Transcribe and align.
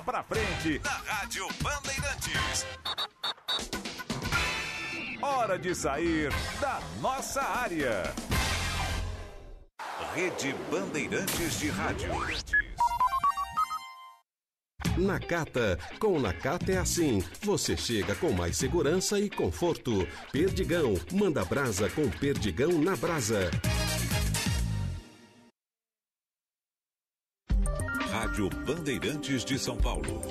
Bola 0.00 0.02
pra 0.02 0.22
frente 0.22 0.80
na 0.82 1.12
Rádio 1.12 1.46
Bandeirantes. 1.60 2.66
Hora 5.20 5.58
de 5.58 5.74
sair 5.74 6.30
da 6.60 6.80
nossa 7.00 7.42
área. 7.42 8.14
Rede 10.14 10.54
Bandeirantes 10.70 11.58
de 11.58 11.68
Rádio. 11.68 12.10
Nakata. 14.96 15.78
Com 15.98 16.18
Nakata 16.18 16.72
é 16.72 16.78
assim. 16.78 17.22
Você 17.42 17.76
chega 17.76 18.14
com 18.14 18.32
mais 18.32 18.56
segurança 18.56 19.18
e 19.18 19.28
conforto. 19.28 20.06
Perdigão. 20.32 20.94
Manda 21.12 21.44
brasa 21.44 21.90
com 21.90 22.08
Perdigão 22.08 22.72
na 22.72 22.96
brasa. 22.96 23.50
Rádio 28.40 28.48
Bandeirantes 28.64 29.44
de 29.44 29.58
São 29.58 29.76
Paulo. 29.76 30.22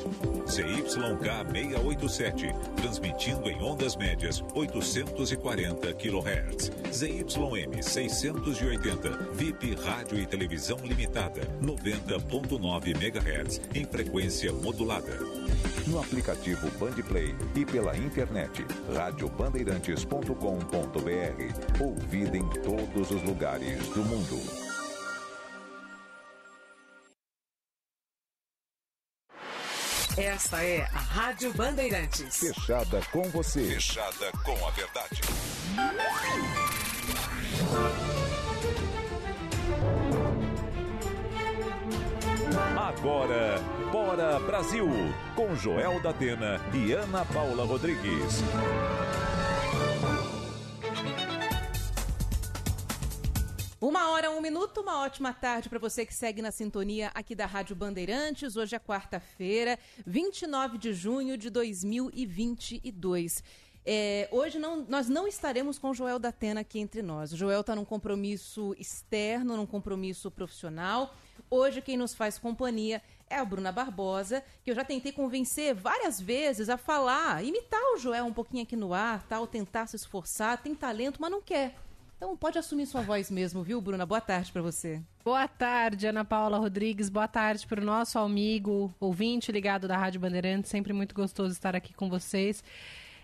CYK 0.48 1.46
687, 1.54 2.52
transmitindo 2.76 3.48
em 3.48 3.62
ondas 3.62 3.96
médias 3.96 4.44
840 4.56 5.94
kHz. 5.94 6.72
ZYM 6.92 7.84
680, 7.84 9.12
VIP 9.34 9.76
Rádio 9.76 10.20
e 10.20 10.26
Televisão 10.26 10.80
Limitada, 10.84 11.42
90.9 11.62 12.96
MHz, 12.96 13.62
em 13.76 13.86
frequência 13.86 14.52
modulada. 14.54 15.20
No 15.86 16.00
aplicativo 16.00 16.68
Bandplay 16.80 17.36
e 17.56 17.64
pela 17.64 17.96
internet, 17.96 18.66
radiobandeirantes.com.br. 18.92 21.84
Ouvida 21.84 22.38
em 22.38 22.50
todos 22.62 23.12
os 23.12 23.22
lugares 23.22 23.88
do 23.90 24.04
mundo. 24.04 24.69
Esta 30.20 30.62
é 30.62 30.82
a 30.82 31.00
Rádio 31.00 31.54
Bandeirantes. 31.54 32.40
Fechada 32.40 33.00
com 33.10 33.24
você. 33.30 33.64
Fechada 33.76 34.30
com 34.44 34.68
a 34.68 34.70
verdade. 34.72 35.22
Agora, 42.76 43.62
Bora 43.94 44.40
Brasil, 44.42 44.90
com 45.38 45.56
Joel 45.56 46.02
da 46.02 46.10
Atena 46.10 46.60
e 46.74 46.92
Ana 46.92 47.24
Paula 47.24 47.64
Rodrigues. 47.64 48.44
Uma 53.82 54.10
hora, 54.10 54.30
um 54.30 54.42
minuto, 54.42 54.82
uma 54.82 55.04
ótima 55.04 55.32
tarde 55.32 55.70
para 55.70 55.80
você 55.80 56.06
que 56.06 56.14
segue 56.14 56.42
na 56.42 56.52
sintonia 56.52 57.12
aqui 57.16 57.34
da 57.34 57.46
Rádio 57.46 57.74
Bandeirantes. 57.78 58.58
Hoje 58.58 58.76
é 58.76 58.80
quarta-feira, 58.80 59.80
29 60.06 60.78
de 60.78 60.94
junho 60.94 61.38
de 61.38 61.50
2022. 61.50 63.42
É, 63.86 64.28
hoje 64.34 64.60
não, 64.60 64.84
nós 64.84 65.08
não 65.08 65.26
estaremos 65.26 65.80
com 65.80 65.92
o 65.92 65.94
Joel 65.94 66.20
da 66.20 66.28
Atena 66.28 66.60
aqui 66.60 66.78
entre 66.78 67.02
nós. 67.02 67.32
O 67.32 67.38
Joel 67.38 67.62
está 67.62 67.74
num 67.74 67.86
compromisso 67.86 68.76
externo, 68.78 69.56
num 69.56 69.66
compromisso 69.66 70.30
profissional. 70.30 71.16
Hoje 71.50 71.82
quem 71.82 71.96
nos 71.96 72.14
faz 72.14 72.38
companhia 72.38 73.02
é 73.30 73.38
a 73.38 73.46
Bruna 73.46 73.72
Barbosa, 73.72 74.44
que 74.62 74.72
eu 74.72 74.76
já 74.76 74.84
tentei 74.84 75.14
convencer 75.14 75.74
várias 75.74 76.20
vezes 76.20 76.68
a 76.68 76.76
falar, 76.76 77.46
imitar 77.46 77.82
o 77.94 77.98
Joel 77.98 78.26
um 78.26 78.34
pouquinho 78.34 78.64
aqui 78.64 78.76
no 78.76 78.94
ar, 78.94 79.24
tal, 79.24 79.48
tentar 79.48 79.88
se 79.88 79.96
esforçar, 79.96 80.62
tem 80.62 80.76
talento, 80.76 81.22
mas 81.22 81.32
não 81.32 81.42
quer. 81.42 81.74
Então 82.20 82.36
pode 82.36 82.60
assumir 82.60 82.86
sua 82.86 83.00
voz 83.00 83.32
mesmo, 83.32 83.64
viu, 83.64 83.80
Bruna? 83.80 84.06
Boa 84.06 84.20
tarde 84.20 84.52
para 84.52 84.62
você. 84.62 85.02
Boa 85.24 85.48
tarde, 85.48 86.06
Ana 86.06 86.26
Paula 86.26 86.58
Rodrigues. 86.58 87.08
Boa 87.08 87.30
tarde 87.30 87.66
para 87.66 87.80
o 87.80 87.86
nosso 87.86 88.20
amigo, 88.20 88.94
ouvinte 89.00 89.54
ligado 89.54 89.88
da 89.88 89.96
Rádio 89.96 90.20
Bandeirantes. 90.20 90.70
Sempre 90.70 90.92
muito 90.92 91.16
gostoso 91.16 91.54
estar 91.54 91.78
aqui 91.78 91.94
com 91.94 92.10
vocês. 92.10 92.62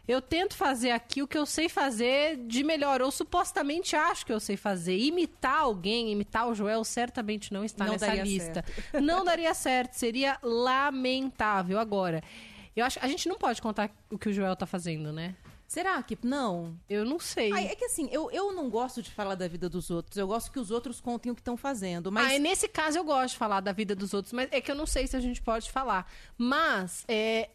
Eu 0.08 0.22
tento 0.22 0.56
fazer 0.56 0.92
aqui 0.92 1.22
o 1.22 1.28
que 1.28 1.38
eu 1.38 1.46
sei 1.46 1.68
fazer 1.68 2.38
de 2.48 2.64
melhor, 2.64 3.02
ou 3.02 3.12
supostamente 3.12 3.98
acho 3.98 4.26
que 4.26 4.32
eu 4.32 4.40
sei 4.40 4.56
fazer. 4.56 4.98
Imitar 4.98 5.60
alguém, 5.60 6.10
imitar 6.10 6.48
o 6.48 6.56
Joel, 6.56 6.86
certamente 6.86 7.52
não 7.52 7.66
está 7.66 7.84
Não 7.84 7.92
nessa 7.94 8.08
daria 8.08 8.24
lista. 8.24 8.64
certo. 8.64 9.04
Não 9.04 9.26
daria 9.26 9.54
certo, 9.54 9.92
seria 9.92 10.38
lamentável. 10.42 11.80
Agora, 11.80 12.24
eu 12.74 12.86
acho 12.86 12.98
a 13.02 13.10
gente 13.10 13.28
não 13.28 13.38
pode 13.38 13.62
contar 13.62 13.92
o 14.10 14.18
que 14.18 14.30
o 14.30 14.34
Joel 14.34 14.56
tá 14.56 14.66
fazendo, 14.66 15.12
né? 15.12 15.36
Será 15.68 16.02
que 16.04 16.18
não? 16.24 16.78
Eu 16.90 17.04
não 17.04 17.20
sei. 17.20 17.52
Ai, 17.52 17.68
é 17.68 17.76
que 17.76 17.86
assim, 17.86 18.08
eu, 18.12 18.30
eu 18.32 18.54
não 18.54 18.70
gosto 18.70 19.02
de 19.02 19.12
falar 19.12 19.36
da 19.36 19.48
vida 19.48 19.68
dos 19.68 19.90
outros. 19.90 20.16
Eu 20.16 20.28
gosto 20.28 20.52
que 20.52 20.60
os 20.60 20.70
outros 20.72 21.02
contem 21.02 21.32
o 21.32 21.36
que 21.36 21.42
estão 21.42 21.58
fazendo. 21.58 22.12
Mas 22.12 22.34
Ah, 22.36 22.40
nesse 22.40 22.68
caso 22.68 22.98
eu 22.98 23.04
gosto 23.04 23.34
de 23.34 23.38
falar 23.40 23.62
da 23.62 23.72
vida 23.72 23.96
dos 23.96 24.14
outros, 24.14 24.32
mas 24.32 24.48
é 24.52 24.62
que 24.62 24.70
eu 24.72 24.76
não 24.76 24.86
sei 24.86 25.08
se 25.08 25.16
a 25.16 25.20
gente 25.20 25.42
pode 25.42 25.72
falar. 25.72 26.10
Mas 26.38 27.04
é, 27.08 27.50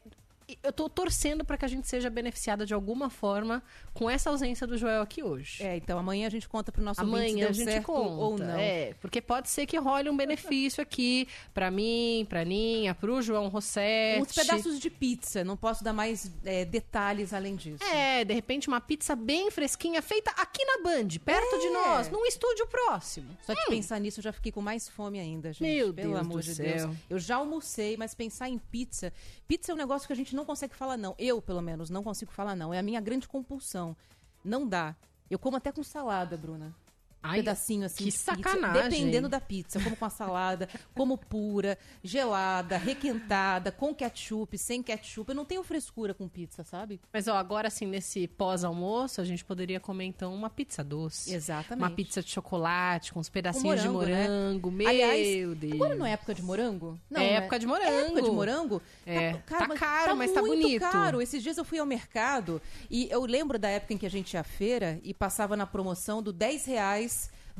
eu 0.62 0.72
tô 0.72 0.88
torcendo 0.88 1.44
para 1.44 1.56
que 1.56 1.64
a 1.64 1.68
gente 1.68 1.86
seja 1.88 2.08
beneficiada 2.10 2.64
de 2.66 2.74
alguma 2.74 3.10
forma 3.10 3.62
com 3.94 4.08
essa 4.08 4.30
ausência 4.30 4.66
do 4.66 4.76
Joel 4.76 5.02
aqui 5.02 5.22
hoje. 5.22 5.62
É, 5.62 5.76
então 5.76 5.98
amanhã 5.98 6.26
a 6.26 6.30
gente 6.30 6.48
conta 6.48 6.70
pro 6.72 6.82
nosso 6.82 7.00
ouvinte 7.00 7.18
se 7.18 7.26
Amanhã 7.30 7.48
a 7.48 7.52
gente 7.52 7.80
conta. 7.84 8.08
ou 8.10 8.38
não. 8.38 8.58
É, 8.58 8.94
porque 9.00 9.20
pode 9.20 9.48
ser 9.48 9.66
que 9.66 9.76
role 9.78 10.08
um 10.10 10.16
benefício 10.16 10.82
aqui 10.82 11.26
pra 11.54 11.70
mim, 11.70 12.26
pra 12.28 12.44
Ninha, 12.44 12.94
pro 12.94 13.20
João 13.22 13.48
Rossetti. 13.48 14.22
Uns 14.22 14.32
pedaços 14.32 14.78
de 14.78 14.90
pizza, 14.90 15.44
não 15.44 15.56
posso 15.56 15.82
dar 15.84 15.92
mais 15.92 16.30
é, 16.44 16.64
detalhes 16.64 17.32
além 17.32 17.56
disso. 17.56 17.82
É, 17.84 18.24
de 18.24 18.32
repente 18.34 18.68
uma 18.68 18.80
pizza 18.80 19.14
bem 19.16 19.50
fresquinha, 19.50 20.00
feita 20.02 20.30
aqui 20.32 20.64
na 20.64 20.82
Band, 20.82 21.08
perto 21.24 21.58
de 21.58 21.66
É. 21.66 21.70
nós, 21.72 22.08
num 22.10 22.24
estúdio 22.26 22.66
próximo. 22.66 23.36
Só 23.42 23.52
de 23.54 23.66
pensar 23.66 23.98
nisso 23.98 24.20
eu 24.20 24.24
já 24.24 24.32
fiquei 24.32 24.52
com 24.52 24.60
mais 24.60 24.88
fome 24.88 25.18
ainda, 25.20 25.52
gente. 25.52 25.62
Meu 25.62 25.92
Pelo 25.92 26.12
Deus 26.14 26.20
amor 26.20 26.40
do 26.40 26.42
de 26.44 26.54
céu. 26.54 26.88
Deus. 26.88 26.96
Eu 27.08 27.18
já 27.18 27.36
almocei, 27.36 27.96
mas 27.96 28.14
pensar 28.14 28.48
em 28.48 28.58
pizza. 28.58 29.12
Pizza 29.46 29.72
é 29.72 29.74
um 29.74 29.78
negócio 29.78 30.06
que 30.06 30.12
a 30.12 30.16
gente 30.16 30.34
não 30.34 30.39
consegue 30.44 30.74
falar 30.74 30.96
não. 30.96 31.14
Eu, 31.18 31.40
pelo 31.40 31.60
menos, 31.62 31.90
não 31.90 32.02
consigo 32.02 32.32
falar 32.32 32.54
não. 32.54 32.72
É 32.72 32.78
a 32.78 32.82
minha 32.82 33.00
grande 33.00 33.28
compulsão. 33.28 33.96
Não 34.44 34.66
dá. 34.66 34.94
Eu 35.30 35.38
como 35.38 35.56
até 35.56 35.70
com 35.70 35.82
salada, 35.82 36.36
Bruna. 36.36 36.74
Ai, 37.22 37.38
pedacinho 37.40 37.84
assim 37.84 37.96
que 37.98 38.04
de 38.04 38.10
pizza, 38.12 38.34
sacanagem. 38.34 38.82
dependendo 38.90 39.28
da 39.28 39.40
pizza, 39.40 39.78
como 39.80 39.94
com 39.94 40.04
a 40.04 40.10
salada, 40.10 40.68
como 40.94 41.18
pura, 41.18 41.76
gelada, 42.02 42.76
requentada, 42.76 43.70
com 43.70 43.94
ketchup, 43.94 44.56
sem 44.56 44.82
ketchup. 44.82 45.28
Eu 45.30 45.34
não 45.34 45.44
tenho 45.44 45.62
frescura 45.62 46.14
com 46.14 46.26
pizza, 46.28 46.64
sabe? 46.64 47.00
Mas 47.12 47.28
ó, 47.28 47.36
agora 47.36 47.68
assim, 47.68 47.86
nesse 47.86 48.26
pós-almoço, 48.26 49.20
a 49.20 49.24
gente 49.24 49.44
poderia 49.44 49.78
comer 49.80 50.04
então 50.06 50.34
uma 50.34 50.48
pizza 50.50 50.82
doce. 50.82 51.34
Exatamente. 51.34 51.82
Uma 51.82 51.90
pizza 51.90 52.22
de 52.22 52.30
chocolate, 52.30 53.12
com 53.12 53.20
uns 53.20 53.28
pedacinhos 53.28 53.84
morango, 53.84 54.04
de 54.06 54.12
né? 54.12 54.28
morango. 54.28 54.70
Meu 54.70 54.88
Aliás, 54.88 55.56
Deus. 55.58 55.72
Agora 55.74 55.94
não 55.94 56.06
é 56.06 56.12
época 56.12 56.34
de 56.34 56.42
morango? 56.42 56.98
Não, 57.10 57.20
É 57.20 57.24
né? 57.24 57.32
época 57.34 57.58
de 57.58 57.66
morango. 57.66 57.90
É 57.90 58.00
época 58.06 58.22
de 58.22 58.30
morango? 58.30 58.82
É. 59.06 59.32
Tá 59.46 59.66
mas 59.68 59.78
caro, 59.78 60.16
mas 60.16 60.32
tá 60.32 60.40
muito 60.40 60.62
bonito. 60.62 60.80
caro. 60.80 61.20
Esses 61.20 61.42
dias 61.42 61.56
eu 61.58 61.64
fui 61.64 61.78
ao 61.78 61.86
mercado 61.86 62.60
e 62.90 63.08
eu 63.10 63.24
lembro 63.26 63.58
da 63.58 63.68
época 63.68 63.92
em 63.94 63.98
que 63.98 64.06
a 64.06 64.10
gente 64.10 64.34
ia 64.34 64.40
à 64.40 64.44
feira 64.44 64.98
e 65.02 65.12
passava 65.12 65.56
na 65.56 65.66
promoção 65.66 66.22
do 66.22 66.32
10 66.32 66.64
reais 66.66 67.09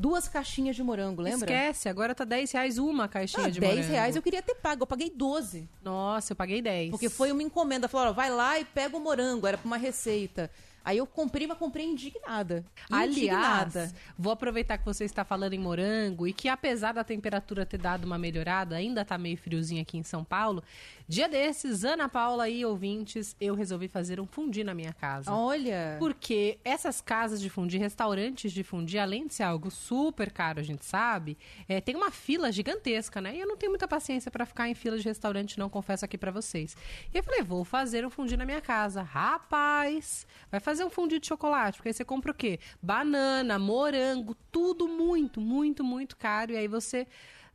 duas 0.00 0.26
caixinhas 0.28 0.74
de 0.74 0.82
morango, 0.82 1.20
lembra? 1.20 1.50
Esquece, 1.52 1.88
agora 1.88 2.14
tá 2.14 2.24
10 2.24 2.50
reais 2.52 2.78
uma 2.78 3.06
caixinha 3.06 3.46
Ah, 3.46 3.50
de 3.50 3.60
10 3.60 3.74
morango. 3.74 3.92
reais 3.92 4.16
eu 4.16 4.22
queria 4.22 4.40
ter 4.42 4.54
pago, 4.54 4.82
eu 4.82 4.86
paguei 4.86 5.10
12. 5.14 5.68
Nossa, 5.82 6.32
eu 6.32 6.36
paguei 6.36 6.62
10. 6.62 6.90
Porque 6.90 7.08
foi 7.10 7.30
uma 7.30 7.42
encomenda. 7.42 7.86
Falaram, 7.88 8.10
ó, 8.12 8.14
vai 8.14 8.30
lá 8.30 8.58
e 8.58 8.64
pega 8.64 8.96
o 8.96 9.00
morango, 9.00 9.46
era 9.46 9.58
pra 9.58 9.66
uma 9.66 9.76
receita. 9.76 10.50
Aí 10.90 10.98
eu 10.98 11.06
comprei, 11.06 11.46
mas 11.46 11.56
comprei 11.56 11.86
indignada. 11.86 12.64
Aliás, 12.90 13.16
Indignada. 13.16 13.92
vou 14.18 14.32
aproveitar 14.32 14.76
que 14.76 14.84
você 14.84 15.04
está 15.04 15.24
falando 15.24 15.52
em 15.52 15.58
morango 15.58 16.26
e 16.26 16.32
que 16.32 16.48
apesar 16.48 16.92
da 16.92 17.04
temperatura 17.04 17.64
ter 17.64 17.78
dado 17.78 18.04
uma 18.04 18.18
melhorada, 18.18 18.74
ainda 18.74 19.04
tá 19.04 19.16
meio 19.16 19.36
friozinho 19.36 19.80
aqui 19.80 19.96
em 19.96 20.02
São 20.02 20.24
Paulo. 20.24 20.64
Dia 21.06 21.28
desses, 21.28 21.84
Ana 21.84 22.08
Paula 22.08 22.48
e 22.48 22.64
ouvintes, 22.64 23.36
eu 23.40 23.54
resolvi 23.54 23.88
fazer 23.88 24.20
um 24.20 24.26
fundi 24.26 24.62
na 24.62 24.74
minha 24.74 24.92
casa. 24.92 25.32
Olha. 25.32 25.96
Porque 25.98 26.58
essas 26.64 27.00
casas 27.00 27.40
de 27.40 27.50
fundi, 27.50 27.78
restaurantes 27.78 28.52
de 28.52 28.62
fundi, 28.62 28.96
além 28.98 29.26
de 29.26 29.34
ser 29.34 29.42
algo 29.42 29.70
super 29.72 30.30
caro, 30.30 30.60
a 30.60 30.62
gente 30.62 30.84
sabe, 30.84 31.36
é, 31.68 31.80
tem 31.80 31.96
uma 31.96 32.12
fila 32.12 32.52
gigantesca, 32.52 33.20
né? 33.20 33.34
E 33.34 33.40
eu 33.40 33.46
não 33.46 33.56
tenho 33.56 33.70
muita 33.70 33.88
paciência 33.88 34.30
para 34.30 34.46
ficar 34.46 34.68
em 34.68 34.74
fila 34.74 34.96
de 34.98 35.04
restaurante, 35.04 35.58
não 35.58 35.68
confesso 35.68 36.04
aqui 36.04 36.16
para 36.16 36.30
vocês. 36.30 36.76
E 37.12 37.18
eu 37.18 37.22
falei, 37.24 37.42
vou 37.42 37.64
fazer 37.64 38.06
um 38.06 38.10
fundi 38.10 38.36
na 38.36 38.44
minha 38.44 38.60
casa. 38.60 39.02
Rapaz, 39.02 40.26
vai 40.50 40.60
fazer 40.60 40.79
um 40.84 40.90
fundi 40.90 41.18
de 41.18 41.26
chocolate, 41.26 41.78
porque 41.78 41.88
aí 41.88 41.94
você 41.94 42.04
compra 42.04 42.32
o 42.32 42.34
quê? 42.34 42.58
Banana, 42.82 43.58
morango, 43.58 44.36
tudo 44.50 44.88
muito, 44.88 45.40
muito, 45.40 45.84
muito 45.84 46.16
caro. 46.16 46.52
E 46.52 46.56
aí 46.56 46.68
você 46.68 47.06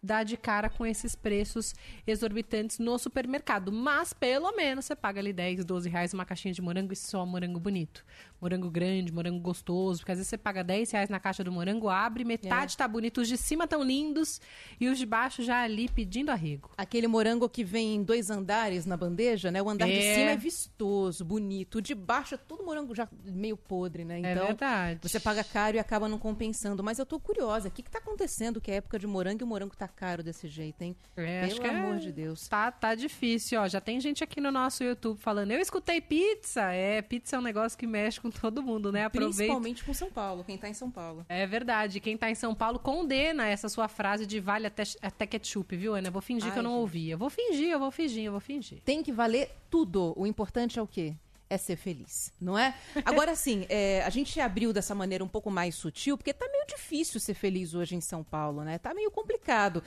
dar 0.06 0.24
de 0.24 0.38
cara 0.38 0.70
com 0.70 0.86
esses 0.86 1.16
preços 1.16 1.74
exorbitantes 2.06 2.78
no 2.78 2.98
supermercado. 2.98 3.72
Mas 3.72 4.14
pelo 4.14 4.52
menos 4.54 4.86
você 4.86 4.96
paga 4.96 5.20
ali 5.20 5.34
10, 5.34 5.66
12 5.66 5.90
reais 5.90 6.14
uma 6.14 6.26
caixinha 6.26 6.54
de 6.54 6.62
morango 6.62 6.94
e 6.94 6.96
só 6.96 7.26
morango 7.26 7.60
bonito. 7.60 8.06
Morango 8.42 8.70
grande, 8.70 9.12
morango 9.14 9.40
gostoso, 9.40 10.00
porque 10.00 10.12
às 10.12 10.18
vezes 10.18 10.30
você 10.30 10.38
paga 10.38 10.64
10 10.64 10.92
reais 10.92 11.10
na 11.10 11.20
caixa 11.20 11.44
do 11.44 11.52
morango, 11.52 11.90
abre, 11.90 12.24
metade 12.24 12.74
É. 12.74 12.78
tá 12.78 12.88
bonito, 12.88 13.22
os 13.22 13.28
de 13.28 13.38
cima 13.38 13.66
tão 13.68 13.82
lindos 13.84 14.40
e 14.80 14.88
os 14.88 14.98
de 14.98 15.06
baixo 15.06 15.42
já 15.42 15.64
ali 15.64 15.88
pedindo 15.90 16.30
arrego. 16.32 16.70
Aquele 16.78 17.08
morango 17.08 17.48
que 17.50 17.64
vem 17.64 17.96
em 17.96 18.04
dois 18.04 18.30
andares 18.30 18.86
na 18.86 18.98
bandeja, 18.98 19.50
né? 19.52 19.62
O 19.62 19.70
andar 19.70 19.86
de 19.88 19.94
É. 19.94 20.16
cima 20.16 20.32
é 20.32 20.38
vistoso, 20.38 21.24
bonito. 21.24 21.76
O 21.78 21.82
de 21.82 21.96
baixo 21.96 22.36
é 22.36 22.38
tudo 22.38 22.64
morango 22.64 22.94
já 22.94 23.08
meio 23.24 23.56
podre, 23.58 24.04
né? 24.04 24.22
é 24.22 24.32
Então, 24.34 24.48
verdade. 24.48 25.00
você 25.02 25.20
paga 25.20 25.44
caro 25.44 25.78
e 25.78 25.80
acaba 25.80 26.08
não 26.10 26.20
compensando. 26.20 26.84
Mas 26.84 27.00
eu 27.00 27.06
tô 27.06 27.20
curiosa, 27.20 27.70
o 27.70 27.72
que 27.72 27.82
que 27.82 27.90
tá 27.90 28.00
acontecendo 28.00 28.60
que 28.60 28.70
é 28.72 28.76
época 28.76 29.00
de 29.00 29.08
morango 29.08 29.42
e 29.42 29.46
o 29.46 29.48
morango 29.48 29.76
tá 29.76 29.88
caro 29.88 30.22
desse 30.22 30.48
jeito, 30.48 30.82
hein? 30.82 30.96
É, 31.16 31.42
acho 31.46 31.56
Pelo 31.56 31.62
que 31.62 31.68
é- 31.76 31.80
amor 31.80 31.98
de 32.00 32.12
Deus. 32.12 32.48
Tá, 32.48 32.72
tá 32.72 32.94
difícil, 32.96 33.60
ó. 33.62 33.68
Já 33.68 33.80
tem 33.80 34.00
gente 34.00 34.24
aqui 34.24 34.42
no 34.42 34.52
nosso 34.52 34.84
YouTube 34.84 35.20
falando, 35.20 35.52
eu 35.52 35.60
escutei 35.60 36.02
pizza. 36.02 36.72
É, 36.74 37.02
pizza 37.02 37.36
é 37.36 37.40
um 37.40 37.42
negócio 37.42 37.78
que 37.78 37.88
mexe 37.88 38.20
com 38.26 38.32
todo 38.32 38.64
mundo, 38.64 38.92
né? 38.92 39.06
Aproveita. 39.06 39.36
Principalmente 39.36 39.84
com 39.84 39.94
São 39.94 40.10
Paulo, 40.10 40.44
quem 40.44 40.58
tá 40.58 40.68
em 40.68 40.74
São 40.74 40.90
Paulo. 40.90 41.26
É 41.30 41.46
verdade. 41.46 42.00
Quem 42.00 42.18
tá 42.18 42.30
em 42.30 42.36
São 42.36 42.56
Paulo 42.56 42.80
condena 42.80 43.48
essa 43.48 43.70
sua 43.70 43.88
frase 43.88 44.26
de 44.26 44.40
vale 44.40 44.66
até, 44.66 44.84
até 45.02 45.28
ketchup, 45.28 45.76
viu, 45.76 45.94
Ana? 45.94 46.08
Eu 46.08 46.12
vou 46.12 46.22
fingir 46.22 46.52
que 46.52 46.58
Ai, 46.58 46.60
eu 46.60 46.64
não 46.64 46.72
gente. 46.72 46.80
ouvi. 46.82 47.10
Eu 47.10 47.18
vou 47.18 47.30
fingir, 47.30 47.70
eu 47.70 47.80
vou 47.80 47.92
fingir, 47.92 48.24
eu 48.24 48.32
vou 48.32 48.42
fingir. 48.42 48.80
Tem 48.84 49.04
que 49.04 49.12
valer 49.12 49.52
tudo. 49.70 50.14
O 50.16 50.26
importante 50.26 50.80
é 50.80 50.82
o 50.82 50.88
quê? 50.88 51.14
É 51.48 51.58
ser 51.58 51.76
feliz, 51.76 52.34
não 52.42 52.58
é? 52.58 52.74
Agora 53.06 53.36
sim, 53.36 53.68
é, 53.70 54.02
a 54.04 54.10
gente 54.10 54.40
abriu 54.42 54.74
dessa 54.74 54.96
maneira 54.96 55.24
um 55.24 55.28
pouco 55.28 55.52
mais 55.52 55.76
sutil, 55.76 56.18
porque 56.18 56.34
tá 56.34 56.48
meio 56.52 56.66
difícil 56.66 57.20
ser 57.20 57.36
feliz 57.36 57.76
hoje 57.76 57.96
em 57.96 58.02
São 58.02 58.24
Paulo, 58.24 58.64
né? 58.64 58.80
Tá 58.80 58.94
meio 58.94 59.12
complicado. 59.12 59.84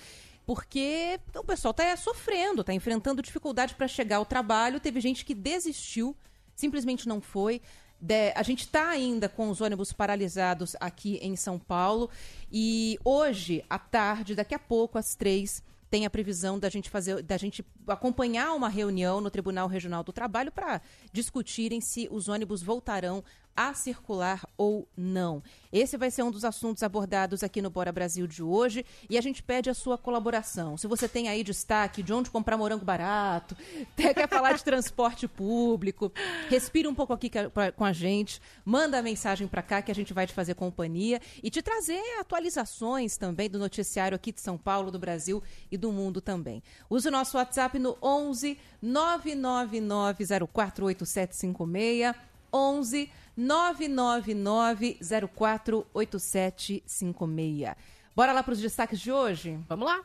Porque 0.46 1.18
o 1.34 1.44
pessoal 1.44 1.74
tá 1.74 1.94
sofrendo, 1.96 2.62
tá 2.62 2.72
enfrentando 2.72 3.20
dificuldade 3.20 3.74
para 3.74 3.88
chegar 3.88 4.16
ao 4.16 4.24
trabalho. 4.24 4.80
Teve 4.80 5.00
gente 5.00 5.24
que 5.24 5.34
desistiu, 5.34 6.16
simplesmente 6.54 7.06
não 7.06 7.20
foi. 7.20 7.60
De- 8.00 8.32
a 8.34 8.42
gente 8.42 8.60
está 8.60 8.88
ainda 8.88 9.28
com 9.28 9.50
os 9.50 9.60
ônibus 9.60 9.92
paralisados 9.92 10.76
aqui 10.80 11.18
em 11.22 11.34
São 11.36 11.58
Paulo. 11.58 12.08
E 12.50 12.98
hoje, 13.04 13.64
à 13.68 13.78
tarde, 13.78 14.34
daqui 14.34 14.54
a 14.54 14.58
pouco, 14.58 14.98
às 14.98 15.14
três, 15.14 15.62
tem 15.90 16.04
a 16.04 16.10
previsão 16.10 16.58
da 16.58 16.68
gente 16.68 16.90
fazer, 16.90 17.22
da 17.22 17.36
gente 17.38 17.64
acompanhar 17.86 18.52
uma 18.52 18.68
reunião 18.68 19.20
no 19.20 19.30
Tribunal 19.30 19.66
Regional 19.66 20.04
do 20.04 20.12
Trabalho 20.12 20.52
para 20.52 20.80
discutirem 21.12 21.80
se 21.80 22.06
os 22.10 22.28
ônibus 22.28 22.62
voltarão 22.62 23.24
a 23.58 23.74
circular 23.74 24.48
ou 24.56 24.86
não. 24.96 25.42
Esse 25.72 25.96
vai 25.96 26.12
ser 26.12 26.22
um 26.22 26.30
dos 26.30 26.44
assuntos 26.44 26.84
abordados 26.84 27.42
aqui 27.42 27.60
no 27.60 27.68
Bora 27.68 27.90
Brasil 27.90 28.24
de 28.24 28.40
hoje 28.40 28.86
e 29.10 29.18
a 29.18 29.20
gente 29.20 29.42
pede 29.42 29.68
a 29.68 29.74
sua 29.74 29.98
colaboração. 29.98 30.76
Se 30.76 30.86
você 30.86 31.08
tem 31.08 31.28
aí 31.28 31.42
destaque 31.42 32.00
de 32.00 32.12
onde 32.12 32.30
comprar 32.30 32.56
morango 32.56 32.84
barato, 32.84 33.56
quer 33.98 34.28
falar 34.28 34.52
de 34.52 34.62
transporte 34.62 35.26
público, 35.26 36.12
respira 36.48 36.88
um 36.88 36.94
pouco 36.94 37.12
aqui 37.12 37.28
com 37.74 37.84
a 37.84 37.92
gente, 37.92 38.40
manda 38.64 38.96
a 38.96 39.02
mensagem 39.02 39.48
para 39.48 39.60
cá 39.60 39.82
que 39.82 39.90
a 39.90 39.94
gente 39.94 40.14
vai 40.14 40.24
te 40.24 40.32
fazer 40.32 40.54
companhia 40.54 41.20
e 41.42 41.50
te 41.50 41.60
trazer 41.60 42.00
atualizações 42.20 43.16
também 43.16 43.50
do 43.50 43.58
noticiário 43.58 44.14
aqui 44.14 44.30
de 44.30 44.40
São 44.40 44.56
Paulo, 44.56 44.92
do 44.92 45.00
Brasil 45.00 45.42
e 45.68 45.76
do 45.76 45.90
mundo 45.90 46.20
também. 46.20 46.62
Use 46.88 47.08
o 47.08 47.10
nosso 47.10 47.36
WhatsApp 47.36 47.76
no 47.76 47.98
11 48.00 48.56
999 48.80 50.24
048756 50.46 52.14
11 52.52 53.10
999 53.38 54.98
048756. 55.32 57.76
Bora 58.14 58.32
lá 58.32 58.42
para 58.42 58.52
os 58.52 58.60
destaques 58.60 58.98
de 58.98 59.12
hoje? 59.12 59.60
Vamos 59.68 59.86
lá. 59.86 60.04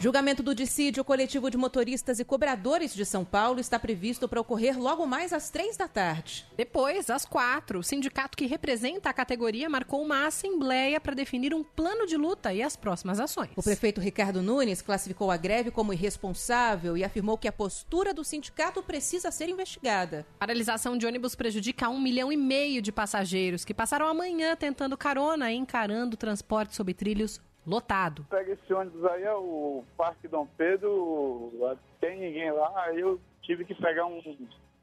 Julgamento 0.00 0.44
do 0.44 0.54
dissídio 0.54 1.02
coletivo 1.02 1.50
de 1.50 1.56
motoristas 1.56 2.20
e 2.20 2.24
cobradores 2.24 2.94
de 2.94 3.04
São 3.04 3.24
Paulo 3.24 3.58
está 3.58 3.80
previsto 3.80 4.28
para 4.28 4.40
ocorrer 4.40 4.78
logo 4.78 5.04
mais 5.04 5.32
às 5.32 5.50
três 5.50 5.76
da 5.76 5.88
tarde. 5.88 6.46
Depois, 6.56 7.10
às 7.10 7.24
quatro, 7.24 7.80
o 7.80 7.82
sindicato 7.82 8.38
que 8.38 8.46
representa 8.46 9.10
a 9.10 9.12
categoria 9.12 9.68
marcou 9.68 10.00
uma 10.00 10.24
assembleia 10.24 11.00
para 11.00 11.16
definir 11.16 11.52
um 11.52 11.64
plano 11.64 12.06
de 12.06 12.16
luta 12.16 12.54
e 12.54 12.62
as 12.62 12.76
próximas 12.76 13.18
ações. 13.18 13.50
O 13.56 13.62
prefeito 13.62 14.00
Ricardo 14.00 14.40
Nunes 14.40 14.80
classificou 14.80 15.32
a 15.32 15.36
greve 15.36 15.72
como 15.72 15.92
irresponsável 15.92 16.96
e 16.96 17.02
afirmou 17.02 17.36
que 17.36 17.48
a 17.48 17.52
postura 17.52 18.14
do 18.14 18.22
sindicato 18.22 18.80
precisa 18.80 19.32
ser 19.32 19.48
investigada. 19.48 20.24
Paralisação 20.38 20.96
de 20.96 21.06
ônibus 21.06 21.34
prejudica 21.34 21.88
um 21.88 22.00
milhão 22.00 22.30
e 22.30 22.36
meio 22.36 22.80
de 22.80 22.92
passageiros 22.92 23.64
que 23.64 23.74
passaram 23.74 24.06
a 24.06 24.14
manhã 24.14 24.54
tentando 24.54 24.96
carona 24.96 25.50
e 25.50 25.56
encarando 25.56 26.14
o 26.14 26.18
transporte 26.18 26.76
sobre 26.76 26.94
trilhos 26.94 27.40
lotado. 27.68 28.26
Pega 28.30 28.52
esse 28.52 28.72
ônibus 28.72 29.04
aí, 29.04 29.22
é 29.22 29.34
o 29.34 29.84
Parque 29.96 30.26
Dom 30.28 30.46
Pedro, 30.56 31.52
tem 32.00 32.18
ninguém 32.18 32.50
lá, 32.52 32.72
aí 32.84 33.00
eu 33.00 33.20
tive 33.42 33.64
que 33.64 33.74
pegar 33.74 34.06
um- 34.06 34.22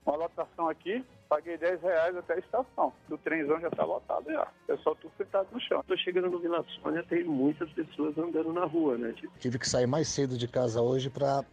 uma 0.06 0.16
lotação 0.16 0.70
aqui, 0.70 1.04
paguei 1.28 1.58
10 1.58 1.82
reais 1.82 2.16
até 2.16 2.36
a 2.36 2.40
estação. 2.40 2.94
O 3.10 3.18
trenzão 3.18 3.60
já 3.60 3.70
tá 3.72 3.84
lotado 3.84 4.32
já. 4.32 4.48
Eu 4.68 4.78
só 4.80 4.94
tô 4.96 5.10
sentado 5.18 5.48
no 5.52 5.60
chão. 5.60 5.84
Tô 5.88 5.98
chegando 5.98 6.30
no 6.30 6.40
Vila 6.40 6.64
Sônia, 6.82 7.04
tem 7.04 7.24
muitas 7.24 7.70
pessoas 7.72 8.16
andando 8.18 8.54
na 8.54 8.66
rua, 8.66 8.98
né? 8.98 9.14
Tipo, 9.14 9.34
Tive 9.40 9.58
que 9.60 9.68
sair 9.68 9.88
mais 9.88 10.08
cedo 10.08 10.38
de 10.38 10.48
casa 10.48 10.82
hoje 10.82 11.10
para 11.10 11.44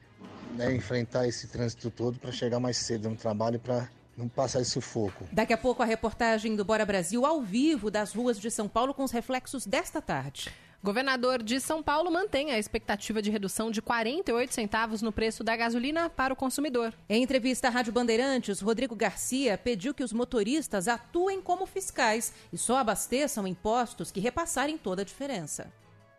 enfrentar 0.75 1.26
esse 1.26 1.50
trânsito 1.50 1.90
todo, 1.90 2.19
para 2.19 2.31
chegar 2.32 2.61
mais 2.61 2.76
cedo 2.76 3.08
no 3.08 3.17
trabalho, 3.17 3.58
para 3.58 3.88
não 4.17 4.28
passar 4.28 4.61
esse 4.61 4.73
sufoco. 4.73 5.25
Daqui 5.32 5.52
a 5.55 5.58
pouco 5.58 5.82
a 5.82 5.87
reportagem 5.87 6.55
do 6.55 6.64
Bora 6.64 6.85
Brasil 6.85 7.25
ao 7.25 7.40
vivo 7.40 7.90
das 7.90 8.14
ruas 8.14 8.38
de 8.38 8.50
São 8.50 8.69
Paulo 8.69 8.93
com 8.93 9.02
os 9.02 9.11
reflexos 9.11 9.67
desta 9.67 10.02
tarde. 10.02 10.50
Governador 10.84 11.44
de 11.44 11.61
São 11.61 11.81
Paulo 11.81 12.11
mantém 12.11 12.50
a 12.50 12.58
expectativa 12.58 13.23
de 13.23 13.31
redução 13.31 13.70
de 13.70 13.81
48 13.81 14.52
centavos 14.52 15.00
no 15.00 15.12
preço 15.12 15.44
da 15.44 15.55
gasolina 15.55 16.11
para 16.11 16.34
o 16.34 16.37
consumidor. 16.37 16.93
Em 17.08 17.23
entrevista 17.23 17.69
à 17.69 17.70
Rádio 17.70 17.93
Bandeirantes, 17.93 18.61
Rodrigo 18.61 18.96
Garcia 18.96 19.56
pediu 19.56 19.94
que 19.94 20.02
os 20.02 20.12
motoristas 20.12 20.88
atuem 20.88 21.40
como 21.40 21.67
fiscais 21.67 22.32
e 22.52 22.58
só 22.58 22.79
abasteçam 22.79 23.46
impostos 23.46 24.11
que 24.11 24.19
repassarem 24.19 24.76
toda 24.76 25.02
a 25.02 25.05
diferença. 25.05 25.73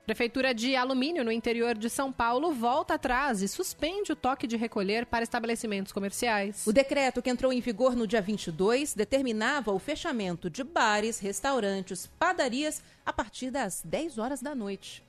Prefeitura 0.05 0.53
de 0.53 0.75
Alumínio, 0.75 1.23
no 1.23 1.31
interior 1.31 1.77
de 1.77 1.89
São 1.89 2.11
Paulo, 2.11 2.51
volta 2.51 2.95
atrás 2.95 3.41
e 3.41 3.47
suspende 3.47 4.11
o 4.11 4.15
toque 4.17 4.45
de 4.45 4.57
recolher 4.57 5.05
para 5.05 5.23
estabelecimentos 5.23 5.93
comerciais. 5.93 6.67
O 6.67 6.73
decreto 6.73 7.21
que 7.21 7.29
entrou 7.29 7.53
em 7.53 7.61
vigor 7.61 7.95
no 7.95 8.05
dia 8.05 8.21
22 8.21 8.93
determinava 8.93 9.71
o 9.71 9.79
fechamento 9.79 10.49
de 10.49 10.61
bares, 10.61 11.19
restaurantes, 11.19 12.05
padarias 12.19 12.83
a 13.05 13.13
partir 13.13 13.49
das 13.49 13.81
10 13.85 14.17
horas 14.17 14.41
da 14.41 14.53
noite. 14.53 15.01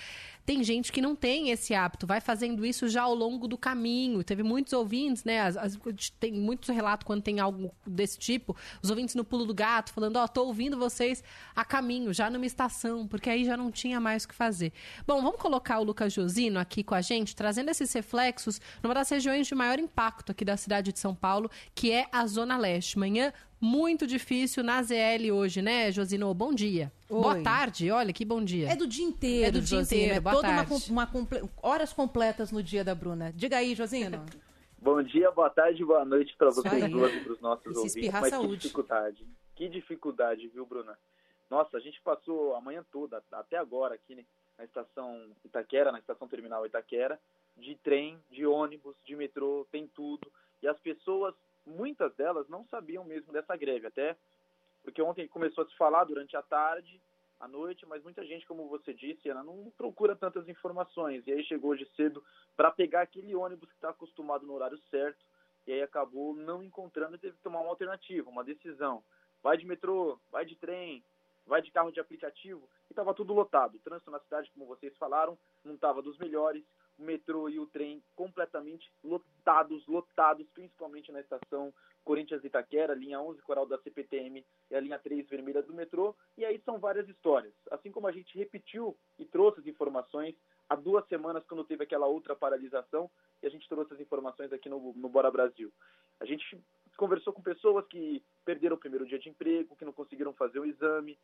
Tem 0.49 0.65
gente 0.65 0.91
que 0.91 1.03
não 1.03 1.15
tem 1.15 1.51
esse 1.51 1.75
hábito, 1.75 2.07
vai 2.07 2.23
fazendo 2.23 2.65
isso 2.65 2.89
já 2.89 3.03
ao 3.03 3.15
longo 3.15 3.47
do 3.47 3.59
caminho. 3.59 4.25
Teve 4.25 4.43
muitos 4.43 4.73
ouvintes, 4.73 5.23
né? 5.23 5.43
As, 5.43 5.59
as, 5.59 5.79
tem 6.19 6.33
muitos 6.33 6.71
relatos 6.71 7.07
quando 7.07 7.21
tem 7.21 7.39
algo 7.39 7.71
desse 7.87 8.19
tipo. 8.19 8.57
Os 8.83 8.89
ouvintes 8.89 9.15
no 9.15 9.25
pulo 9.25 9.45
do 9.45 9.53
gato 9.53 9.93
falando: 9.93 10.17
Ó, 10.17 10.25
oh, 10.25 10.27
tô 10.27 10.47
ouvindo 10.47 10.79
vocês 10.79 11.23
a 11.55 11.67
caminho, 11.67 12.15
já 12.15 12.31
numa 12.31 12.47
estação, 12.47 13.07
porque 13.07 13.29
aí 13.29 13.45
já 13.45 13.59
não 13.59 13.71
tinha 13.71 14.01
mais 14.01 14.25
o 14.25 14.29
que 14.29 14.35
fazer. 14.35 14.73
Bom, 15.07 15.21
vamos 15.21 15.39
colocar 15.39 15.81
o 15.81 15.85
Lucas 15.85 16.15
Josino 16.15 16.59
aqui 16.59 16.83
com 16.83 16.95
a 16.95 17.03
gente, 17.03 17.37
trazendo 17.37 17.71
esses 17.71 17.93
reflexos 17.93 18.59
numa 18.83 18.95
das 18.95 19.11
regiões 19.11 19.47
de 19.47 19.55
maior 19.55 19.79
impacto 19.79 20.33
aqui 20.33 20.47
da 20.47 20.57
cidade 20.57 20.95
de 20.95 20.99
São 20.99 21.15
Paulo, 21.15 21.51
que 21.75 21.93
é 21.93 22.07
a 22.11 22.27
Zona 22.27 22.57
Leste. 22.57 22.99
Manhã 22.99 23.35
muito 23.61 24.07
difícil 24.07 24.63
na 24.63 24.83
ZL 24.83 25.31
hoje, 25.33 25.61
né, 25.63 25.91
Josino? 25.91 26.33
Bom 26.35 26.53
dia. 26.53 26.93
Oi. 27.09 27.21
Boa 27.21 27.43
tarde, 27.43 27.91
olha 27.91 28.13
que 28.13 28.25
bom 28.25 28.43
dia. 28.45 28.71
É 28.71 28.77
do 28.77 28.87
dia 28.87 29.05
inteiro, 29.05 29.47
É 29.47 29.51
do 29.51 29.61
dia 29.61 29.79
Josino. 29.79 30.01
inteiro, 30.01 30.15
é 30.17 30.21
boa 30.21 30.35
toda 30.37 30.49
tarde. 30.49 30.73
uma, 30.73 31.03
uma 31.03 31.07
comple... 31.07 31.43
horas 31.63 31.93
completas 31.93 32.53
no 32.53 32.63
dia 32.63 32.85
da 32.85 32.95
Bruna. 32.95 33.33
Diga 33.35 33.57
aí, 33.59 33.75
Josino. 33.75 34.25
Bom 34.81 35.03
dia, 35.03 35.29
boa 35.33 35.51
tarde, 35.51 35.85
boa 35.85 36.05
noite 36.05 36.37
para 36.39 36.51
vocês 36.51 36.89
duas 36.89 37.13
e 37.13 37.19
para 37.19 37.33
os 37.33 37.41
nossos 37.41 37.65
se 37.65 37.69
ouvintes. 37.71 37.97
espirrar, 37.97 38.21
Mas 38.21 38.31
saúde. 38.31 38.51
que 38.53 38.57
dificuldade, 38.59 39.27
que 39.57 39.69
dificuldade, 39.69 40.47
viu, 40.55 40.65
Bruna? 40.65 40.97
Nossa, 41.51 41.77
a 41.79 41.81
gente 41.81 42.01
passou 42.01 42.55
a 42.55 42.61
manhã 42.61 42.85
toda, 42.93 43.21
até 43.33 43.57
agora, 43.57 43.97
aqui 43.97 44.15
né, 44.15 44.25
na 44.57 44.65
estação 44.65 45.21
Itaquera, 45.45 45.91
na 45.91 45.99
estação 45.99 46.29
terminal 46.29 46.65
Itaquera, 46.65 47.19
de 47.57 47.75
trem, 47.83 48.21
de 48.31 48.47
ônibus, 48.47 48.95
de 49.05 49.17
metrô, 49.17 49.67
tem 49.73 49.89
tudo. 49.89 50.31
E 50.63 50.69
as 50.69 50.79
pessoas, 50.79 51.35
muitas 51.69 52.15
delas, 52.15 52.49
não 52.49 52.65
sabiam 52.67 53.05
mesmo 53.05 53.33
dessa 53.33 53.57
greve, 53.57 53.87
até 53.87 54.17
porque 54.83 55.03
ontem 55.03 55.29
começou 55.29 55.65
a 55.65 55.67
se 55.67 55.77
falar 55.77 56.05
durante 56.05 56.37
a 56.37 56.43
tarde, 56.43 57.01
à 57.41 57.47
noite, 57.47 57.87
mas 57.87 58.03
muita 58.03 58.25
gente, 58.25 58.47
como 58.47 58.69
você 58.69 58.93
disse, 58.93 59.29
Ana, 59.29 59.43
não 59.43 59.71
procura 59.77 60.17
tantas 60.17 60.49
informações. 60.49 61.27
E 61.27 61.33
aí 61.33 61.45
chegou 61.45 61.71
hoje 61.71 61.89
cedo 61.95 62.25
para 62.57 62.71
pegar 62.71 63.03
aquele 63.03 63.35
ônibus 63.35 63.69
que 63.69 63.75
está 63.75 63.91
acostumado 63.91 64.47
no 64.47 64.55
horário 64.55 64.79
certo, 64.91 65.25
e 65.67 65.73
aí 65.73 65.83
acabou 65.83 66.35
não 66.35 66.63
encontrando 66.63 67.17
e 67.17 67.19
teve 67.19 67.37
que 67.37 67.43
tomar 67.43 67.61
uma 67.61 67.71
alternativa, 67.71 68.31
uma 68.31 68.43
decisão. 68.43 69.03
Vai 69.43 69.57
de 69.57 69.67
metrô, 69.67 70.19
vai 70.33 70.45
de 70.45 70.57
trem, 70.57 71.05
vai 71.47 71.63
de 71.63 71.71
carro 71.71 71.93
de 71.93 72.01
aplicativo, 72.01 72.69
e 72.89 72.93
estava 72.93 73.15
tudo 73.15 73.35
lotado. 73.35 73.77
O 73.77 73.81
trânsito 73.81 74.11
na 74.11 74.21
cidade, 74.21 74.51
como 74.53 74.67
vocês 74.67 74.97
falaram, 74.97 75.39
não 75.65 75.75
estava 75.75 76.03
dos 76.03 76.19
melhores. 76.19 76.65
O 76.99 77.03
metrô 77.03 77.49
e 77.49 77.59
o 77.59 77.67
trem 77.67 78.03
completamente 78.17 78.91
lotados, 79.05 79.87
lotados, 79.87 80.47
principalmente 80.53 81.13
na 81.13 81.21
estação 81.21 81.73
Corinthians 82.05 82.43
Itaquera, 82.43 82.95
linha 82.95 83.21
11 83.21 83.43
Coral 83.43 83.67
da 83.67 83.79
CPTM 83.79 84.45
e 84.71 84.75
a 84.75 84.81
linha 84.81 84.99
3 84.99 85.29
vermelha 85.29 85.63
do 85.63 85.75
metrô. 85.75 86.17
E 86.37 86.45
aí 86.45 86.61
são 86.65 86.79
várias 86.79 87.09
histórias. 87.09 87.53
Assim 87.71 87.93
como 87.93 88.07
a 88.07 88.13
gente 88.13 88.37
repetiu 88.37 88.97
e 89.19 89.25
trouxe 89.27 89.61
as 89.61 89.67
informações 89.67 90.35
há 90.69 90.75
duas 90.75 91.07
semanas, 91.07 91.45
quando 91.45 91.65
teve 91.65 91.85
aquela 91.85 92.07
outra 92.07 92.37
paralisação, 92.37 93.11
e 93.43 93.47
a 93.47 93.51
gente 93.51 93.69
trouxe 93.69 93.95
as 93.95 94.01
informações 94.01 94.53
aqui 94.53 94.69
no, 94.69 94.93
no 94.95 95.09
Bora 95.09 95.31
Brasil. 95.31 95.73
A 96.21 96.25
gente 96.25 96.61
conversou 96.97 97.33
com 97.33 97.41
pessoas 97.41 97.87
que 97.87 98.23
perderam 98.45 98.77
o 98.77 98.79
primeiro 98.79 99.07
dia 99.07 99.19
de 99.19 99.29
emprego, 99.29 99.77
que 99.77 99.85
não 99.85 99.93
conseguiram 99.93 100.33
fazer 100.33 100.59
o 100.59 100.67
exame, 100.67 101.19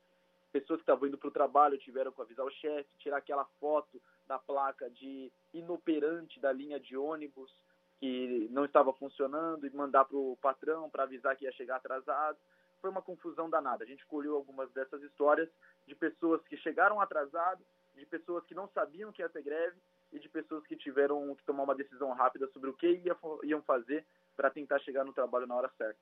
pessoas 0.55 0.79
que 0.79 0.85
estavam 0.85 1.09
indo 1.09 1.19
para 1.19 1.27
o 1.27 1.33
trabalho 1.33 1.77
tiveram 1.79 2.13
que 2.13 2.23
avisar 2.23 2.47
o 2.47 2.51
chefe, 2.51 2.97
tirar 2.99 3.17
aquela 3.17 3.45
foto 3.59 4.01
da 4.29 4.39
placa 4.39 4.89
de 4.89 5.33
inoperante 5.53 6.39
da 6.39 6.53
linha 6.53 6.79
de 6.79 6.97
ônibus 6.97 7.51
que 7.99 8.49
não 8.53 8.65
estava 8.65 8.93
funcionando 8.93 9.67
e 9.67 9.71
mandar 9.71 10.05
para 10.05 10.17
o 10.17 10.39
patrão 10.41 10.89
para 10.89 11.03
avisar 11.03 11.35
que 11.35 11.45
ia 11.45 11.53
chegar 11.53 11.77
atrasado. 11.77 12.39
Foi 12.81 12.89
uma 12.89 13.03
confusão 13.03 13.51
danada. 13.51 13.83
A 13.83 13.87
gente 13.87 14.07
colheu 14.07 14.37
algumas 14.37 14.71
dessas 14.71 15.03
histórias 15.03 15.49
de 15.89 15.95
pessoas 15.97 16.41
que 16.47 16.57
chegaram 16.59 17.01
atrasadas, 17.01 17.67
de 17.97 18.07
pessoas 18.07 18.45
que 18.45 18.55
não 18.55 18.69
sabiam 18.69 19.11
que 19.11 19.23
ia 19.23 19.29
ter 19.29 19.43
greve 19.43 19.77
e 20.13 20.21
de 20.21 20.29
pessoas 20.29 20.65
que 20.69 20.77
tiveram 20.77 21.35
que 21.35 21.43
tomar 21.45 21.65
uma 21.65 21.75
decisão 21.75 22.13
rápida 22.13 22.47
sobre 22.53 22.71
o 22.71 22.75
que 22.75 22.87
ia- 22.87 23.17
iam 23.43 23.63
fazer 23.63 24.07
para 24.37 24.51
tentar 24.51 24.79
chegar 24.79 25.05
no 25.05 25.13
trabalho 25.13 25.49
na 25.49 25.57
hora 25.57 25.71
certa. 25.77 25.99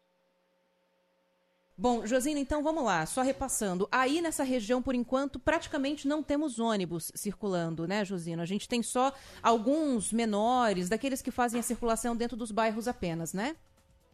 Bom, 1.76 2.06
Josina, 2.06 2.38
então 2.38 2.62
vamos 2.62 2.84
lá, 2.84 3.06
só 3.06 3.22
repassando. 3.22 3.88
Aí 3.90 4.20
nessa 4.20 4.44
região, 4.44 4.82
por 4.82 4.94
enquanto, 4.94 5.40
praticamente 5.40 6.06
não 6.06 6.22
temos 6.22 6.58
ônibus 6.58 7.10
circulando, 7.14 7.88
né, 7.88 8.04
Josino? 8.04 8.42
A 8.42 8.46
gente 8.46 8.68
tem 8.68 8.82
só 8.82 9.12
alguns 9.42 10.12
menores, 10.12 10.90
daqueles 10.90 11.22
que 11.22 11.30
fazem 11.30 11.58
a 11.58 11.62
circulação 11.62 12.14
dentro 12.14 12.36
dos 12.36 12.52
bairros 12.52 12.86
apenas, 12.86 13.32
né? 13.32 13.56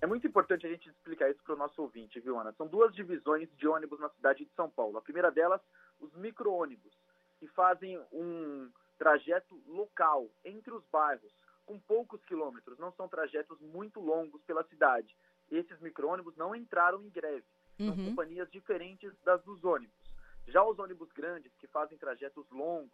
É 0.00 0.07
muito 0.07 0.27
importante 0.27 0.65
a 0.65 0.71
gente 0.71 0.88
explicar 0.88 1.29
isso 1.29 1.43
para 1.43 1.57
o 1.57 1.59
nosso 1.59 1.83
ouvinte, 1.83 2.21
viu, 2.21 2.38
Ana? 2.38 2.55
São 2.57 2.69
duas 2.69 2.95
divisões 2.95 3.49
de 3.57 3.67
ônibus 3.67 3.99
na 3.99 4.09
cidade 4.11 4.45
de 4.45 4.50
São 4.55 4.71
Paulo. 4.71 4.97
A 4.97 5.03
primeira 5.03 5.31
delas, 5.31 5.61
os 5.99 6.15
micro-ônibus, 6.15 6.93
que 7.41 7.49
fazem 7.49 8.00
um 8.12 8.71
trajeto 8.97 9.61
local 9.67 10.29
entre 10.45 10.73
os 10.73 10.85
bairros, 10.93 11.33
com 11.67 11.79
poucos 11.81 12.25
quilômetros, 12.25 12.79
não 12.79 12.93
são 12.93 13.09
trajetos 13.09 13.61
muito 13.61 14.00
longos 14.00 14.41
pela 14.47 14.65
cidade. 14.65 15.15
Esses 15.50 15.81
micro-ônibus 15.81 16.37
não 16.37 16.55
entraram 16.55 17.02
em 17.02 17.09
greve. 17.11 17.45
São 17.76 17.90
Uhum. 17.95 18.07
companhias 18.07 18.50
diferentes 18.50 19.12
das 19.25 19.43
dos 19.45 19.62
ônibus. 19.64 19.97
Já 20.47 20.64
os 20.64 20.78
ônibus 20.78 21.11
grandes, 21.12 21.52
que 21.59 21.67
fazem 21.67 21.97
trajetos 21.99 22.49
longos, 22.50 22.90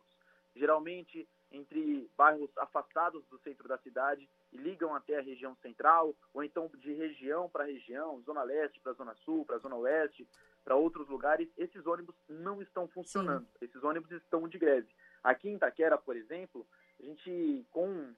geralmente 0.54 1.28
entre 1.50 2.10
bairros 2.16 2.50
afastados 2.58 3.24
do 3.28 3.38
centro 3.38 3.68
da 3.68 3.78
cidade 3.78 4.28
e 4.52 4.56
ligam 4.56 4.94
até 4.94 5.18
a 5.18 5.22
região 5.22 5.54
central, 5.56 6.14
ou 6.32 6.42
então 6.42 6.70
de 6.74 6.92
região 6.92 7.48
para 7.48 7.64
região, 7.64 8.20
zona 8.22 8.42
leste 8.42 8.80
para 8.80 8.92
zona 8.92 9.14
sul, 9.24 9.44
para 9.44 9.58
zona 9.58 9.76
oeste, 9.76 10.28
para 10.64 10.76
outros 10.76 11.08
lugares, 11.08 11.48
esses 11.56 11.86
ônibus 11.86 12.14
não 12.28 12.60
estão 12.62 12.88
funcionando. 12.88 13.46
Esses 13.60 13.82
ônibus 13.84 14.10
estão 14.12 14.48
de 14.48 14.58
greve. 14.58 14.88
Aqui 15.22 15.48
em 15.48 15.56
Itaquera, 15.56 15.96
por 15.98 16.16
exemplo, 16.16 16.66
a 16.98 17.02
gente 17.02 17.64
com 17.70 18.14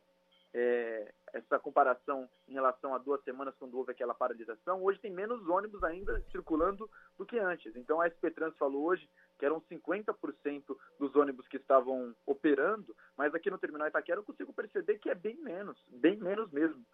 é, 0.54 1.12
essa 1.32 1.58
comparação 1.58 2.28
em 2.48 2.54
relação 2.54 2.94
a 2.94 2.98
duas 2.98 3.22
semanas 3.24 3.54
quando 3.58 3.76
houve 3.76 3.92
aquela 3.92 4.14
paralisação, 4.14 4.82
hoje 4.82 4.98
tem 5.00 5.10
menos 5.10 5.46
ônibus 5.48 5.82
ainda 5.84 6.20
circulando 6.30 6.88
do 7.18 7.26
que 7.26 7.38
antes. 7.38 7.74
Então 7.76 8.00
a 8.00 8.06
SP 8.08 8.30
Trans 8.30 8.56
falou 8.56 8.84
hoje 8.84 9.08
que 9.38 9.44
eram 9.44 9.60
50% 9.62 10.76
dos 10.98 11.14
ônibus 11.14 11.46
que 11.48 11.56
estavam 11.58 12.14
operando, 12.24 12.96
mas 13.16 13.34
aqui 13.34 13.50
no 13.50 13.58
terminal 13.58 13.88
Itaquera 13.88 14.20
eu 14.20 14.24
consigo 14.24 14.52
perceber 14.52 14.98
que 14.98 15.10
é 15.10 15.14
bem 15.14 15.36
menos, 15.36 15.78
bem 15.88 16.16
menos 16.16 16.50
mesmo. 16.50 16.84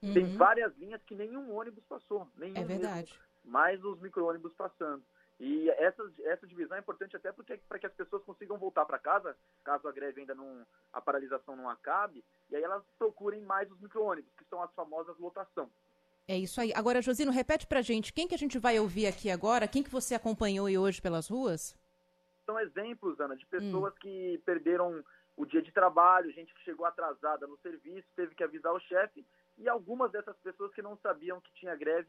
Tem 0.00 0.24
Uhum. 0.24 0.38
várias 0.38 0.74
linhas 0.78 1.02
que 1.02 1.14
nenhum 1.14 1.52
ônibus 1.54 1.84
passou, 1.84 2.26
nenhum 2.36 2.56
É 2.56 2.64
mesmo 2.64 2.80
verdade. 2.80 3.20
mais 3.44 3.84
os 3.84 4.00
micro-ônibus 4.00 4.54
passando. 4.54 5.04
E 5.40 5.70
essa, 5.70 6.02
essa 6.24 6.46
divisão 6.46 6.76
é 6.76 6.80
importante 6.80 7.16
até 7.16 7.32
porque 7.32 7.56
para 7.66 7.78
que 7.78 7.86
as 7.86 7.94
pessoas 7.94 8.22
consigam 8.24 8.58
voltar 8.58 8.84
para 8.84 8.98
casa, 8.98 9.34
caso 9.64 9.88
a 9.88 9.92
greve 9.92 10.20
ainda 10.20 10.34
não, 10.34 10.66
a 10.92 11.00
paralisação 11.00 11.56
não 11.56 11.66
acabe, 11.66 12.22
e 12.50 12.56
aí 12.56 12.62
elas 12.62 12.84
procurem 12.98 13.40
mais 13.42 13.70
os 13.72 13.80
micro-ônibus, 13.80 14.30
que 14.36 14.44
são 14.44 14.62
as 14.62 14.70
famosas 14.74 15.18
lotação. 15.18 15.70
É 16.28 16.36
isso 16.36 16.60
aí. 16.60 16.74
Agora, 16.74 17.00
Josino, 17.00 17.32
repete 17.32 17.66
pra 17.66 17.80
gente, 17.80 18.12
quem 18.12 18.28
que 18.28 18.34
a 18.34 18.38
gente 18.38 18.58
vai 18.58 18.78
ouvir 18.78 19.06
aqui 19.06 19.30
agora? 19.30 19.66
Quem 19.66 19.82
que 19.82 19.88
você 19.88 20.14
acompanhou 20.14 20.68
hoje 20.68 21.00
pelas 21.00 21.26
ruas? 21.26 21.74
São 22.44 22.60
exemplos, 22.60 23.18
Ana, 23.18 23.34
de 23.34 23.46
pessoas 23.46 23.94
que 23.98 24.38
perderam 24.44 25.02
o 25.38 25.46
dia 25.46 25.62
de 25.62 25.72
trabalho, 25.72 26.30
gente 26.32 26.52
que 26.52 26.62
chegou 26.64 26.84
atrasada 26.84 27.46
no 27.46 27.56
serviço, 27.58 28.06
teve 28.14 28.34
que 28.34 28.44
avisar 28.44 28.74
o 28.74 28.80
chefe, 28.80 29.24
e 29.56 29.68
algumas 29.70 30.12
dessas 30.12 30.36
pessoas 30.38 30.70
que 30.74 30.82
não 30.82 30.98
sabiam 30.98 31.40
que 31.40 31.52
tinha 31.54 31.74
greve, 31.74 32.08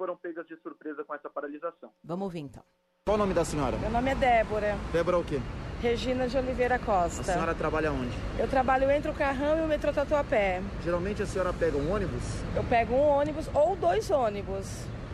foram 0.00 0.16
pegas 0.16 0.46
de 0.46 0.56
surpresa 0.62 1.04
com 1.04 1.14
essa 1.14 1.28
paralisação. 1.28 1.90
Vamos 2.02 2.24
ouvir 2.24 2.38
então. 2.38 2.62
Qual 3.04 3.16
o 3.16 3.18
nome 3.18 3.34
da 3.34 3.44
senhora? 3.44 3.76
Meu 3.76 3.90
nome 3.90 4.10
é 4.10 4.14
Débora, 4.14 4.78
Débora 4.90 5.18
o 5.18 5.24
quê? 5.24 5.38
Regina 5.82 6.26
de 6.26 6.38
Oliveira 6.38 6.76
A 6.76 6.78
Costa. 6.78 7.22
senhora 7.22 7.54
trabalha 7.54 7.92
onde? 7.92 8.16
Eu 8.38 8.48
trabalho 8.48 8.90
entre 8.90 9.10
o 9.10 9.14
Carrão 9.14 9.58
e 9.58 9.60
o 9.60 9.66
metrô 9.68 9.92
Tatuapé. 9.92 10.62
Geralmente 10.82 11.22
a 11.22 11.26
senhora 11.26 11.52
pega 11.52 11.76
um 11.76 11.92
ônibus? 11.92 12.22
Eu 12.56 12.64
pego 12.64 12.94
um 12.94 13.08
ônibus 13.08 13.46
ou 13.52 13.76
dois 13.76 14.10
ônibus. 14.10 14.66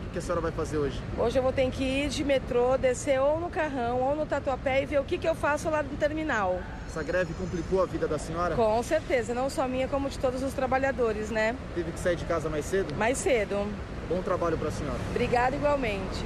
O 0.05 0.09
que 0.13 0.19
a 0.19 0.21
senhora 0.21 0.39
vai 0.39 0.53
fazer 0.53 0.77
hoje? 0.77 1.01
Hoje 1.17 1.37
eu 1.37 1.43
vou 1.43 1.51
ter 1.51 1.69
que 1.69 1.83
ir 1.83 2.07
de 2.07 2.23
metrô, 2.23 2.77
descer 2.77 3.19
ou 3.19 3.41
no 3.41 3.49
Carrão 3.49 3.99
ou 4.01 4.15
no 4.15 4.25
Tatuapé 4.25 4.83
e 4.83 4.85
ver 4.85 5.01
o 5.01 5.03
que, 5.03 5.17
que 5.17 5.27
eu 5.27 5.35
faço 5.35 5.69
lá 5.69 5.83
no 5.83 5.97
terminal. 5.97 6.61
Essa 6.87 7.03
greve 7.03 7.33
complicou 7.33 7.83
a 7.83 7.85
vida 7.85 8.07
da 8.07 8.17
senhora? 8.17 8.55
Com 8.55 8.81
certeza, 8.83 9.33
não 9.33 9.49
só 9.49 9.67
minha, 9.67 9.89
como 9.89 10.09
de 10.09 10.17
todos 10.17 10.41
os 10.41 10.53
trabalhadores, 10.53 11.29
né? 11.29 11.57
Teve 11.75 11.91
que 11.91 11.99
sair 11.99 12.15
de 12.15 12.23
casa 12.23 12.47
mais 12.49 12.63
cedo? 12.63 12.95
Mais 12.95 13.17
cedo. 13.17 13.67
Bom 14.09 14.23
trabalho 14.23 14.57
pra 14.57 14.71
senhora. 14.71 14.99
Obrigada 15.09 15.55
igualmente. 15.55 16.23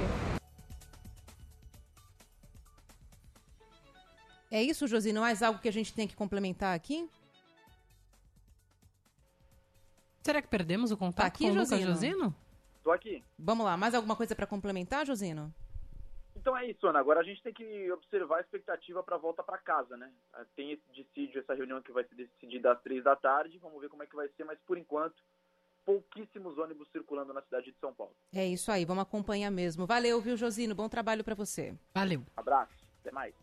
É 4.52 4.62
isso, 4.62 4.86
Josino? 4.86 5.20
Mais 5.20 5.42
algo 5.42 5.58
que 5.58 5.68
a 5.68 5.72
gente 5.72 5.92
tem 5.92 6.06
que 6.06 6.14
complementar 6.14 6.76
aqui? 6.76 7.10
Será 10.22 10.40
que 10.40 10.46
perdemos 10.46 10.92
o 10.92 10.96
contato 10.96 11.22
Tá 11.22 11.26
aqui, 11.26 11.44
com 11.44 11.50
o 11.50 11.54
Lucas 11.54 11.70
Josino? 11.70 11.92
Josino? 11.92 12.34
Estou 12.76 12.92
aqui. 12.92 13.24
Vamos 13.36 13.64
lá, 13.64 13.76
mais 13.76 13.94
alguma 13.94 14.14
coisa 14.14 14.36
para 14.36 14.46
complementar, 14.46 15.04
Josino? 15.04 15.52
Então 16.36 16.56
é 16.56 16.66
isso, 16.66 16.86
Ana. 16.86 17.00
Agora 17.00 17.20
a 17.20 17.24
gente 17.24 17.42
tem 17.42 17.52
que 17.52 17.90
observar 17.90 18.38
a 18.38 18.40
expectativa 18.42 19.02
para 19.02 19.16
a 19.16 19.18
volta 19.18 19.42
para 19.42 19.58
casa, 19.58 19.96
né? 19.96 20.12
Tem 20.54 20.70
esse 20.70 20.82
dissídio, 20.92 21.40
essa 21.40 21.54
reunião 21.54 21.82
que 21.82 21.90
vai 21.90 22.04
ser 22.04 22.14
decidida 22.14 22.72
às 22.72 22.80
três 22.82 23.02
da 23.02 23.16
tarde. 23.16 23.58
Vamos 23.58 23.80
ver 23.80 23.88
como 23.88 24.04
é 24.04 24.06
que 24.06 24.14
vai 24.14 24.28
ser, 24.36 24.44
mas 24.44 24.58
por 24.66 24.78
enquanto, 24.78 25.16
pouquíssimos 25.84 26.56
ônibus 26.58 26.88
circulando 26.90 27.32
na 27.32 27.42
cidade 27.42 27.72
de 27.72 27.78
São 27.78 27.92
Paulo. 27.92 28.12
É 28.34 28.46
isso 28.46 28.70
aí, 28.70 28.84
vamos 28.84 29.02
acompanhar 29.02 29.50
mesmo. 29.50 29.86
Valeu, 29.86 30.20
viu, 30.20 30.36
Josino? 30.36 30.74
Bom 30.74 30.88
trabalho 30.88 31.24
para 31.24 31.34
você. 31.34 31.74
Valeu. 31.94 32.22
Abraço, 32.36 32.72
até 33.00 33.10
mais. 33.10 33.34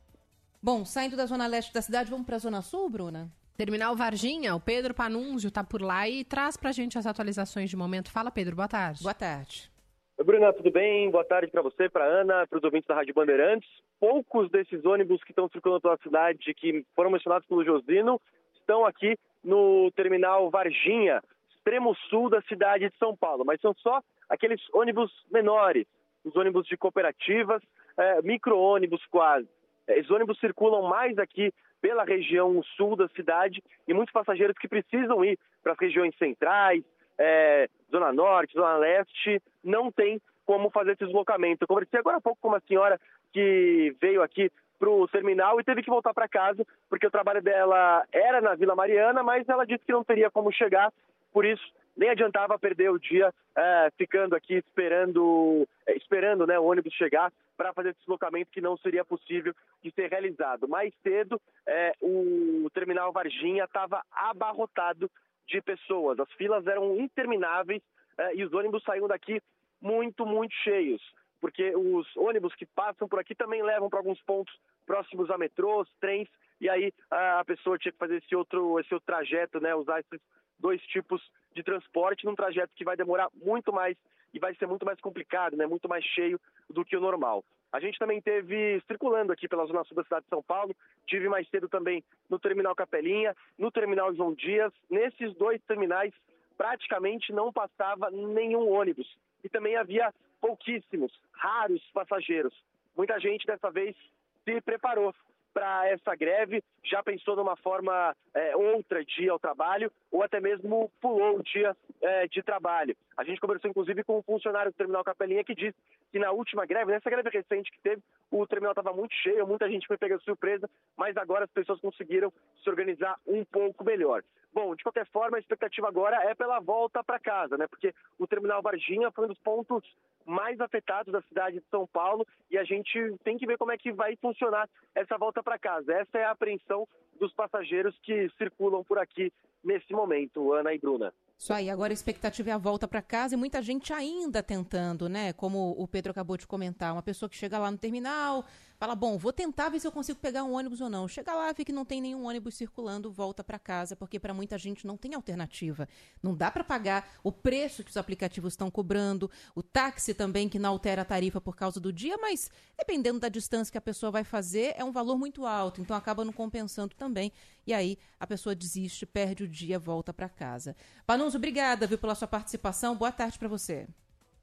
Bom, 0.62 0.84
saindo 0.84 1.16
da 1.16 1.26
zona 1.26 1.48
leste 1.48 1.74
da 1.74 1.82
cidade, 1.82 2.10
vamos 2.10 2.26
para 2.26 2.36
a 2.36 2.40
zona 2.40 2.62
sul, 2.62 2.90
Bruna? 2.90 3.32
Terminal 3.56 3.96
Varginha, 3.96 4.56
o 4.56 4.60
Pedro 4.60 4.94
Panunzio 4.94 5.52
tá 5.52 5.64
por 5.64 5.82
lá 5.82 6.08
e 6.08 6.24
traz 6.24 6.56
pra 6.56 6.72
gente 6.72 6.98
as 6.98 7.06
atualizações 7.06 7.70
de 7.70 7.76
momento. 7.76 8.12
Fala, 8.12 8.32
Pedro, 8.32 8.56
boa 8.56 8.68
tarde. 8.68 9.04
Boa 9.04 9.14
tarde. 9.14 9.70
Oi, 10.18 10.26
Bruna, 10.26 10.52
tudo 10.52 10.72
bem? 10.72 11.10
Boa 11.10 11.24
tarde 11.24 11.52
para 11.52 11.62
você, 11.62 11.90
para 11.90 12.06
Ana, 12.06 12.46
para 12.48 12.58
os 12.58 12.64
ouvintes 12.64 12.88
da 12.88 12.96
Rádio 12.96 13.14
Bandeirantes. 13.14 13.70
Poucos 14.00 14.50
desses 14.50 14.84
ônibus 14.86 15.24
que 15.24 15.32
estão 15.32 15.50
circulando 15.50 15.82
pela 15.82 15.98
cidade, 16.04 16.54
que 16.54 16.86
foram 16.96 17.10
mencionados 17.10 17.48
pelo 17.48 17.64
Josino, 17.64 18.22
estão 18.60 18.86
aqui 18.86 19.18
no 19.44 19.90
terminal 19.92 20.50
Varginha, 20.50 21.24
extremo 21.70 21.96
sul 22.10 22.30
da 22.30 22.42
cidade 22.42 22.90
de 22.90 22.98
São 22.98 23.16
Paulo. 23.16 23.46
Mas 23.46 23.62
são 23.62 23.74
só 23.76 24.02
aqueles 24.28 24.60
ônibus 24.74 25.12
menores, 25.32 25.86
os 26.26 26.36
ônibus 26.36 26.68
de 26.68 26.76
cooperativas, 26.76 27.62
é, 27.96 28.22
micro-ônibus 28.24 29.06
quase. 29.06 29.48
É, 29.88 30.00
Esses 30.00 30.10
ônibus 30.10 30.40
circulam 30.40 30.82
mais 30.82 31.18
aqui 31.20 31.54
pela 31.80 32.04
região 32.04 32.62
sul 32.76 32.96
da 32.96 33.08
cidade 33.10 33.64
e 33.88 33.94
muitos 33.94 34.12
passageiros 34.12 34.58
que 34.58 34.68
precisam 34.68 35.24
ir 35.24 35.38
para 35.64 35.74
as 35.74 35.80
regiões 35.80 36.18
centrais, 36.18 36.84
é, 37.18 37.70
Zona 37.92 38.12
Norte, 38.12 38.54
Zona 38.54 38.78
Leste, 38.78 39.42
não 39.64 39.92
tem 39.92 40.20
como 40.46 40.72
fazer 40.72 40.94
esse 40.94 41.06
deslocamento. 41.06 41.64
Eu 41.64 41.68
conversei 41.68 42.00
agora 42.00 42.18
há 42.18 42.22
pouco 42.22 42.40
com 42.42 42.48
uma 42.48 42.62
senhora 42.62 43.00
que 43.32 43.96
veio 44.02 44.24
aqui 44.24 44.52
para 44.80 44.90
o 44.90 45.08
terminal 45.08 45.60
e 45.60 45.64
teve 45.64 45.84
que 45.84 45.90
voltar 45.90 46.14
para 46.14 46.28
casa, 46.28 46.66
porque 46.90 47.06
o 47.06 47.12
trabalho 47.12 47.42
dela 47.42 48.04
era 48.12 48.42
na 48.42 48.56
Vila 48.56 48.76
Mariana, 48.76 49.22
mas 49.22 49.48
ela 49.48 49.66
disse 49.66 49.86
que 49.86 49.92
não 49.92 50.04
teria 50.04 50.32
como 50.32 50.52
chegar, 50.52 50.92
por 51.32 51.46
isso 51.46 51.64
nem 51.96 52.10
adiantava 52.10 52.58
perder 52.58 52.90
o 52.92 53.00
dia 53.00 53.34
é, 53.58 53.92
ficando 53.98 54.34
aqui 54.34 54.56
esperando, 54.56 55.68
é, 55.86 55.98
esperando 55.98 56.48
né, 56.48 56.58
o 56.58 56.64
ônibus 56.64 56.94
chegar 56.94 57.32
para 57.58 57.74
fazer 57.74 57.90
esse 57.90 58.00
deslocamento 58.00 58.52
que 58.52 58.62
não 58.62 58.78
seria 58.78 59.04
possível 59.04 59.54
de 59.84 59.92
ser 59.92 60.10
realizado. 60.10 60.66
Mais 60.66 60.94
cedo, 61.04 61.42
é, 61.68 61.92
o 62.02 62.70
terminal 62.74 63.12
Varginha 63.12 63.66
estava 63.66 64.02
abarrotado 64.12 65.12
de 65.50 65.62
pessoas. 65.62 66.20
As 66.20 66.32
filas 66.34 66.66
eram 66.68 66.96
intermináveis 66.98 67.82
eh, 68.18 68.36
e 68.36 68.46
os 68.46 68.54
ônibus 68.54 68.84
saíam 68.84 69.08
daqui 69.08 69.42
muito, 69.82 70.26
muito 70.26 70.54
cheios. 70.64 71.02
Porque 71.42 71.76
os 71.76 72.06
ônibus 72.16 72.54
que 72.56 72.66
passam 72.66 73.08
por 73.08 73.20
aqui 73.20 73.34
também 73.34 73.64
levam 73.64 73.90
para 73.90 74.00
alguns 74.00 74.22
pontos 74.22 74.54
próximos 74.86 75.30
a 75.30 75.38
metrôs, 75.38 75.88
trens, 76.00 76.28
e 76.60 76.70
aí 76.70 76.94
a 77.10 77.44
pessoa 77.46 77.78
tinha 77.78 77.92
que 77.92 77.98
fazer 77.98 78.18
esse 78.18 78.36
outro, 78.36 78.80
esse 78.80 78.94
outro 78.94 79.06
trajeto, 79.06 79.60
né? 79.62 79.74
Usar 79.74 80.02
esses 80.02 80.20
dois 80.60 80.82
tipos 80.84 81.22
de 81.54 81.64
transporte 81.64 82.26
num 82.26 82.36
trajeto 82.36 82.74
que 82.76 82.84
vai 82.84 82.96
demorar 82.96 83.30
muito 83.34 83.72
mais 83.72 83.98
e 84.34 84.40
vai 84.40 84.54
ser 84.56 84.68
muito 84.68 84.86
mais 84.86 85.00
complicado, 85.00 85.58
né? 85.58 85.66
Muito 85.66 85.90
mais 85.90 86.04
cheio 86.06 86.40
do 86.70 86.86
que 86.86 86.96
o 86.96 87.02
normal. 87.02 87.44
A 87.72 87.80
gente 87.80 88.00
também 88.00 88.22
teve 88.22 88.82
circulando 88.88 89.32
aqui 89.32 89.48
pela 89.48 89.66
zona 89.66 89.84
sul 89.84 89.96
da 89.96 90.04
cidade 90.04 90.24
de 90.24 90.30
São 90.30 90.42
Paulo, 90.42 90.76
tive 91.06 91.30
mais 91.30 91.48
cedo 91.50 91.68
também 91.70 92.04
no 92.30 92.40
terminal 92.40 92.76
Capelinha, 92.76 93.36
no 93.58 93.72
terminal 93.72 94.14
João 94.14 94.34
Dias. 94.34 94.74
Nesses 94.90 95.36
dois 95.36 95.62
terminais 95.64 96.14
praticamente 96.58 97.32
não 97.32 97.54
passava 97.54 98.10
nenhum 98.12 98.70
ônibus 98.70 99.08
e 99.44 99.50
também 99.50 99.76
havia 99.76 100.14
pouquíssimos, 100.42 101.12
raros 101.32 101.82
passageiros. 101.94 102.54
Muita 102.98 103.20
gente 103.20 103.46
dessa 103.46 103.70
vez 103.70 103.96
se 104.44 104.62
preparou 104.62 105.14
para 105.60 105.90
essa 105.90 106.16
greve, 106.16 106.64
já 106.86 107.04
pensou 107.04 107.36
numa 107.36 107.58
forma 107.58 108.16
é, 108.34 108.56
outra 108.56 109.04
de 109.04 109.24
ir 109.24 109.30
ao 109.30 109.38
trabalho 109.38 109.92
ou 110.10 110.24
até 110.24 110.40
mesmo 110.40 110.90
pulou 111.02 111.38
o 111.38 111.44
dia 111.44 111.76
é, 112.02 112.28
de 112.28 112.42
trabalho. 112.42 112.96
A 113.20 113.24
gente 113.26 113.42
conversou 113.42 113.70
inclusive 113.70 114.02
com 114.06 114.20
um 114.20 114.24
funcionário 114.24 114.72
do 114.72 114.78
terminal 114.78 115.04
Capelinha 115.04 115.44
que 115.44 115.54
disse 115.54 115.76
que 116.10 116.18
na 116.18 116.32
última 116.32 116.66
greve, 116.66 116.90
nessa 116.90 117.10
greve 117.10 117.30
recente 117.30 117.70
que 117.70 117.82
teve, 117.82 118.02
o 118.32 118.48
terminal 118.48 118.72
estava 118.72 118.94
muito 118.94 119.14
cheio, 119.14 119.46
muita 119.46 119.70
gente 119.70 119.88
foi 119.88 119.98
pega 119.98 120.18
de 120.18 120.24
surpresa, 120.24 120.70
mas 120.96 121.18
agora 121.18 121.44
as 121.44 121.52
pessoas 121.52 121.82
conseguiram 121.82 122.32
se 122.64 122.70
organizar 122.70 123.20
um 123.28 123.44
pouco 123.44 123.84
melhor. 123.84 124.24
Bom, 124.54 124.74
de 124.74 124.84
qualquer 124.84 125.06
forma, 125.08 125.36
a 125.36 125.40
expectativa 125.42 125.90
agora 125.90 126.16
é 126.30 126.34
pela 126.34 126.62
volta 126.62 127.04
para 127.04 127.20
casa, 127.20 127.58
né? 127.58 127.68
Porque 127.68 127.94
o 128.18 128.26
terminal 128.26 128.62
Varginha 128.62 129.12
foi 129.12 129.26
um 129.26 129.28
dos 129.28 129.40
pontos 129.40 129.84
mais 130.26 130.62
afetados 130.62 131.12
da 131.12 131.22
cidade 131.24 131.60
de 131.60 131.66
São 131.70 131.86
Paulo 131.86 132.26
e 132.50 132.58
a 132.58 132.64
gente 132.64 133.18
tem 133.26 133.38
que 133.38 133.46
ver 133.46 133.58
como 133.58 133.74
é 133.74 133.78
que 133.78 133.92
vai 133.92 134.16
funcionar 134.16 134.70
essa 134.96 135.18
volta 135.18 135.44
para 135.44 135.60
casa. 135.60 135.92
Essa 135.92 136.20
é 136.20 136.24
a 136.24 136.32
apreensão 136.32 136.88
dos 137.20 137.34
passageiros 137.34 138.00
que 138.02 138.30
circulam 138.38 138.82
por 138.82 138.98
aqui 138.98 139.30
nesse 139.62 139.92
momento, 139.92 140.54
Ana 140.54 140.74
e 140.74 140.80
Bruna. 140.80 141.14
Isso 141.40 141.54
aí, 141.54 141.70
agora 141.70 141.94
a 141.94 141.96
expectativa 141.96 142.50
é 142.50 142.54
a 142.54 142.58
volta 142.58 142.86
para 142.86 143.02
casa 143.02 143.34
e 143.34 143.38
muita 143.38 143.62
gente 143.62 143.94
ainda 143.94 144.44
tentando, 144.44 145.08
né? 145.08 145.32
Como 145.32 145.74
o 145.78 145.88
Pedro 145.88 146.12
acabou 146.12 146.36
de 146.36 146.46
comentar, 146.46 146.92
uma 146.92 147.02
pessoa 147.02 147.30
que 147.30 147.36
chega 147.38 147.58
lá 147.58 147.72
no 147.72 147.78
terminal, 147.78 148.44
fala: 148.80 148.96
"Bom, 148.96 149.18
vou 149.18 149.34
tentar 149.34 149.70
ver 149.70 149.80
se 149.80 149.86
eu 149.86 149.92
consigo 149.92 150.18
pegar 150.20 150.44
um 150.44 150.54
ônibus 150.54 150.80
ou 150.80 150.90
não". 150.90 151.08
Chega 151.08 151.34
lá, 151.34 151.52
vê 151.52 151.66
que 151.66 151.72
não 151.72 151.84
tem 151.84 152.02
nenhum 152.02 152.26
ônibus 152.26 152.56
circulando, 152.56 153.12
volta 153.12 153.44
para 153.44 153.60
casa, 153.60 153.96
porque 153.96 154.20
para 154.20 154.34
muita 154.34 154.58
gente 154.58 154.88
não 154.88 154.96
tem 154.96 155.14
alternativa. 155.14 155.88
Não 156.24 156.34
dá 156.34 156.50
para 156.50 156.64
pagar 156.64 157.12
o 157.24 157.32
preço 157.32 157.84
que 157.84 157.92
os 157.92 157.98
aplicativos 157.98 158.54
estão 158.54 158.72
cobrando, 158.72 159.30
o 159.54 159.62
táxi 159.62 160.14
também 160.14 160.48
que 160.48 160.58
não 160.58 160.70
altera 160.70 161.02
a 161.02 161.06
tarifa 161.06 161.42
por 161.42 161.56
causa 161.56 161.80
do 161.80 161.92
dia, 161.92 162.18
mas 162.18 162.50
dependendo 162.78 163.20
da 163.20 163.30
distância 163.30 163.72
que 163.72 163.78
a 163.78 163.82
pessoa 163.82 164.12
vai 164.12 164.24
fazer, 164.24 164.74
é 164.78 164.84
um 164.84 164.92
valor 164.92 165.18
muito 165.18 165.46
alto, 165.46 165.82
então 165.82 165.96
acaba 165.96 166.24
não 166.24 166.32
compensando 166.32 166.96
também. 166.96 167.32
E 167.68 167.74
aí 167.74 167.98
a 168.20 168.26
pessoa 168.26 168.56
desiste, 168.56 169.06
perde 169.06 169.44
o 169.44 169.48
dia, 169.48 169.78
volta 169.78 170.14
para 170.14 170.30
casa. 170.30 170.76
Panunzo, 171.06 171.38
obrigada, 171.38 171.86
viu, 171.86 171.98
pela 171.98 172.16
sua 172.16 172.28
participação. 172.28 172.96
Boa 172.96 173.12
tarde 173.12 173.38
para 173.38 173.48
você. 173.48 173.88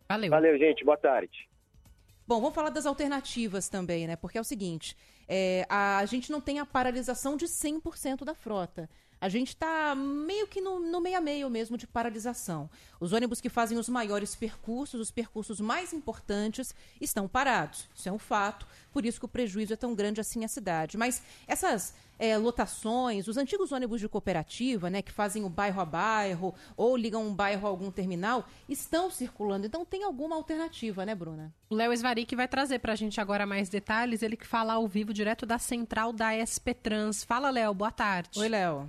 Valeu. 0.09 0.31
Valeu, 0.31 0.59
gente. 0.59 0.85
Boa 0.85 0.97
tarde. 0.97 1.49
Bom, 2.29 2.41
vamos 2.41 2.55
falar 2.57 2.71
das 2.71 2.87
alternativas 2.87 3.69
também, 3.69 4.07
né? 4.09 4.17
Porque 4.17 4.37
é 4.37 4.41
o 4.41 4.45
seguinte, 4.45 4.97
é, 5.29 5.65
a 5.69 6.05
gente 6.07 6.33
não 6.33 6.41
tem 6.41 6.59
a 6.59 6.67
paralisação 6.67 7.37
de 7.37 7.47
100% 7.47 8.25
da 8.25 8.35
frota. 8.35 8.91
A 9.21 9.29
gente 9.29 9.49
está 9.49 9.95
meio 9.95 10.47
que 10.47 10.61
no, 10.61 10.81
no 10.81 11.01
meio 11.01 11.17
a 11.17 11.21
meio 11.21 11.49
mesmo 11.49 11.79
de 11.79 11.87
paralisação. 11.87 12.69
Os 13.01 13.13
ônibus 13.13 13.41
que 13.41 13.49
fazem 13.49 13.79
os 13.79 13.89
maiores 13.89 14.35
percursos, 14.35 15.01
os 15.01 15.11
percursos 15.11 15.61
mais 15.61 15.93
importantes, 15.93 16.75
estão 17.01 17.29
parados. 17.29 17.89
Isso 17.95 18.09
é 18.09 18.13
um 18.13 18.19
fato, 18.19 18.67
por 18.93 19.07
isso 19.07 19.19
que 19.21 19.25
o 19.25 19.29
prejuízo 19.29 19.73
é 19.73 19.77
tão 19.77 19.95
grande 19.95 20.21
assim 20.21 20.45
à 20.45 20.49
cidade. 20.49 20.99
Mas 20.99 21.23
essas 21.47 21.95
é, 22.19 22.37
lotações, 22.37 23.29
os 23.29 23.37
antigos 23.37 23.73
ônibus 23.73 24.01
de 24.01 24.09
cooperativa, 24.09 24.91
né, 24.91 25.03
que 25.03 25.13
fazem 25.13 25.45
o 25.45 25.49
bairro 25.49 25.81
a 25.81 25.85
bairro 25.85 26.55
ou 26.77 26.97
ligam 26.97 27.23
um 27.23 27.35
bairro 27.35 27.67
a 27.67 27.71
algum 27.71 27.91
terminal, 27.91 28.45
estão 28.69 29.11
circulando. 29.11 29.67
Então 29.67 29.85
tem 29.85 30.05
alguma 30.05 30.37
alternativa, 30.37 31.05
né, 31.05 31.15
Bruna? 31.15 31.53
O 31.71 31.75
Léo 31.75 31.93
Esvari 31.93 32.27
vai 32.35 32.49
trazer 32.49 32.79
pra 32.79 32.95
gente 32.95 33.21
agora 33.21 33.47
mais 33.47 33.69
detalhes, 33.69 34.23
ele 34.23 34.37
que 34.37 34.47
fala 34.47 34.75
ao 34.75 34.87
vivo 34.87 35.13
direto 35.13 35.47
da 35.47 35.59
central 35.59 36.13
da 36.13 36.33
SP 36.35 36.75
Trans. 36.75 37.25
Fala, 37.25 37.51
Léo, 37.51 37.73
boa 37.75 37.91
tarde. 37.91 38.39
Oi, 38.39 38.49
Léo. 38.49 38.89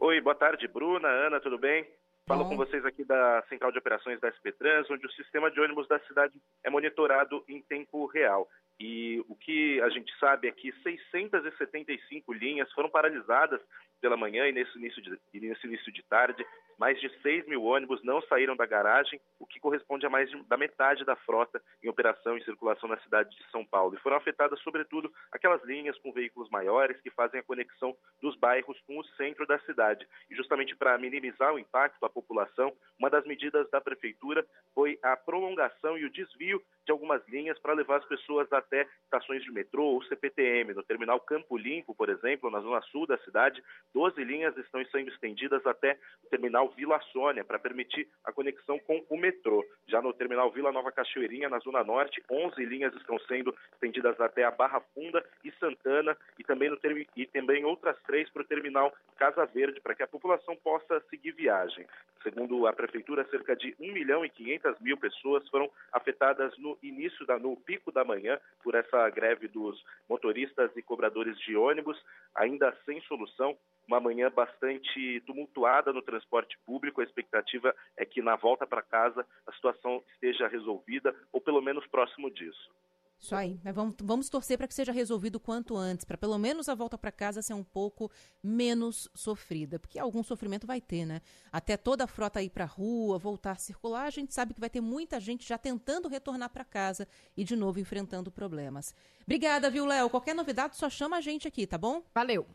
Oi, 0.00 0.20
boa 0.20 0.34
tarde, 0.34 0.68
Bruna, 0.68 1.08
Ana, 1.08 1.40
tudo 1.40 1.58
bem? 1.58 1.86
Falo 2.28 2.44
Bom. 2.44 2.50
com 2.50 2.56
vocês 2.56 2.84
aqui 2.84 3.04
da 3.04 3.42
Central 3.48 3.72
de 3.72 3.78
Operações 3.78 4.20
da 4.20 4.30
SP 4.30 4.52
Trans, 4.52 4.88
onde 4.90 5.06
o 5.06 5.10
sistema 5.12 5.50
de 5.50 5.58
ônibus 5.60 5.88
da 5.88 5.98
cidade 6.00 6.34
é 6.62 6.68
monitorado 6.68 7.42
em 7.48 7.62
tempo 7.62 8.04
real. 8.06 8.46
E 8.80 9.24
o 9.28 9.34
que 9.34 9.80
a 9.80 9.88
gente 9.88 10.12
sabe 10.18 10.46
é 10.46 10.52
que 10.52 10.72
675 10.82 12.32
linhas 12.32 12.70
foram 12.72 12.88
paralisadas 12.88 13.60
pela 14.00 14.16
manhã 14.16 14.46
e 14.46 14.52
nesse 14.52 14.76
início 14.78 15.02
de, 15.02 15.18
nesse 15.34 15.66
início 15.66 15.92
de 15.92 16.02
tarde. 16.04 16.46
Mais 16.78 17.00
de 17.00 17.10
6 17.22 17.48
mil 17.48 17.64
ônibus 17.64 18.00
não 18.04 18.22
saíram 18.22 18.54
da 18.54 18.64
garagem, 18.64 19.20
o 19.40 19.44
que 19.44 19.58
corresponde 19.58 20.06
a 20.06 20.10
mais 20.10 20.30
de, 20.30 20.40
da 20.44 20.56
metade 20.56 21.04
da 21.04 21.16
frota 21.16 21.60
em 21.82 21.88
operação 21.88 22.38
e 22.38 22.44
circulação 22.44 22.88
na 22.88 22.96
cidade 23.00 23.36
de 23.36 23.50
São 23.50 23.64
Paulo. 23.64 23.96
E 23.96 24.00
foram 24.00 24.16
afetadas, 24.16 24.60
sobretudo, 24.60 25.12
aquelas 25.32 25.62
linhas 25.64 25.98
com 25.98 26.12
veículos 26.12 26.48
maiores 26.50 27.00
que 27.00 27.10
fazem 27.10 27.40
a 27.40 27.42
conexão 27.42 27.96
dos 28.22 28.36
bairros 28.36 28.78
com 28.86 28.96
o 28.96 29.04
centro 29.16 29.44
da 29.44 29.58
cidade. 29.60 30.06
E 30.30 30.36
justamente 30.36 30.76
para 30.76 30.96
minimizar 30.98 31.52
o 31.52 31.58
impacto 31.58 32.04
à 32.06 32.08
população, 32.08 32.72
uma 32.96 33.10
das 33.10 33.26
medidas 33.26 33.68
da 33.70 33.80
prefeitura 33.80 34.46
foi 34.72 34.96
a 35.02 35.16
prolongação 35.16 35.98
e 35.98 36.04
o 36.04 36.10
desvio 36.10 36.62
de 36.88 36.92
algumas 36.92 37.22
linhas 37.28 37.58
para 37.58 37.74
levar 37.74 37.98
as 37.98 38.04
pessoas 38.06 38.50
até 38.50 38.88
estações 39.04 39.42
de 39.44 39.52
metrô 39.52 39.84
ou 39.84 40.02
CPTM. 40.04 40.72
No 40.72 40.82
terminal 40.82 41.20
Campo 41.20 41.58
Limpo, 41.58 41.94
por 41.94 42.08
exemplo, 42.08 42.50
na 42.50 42.60
zona 42.60 42.80
sul 42.90 43.06
da 43.06 43.18
cidade, 43.18 43.62
12 43.92 44.24
linhas 44.24 44.56
estão 44.56 44.82
sendo 44.86 45.10
estendidas 45.10 45.64
até 45.66 45.98
o 46.24 46.28
terminal 46.30 46.70
Vila 46.70 46.98
Sônia 47.12 47.44
para 47.44 47.58
permitir 47.58 48.08
a 48.24 48.32
conexão 48.32 48.78
com 48.78 49.04
o 49.10 49.18
metrô. 49.18 49.62
Já 49.86 50.00
no 50.00 50.14
terminal 50.14 50.50
Vila 50.50 50.72
Nova 50.72 50.90
Cachoeirinha, 50.90 51.50
na 51.50 51.58
zona 51.58 51.84
norte, 51.84 52.22
11 52.30 52.64
linhas 52.64 52.94
estão 52.94 53.18
sendo 53.20 53.54
estendidas 53.74 54.18
até 54.18 54.44
a 54.44 54.50
Barra 54.50 54.80
Funda 54.94 55.22
e 55.44 55.52
Santana 55.60 56.16
e 56.38 56.44
também, 56.44 56.70
no 56.70 56.78
e 57.16 57.26
também 57.26 57.66
outras 57.66 58.00
três 58.04 58.30
para 58.30 58.40
o 58.40 58.46
terminal 58.46 58.94
Casa 59.18 59.44
Verde, 59.44 59.80
para 59.80 59.94
que 59.94 60.02
a 60.02 60.08
população 60.08 60.56
possa 60.56 61.00
seguir 61.10 61.32
viagem. 61.32 61.86
Segundo 62.22 62.66
a 62.66 62.72
prefeitura, 62.72 63.28
cerca 63.28 63.54
de 63.54 63.74
1 63.78 63.92
milhão 63.92 64.24
e 64.24 64.30
500 64.30 64.80
mil 64.80 64.96
pessoas 64.96 65.46
foram 65.48 65.70
afetadas 65.92 66.56
no 66.58 66.77
início 66.86 67.26
da 67.26 67.38
no 67.38 67.56
pico 67.56 67.90
da 67.90 68.04
manhã 68.04 68.38
por 68.62 68.74
essa 68.74 69.08
greve 69.10 69.48
dos 69.48 69.82
motoristas 70.08 70.70
e 70.76 70.82
cobradores 70.82 71.38
de 71.40 71.56
ônibus, 71.56 71.98
ainda 72.34 72.76
sem 72.84 73.00
solução. 73.02 73.56
Uma 73.86 74.00
manhã 74.00 74.30
bastante 74.30 75.20
tumultuada 75.26 75.92
no 75.92 76.02
transporte 76.02 76.58
público. 76.66 77.00
A 77.00 77.04
expectativa 77.04 77.74
é 77.96 78.04
que 78.04 78.20
na 78.20 78.36
volta 78.36 78.66
para 78.66 78.82
casa 78.82 79.26
a 79.46 79.52
situação 79.52 80.02
esteja 80.12 80.46
resolvida 80.46 81.14
ou 81.32 81.40
pelo 81.40 81.62
menos 81.62 81.86
próximo 81.86 82.30
disso. 82.30 82.70
Isso 83.18 83.34
aí. 83.34 83.58
Vamos, 83.74 83.96
vamos 84.00 84.28
torcer 84.28 84.56
para 84.56 84.68
que 84.68 84.74
seja 84.74 84.92
resolvido 84.92 85.36
o 85.36 85.40
quanto 85.40 85.76
antes, 85.76 86.04
para 86.04 86.16
pelo 86.16 86.38
menos 86.38 86.68
a 86.68 86.74
volta 86.74 86.96
para 86.96 87.10
casa 87.10 87.42
ser 87.42 87.54
um 87.54 87.64
pouco 87.64 88.10
menos 88.42 89.08
sofrida, 89.12 89.78
porque 89.78 89.98
algum 89.98 90.22
sofrimento 90.22 90.66
vai 90.66 90.80
ter, 90.80 91.04
né? 91.04 91.20
Até 91.50 91.76
toda 91.76 92.04
a 92.04 92.06
frota 92.06 92.40
ir 92.40 92.50
para 92.50 92.64
a 92.64 92.68
rua, 92.68 93.18
voltar 93.18 93.52
a 93.52 93.56
circular, 93.56 94.04
a 94.04 94.10
gente 94.10 94.32
sabe 94.32 94.54
que 94.54 94.60
vai 94.60 94.70
ter 94.70 94.80
muita 94.80 95.18
gente 95.18 95.46
já 95.46 95.58
tentando 95.58 96.08
retornar 96.08 96.50
para 96.50 96.64
casa 96.64 97.08
e 97.36 97.42
de 97.42 97.56
novo 97.56 97.80
enfrentando 97.80 98.30
problemas. 98.30 98.94
Obrigada, 99.22 99.68
viu, 99.68 99.84
Léo? 99.84 100.08
Qualquer 100.08 100.34
novidade, 100.34 100.76
só 100.76 100.88
chama 100.88 101.16
a 101.16 101.20
gente 101.20 101.48
aqui, 101.48 101.66
tá 101.66 101.76
bom? 101.76 102.02
Valeu. 102.14 102.46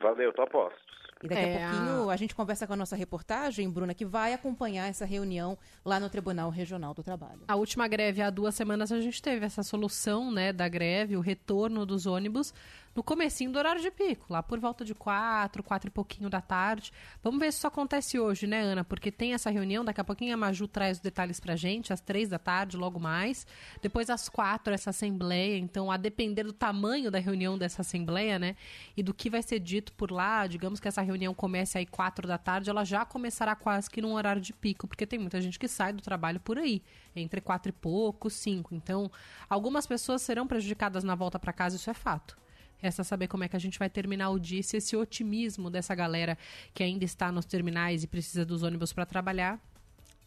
Valeu, 0.00 0.32
tô 0.32 0.42
a 0.42 0.46
postos. 0.48 1.01
E 1.22 1.28
daqui 1.28 1.40
é... 1.42 1.64
a 1.64 1.70
pouquinho 1.70 2.10
a 2.10 2.16
gente 2.16 2.34
conversa 2.34 2.66
com 2.66 2.72
a 2.72 2.76
nossa 2.76 2.96
reportagem, 2.96 3.68
Bruna, 3.70 3.94
que 3.94 4.04
vai 4.04 4.32
acompanhar 4.32 4.88
essa 4.88 5.04
reunião 5.04 5.56
lá 5.84 6.00
no 6.00 6.08
Tribunal 6.10 6.50
Regional 6.50 6.94
do 6.94 7.02
Trabalho. 7.02 7.40
A 7.46 7.56
última 7.56 7.86
greve, 7.86 8.20
há 8.22 8.30
duas 8.30 8.54
semanas, 8.54 8.90
a 8.90 9.00
gente 9.00 9.22
teve 9.22 9.46
essa 9.46 9.62
solução 9.62 10.30
né, 10.30 10.52
da 10.52 10.68
greve, 10.68 11.16
o 11.16 11.20
retorno 11.20 11.86
dos 11.86 12.06
ônibus 12.06 12.52
no 12.94 13.02
comecinho 13.02 13.50
do 13.50 13.58
horário 13.58 13.80
de 13.80 13.90
pico, 13.90 14.26
lá 14.28 14.42
por 14.42 14.58
volta 14.58 14.84
de 14.84 14.94
quatro, 14.94 15.62
quatro 15.62 15.88
e 15.88 15.90
pouquinho 15.90 16.28
da 16.28 16.40
tarde. 16.40 16.92
Vamos 17.22 17.40
ver 17.40 17.52
se 17.52 17.58
isso 17.58 17.66
acontece 17.66 18.18
hoje, 18.18 18.46
né, 18.46 18.60
Ana? 18.60 18.84
Porque 18.84 19.10
tem 19.10 19.32
essa 19.32 19.50
reunião, 19.50 19.84
daqui 19.84 20.00
a 20.00 20.04
pouquinho 20.04 20.34
a 20.34 20.36
Maju 20.36 20.68
traz 20.68 20.98
os 20.98 21.02
detalhes 21.02 21.40
pra 21.40 21.56
gente, 21.56 21.92
às 21.92 22.00
três 22.00 22.28
da 22.28 22.38
tarde, 22.38 22.76
logo 22.76 23.00
mais. 23.00 23.46
Depois 23.80 24.10
às 24.10 24.28
quatro, 24.28 24.74
essa 24.74 24.90
assembleia. 24.90 25.56
Então, 25.56 25.90
a 25.90 25.96
depender 25.96 26.44
do 26.44 26.52
tamanho 26.52 27.10
da 27.10 27.18
reunião 27.18 27.56
dessa 27.56 27.82
assembleia, 27.82 28.38
né, 28.38 28.56
e 28.96 29.02
do 29.02 29.14
que 29.14 29.30
vai 29.30 29.42
ser 29.42 29.58
dito 29.58 29.92
por 29.94 30.10
lá, 30.10 30.46
digamos 30.46 30.80
que 30.80 30.88
essa 30.88 31.02
reunião 31.02 31.34
comece 31.34 31.78
aí 31.78 31.86
quatro 31.86 32.28
da 32.28 32.38
tarde, 32.38 32.68
ela 32.70 32.84
já 32.84 33.04
começará 33.04 33.54
quase 33.54 33.88
que 33.88 34.02
num 34.02 34.14
horário 34.14 34.40
de 34.40 34.52
pico, 34.52 34.86
porque 34.86 35.06
tem 35.06 35.18
muita 35.18 35.40
gente 35.40 35.58
que 35.58 35.68
sai 35.68 35.92
do 35.92 36.02
trabalho 36.02 36.40
por 36.40 36.58
aí, 36.58 36.82
entre 37.16 37.40
quatro 37.40 37.70
e 37.70 37.72
pouco, 37.72 38.28
cinco. 38.28 38.74
Então, 38.74 39.10
algumas 39.48 39.86
pessoas 39.86 40.22
serão 40.22 40.46
prejudicadas 40.46 41.04
na 41.04 41.14
volta 41.14 41.38
para 41.38 41.52
casa, 41.52 41.76
isso 41.76 41.90
é 41.90 41.94
fato. 41.94 42.36
Resta 42.82 43.04
saber 43.04 43.28
como 43.28 43.44
é 43.44 43.48
que 43.48 43.54
a 43.54 43.60
gente 43.60 43.78
vai 43.78 43.88
terminar 43.88 44.30
o 44.30 44.40
dia, 44.40 44.62
se 44.62 44.76
esse 44.76 44.96
otimismo 44.96 45.70
dessa 45.70 45.94
galera 45.94 46.36
que 46.74 46.82
ainda 46.82 47.04
está 47.04 47.30
nos 47.30 47.44
terminais 47.44 48.02
e 48.02 48.08
precisa 48.08 48.44
dos 48.44 48.64
ônibus 48.64 48.92
para 48.92 49.06
trabalhar 49.06 49.60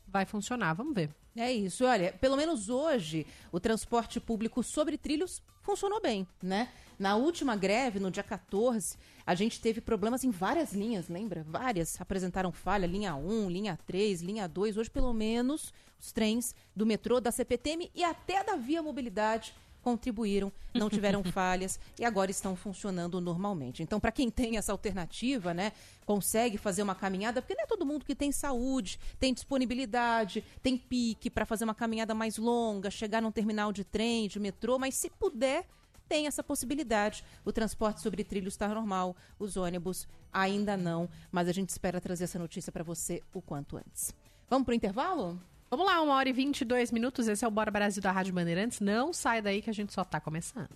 vai 0.07 0.25
funcionar. 0.25 0.73
Vamos 0.73 0.95
ver. 0.95 1.09
É 1.35 1.51
isso. 1.51 1.83
Olha, 1.83 2.13
pelo 2.13 2.37
menos 2.37 2.69
hoje, 2.69 3.27
o 3.51 3.59
transporte 3.59 4.21
público 4.21 4.63
sobre 4.63 4.97
trilhos 4.97 5.41
funcionou 5.61 6.01
bem, 6.01 6.25
né? 6.41 6.69
Na 6.97 7.17
última 7.17 7.57
greve, 7.57 7.99
no 7.99 8.09
dia 8.09 8.23
14, 8.23 8.97
a 9.25 9.35
gente 9.35 9.59
teve 9.59 9.81
problemas 9.81 10.23
em 10.23 10.31
várias 10.31 10.71
linhas, 10.71 11.09
lembra? 11.09 11.43
Várias 11.43 11.99
apresentaram 11.99 12.53
falha, 12.53 12.85
linha 12.85 13.13
1, 13.15 13.49
linha 13.49 13.77
3, 13.85 14.21
linha 14.21 14.47
2. 14.47 14.77
Hoje, 14.77 14.89
pelo 14.89 15.11
menos, 15.11 15.73
os 15.99 16.13
trens 16.13 16.55
do 16.73 16.85
metrô, 16.85 17.19
da 17.19 17.33
CPTM 17.33 17.91
e 17.93 18.01
até 18.01 18.41
da 18.41 18.55
Via 18.55 18.81
Mobilidade 18.81 19.53
contribuíram, 19.85 20.51
não 20.73 20.89
tiveram 20.89 21.23
falhas 21.31 21.79
e 21.99 22.03
agora 22.03 22.31
estão 22.31 22.55
funcionando 22.55 23.21
normalmente. 23.21 23.83
Então, 23.83 23.99
para 23.99 24.11
quem 24.11 24.31
tem 24.31 24.57
essa 24.57 24.71
alternativa, 24.71 25.53
né, 25.53 25.71
consegue 26.07 26.57
fazer 26.57 26.81
uma 26.81 26.95
caminhada, 26.95 27.39
porque 27.39 27.53
não 27.53 27.63
é 27.63 27.67
todo 27.67 27.85
mundo 27.85 28.03
que 28.03 28.15
tem 28.15 28.31
saúde, 28.31 28.99
tem 29.19 29.31
disponibilidade, 29.31 30.43
tem 30.63 30.75
pique 30.75 31.29
para 31.29 31.45
fazer 31.45 31.65
uma 31.65 31.75
caminhada 31.75 32.15
mais 32.15 32.39
longa, 32.39 32.89
chegar 32.89 33.21
num 33.21 33.31
terminal 33.31 33.71
de 33.71 33.83
trem, 33.83 34.27
de 34.27 34.39
metrô, 34.39 34.79
mas 34.79 34.95
se 34.95 35.07
puder, 35.11 35.67
tem 36.09 36.25
essa 36.25 36.43
possibilidade. 36.43 37.23
O 37.45 37.51
transporte 37.51 38.01
sobre 38.01 38.23
trilhos 38.23 38.55
está 38.55 38.67
normal, 38.67 39.15
os 39.37 39.55
ônibus 39.55 40.07
ainda 40.33 40.75
não, 40.75 41.07
mas 41.31 41.47
a 41.47 41.51
gente 41.51 41.69
espera 41.69 42.01
trazer 42.01 42.23
essa 42.23 42.39
notícia 42.39 42.71
para 42.71 42.83
você 42.83 43.21
o 43.31 43.39
quanto 43.39 43.77
antes. 43.77 44.15
Vamos 44.49 44.65
para 44.65 44.73
o 44.73 44.75
intervalo? 44.75 45.39
Vamos 45.69 45.85
lá, 45.85 46.01
uma 46.01 46.13
hora 46.15 46.29
e 46.29 46.33
22 46.33 46.91
minutos. 46.91 47.27
Esse 47.27 47.43
é 47.43 47.47
o 47.47 47.51
Bora 47.51 47.71
Brasil 47.71 48.01
da 48.01 48.11
Rádio 48.11 48.33
Bandeirantes. 48.33 48.79
Não 48.79 49.11
sai 49.11 49.41
daí 49.41 49.61
que 49.61 49.69
a 49.69 49.73
gente 49.73 49.91
só 49.93 50.03
está 50.03 50.19
começando. 50.19 50.69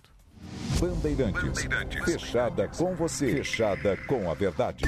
Bandeirantes. 0.80 1.64
Bandeirantes. 1.64 2.04
Fechada 2.04 2.68
com 2.68 2.94
você. 2.94 3.32
Fechada 3.36 3.96
com 4.08 4.30
a 4.30 4.34
verdade. 4.34 4.84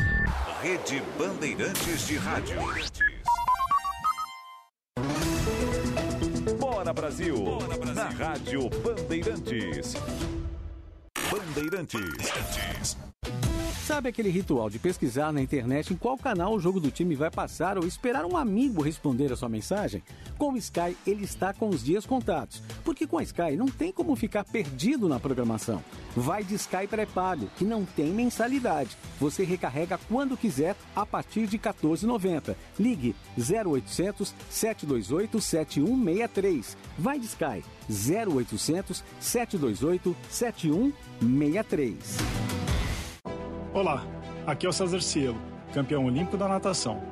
Rede 0.61 1.03
Bandeirantes 1.19 2.07
de 2.07 2.17
Rádio. 2.17 2.57
Bora 6.59 6.93
Brasil. 6.93 7.37
Bora 7.37 7.77
Brasil. 7.77 7.95
Na 7.95 8.09
Rádio 8.09 8.71
Bandeirantes. 8.83 9.95
Bandeirantes. 11.31 12.97
Sabe 13.87 14.09
aquele 14.09 14.31
ritual 14.31 14.71
de 14.71 14.79
pesquisar 14.79 15.33
na 15.33 15.42
internet 15.42 15.92
em 15.92 15.97
qual 15.97 16.16
canal 16.16 16.55
o 16.55 16.61
jogo 16.61 16.79
do 16.79 16.88
time 16.88 17.16
vai 17.16 17.33
passar 17.33 17.77
ou 17.77 17.85
esperar 17.85 18.25
um 18.25 18.37
amigo 18.37 18.81
responder 18.81 19.33
a 19.33 19.37
sua 19.37 19.49
mensagem? 19.49 20.05
Com 20.38 20.53
o 20.53 20.57
Sky, 20.57 20.97
ele 21.05 21.25
está 21.25 21.53
com 21.53 21.68
os 21.68 21.83
dias 21.83 22.07
contados, 22.07 22.62
porque 22.85 23.09
com 23.09 23.18
a 23.18 23.25
Sky 23.25 23.57
não 23.57 23.66
tem 23.66 23.90
como 23.90 24.14
ficar 24.14 24.45
perdido 24.45 25.09
na 25.09 25.18
programação. 25.18 25.83
Vai 26.14 26.45
de 26.45 26.55
Sky 26.55 26.87
pré-pago, 26.88 27.51
que 27.57 27.64
não 27.64 27.85
tem 27.85 28.12
mensalidade. 28.12 28.97
Você 29.18 29.42
recarrega 29.42 29.99
quando 30.09 30.37
quiser 30.37 30.77
a 30.95 31.05
partir 31.05 31.49
de 31.49 31.57
R$ 31.57 31.64
14,90. 31.64 32.55
Ligue 32.79 33.16
0800 33.37 34.33
728 34.49 35.40
7163. 35.40 36.77
Vai 36.97 37.18
de 37.18 37.27
Sky 37.27 37.64
0800 37.90 39.03
728 39.18 40.16
7163. 40.31 42.52
Olá, 43.75 44.05
aqui 44.47 44.67
é 44.67 44.69
o 44.69 44.73
César 44.73 45.01
Cielo, 45.01 45.41
campeão 45.73 46.05
olímpico 46.05 46.37
da 46.37 46.47
natação. 46.47 47.03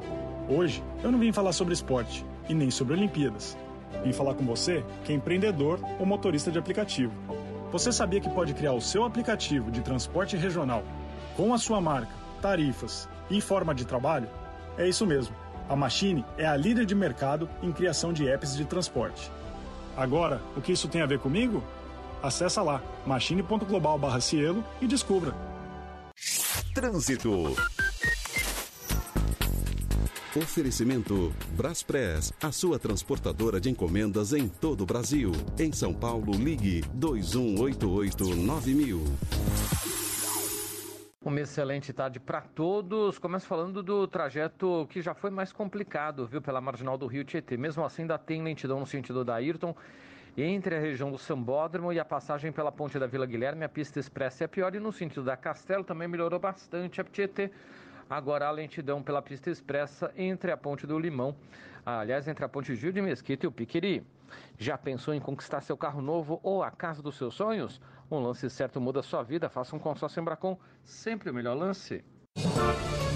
Hoje 0.46 0.85
eu 1.03 1.11
não 1.11 1.18
vim 1.18 1.33
falar 1.33 1.55
sobre 1.55 1.73
esporte 1.73 2.23
e 2.51 2.55
nem 2.55 2.70
sobre 2.70 2.92
Olimpíadas. 2.92 3.57
Vim 4.05 4.12
falar 4.12 4.35
com 4.35 4.44
você 4.44 4.85
que 5.03 5.11
é 5.11 5.14
empreendedor 5.14 5.81
ou 5.99 6.05
motorista 6.05 6.51
de 6.51 6.59
aplicativo. 6.59 7.14
Você 7.73 7.90
sabia 7.90 8.20
que 8.20 8.29
pode 8.29 8.53
criar 8.53 8.75
o 8.75 8.81
seu 8.81 9.05
aplicativo 9.05 9.70
de 9.70 9.81
transporte 9.81 10.37
regional 10.37 10.85
com 11.35 11.55
a 11.55 11.59
sua 11.59 11.81
marca, 11.81 12.12
tarifas 12.42 13.09
e 13.31 13.40
forma 13.40 13.75
de 13.75 13.87
trabalho? 13.87 14.29
É 14.77 14.87
isso 14.87 15.07
mesmo. 15.07 15.35
A 15.66 15.75
Machine 15.75 16.27
é 16.37 16.46
a 16.46 16.59
líder 16.59 16.85
de 16.85 16.94
mercado 16.94 17.49
em 17.62 17.73
criação 17.73 18.12
de 18.12 18.29
apps 18.29 18.55
de 18.55 18.66
transporte. 18.66 19.33
Agora, 19.96 20.42
o 20.55 20.61
que 20.61 20.73
isso 20.73 20.88
tem 20.88 21.01
a 21.01 21.07
ver 21.07 21.20
comigo? 21.20 21.64
Acesse 22.23 22.61
lá 22.61 22.83
machine.global/cielo 23.07 24.62
e 24.79 24.87
descubra. 24.87 25.35
Trânsito. 26.74 27.54
Oferecimento 30.37 31.33
Braspress, 31.56 32.33
a 32.40 32.52
sua 32.52 32.78
transportadora 32.78 33.61
de 33.61 33.68
encomendas 33.68 34.33
em 34.33 34.46
todo 34.46 34.83
o 34.83 34.87
Brasil. 34.87 35.33
Em 35.59 35.72
São 35.72 35.92
Paulo, 35.92 36.33
ligue 36.33 36.83
2188-9000. 36.96 39.00
Uma 41.22 41.40
excelente 41.40 41.92
tarde 41.92 42.18
para 42.20 42.40
todos. 42.40 43.18
Começo 43.18 43.46
falando 43.46 43.83
do 43.83 44.06
trajeto 44.06 44.87
que 44.90 45.02
já 45.02 45.12
foi 45.12 45.30
mais 45.30 45.52
complicado, 45.52 46.24
viu, 46.26 46.40
pela 46.40 46.61
marginal 46.61 46.96
do 46.96 47.09
Rio 47.09 47.24
Tietê. 47.24 47.56
Mesmo 47.56 47.85
assim, 47.85 48.02
ainda 48.02 48.16
tem 48.16 48.40
lentidão 48.42 48.78
no 48.78 48.87
sentido 48.87 49.24
da 49.24 49.35
Ayrton 49.35 49.74
entre 50.36 50.76
a 50.76 50.80
região 50.80 51.10
do 51.10 51.18
Sambódromo 51.18 51.92
e 51.92 52.00
a 52.00 52.04
passagem 52.04 52.52
pela 52.52 52.70
ponte 52.70 52.98
da 52.98 53.06
Vila 53.06 53.26
Guilherme, 53.26 53.64
a 53.64 53.68
pista 53.68 53.98
expressa 53.98 54.44
é 54.44 54.46
pior 54.46 54.74
e 54.74 54.80
no 54.80 54.92
sentido 54.92 55.24
da 55.24 55.36
Castelo 55.36 55.84
também 55.84 56.08
melhorou 56.08 56.38
bastante 56.38 57.00
a 57.00 57.04
Tietê. 57.04 57.50
Agora 58.08 58.48
a 58.48 58.50
lentidão 58.50 59.02
pela 59.02 59.22
pista 59.22 59.50
expressa 59.50 60.12
entre 60.16 60.50
a 60.50 60.56
ponte 60.56 60.86
do 60.86 60.98
Limão, 60.98 61.36
aliás, 61.84 62.26
entre 62.26 62.44
a 62.44 62.48
ponte 62.48 62.74
Gil 62.74 62.92
de 62.92 63.00
Mesquita 63.00 63.46
e 63.46 63.48
o 63.48 63.52
Piqueri. 63.52 64.04
Já 64.58 64.76
pensou 64.76 65.14
em 65.14 65.20
conquistar 65.20 65.60
seu 65.60 65.76
carro 65.76 66.02
novo 66.02 66.40
ou 66.42 66.62
a 66.62 66.70
casa 66.70 67.02
dos 67.02 67.16
seus 67.16 67.34
sonhos? 67.34 67.80
Um 68.10 68.18
lance 68.18 68.48
certo 68.50 68.80
muda 68.80 69.02
sua 69.02 69.22
vida. 69.22 69.48
Faça 69.48 69.74
um 69.74 69.78
consórcio 69.78 70.20
Embracon, 70.20 70.58
sempre 70.82 71.30
o 71.30 71.34
melhor 71.34 71.56
lance. 71.56 72.04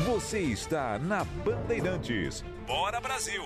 Você 0.07 0.41
está 0.41 0.99
na 0.99 1.25
Bandeirantes. 1.25 2.45
Bora 2.67 3.01
Brasil! 3.01 3.43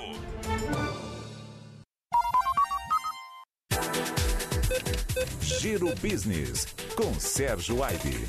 Giro 5.40 5.94
Business, 5.96 6.66
com 6.94 7.18
Sérgio 7.18 7.82
Aibe. 7.82 8.28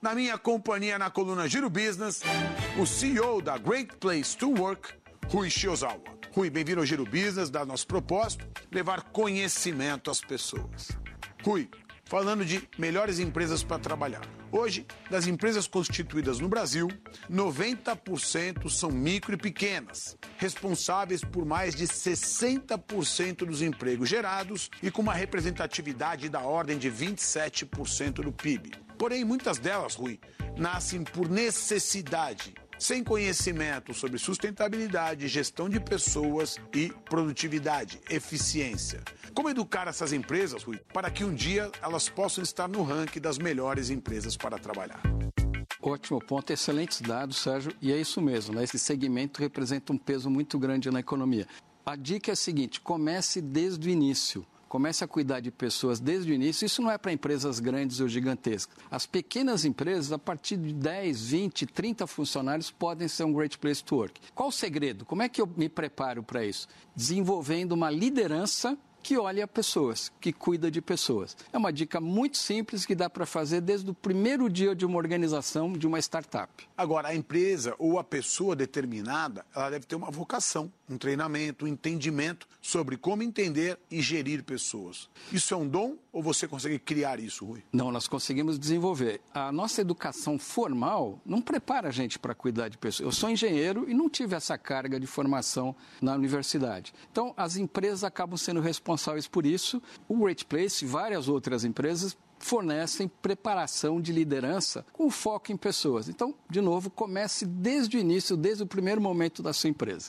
Na 0.00 0.14
minha 0.14 0.38
companhia 0.38 0.98
na 0.98 1.10
coluna 1.10 1.48
Giro 1.48 1.68
Business, 1.68 2.22
o 2.78 2.86
CEO 2.86 3.42
da 3.42 3.58
Great 3.58 3.96
Place 3.96 4.36
to 4.36 4.50
Work, 4.50 4.94
Rui 5.30 5.50
Shiozawa. 5.50 6.00
Rui, 6.32 6.50
bem-vindo 6.50 6.80
ao 6.80 6.86
Giro 6.86 7.04
Business, 7.04 7.50
da 7.50 7.64
nosso 7.64 7.86
propósito, 7.86 8.46
levar 8.70 9.02
conhecimento 9.10 10.10
às 10.10 10.20
pessoas. 10.20 10.90
Rui, 11.44 11.68
falando 12.08 12.44
de 12.44 12.66
melhores 12.78 13.18
empresas 13.18 13.62
para 13.62 13.78
trabalhar. 13.78 14.22
Hoje, 14.50 14.86
das 15.10 15.26
empresas 15.26 15.66
constituídas 15.66 16.40
no 16.40 16.48
Brasil, 16.48 16.88
90% 17.30 18.70
são 18.70 18.90
micro 18.90 19.34
e 19.34 19.36
pequenas, 19.36 20.16
responsáveis 20.38 21.22
por 21.22 21.44
mais 21.44 21.74
de 21.74 21.84
60% 21.84 23.44
dos 23.44 23.60
empregos 23.60 24.08
gerados 24.08 24.70
e 24.82 24.90
com 24.90 25.02
uma 25.02 25.12
representatividade 25.12 26.30
da 26.30 26.40
ordem 26.40 26.78
de 26.78 26.90
27% 26.90 28.22
do 28.22 28.32
PIB. 28.32 28.72
Porém, 28.96 29.22
muitas 29.22 29.58
delas, 29.58 29.94
Rui, 29.94 30.18
nascem 30.56 31.04
por 31.04 31.28
necessidade 31.28 32.54
sem 32.78 33.02
conhecimento 33.02 33.92
sobre 33.92 34.18
sustentabilidade, 34.18 35.26
gestão 35.28 35.68
de 35.68 35.80
pessoas 35.80 36.58
e 36.74 36.90
produtividade, 37.08 38.00
eficiência. 38.08 39.02
Como 39.34 39.50
educar 39.50 39.88
essas 39.88 40.12
empresas, 40.12 40.62
Rui, 40.62 40.78
para 40.92 41.10
que 41.10 41.24
um 41.24 41.34
dia 41.34 41.70
elas 41.82 42.08
possam 42.08 42.42
estar 42.42 42.68
no 42.68 42.82
ranking 42.82 43.20
das 43.20 43.38
melhores 43.38 43.90
empresas 43.90 44.36
para 44.36 44.58
trabalhar? 44.58 45.00
Ótimo 45.80 46.20
ponto, 46.20 46.52
excelentes 46.52 47.00
dados, 47.00 47.38
Sérgio, 47.38 47.72
e 47.80 47.92
é 47.92 47.96
isso 47.96 48.20
mesmo, 48.20 48.54
né? 48.54 48.64
esse 48.64 48.78
segmento 48.78 49.40
representa 49.40 49.92
um 49.92 49.98
peso 49.98 50.28
muito 50.28 50.58
grande 50.58 50.90
na 50.90 51.00
economia. 51.00 51.46
A 51.86 51.96
dica 51.96 52.30
é 52.30 52.34
a 52.34 52.36
seguinte: 52.36 52.80
comece 52.80 53.40
desde 53.40 53.88
o 53.88 53.90
início. 53.90 54.44
Comece 54.68 55.02
a 55.02 55.08
cuidar 55.08 55.40
de 55.40 55.50
pessoas 55.50 55.98
desde 55.98 56.30
o 56.30 56.34
início. 56.34 56.66
Isso 56.66 56.82
não 56.82 56.90
é 56.90 56.98
para 56.98 57.12
empresas 57.12 57.58
grandes 57.58 58.00
ou 58.00 58.08
gigantescas. 58.08 58.76
As 58.90 59.06
pequenas 59.06 59.64
empresas, 59.64 60.12
a 60.12 60.18
partir 60.18 60.56
de 60.56 60.72
10, 60.72 61.30
20, 61.30 61.66
30 61.66 62.06
funcionários, 62.06 62.70
podem 62.70 63.08
ser 63.08 63.24
um 63.24 63.32
great 63.32 63.56
place 63.58 63.82
to 63.82 63.96
work. 63.96 64.20
Qual 64.34 64.50
o 64.50 64.52
segredo? 64.52 65.04
Como 65.04 65.22
é 65.22 65.28
que 65.28 65.40
eu 65.40 65.46
me 65.56 65.68
preparo 65.68 66.22
para 66.22 66.44
isso? 66.44 66.68
Desenvolvendo 66.94 67.72
uma 67.72 67.90
liderança 67.90 68.76
que 69.02 69.16
olha 69.16 69.46
pessoas, 69.46 70.12
que 70.20 70.32
cuida 70.32 70.70
de 70.70 70.80
pessoas. 70.80 71.36
É 71.52 71.58
uma 71.58 71.72
dica 71.72 72.00
muito 72.00 72.36
simples 72.36 72.84
que 72.84 72.94
dá 72.94 73.08
para 73.08 73.26
fazer 73.26 73.60
desde 73.60 73.90
o 73.90 73.94
primeiro 73.94 74.48
dia 74.48 74.74
de 74.74 74.84
uma 74.84 74.96
organização, 74.96 75.72
de 75.72 75.86
uma 75.86 75.98
startup. 75.98 76.68
Agora, 76.76 77.08
a 77.08 77.14
empresa 77.14 77.74
ou 77.78 77.98
a 77.98 78.04
pessoa 78.04 78.54
determinada, 78.54 79.44
ela 79.54 79.70
deve 79.70 79.86
ter 79.86 79.96
uma 79.96 80.10
vocação, 80.10 80.72
um 80.88 80.98
treinamento, 80.98 81.64
um 81.64 81.68
entendimento 81.68 82.46
sobre 82.60 82.96
como 82.96 83.22
entender 83.22 83.78
e 83.90 84.00
gerir 84.00 84.42
pessoas. 84.42 85.08
Isso 85.32 85.54
é 85.54 85.56
um 85.56 85.68
dom 85.68 85.96
ou 86.18 86.22
você 86.22 86.48
consegue 86.48 86.80
criar 86.80 87.20
isso, 87.20 87.44
Rui? 87.44 87.62
Não, 87.72 87.92
nós 87.92 88.08
conseguimos 88.08 88.58
desenvolver. 88.58 89.20
A 89.32 89.52
nossa 89.52 89.80
educação 89.80 90.36
formal 90.36 91.20
não 91.24 91.40
prepara 91.40 91.90
a 91.90 91.92
gente 91.92 92.18
para 92.18 92.34
cuidar 92.34 92.68
de 92.68 92.76
pessoas. 92.76 93.06
Eu 93.06 93.12
sou 93.12 93.30
engenheiro 93.30 93.88
e 93.88 93.94
não 93.94 94.10
tive 94.10 94.34
essa 94.34 94.58
carga 94.58 94.98
de 94.98 95.06
formação 95.06 95.76
na 96.02 96.16
universidade. 96.16 96.92
Então, 97.12 97.32
as 97.36 97.56
empresas 97.56 98.02
acabam 98.02 98.36
sendo 98.36 98.60
responsáveis 98.60 99.28
por 99.28 99.46
isso. 99.46 99.80
O 100.08 100.16
Great 100.16 100.44
Place 100.44 100.84
e 100.84 100.88
várias 100.88 101.28
outras 101.28 101.62
empresas 101.62 102.16
fornecem 102.40 103.06
preparação 103.06 104.00
de 104.00 104.12
liderança 104.12 104.84
com 104.92 105.08
foco 105.10 105.52
em 105.52 105.56
pessoas. 105.56 106.08
Então, 106.08 106.34
de 106.50 106.60
novo, 106.60 106.90
comece 106.90 107.46
desde 107.46 107.96
o 107.96 108.00
início, 108.00 108.36
desde 108.36 108.64
o 108.64 108.66
primeiro 108.66 109.00
momento 109.00 109.40
da 109.40 109.52
sua 109.52 109.70
empresa. 109.70 110.08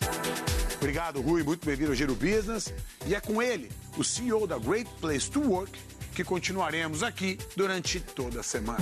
Obrigado, 0.80 1.22
Rui. 1.22 1.44
Muito 1.44 1.66
bem-vindo 1.66 1.92
ao 1.92 1.96
Giro 1.96 2.16
Business. 2.16 2.74
E 3.06 3.14
é 3.14 3.20
com 3.20 3.42
ele, 3.42 3.70
o 3.98 4.04
CEO 4.04 4.48
da 4.48 4.58
Great 4.58 4.90
Place 5.02 5.30
to 5.30 5.42
Work, 5.42 5.78
que 6.14 6.24
continuaremos 6.24 7.04
aqui 7.04 7.38
durante 7.56 8.00
toda 8.00 8.40
a 8.40 8.44
semana. 8.44 8.80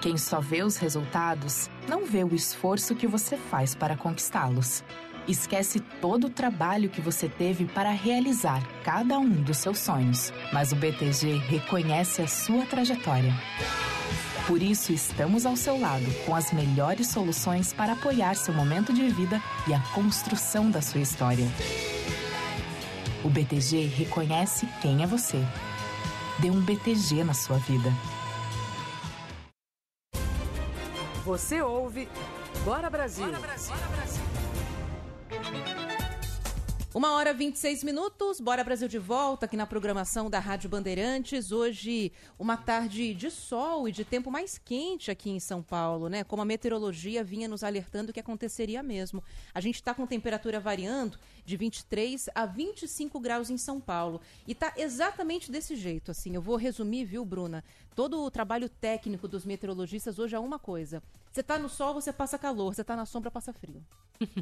Quem 0.00 0.16
só 0.16 0.40
vê 0.40 0.62
os 0.62 0.78
resultados 0.78 1.68
não 1.86 2.06
vê 2.06 2.24
o 2.24 2.34
esforço 2.34 2.94
que 2.94 3.06
você 3.06 3.36
faz 3.36 3.74
para 3.74 3.96
conquistá-los. 3.96 4.82
Esquece 5.28 5.78
todo 6.00 6.28
o 6.28 6.30
trabalho 6.30 6.88
que 6.88 7.00
você 7.00 7.28
teve 7.28 7.66
para 7.66 7.90
realizar 7.90 8.66
cada 8.82 9.18
um 9.18 9.28
dos 9.28 9.58
seus 9.58 9.78
sonhos, 9.78 10.32
mas 10.52 10.72
o 10.72 10.76
BTG 10.76 11.36
reconhece 11.36 12.22
a 12.22 12.26
sua 12.26 12.64
trajetória. 12.64 13.34
Por 14.46 14.62
isso, 14.62 14.92
estamos 14.92 15.46
ao 15.46 15.54
seu 15.54 15.78
lado 15.78 16.06
com 16.24 16.34
as 16.34 16.52
melhores 16.52 17.08
soluções 17.08 17.72
para 17.72 17.92
apoiar 17.92 18.34
seu 18.34 18.52
momento 18.54 18.92
de 18.92 19.08
vida 19.08 19.40
e 19.68 19.74
a 19.74 19.80
construção 19.94 20.70
da 20.70 20.80
sua 20.80 21.00
história. 21.00 21.46
O 23.22 23.28
BTG 23.28 23.86
reconhece 23.86 24.66
quem 24.80 25.02
é 25.02 25.06
você. 25.06 25.38
Dê 26.38 26.50
um 26.50 26.60
BTG 26.60 27.22
na 27.22 27.34
sua 27.34 27.58
vida. 27.58 27.92
Você 31.24 31.60
ouve 31.60 32.08
Bora 32.64 32.88
Brasil. 32.88 33.26
Bora 33.26 33.38
Brasil. 33.38 33.74
Bora 33.74 33.88
Brasil. 33.88 34.39
Uma 36.92 37.12
hora 37.12 37.32
26 37.32 37.84
minutos, 37.84 38.40
Bora 38.40 38.64
Brasil 38.64 38.88
de 38.88 38.98
volta 38.98 39.46
aqui 39.46 39.56
na 39.56 39.64
programação 39.64 40.28
da 40.28 40.40
Rádio 40.40 40.68
Bandeirantes. 40.68 41.52
Hoje, 41.52 42.10
uma 42.36 42.56
tarde 42.56 43.14
de 43.14 43.30
sol 43.30 43.88
e 43.88 43.92
de 43.92 44.04
tempo 44.04 44.28
mais 44.28 44.58
quente 44.58 45.08
aqui 45.08 45.30
em 45.30 45.38
São 45.38 45.62
Paulo, 45.62 46.08
né? 46.08 46.24
Como 46.24 46.42
a 46.42 46.44
meteorologia 46.44 47.22
vinha 47.22 47.46
nos 47.46 47.62
alertando 47.62 48.12
que 48.12 48.18
aconteceria 48.18 48.82
mesmo. 48.82 49.22
A 49.54 49.60
gente 49.60 49.76
está 49.76 49.94
com 49.94 50.04
temperatura 50.04 50.58
variando 50.58 51.16
de 51.44 51.56
23 51.56 52.28
a 52.34 52.44
25 52.44 53.20
graus 53.20 53.50
em 53.50 53.56
São 53.56 53.80
Paulo. 53.80 54.20
E 54.44 54.52
tá 54.52 54.72
exatamente 54.76 55.48
desse 55.48 55.76
jeito, 55.76 56.10
assim. 56.10 56.34
Eu 56.34 56.42
vou 56.42 56.56
resumir, 56.56 57.04
viu, 57.04 57.24
Bruna? 57.24 57.62
Todo 58.00 58.24
o 58.24 58.30
trabalho 58.30 58.66
técnico 58.66 59.28
dos 59.28 59.44
meteorologistas 59.44 60.18
hoje 60.18 60.34
é 60.34 60.38
uma 60.38 60.58
coisa. 60.58 61.02
Você 61.30 61.42
tá 61.42 61.58
no 61.58 61.68
sol, 61.68 61.92
você 61.92 62.10
passa 62.10 62.38
calor. 62.38 62.74
Você 62.74 62.82
tá 62.82 62.96
na 62.96 63.04
sombra, 63.04 63.30
passa 63.30 63.52
frio. 63.52 63.84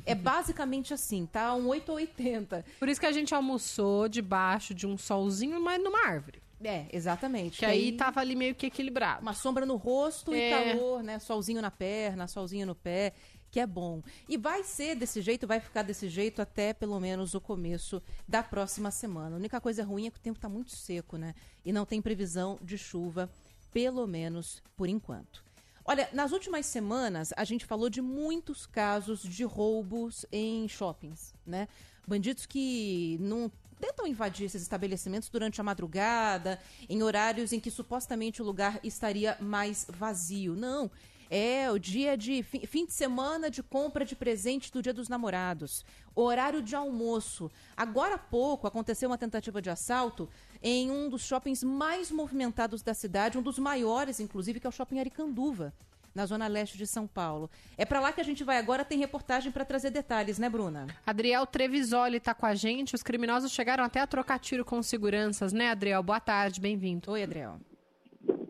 é 0.07 0.15
basicamente 0.15 0.95
assim, 0.95 1.27
tá? 1.27 1.53
Um 1.57 1.67
8 1.67 1.89
ou 1.89 1.97
80. 1.97 2.65
Por 2.79 2.89
isso 2.89 3.01
que 3.01 3.07
a 3.07 3.11
gente 3.11 3.35
almoçou 3.35 4.09
debaixo 4.09 4.73
de 4.73 4.87
um 4.87 4.97
solzinho, 4.97 5.61
mas 5.61 5.83
numa 5.83 6.07
árvore. 6.07 6.41
É, 6.63 6.87
exatamente. 6.93 7.59
Que, 7.59 7.65
aí, 7.65 7.91
tava 7.91 8.21
ali 8.21 8.37
meio 8.37 8.55
que 8.55 8.67
equilibrado. 8.67 9.23
Uma 9.23 9.35
sombra 9.35 9.67
no 9.67 9.75
rosto 9.75 10.33
É. 10.33 10.39
e 10.39 10.75
calor, 10.75 11.03
né? 11.03 11.19
Solzinho 11.19 11.61
na 11.61 11.73
perna, 11.73 12.29
solzinho 12.29 12.65
no 12.65 12.77
pé, 12.77 13.13
que 13.51 13.59
é 13.59 13.67
bom. 13.67 14.03
E 14.29 14.37
vai 14.37 14.63
ser 14.63 14.95
desse 14.95 15.21
jeito, 15.21 15.49
vai 15.49 15.59
ficar 15.59 15.83
desse 15.83 16.09
jeito 16.09 16.41
até 16.41 16.73
pelo 16.73 17.01
menos 17.01 17.35
o 17.35 17.41
começo 17.41 18.01
da 18.29 18.41
próxima 18.41 18.93
semana. 18.93 19.35
A 19.35 19.39
única 19.39 19.61
coisa 19.61 19.83
ruim 19.83 20.07
é 20.07 20.11
que 20.13 20.19
o 20.19 20.23
tempo 20.23 20.39
tá 20.39 20.49
muito 20.49 20.71
seco, 20.71 21.17
né? 21.17 21.35
E 21.65 21.73
não 21.73 21.85
tem 21.85 22.01
previsão 22.01 22.57
de 22.63 22.79
chuva, 22.79 23.29
pelo 23.73 24.07
menos 24.07 24.63
por 24.77 24.89
enquanto. 24.89 25.45
Olha, 25.85 26.09
nas 26.13 26.33
últimas 26.33 26.67
semanas 26.67 27.33
a 27.37 27.45
gente 27.45 27.65
falou 27.65 27.89
de 27.89 28.03
muitos 28.03 28.67
casos 28.67 29.23
de 29.23 29.45
roubos 29.45 30.27
em 30.31 30.69
shoppings, 30.69 31.33
né? 31.47 31.67
Bandidos 32.07 32.45
que 32.47 33.17
não 33.21 33.51
tentam 33.81 34.07
invadir 34.07 34.47
esses 34.47 34.61
estabelecimentos 34.63 35.29
durante 35.29 35.61
a 35.61 35.65
madrugada, 35.65 36.61
em 36.89 37.03
horários 37.03 37.53
em 37.53 37.61
que 37.61 37.71
supostamente 37.71 38.43
o 38.43 38.45
lugar 38.45 38.81
estaria 38.83 39.37
mais 39.41 39.87
vazio. 39.89 40.55
Não. 40.55 40.91
É 41.31 41.71
o 41.71 41.79
dia 41.79 42.17
de 42.17 42.43
fi- 42.43 42.67
fim 42.67 42.87
de 42.87 42.93
semana 42.95 43.51
de 43.51 43.63
compra 43.63 44.03
de 44.03 44.17
presente 44.17 44.73
do 44.73 44.81
Dia 44.81 44.95
dos 44.95 45.11
Namorados, 45.11 45.85
horário 46.15 46.63
de 46.63 46.75
almoço. 46.75 47.51
Agora 47.77 48.15
há 48.15 48.19
pouco 48.19 48.67
aconteceu 48.67 49.11
uma 49.11 49.19
tentativa 49.19 49.61
de 49.61 49.69
assalto 49.69 50.27
em 50.63 50.91
um 50.91 51.09
dos 51.09 51.27
shoppings 51.27 51.63
mais 51.63 52.11
movimentados 52.11 52.83
da 52.83 52.95
cidade, 52.95 53.39
um 53.39 53.43
dos 53.43 53.59
maiores, 53.59 54.21
inclusive, 54.21 54.61
que 54.61 54.67
é 54.67 54.71
o 54.71 54.73
Shopping 54.73 54.99
Aricanduva, 54.99 55.73
na 56.15 56.27
zona 56.27 56.49
leste 56.49 56.77
de 56.77 56.87
São 56.87 57.07
Paulo. 57.07 57.49
É 57.77 57.85
para 57.85 58.01
lá 58.01 58.13
que 58.13 58.21
a 58.21 58.25
gente 58.25 58.43
vai 58.43 58.59
agora, 58.59 58.85
tem 58.85 58.99
reportagem 58.99 59.53
para 59.53 59.65
trazer 59.65 59.91
detalhes, 59.91 60.39
né, 60.39 60.49
Bruna? 60.49 60.87
Adriel 61.07 61.47
Trevisoli 61.47 62.19
tá 62.19 62.35
com 62.35 62.47
a 62.47 62.55
gente. 62.55 62.95
Os 62.95 63.03
criminosos 63.03 63.53
chegaram 63.53 63.85
até 63.85 64.01
a 64.01 64.07
trocar 64.07 64.39
tiro 64.39 64.65
com 64.65 64.83
seguranças, 64.83 65.53
né, 65.53 65.71
Adriel? 65.71 66.03
Boa 66.03 66.21
tarde, 66.21 66.61
bem-vindo. 66.61 67.13
Oi, 67.13 67.23
Adriel. 67.23 67.61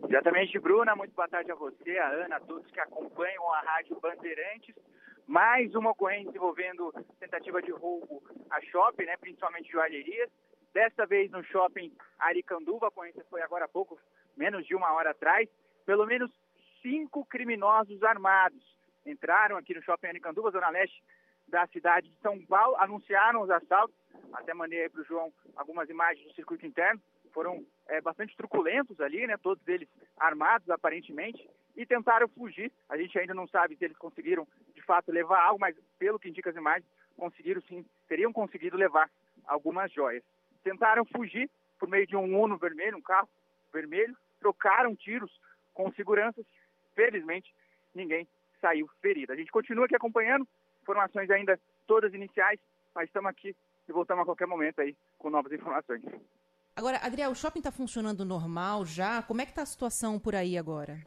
Diretamente 0.07 0.51
de 0.51 0.59
Bruna, 0.59 0.95
muito 0.95 1.13
boa 1.13 1.27
tarde 1.27 1.51
a 1.51 1.55
você, 1.55 1.97
a 1.99 2.09
Ana, 2.09 2.37
a 2.37 2.39
todos 2.39 2.65
que 2.71 2.79
acompanham 2.79 3.53
a 3.53 3.61
Rádio 3.61 3.99
Bandeirantes. 4.01 4.73
Mais 5.27 5.75
uma 5.75 5.91
ocorrência 5.91 6.31
envolvendo 6.35 6.91
tentativa 7.19 7.61
de 7.61 7.69
roubo 7.69 8.23
a 8.49 8.59
shopping, 8.61 9.05
né, 9.05 9.15
principalmente 9.17 9.71
joalherias. 9.71 10.27
Dessa 10.73 11.05
vez 11.05 11.31
no 11.31 11.43
shopping 11.43 11.91
Aricanduva, 12.19 12.85
a 12.85 12.89
ocorrência 12.89 13.25
foi 13.29 13.41
agora 13.41 13.65
há 13.65 13.67
pouco, 13.67 13.99
menos 14.37 14.65
de 14.65 14.75
uma 14.75 14.91
hora 14.93 15.11
atrás. 15.11 15.49
Pelo 15.85 16.05
menos 16.05 16.31
cinco 16.81 17.25
criminosos 17.25 18.03
armados 18.03 18.61
entraram 19.05 19.57
aqui 19.57 19.73
no 19.73 19.81
shopping 19.81 20.07
Aricanduva, 20.07 20.51
zona 20.51 20.69
leste 20.69 21.03
da 21.47 21.65
cidade 21.67 22.09
de 22.09 22.15
São 22.21 22.39
Paulo, 22.45 22.75
anunciaram 22.77 23.41
os 23.41 23.49
assaltos. 23.49 23.95
Até 24.33 24.53
mandei 24.53 24.87
para 24.89 25.01
o 25.01 25.05
João 25.05 25.33
algumas 25.55 25.89
imagens 25.89 26.27
do 26.27 26.35
circuito 26.35 26.65
interno. 26.65 27.01
Foram 27.33 27.65
é, 27.87 28.01
bastante 28.01 28.35
truculentos 28.35 28.99
ali, 29.01 29.25
né? 29.25 29.37
Todos 29.37 29.67
eles 29.67 29.87
armados, 30.17 30.69
aparentemente, 30.69 31.49
e 31.75 31.85
tentaram 31.85 32.27
fugir. 32.27 32.71
A 32.87 32.97
gente 32.97 33.17
ainda 33.17 33.33
não 33.33 33.47
sabe 33.47 33.75
se 33.75 33.85
eles 33.85 33.97
conseguiram, 33.97 34.47
de 34.75 34.81
fato, 34.83 35.11
levar 35.11 35.41
algo, 35.41 35.59
mas 35.59 35.75
pelo 35.97 36.19
que 36.19 36.29
indica 36.29 36.49
as 36.49 36.55
imagens, 36.55 36.85
conseguiram 37.17 37.61
sim, 37.61 37.85
teriam 38.07 38.31
conseguido 38.31 38.77
levar 38.77 39.09
algumas 39.45 39.91
joias. 39.91 40.23
Tentaram 40.63 41.05
fugir 41.05 41.49
por 41.79 41.87
meio 41.87 42.05
de 42.05 42.15
um 42.15 42.39
Uno 42.39 42.57
vermelho, 42.57 42.97
um 42.97 43.01
carro 43.01 43.29
vermelho, 43.71 44.15
trocaram 44.39 44.95
tiros 44.95 45.31
com 45.73 45.91
seguranças. 45.93 46.45
Felizmente, 46.95 47.53
ninguém 47.93 48.27
saiu 48.59 48.89
ferido. 49.01 49.31
A 49.31 49.35
gente 49.35 49.51
continua 49.51 49.85
aqui 49.85 49.95
acompanhando, 49.95 50.47
informações 50.81 51.29
ainda 51.29 51.59
todas 51.87 52.13
iniciais, 52.13 52.59
mas 52.93 53.07
estamos 53.07 53.29
aqui 53.29 53.55
e 53.87 53.91
voltamos 53.91 54.23
a 54.23 54.25
qualquer 54.25 54.47
momento 54.47 54.81
aí 54.81 54.95
com 55.17 55.29
novas 55.29 55.51
informações. 55.51 56.03
Agora, 56.75 56.97
Adriel, 57.03 57.31
o 57.31 57.35
shopping 57.35 57.59
está 57.59 57.71
funcionando 57.71 58.23
normal 58.23 58.85
já? 58.85 59.21
Como 59.23 59.41
é 59.41 59.45
que 59.45 59.51
está 59.51 59.63
a 59.63 59.65
situação 59.65 60.19
por 60.19 60.35
aí 60.35 60.57
agora? 60.57 60.99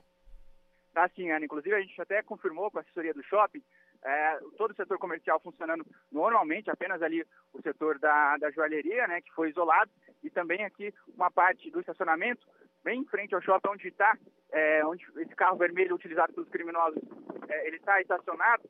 Tá 0.93 1.09
sim, 1.15 1.31
Ana. 1.31 1.45
Inclusive, 1.45 1.75
a 1.75 1.81
gente 1.81 1.99
até 2.01 2.23
confirmou 2.23 2.71
com 2.71 2.79
a 2.79 2.83
assessoria 2.83 3.15
do 3.15 3.23
shopping 3.23 3.63
é, 4.05 4.39
todo 4.57 4.73
o 4.73 4.75
setor 4.75 4.99
comercial 4.99 5.41
funcionando 5.41 5.85
normalmente, 6.11 6.71
apenas 6.71 7.01
ali 7.03 7.25
o 7.53 7.63
setor 7.63 7.99
da, 7.99 8.37
da 8.37 8.51
joalheria, 8.51 9.07
né, 9.07 9.21
que 9.21 9.33
foi 9.33 9.51
isolado, 9.51 9.91
e 10.23 10.31
também 10.31 10.65
aqui 10.65 10.93
uma 11.15 11.31
parte 11.31 11.71
do 11.71 11.81
estacionamento, 11.81 12.47
bem 12.83 13.01
em 13.01 13.07
frente 13.07 13.35
ao 13.35 13.43
shopping 13.43 13.71
onde 13.71 13.89
está, 13.89 14.17
é, 14.51 14.85
onde 14.85 15.05
esse 15.19 15.35
carro 15.35 15.57
vermelho 15.57 15.95
utilizado 15.95 16.33
pelos 16.33 16.49
criminosos, 16.49 17.01
é, 17.49 17.67
ele 17.67 17.77
está 17.77 18.01
estacionado 18.01 18.65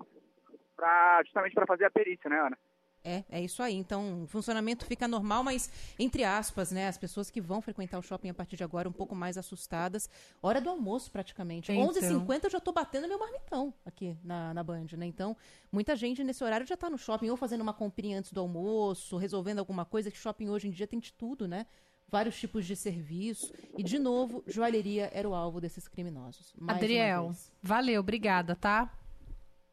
pra, 0.76 1.22
justamente 1.24 1.54
para 1.54 1.66
fazer 1.66 1.86
a 1.86 1.90
perícia, 1.90 2.28
né, 2.28 2.38
Ana? 2.40 2.58
É, 3.04 3.24
é 3.28 3.40
isso 3.42 3.62
aí. 3.62 3.74
Então, 3.74 4.22
o 4.22 4.26
funcionamento 4.26 4.86
fica 4.86 5.08
normal, 5.08 5.42
mas, 5.42 5.70
entre 5.98 6.24
aspas, 6.24 6.70
né? 6.70 6.88
As 6.88 6.96
pessoas 6.96 7.30
que 7.30 7.40
vão 7.40 7.60
frequentar 7.60 7.98
o 7.98 8.02
shopping 8.02 8.30
a 8.30 8.34
partir 8.34 8.56
de 8.56 8.64
agora 8.64 8.88
um 8.88 8.92
pouco 8.92 9.14
mais 9.14 9.36
assustadas. 9.36 10.08
Hora 10.40 10.60
do 10.60 10.70
almoço, 10.70 11.10
praticamente. 11.10 11.72
Então. 11.72 11.88
11h50 11.88 12.44
eu 12.44 12.50
já 12.50 12.60
tô 12.60 12.72
batendo 12.72 13.08
meu 13.08 13.18
marmitão 13.18 13.74
aqui 13.84 14.16
na, 14.22 14.54
na 14.54 14.62
Band, 14.62 14.86
né? 14.96 15.06
Então, 15.06 15.36
muita 15.70 15.96
gente 15.96 16.22
nesse 16.22 16.42
horário 16.44 16.66
já 16.66 16.76
tá 16.76 16.88
no 16.88 16.98
shopping 16.98 17.30
ou 17.30 17.36
fazendo 17.36 17.60
uma 17.60 17.74
comprinha 17.74 18.18
antes 18.18 18.32
do 18.32 18.40
almoço, 18.40 19.16
resolvendo 19.16 19.58
alguma 19.58 19.84
coisa, 19.84 20.10
que 20.10 20.16
shopping 20.16 20.48
hoje 20.48 20.68
em 20.68 20.70
dia 20.70 20.86
tem 20.86 21.00
de 21.00 21.12
tudo, 21.12 21.48
né? 21.48 21.66
Vários 22.08 22.38
tipos 22.38 22.66
de 22.66 22.76
serviço. 22.76 23.52
E, 23.76 23.82
de 23.82 23.98
novo, 23.98 24.44
joalheria 24.46 25.10
era 25.14 25.28
o 25.28 25.34
alvo 25.34 25.60
desses 25.60 25.88
criminosos. 25.88 26.52
Mais 26.58 26.76
Adriel, 26.76 27.34
valeu, 27.62 28.00
obrigada, 28.00 28.54
tá? 28.54 28.92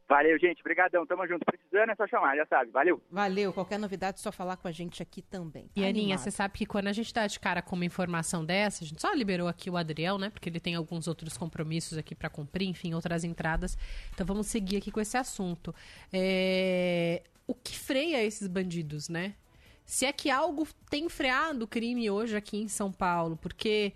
Valeu, 0.09 0.39
gente. 0.39 0.59
Obrigadão. 0.61 1.05
Tamo 1.05 1.27
junto. 1.27 1.45
Precisando 1.45 1.91
é 1.91 1.95
só 1.95 2.07
chamar, 2.07 2.35
já 2.35 2.45
sabe. 2.47 2.71
Valeu. 2.71 2.99
Valeu. 3.11 3.53
Qualquer 3.53 3.77
novidade, 3.77 4.19
só 4.19 4.31
falar 4.31 4.57
com 4.57 4.67
a 4.67 4.71
gente 4.71 5.03
aqui 5.03 5.21
também. 5.21 5.69
E 5.75 5.85
Aninha, 5.85 6.17
você 6.17 6.31
sabe 6.31 6.57
que 6.57 6.65
quando 6.65 6.87
a 6.87 6.93
gente 6.93 7.13
dá 7.13 7.27
de 7.27 7.39
cara 7.39 7.61
com 7.61 7.75
uma 7.75 7.85
informação 7.85 8.43
dessa, 8.43 8.83
a 8.83 8.87
gente 8.87 8.99
só 8.99 9.13
liberou 9.13 9.47
aqui 9.47 9.69
o 9.69 9.77
Adriel, 9.77 10.17
né? 10.17 10.31
Porque 10.31 10.49
ele 10.49 10.59
tem 10.59 10.73
alguns 10.73 11.07
outros 11.07 11.37
compromissos 11.37 11.95
aqui 11.95 12.15
pra 12.15 12.27
cumprir, 12.29 12.67
enfim, 12.67 12.93
outras 12.95 13.23
entradas. 13.23 13.77
Então 14.11 14.25
vamos 14.25 14.47
seguir 14.47 14.77
aqui 14.77 14.89
com 14.91 14.99
esse 14.99 15.15
assunto. 15.15 15.73
É, 16.11 17.21
O 17.45 17.53
que 17.53 17.77
freia 17.77 18.23
esses 18.23 18.47
bandidos, 18.47 19.09
né? 19.09 19.35
Se 19.85 20.05
é 20.05 20.11
que 20.13 20.29
algo 20.29 20.67
tem 20.89 21.07
freado 21.09 21.65
o 21.65 21.67
crime 21.67 22.09
hoje 22.09 22.35
aqui 22.35 22.57
em 22.57 22.67
São 22.67 22.91
Paulo, 22.91 23.37
porque 23.37 23.93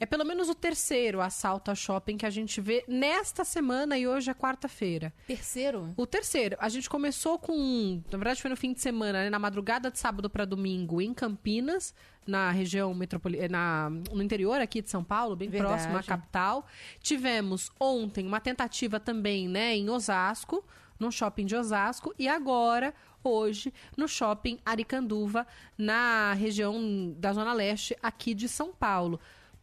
é 0.00 0.06
pelo 0.06 0.24
menos 0.24 0.48
o 0.48 0.54
terceiro 0.54 1.20
assalto 1.20 1.70
a 1.70 1.74
shopping 1.74 2.16
que 2.16 2.24
a 2.26 2.30
gente 2.30 2.60
vê 2.60 2.84
nesta 2.86 3.44
semana 3.44 3.98
e 3.98 4.06
hoje 4.06 4.30
é 4.30 4.34
quarta-feira. 4.34 5.12
Terceiro? 5.26 5.92
O 5.96 6.06
terceiro. 6.06 6.56
A 6.60 6.68
gente 6.68 6.88
começou 6.88 7.38
com. 7.38 7.52
um, 7.52 8.02
Na 8.10 8.16
verdade, 8.18 8.40
foi 8.40 8.50
no 8.50 8.56
fim 8.56 8.72
de 8.72 8.80
semana, 8.80 9.24
né? 9.24 9.30
Na 9.30 9.38
madrugada 9.38 9.90
de 9.90 9.98
sábado 9.98 10.30
para 10.30 10.44
domingo, 10.44 11.00
em 11.02 11.12
Campinas, 11.12 11.92
na 12.24 12.50
região 12.52 12.94
metropolitana. 12.94 13.90
No 14.12 14.22
interior 14.22 14.60
aqui 14.60 14.80
de 14.80 14.88
São 14.88 15.02
Paulo, 15.02 15.34
bem 15.34 15.48
Verdade. 15.48 15.72
próximo 15.72 15.96
à 15.96 16.02
capital. 16.02 16.64
Tivemos 17.00 17.72
ontem 17.80 18.24
uma 18.24 18.40
tentativa 18.40 19.00
também, 19.00 19.48
né, 19.48 19.76
em 19.76 19.90
Osasco, 19.90 20.64
no 20.98 21.10
shopping 21.10 21.44
de 21.44 21.56
Osasco. 21.56 22.14
E 22.16 22.28
agora, 22.28 22.94
hoje, 23.24 23.74
no 23.96 24.06
shopping 24.06 24.60
Aricanduva, 24.64 25.44
na 25.76 26.34
região 26.34 27.12
da 27.16 27.32
Zona 27.32 27.52
Leste, 27.52 27.96
aqui 28.00 28.32
de 28.32 28.48
São 28.48 28.72
Paulo. 28.72 29.18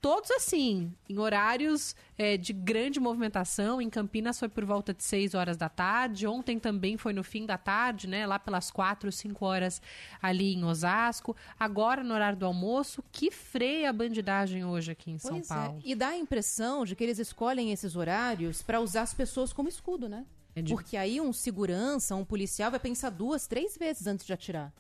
Todos 0.06 0.30
assim, 0.30 0.94
em 1.10 1.18
horários 1.18 1.96
é, 2.16 2.38
de 2.38 2.54
grande 2.54 3.00
movimentação. 3.00 3.82
Em 3.82 3.90
Campinas 3.90 4.38
foi 4.38 4.48
por 4.48 4.64
volta 4.64 4.94
de 4.94 5.04
6 5.04 5.34
horas 5.34 5.58
da 5.58 5.68
tarde. 5.68 6.28
Ontem 6.28 6.60
também 6.60 6.96
foi 6.96 7.12
no 7.12 7.24
fim 7.24 7.44
da 7.44 7.58
tarde, 7.58 8.06
né? 8.06 8.24
Lá 8.28 8.38
pelas 8.38 8.70
4, 8.70 9.12
5 9.12 9.44
horas 9.44 9.82
ali 10.22 10.54
em 10.54 10.64
Osasco. 10.64 11.36
Agora 11.60 12.04
no 12.04 12.14
horário 12.14 12.38
do 12.38 12.46
almoço, 12.46 13.04
que 13.12 13.32
freia 13.32 13.90
a 13.90 13.94
bandidagem 13.94 14.64
hoje 14.64 14.92
aqui 14.92 15.10
em 15.10 15.18
São 15.18 15.32
Pois 15.32 15.50
é. 15.50 15.56
Paulo. 15.56 15.82
E 15.84 15.96
dá 15.96 16.10
a 16.10 16.16
impressão 16.16 16.86
de 16.86 16.96
que 16.96 17.04
eles 17.04 17.18
escolhem 17.18 17.72
esses 17.72 17.96
horários 17.96 18.62
para 18.62 18.80
usar 18.80 19.02
as 19.02 19.14
pessoas 19.16 19.52
como 19.52 19.68
escudo, 19.68 20.08
né? 20.08 20.24
É 20.56 20.62
de- 20.62 20.72
Porque 20.72 20.98
aí 20.98 21.20
um 21.20 21.34
segurança, 21.34 22.16
um 22.16 22.24
policial 22.24 22.70
vai 22.70 22.80
pensar 22.80 23.10
duas, 23.10 23.48
três 23.48 23.76
vezes 23.76 24.06
antes 24.06 24.24
de 24.24 24.32
atirar. 24.32 24.72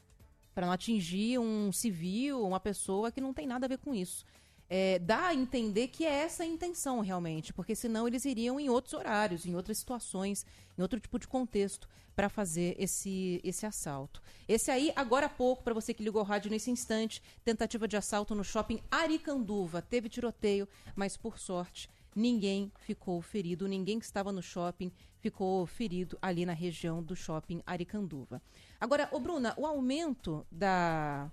Para 0.54 0.68
não 0.68 0.74
atingir 0.74 1.40
um 1.40 1.72
civil, 1.72 2.46
uma 2.46 2.60
pessoa 2.60 3.12
que 3.12 3.20
não 3.20 3.34
tem 3.34 3.48
nada 3.48 3.66
a 3.66 3.70
ver 3.70 3.80
com 3.80 3.92
isso. 3.92 4.24
É, 4.69 4.97
dá 4.99 5.28
a 5.28 5.36
entender 5.36 5.89
que 5.89 6.06
é 6.06 6.12
essa 6.23 6.43
a 6.43 6.45
intenção 6.45 6.99
realmente, 6.99 7.54
porque 7.54 7.75
senão 7.75 8.08
eles 8.08 8.25
iriam 8.25 8.60
em 8.60 8.69
outros 8.69 8.93
horários, 8.93 9.45
em 9.45 9.56
outras 9.56 9.78
situações, 9.78 10.45
em 10.78 10.82
outro 10.82 10.99
tipo 10.99 11.19
de 11.19 11.28
contexto 11.28 11.88
para 12.15 12.30
fazer 12.30 12.75
esse, 12.80 13.41
esse 13.43 13.65
assalto. 13.65 14.21
Esse 14.47 14.71
aí, 14.71 14.91
agora 14.95 15.25
há 15.25 15.30
pouco, 15.30 15.63
para 15.63 15.73
você 15.73 15.93
que 15.93 16.04
ligou 16.04 16.21
o 16.21 16.25
rádio 16.25 16.49
nesse 16.49 16.71
instante, 16.71 17.21
tentativa 17.43 17.88
de 17.88 17.97
assalto 17.97 18.34
no 18.34 18.43
shopping 18.43 18.82
Aricanduva. 18.89 19.82
Teve 19.82 20.08
tiroteio, 20.08 20.67
mas 20.95 21.17
por 21.17 21.38
sorte 21.38 21.89
ninguém 22.15 22.71
ficou 22.80 23.21
ferido, 23.21 23.67
ninguém 23.67 23.99
que 23.99 24.06
estava 24.06 24.32
no 24.32 24.41
shopping 24.41 24.89
ficou 25.19 25.65
ferido 25.65 26.17
ali 26.21 26.45
na 26.45 26.54
região 26.54 27.04
do 27.04 27.15
shopping 27.15 27.62
Aricanduva. 27.65 28.41
Agora, 28.80 29.10
ô 29.12 29.19
Bruna, 29.19 29.54
o 29.58 29.65
aumento 29.65 30.45
da, 30.49 31.30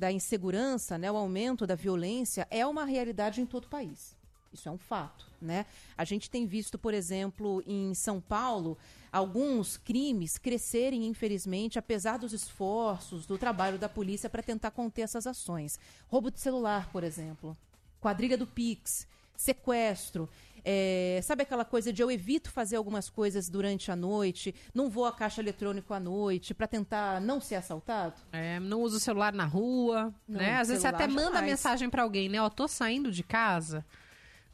da 0.00 0.10
insegurança, 0.10 0.96
né, 0.96 1.12
o 1.12 1.16
aumento 1.16 1.66
da 1.66 1.74
violência 1.74 2.48
é 2.50 2.66
uma 2.66 2.86
realidade 2.86 3.42
em 3.42 3.44
todo 3.44 3.66
o 3.66 3.68
país. 3.68 4.16
Isso 4.50 4.66
é 4.66 4.72
um 4.72 4.78
fato, 4.78 5.26
né? 5.40 5.66
A 5.96 6.04
gente 6.06 6.30
tem 6.30 6.46
visto, 6.46 6.78
por 6.78 6.94
exemplo, 6.94 7.62
em 7.66 7.94
São 7.94 8.18
Paulo, 8.18 8.78
alguns 9.12 9.76
crimes 9.76 10.38
crescerem, 10.38 11.06
infelizmente, 11.06 11.78
apesar 11.78 12.16
dos 12.16 12.32
esforços, 12.32 13.26
do 13.26 13.36
trabalho 13.36 13.78
da 13.78 13.90
polícia 13.90 14.30
para 14.30 14.42
tentar 14.42 14.70
conter 14.70 15.02
essas 15.02 15.26
ações. 15.26 15.78
Roubo 16.08 16.30
de 16.30 16.40
celular, 16.40 16.90
por 16.90 17.04
exemplo, 17.04 17.54
quadrilha 18.00 18.38
do 18.38 18.46
Pix, 18.46 19.06
sequestro. 19.36 20.28
É, 20.64 21.20
sabe 21.22 21.42
aquela 21.42 21.64
coisa 21.64 21.92
de 21.92 22.02
eu 22.02 22.10
evito 22.10 22.50
fazer 22.50 22.76
algumas 22.76 23.08
coisas 23.08 23.48
durante 23.48 23.90
a 23.90 23.96
noite, 23.96 24.54
não 24.74 24.88
vou 24.90 25.06
a 25.06 25.12
caixa 25.12 25.40
eletrônico 25.40 25.92
à 25.94 26.00
noite 26.00 26.52
para 26.54 26.66
tentar 26.66 27.20
não 27.20 27.40
ser 27.40 27.56
assaltado? 27.56 28.14
É, 28.32 28.58
não 28.60 28.82
usa 28.82 28.96
o 28.96 29.00
celular 29.00 29.32
na 29.32 29.44
rua, 29.44 30.14
Não, 30.28 30.40
né? 30.40 30.56
Às 30.58 30.68
vezes 30.68 30.82
você 30.82 30.88
até 30.88 31.06
manda 31.06 31.32
jamais. 31.32 31.50
mensagem 31.50 31.90
pra 31.90 32.02
alguém, 32.02 32.28
né? 32.28 32.40
Ó, 32.40 32.48
tô 32.48 32.66
saindo 32.68 33.10
de 33.10 33.22
casa, 33.22 33.84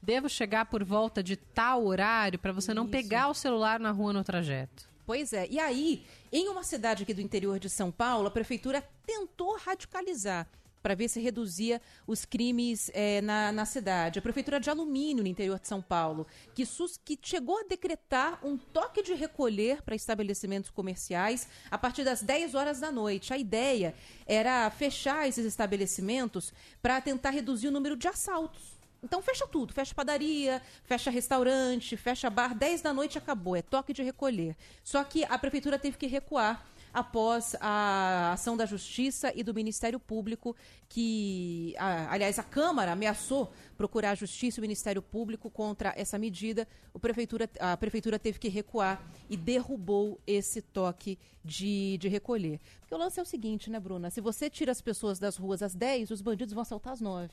devo 0.03 0.29
chegar 0.29 0.67
por 0.67 0.85
volta 0.85 1.23
de 1.23 1.37
tal 1.37 1.85
horário 1.85 2.39
pra 2.39 2.53
você 2.53 2.73
não 2.73 2.85
Isso. 2.85 2.93
pegar 2.93 3.29
o 3.29 3.35
celular 3.35 3.81
na 3.81 3.91
rua 3.91 4.13
no 4.13 4.23
trajeto. 4.25 4.89
Pois 5.05 5.33
é. 5.33 5.47
E 5.49 5.59
aí, 5.61 6.05
em 6.33 6.49
uma 6.49 6.65
cidade 6.65 7.05
aqui 7.05 7.15
do 7.15 7.21
interior 7.21 7.61
de 7.61 7.71
São 7.71 7.93
Paulo, 7.93 8.27
a 8.27 8.31
prefeitura 8.31 8.83
tentou 9.07 9.57
radicalizar 9.57 10.49
para 10.87 10.95
ver 10.95 11.09
se 11.09 11.19
reduzia 11.19 11.83
os 12.07 12.25
crimes 12.25 12.93
eh, 12.95 13.21
na, 13.21 13.51
na 13.51 13.65
cidade. 13.65 14.21
A 14.21 14.23
prefeitura 14.23 14.61
de 14.61 14.71
Alumínio, 14.71 15.25
no 15.25 15.29
interior 15.29 15.59
de 15.59 15.67
São 15.67 15.83
Paulo, 15.83 16.25
que, 16.55 16.65
sus- 16.65 16.97
que 16.97 17.19
chegou 17.21 17.59
a 17.59 17.65
decretar 17.65 18.39
um 18.47 18.57
toque 18.57 19.03
de 19.03 19.13
recolher 19.13 19.83
para 19.83 19.97
estabelecimentos 19.97 20.71
comerciais 20.71 21.49
a 21.73 21.77
partir 21.77 22.05
das 22.05 22.23
10 22.23 22.55
horas 22.55 22.79
da 22.79 22.93
noite. 22.93 23.33
A 23.35 23.37
ideia 23.37 23.97
era 24.29 24.71
fechar 24.71 25.27
esses 25.29 25.45
estabelecimentos 25.45 26.55
para 26.81 27.01
tentar 27.01 27.31
reduzir 27.31 27.67
o 27.67 27.73
número 27.73 27.97
de 27.97 28.07
assaltos. 28.07 28.77
Então 29.03 29.21
fecha 29.21 29.45
tudo, 29.45 29.73
fecha 29.75 29.93
padaria, 29.93 30.63
fecha 30.85 31.11
restaurante, 31.11 31.97
fecha 31.97 32.31
bar, 32.31 32.55
10 32.55 32.81
da 32.83 32.93
noite 32.93 33.19
acabou, 33.19 33.57
é 33.57 33.63
toque 33.63 33.93
de 33.93 34.05
recolher. 34.05 34.57
Só 34.85 35.03
que 35.03 35.25
a 35.25 35.37
prefeitura 35.37 35.81
teve 35.81 35.97
que 35.97 36.07
recuar 36.07 36.65
após 36.93 37.55
a 37.61 38.33
ação 38.33 38.57
da 38.57 38.65
Justiça 38.67 39.33
e 39.35 39.43
do 39.43 39.53
Ministério 39.55 39.99
Público, 40.01 40.57
que, 40.89 41.75
a- 41.79 42.13
aliás, 42.13 42.39
a 42.39 42.43
Câmara 42.43 42.93
ameaçou 42.93 43.53
procurar 43.77 44.11
a 44.13 44.15
Justiça 44.15 44.59
e 44.59 44.61
o 44.61 44.63
Ministério 44.63 45.03
Público 45.03 45.51
contra 45.51 45.93
essa 45.97 46.19
medida. 46.19 46.67
O 46.95 46.99
prefeitura, 46.99 47.49
a 47.61 47.77
Prefeitura 47.77 48.19
teve 48.19 48.39
que 48.39 48.49
recuar 48.49 49.03
e 49.29 49.37
derrubou 49.37 50.21
esse 50.27 50.63
toque 50.63 51.19
de, 51.45 51.99
de 51.99 52.09
recolher. 52.09 52.61
Porque 52.81 52.95
o 52.95 52.99
lance 52.99 53.19
é 53.21 53.23
o 53.23 53.27
seguinte, 53.27 53.69
né, 53.71 53.79
Bruna? 53.79 54.11
Se 54.11 54.21
você 54.21 54.49
tira 54.49 54.73
as 54.73 54.81
pessoas 54.81 55.19
das 55.19 55.37
ruas 55.37 55.63
às 55.63 55.75
10, 55.75 56.11
os 56.11 56.21
bandidos 56.23 56.55
vão 56.55 56.63
assaltar 56.63 56.93
às 56.93 57.01
9. 57.01 57.31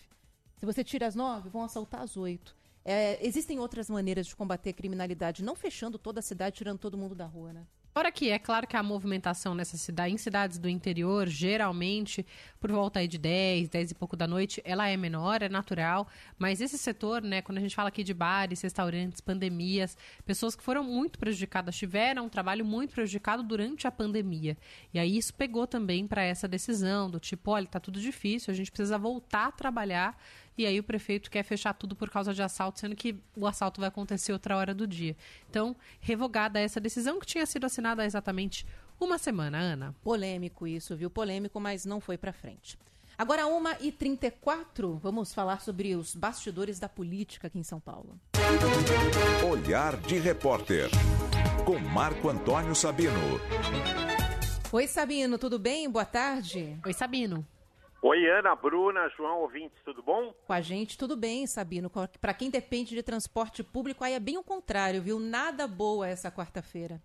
Se 0.58 0.66
você 0.66 0.84
tira 0.84 1.08
às 1.08 1.16
9, 1.16 1.50
vão 1.50 1.64
assaltar 1.64 2.02
às 2.02 2.16
8. 2.18 2.56
É, 2.86 3.26
existem 3.26 3.60
outras 3.60 3.90
maneiras 3.90 4.28
de 4.28 4.36
combater 4.36 4.72
a 4.72 4.74
criminalidade, 4.74 5.42
não 5.44 5.56
fechando 5.56 5.98
toda 5.98 6.20
a 6.20 6.24
cidade, 6.24 6.58
tirando 6.58 6.80
todo 6.80 6.98
mundo 6.98 7.16
da 7.16 7.26
rua, 7.26 7.54
né? 7.54 7.66
Fora 7.94 8.12
que 8.12 8.32
é 8.32 8.40
claro 8.40 8.66
que 8.66 8.76
a 8.76 8.82
movimentação 8.82 9.54
nessa 9.54 9.78
cidade, 9.78 10.12
em 10.12 10.18
cidades 10.18 10.58
do 10.58 10.68
interior, 10.68 11.28
geralmente, 11.28 12.26
por 12.60 12.72
volta 12.72 13.00
aí 13.00 13.08
de 13.08 13.20
10, 13.20 13.70
10 13.70 13.92
e 13.92 13.94
pouco 13.94 14.16
da 14.16 14.26
noite, 14.26 14.60
ela 14.66 14.88
é 14.88 14.98
menor, 14.98 15.44
é 15.44 15.48
natural, 15.48 16.08
mas 16.36 16.60
esse 16.60 16.76
setor, 16.76 17.22
né, 17.22 17.44
quando 17.44 17.60
a 17.60 17.62
gente 17.62 17.76
fala 17.76 17.90
aqui 17.90 18.04
de 18.04 18.12
bares, 18.12 18.62
restaurantes, 18.62 19.22
pandemias, 19.22 19.96
pessoas 20.26 20.56
que 20.56 20.64
foram 20.64 20.84
muito 20.84 21.20
prejudicadas, 21.20 21.76
tiveram 21.78 22.26
um 22.26 22.30
trabalho 22.30 22.66
muito 22.66 22.96
prejudicado 22.96 23.44
durante 23.44 23.86
a 23.86 23.92
pandemia. 23.92 24.58
E 24.92 24.98
aí 24.98 25.16
isso 25.16 25.32
pegou 25.32 25.68
também 25.68 26.08
para 26.08 26.24
essa 26.24 26.48
decisão 26.48 27.12
do 27.12 27.20
tipo, 27.20 27.52
olha, 27.52 27.68
tá 27.68 27.80
tudo 27.80 28.00
difícil, 28.00 28.52
a 28.52 28.56
gente 28.56 28.72
precisa 28.72 28.98
voltar 28.98 29.50
a 29.50 29.52
trabalhar 29.52 30.18
e 30.58 30.66
aí 30.66 30.80
o 30.80 30.84
prefeito 30.84 31.30
quer 31.30 31.44
fechar 31.44 31.74
tudo 31.74 31.96
por 31.96 32.10
causa 32.10 32.34
de 32.34 32.42
assalto, 32.42 32.80
sendo 32.80 32.96
que 32.96 33.16
o 33.36 33.48
assalto 33.48 33.82
vai 33.82 33.88
acontecer 33.88 34.34
outra 34.34 34.58
hora 34.58 34.74
do 34.74 34.88
dia. 34.88 35.16
Então, 35.50 35.76
revogada 36.00 36.60
essa 36.60 36.80
decisão 36.80 37.20
que 37.20 37.26
tinha 37.26 37.46
sido 37.46 37.66
assinada 37.66 38.04
há 38.04 38.06
exatamente 38.06 38.66
uma 39.00 39.18
semana, 39.18 39.58
Ana. 39.58 39.96
Polêmico 40.04 40.68
isso, 40.68 40.96
viu? 40.96 41.10
Polêmico, 41.10 41.60
mas 41.60 41.86
não 41.86 42.00
foi 42.00 42.18
para 42.18 42.32
frente. 42.32 42.78
Agora, 43.18 43.44
1h34, 43.44 45.00
vamos 45.00 45.34
falar 45.34 45.62
sobre 45.62 45.96
os 45.96 46.16
bastidores 46.16 46.80
da 46.80 46.90
política 46.90 47.48
aqui 47.48 47.60
em 47.60 47.64
São 47.64 47.80
Paulo. 47.80 48.20
Olhar 49.48 49.98
de 49.98 50.18
repórter, 50.18 50.90
com 51.64 51.78
Marco 51.78 52.30
Antônio 52.30 52.74
Sabino. 52.74 53.40
Oi, 54.72 54.88
Sabino, 54.88 55.38
tudo 55.38 55.60
bem? 55.60 55.88
Boa 55.88 56.06
tarde. 56.06 56.76
Oi, 56.84 56.94
Sabino. 56.94 57.46
Oi, 58.06 58.30
Ana, 58.30 58.54
Bruna, 58.54 59.08
João, 59.16 59.40
ouvintes, 59.40 59.82
tudo 59.82 60.04
bom? 60.04 60.34
Com 60.46 60.52
a 60.52 60.60
gente, 60.60 60.98
tudo 60.98 61.16
bem, 61.16 61.48
Sabino. 61.48 61.90
Para 62.20 62.34
quem 62.34 62.52
depende 62.52 62.94
de 62.94 63.02
transporte 63.02 63.64
público, 63.64 64.04
aí 64.04 64.12
é 64.12 64.20
bem 64.20 64.38
o 64.38 64.44
contrário, 64.44 65.02
viu? 65.02 65.22
Nada 65.22 65.70
boa 65.70 66.06
essa 66.06 66.30
quarta-feira. 66.30 67.00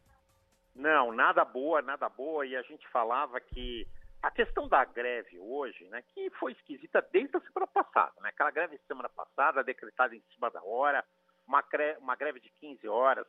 Não, 0.74 1.12
nada 1.12 1.44
boa, 1.44 1.80
nada 1.82 2.08
boa. 2.08 2.44
E 2.44 2.56
a 2.56 2.62
gente 2.62 2.84
falava 2.88 3.38
que 3.38 3.86
a 4.20 4.28
questão 4.28 4.66
da 4.66 4.84
greve 4.84 5.38
hoje, 5.38 5.84
né, 5.84 6.02
que 6.02 6.30
foi 6.30 6.50
esquisita 6.50 7.00
desde 7.12 7.36
a 7.36 7.40
semana 7.42 7.68
passada, 7.68 8.14
né? 8.20 8.30
Aquela 8.30 8.50
greve 8.50 8.76
de 8.76 8.84
semana 8.88 9.08
passada, 9.08 9.62
decretada 9.62 10.16
em 10.16 10.22
cima 10.34 10.50
da 10.50 10.60
hora, 10.64 11.04
uma, 11.46 11.62
uma 12.00 12.16
greve 12.16 12.40
de 12.40 12.50
15 12.58 12.88
horas, 12.88 13.24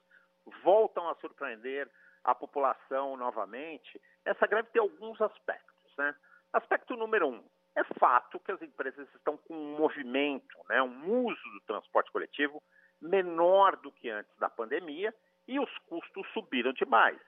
voltam 0.63 1.07
a 1.07 1.13
surpreender 1.17 1.88
a 2.24 2.34
população 2.34 3.15
novamente. 3.15 4.01
Essa 4.26 4.47
greve 4.47 4.70
tem 4.70 4.82
alguns 4.82 5.22
aspectos, 5.22 5.95
né? 5.99 6.15
Aspecto 6.51 6.95
número 6.95 7.28
um, 7.28 7.43
é 7.80 7.84
fato 7.98 8.40
que 8.40 8.52
as 8.52 8.62
empresas 8.62 9.08
estão 9.16 9.38
com 9.38 9.56
um 9.56 9.78
movimento, 9.78 10.58
né, 10.68 10.82
um 10.82 11.26
uso 11.26 11.50
do 11.54 11.62
transporte 11.62 12.12
coletivo 12.12 12.62
menor 13.02 13.78
do 13.78 13.92
que 13.92 14.10
antes 14.10 14.36
da 14.38 14.50
pandemia 14.50 15.14
e 15.48 15.60
os 15.60 15.78
custos 15.88 16.28
subiram 16.34 16.74
demais. 16.74 17.20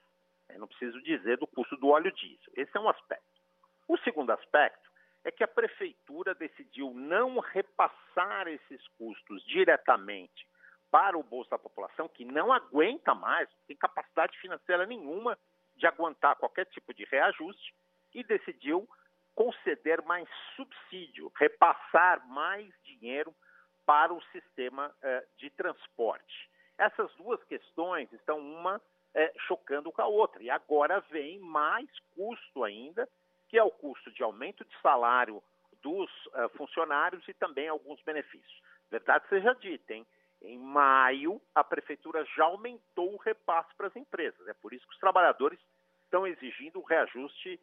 Eu 0.50 0.60
não 0.60 0.68
preciso 0.68 1.00
dizer 1.02 1.38
do 1.38 1.46
custo 1.46 1.76
do 1.78 1.88
óleo 1.88 2.12
diesel. 2.12 2.52
Esse 2.54 2.76
é 2.76 2.80
um 2.80 2.88
aspecto. 2.88 3.40
O 3.88 3.96
segundo 3.98 4.30
aspecto 4.30 4.90
é 5.24 5.30
que 5.30 5.42
a 5.42 5.48
prefeitura 5.48 6.34
decidiu 6.34 6.92
não 6.92 7.38
repassar 7.38 8.48
esses 8.48 8.86
custos 8.98 9.42
diretamente 9.44 10.46
para 10.90 11.16
o 11.16 11.22
bolso 11.22 11.48
da 11.48 11.58
população, 11.58 12.08
que 12.08 12.24
não 12.24 12.52
aguenta 12.52 13.14
mais, 13.14 13.48
não 13.48 13.66
tem 13.66 13.76
capacidade 13.76 14.38
financeira 14.38 14.84
nenhuma 14.84 15.38
de 15.76 15.86
aguentar 15.86 16.36
qualquer 16.36 16.66
tipo 16.66 16.92
de 16.92 17.04
reajuste, 17.04 17.74
e 18.14 18.22
decidiu 18.22 18.86
conceder 19.34 20.02
mais 20.02 20.28
subsídio, 20.56 21.32
repassar 21.36 22.26
mais 22.28 22.72
dinheiro 22.84 23.34
para 23.86 24.12
o 24.12 24.22
sistema 24.24 24.94
eh, 25.02 25.26
de 25.38 25.50
transporte. 25.50 26.50
Essas 26.78 27.12
duas 27.14 27.42
questões 27.44 28.12
estão 28.12 28.38
uma 28.38 28.80
eh, 29.14 29.32
chocando 29.46 29.92
com 29.92 30.02
a 30.02 30.06
outra. 30.06 30.42
E 30.42 30.50
agora 30.50 31.00
vem 31.10 31.38
mais 31.38 31.88
custo 32.14 32.64
ainda, 32.64 33.08
que 33.48 33.58
é 33.58 33.62
o 33.62 33.70
custo 33.70 34.10
de 34.12 34.22
aumento 34.22 34.64
de 34.64 34.80
salário 34.80 35.42
dos 35.82 36.10
uh, 36.26 36.48
funcionários 36.56 37.26
e 37.28 37.34
também 37.34 37.68
alguns 37.68 38.00
benefícios. 38.02 38.62
Verdade 38.90 39.28
seja 39.28 39.52
dita, 39.54 39.92
hein? 39.92 40.06
Em 40.40 40.58
maio, 40.58 41.40
a 41.54 41.62
prefeitura 41.62 42.24
já 42.36 42.44
aumentou 42.44 43.12
o 43.12 43.18
repasse 43.18 43.74
para 43.76 43.88
as 43.88 43.96
empresas. 43.96 44.46
É 44.48 44.54
por 44.54 44.72
isso 44.72 44.86
que 44.86 44.94
os 44.94 45.00
trabalhadores 45.00 45.58
estão 46.04 46.26
exigindo 46.26 46.80
o 46.80 46.84
reajuste 46.84 47.60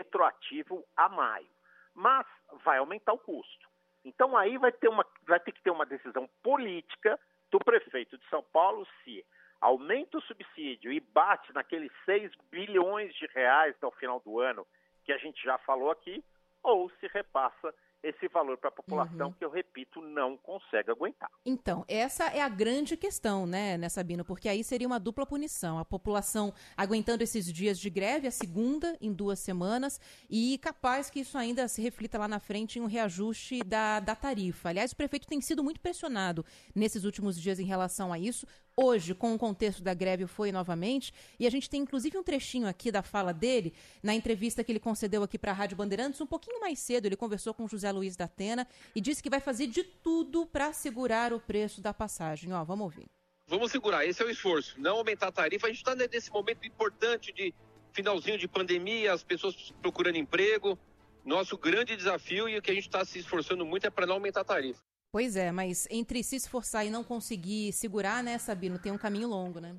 retroativo 0.00 0.84
a 0.96 1.08
maio. 1.08 1.48
Mas 1.94 2.26
vai 2.64 2.78
aumentar 2.78 3.12
o 3.12 3.18
custo. 3.18 3.68
Então 4.04 4.36
aí 4.36 4.56
vai 4.56 4.72
ter, 4.72 4.88
uma, 4.88 5.06
vai 5.26 5.38
ter 5.38 5.52
que 5.52 5.62
ter 5.62 5.70
uma 5.70 5.84
decisão 5.84 6.28
política 6.42 7.20
do 7.50 7.58
prefeito 7.58 8.16
de 8.16 8.26
São 8.28 8.42
Paulo 8.42 8.86
se 9.04 9.24
aumenta 9.60 10.16
o 10.16 10.22
subsídio 10.22 10.90
e 10.90 11.00
bate 11.00 11.52
naqueles 11.52 11.92
6 12.06 12.32
bilhões 12.50 13.14
de 13.14 13.26
reais 13.26 13.74
até 13.76 13.86
o 13.86 13.90
final 13.90 14.20
do 14.20 14.40
ano 14.40 14.66
que 15.04 15.12
a 15.12 15.18
gente 15.18 15.42
já 15.42 15.58
falou 15.58 15.90
aqui, 15.90 16.24
ou 16.62 16.90
se 16.92 17.06
repassa 17.08 17.74
esse 18.02 18.28
valor 18.28 18.56
para 18.58 18.68
a 18.68 18.72
população 18.72 19.28
uhum. 19.28 19.32
que, 19.32 19.44
eu 19.44 19.50
repito, 19.50 20.00
não 20.00 20.36
consegue 20.36 20.90
aguentar. 20.90 21.30
Então, 21.44 21.84
essa 21.88 22.24
é 22.26 22.40
a 22.40 22.48
grande 22.48 22.96
questão, 22.96 23.46
né, 23.46 23.76
né, 23.76 23.88
Sabino? 23.88 24.24
Porque 24.24 24.48
aí 24.48 24.64
seria 24.64 24.86
uma 24.86 24.98
dupla 24.98 25.26
punição. 25.26 25.78
A 25.78 25.84
população 25.84 26.52
aguentando 26.76 27.22
esses 27.22 27.52
dias 27.52 27.78
de 27.78 27.90
greve, 27.90 28.26
a 28.26 28.30
segunda 28.30 28.96
em 29.00 29.12
duas 29.12 29.38
semanas, 29.38 30.00
e 30.28 30.58
capaz 30.58 31.10
que 31.10 31.20
isso 31.20 31.36
ainda 31.36 31.68
se 31.68 31.82
reflita 31.82 32.18
lá 32.18 32.26
na 32.26 32.40
frente 32.40 32.78
em 32.78 32.82
um 32.82 32.86
reajuste 32.86 33.62
da, 33.62 34.00
da 34.00 34.14
tarifa. 34.14 34.70
Aliás, 34.70 34.92
o 34.92 34.96
prefeito 34.96 35.26
tem 35.26 35.40
sido 35.40 35.62
muito 35.62 35.80
pressionado 35.80 36.44
nesses 36.74 37.04
últimos 37.04 37.40
dias 37.40 37.58
em 37.58 37.64
relação 37.64 38.12
a 38.12 38.18
isso 38.18 38.46
hoje, 38.76 39.14
com 39.14 39.34
o 39.34 39.38
contexto 39.38 39.82
da 39.82 39.94
greve, 39.94 40.26
foi 40.26 40.52
novamente. 40.52 41.12
E 41.38 41.46
a 41.46 41.50
gente 41.50 41.68
tem 41.68 41.82
inclusive 41.82 42.16
um 42.16 42.22
trechinho 42.22 42.66
aqui 42.66 42.90
da 42.90 43.02
fala 43.02 43.32
dele, 43.32 43.72
na 44.02 44.14
entrevista 44.14 44.64
que 44.64 44.72
ele 44.72 44.80
concedeu 44.80 45.22
aqui 45.22 45.38
para 45.38 45.52
a 45.52 45.54
Rádio 45.54 45.76
Bandeirantes, 45.76 46.20
um 46.20 46.26
pouquinho 46.26 46.60
mais 46.60 46.78
cedo. 46.78 47.06
Ele 47.06 47.16
conversou 47.16 47.54
com 47.54 47.68
José 47.68 47.90
Luiz 47.92 48.16
da 48.16 48.24
Atena 48.24 48.66
e 48.94 49.00
disse 49.00 49.22
que 49.22 49.30
vai 49.30 49.40
fazer 49.40 49.66
de 49.66 49.82
tudo 49.82 50.46
para 50.46 50.72
segurar 50.72 51.32
o 51.32 51.40
preço 51.40 51.80
da 51.80 51.92
passagem. 51.92 52.52
Ó, 52.52 52.64
vamos 52.64 52.84
ouvir. 52.84 53.06
Vamos 53.46 53.72
segurar, 53.72 54.06
esse 54.06 54.22
é 54.22 54.24
o 54.24 54.30
esforço. 54.30 54.80
Não 54.80 54.98
aumentar 54.98 55.26
a 55.26 55.32
tarifa. 55.32 55.66
A 55.66 55.70
gente 55.70 55.78
está 55.78 55.94
nesse 55.94 56.30
momento 56.30 56.64
importante 56.64 57.32
de 57.32 57.52
finalzinho 57.92 58.38
de 58.38 58.46
pandemia, 58.46 59.12
as 59.12 59.24
pessoas 59.24 59.72
procurando 59.82 60.16
emprego. 60.16 60.78
Nosso 61.24 61.58
grande 61.58 61.96
desafio 61.96 62.48
e 62.48 62.56
o 62.56 62.62
que 62.62 62.70
a 62.70 62.74
gente 62.74 62.86
está 62.86 63.04
se 63.04 63.18
esforçando 63.18 63.66
muito 63.66 63.86
é 63.86 63.90
para 63.90 64.06
não 64.06 64.14
aumentar 64.14 64.40
a 64.42 64.44
tarifa. 64.44 64.80
Pois 65.12 65.36
é, 65.36 65.50
mas 65.50 65.88
entre 65.90 66.22
se 66.22 66.36
esforçar 66.36 66.86
e 66.86 66.90
não 66.90 67.02
conseguir 67.02 67.72
segurar, 67.72 68.22
né, 68.22 68.38
Sabino, 68.38 68.78
tem 68.78 68.92
um 68.92 68.98
caminho 68.98 69.28
longo, 69.28 69.60
né? 69.60 69.74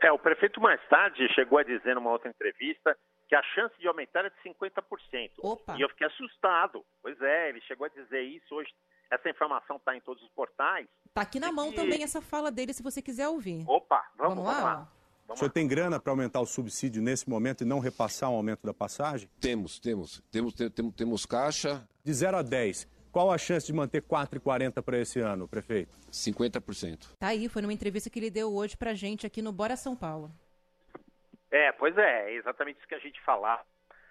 É, 0.00 0.10
o 0.10 0.18
prefeito 0.18 0.60
mais 0.60 0.80
tarde 0.88 1.28
chegou 1.34 1.58
a 1.58 1.62
dizer 1.62 1.94
numa 1.94 2.10
outra 2.10 2.28
entrevista 2.28 2.96
que 3.28 3.34
a 3.36 3.42
chance 3.54 3.74
de 3.78 3.88
aumentar 3.88 4.24
é 4.26 4.30
de 4.30 4.36
50%. 4.44 5.30
Opa. 5.38 5.76
E 5.78 5.80
eu 5.80 5.88
fiquei 5.88 6.06
assustado. 6.06 6.84
Pois 7.00 7.20
é, 7.20 7.48
ele 7.48 7.60
chegou 7.62 7.86
a 7.86 7.88
dizer 7.88 8.20
isso 8.22 8.54
hoje. 8.54 8.70
Essa 9.10 9.30
informação 9.30 9.76
está 9.76 9.96
em 9.96 10.00
todos 10.00 10.22
os 10.22 10.28
portais. 10.30 10.86
Tá 11.14 11.22
aqui 11.22 11.40
na 11.40 11.52
mão 11.52 11.70
que... 11.70 11.76
também 11.76 12.02
essa 12.02 12.20
fala 12.20 12.50
dele, 12.50 12.72
se 12.72 12.82
você 12.82 13.00
quiser 13.00 13.28
ouvir. 13.28 13.64
Opa, 13.66 14.04
vamos, 14.16 14.34
vamos 14.36 14.44
lá. 14.44 14.54
Vamos 14.54 14.88
lá. 15.28 15.34
o 15.34 15.36
senhor 15.36 15.50
tem 15.50 15.66
grana 15.66 15.98
para 16.00 16.12
aumentar 16.12 16.40
o 16.40 16.46
subsídio 16.46 17.00
nesse 17.00 17.28
momento 17.28 17.62
e 17.62 17.64
não 17.64 17.78
repassar 17.78 18.30
o 18.30 18.34
aumento 18.34 18.66
da 18.66 18.74
passagem? 18.74 19.28
Temos, 19.40 19.78
temos. 19.78 20.22
Temos, 20.30 20.54
temos, 20.54 20.94
temos 20.94 21.26
caixa. 21.26 21.86
De 22.04 22.12
0 22.12 22.36
a 22.36 22.42
10, 22.42 22.88
qual 23.12 23.30
a 23.30 23.36
chance 23.36 23.66
de 23.66 23.74
manter 23.74 24.02
4,40 24.02 24.82
para 24.82 24.98
esse 24.98 25.20
ano, 25.20 25.46
prefeito? 25.46 25.94
50%. 26.10 27.14
Tá 27.18 27.28
aí, 27.28 27.48
foi 27.48 27.60
numa 27.60 27.72
entrevista 27.72 28.08
que 28.08 28.18
ele 28.18 28.30
deu 28.30 28.52
hoje 28.52 28.76
para 28.76 28.94
gente 28.94 29.26
aqui 29.26 29.42
no 29.42 29.52
Bora 29.52 29.76
São 29.76 29.94
Paulo. 29.94 30.30
É, 31.50 31.70
pois 31.72 31.96
é, 31.98 32.30
é 32.30 32.34
exatamente 32.34 32.78
isso 32.78 32.88
que 32.88 32.94
a 32.94 32.98
gente 32.98 33.20
falar. 33.20 33.62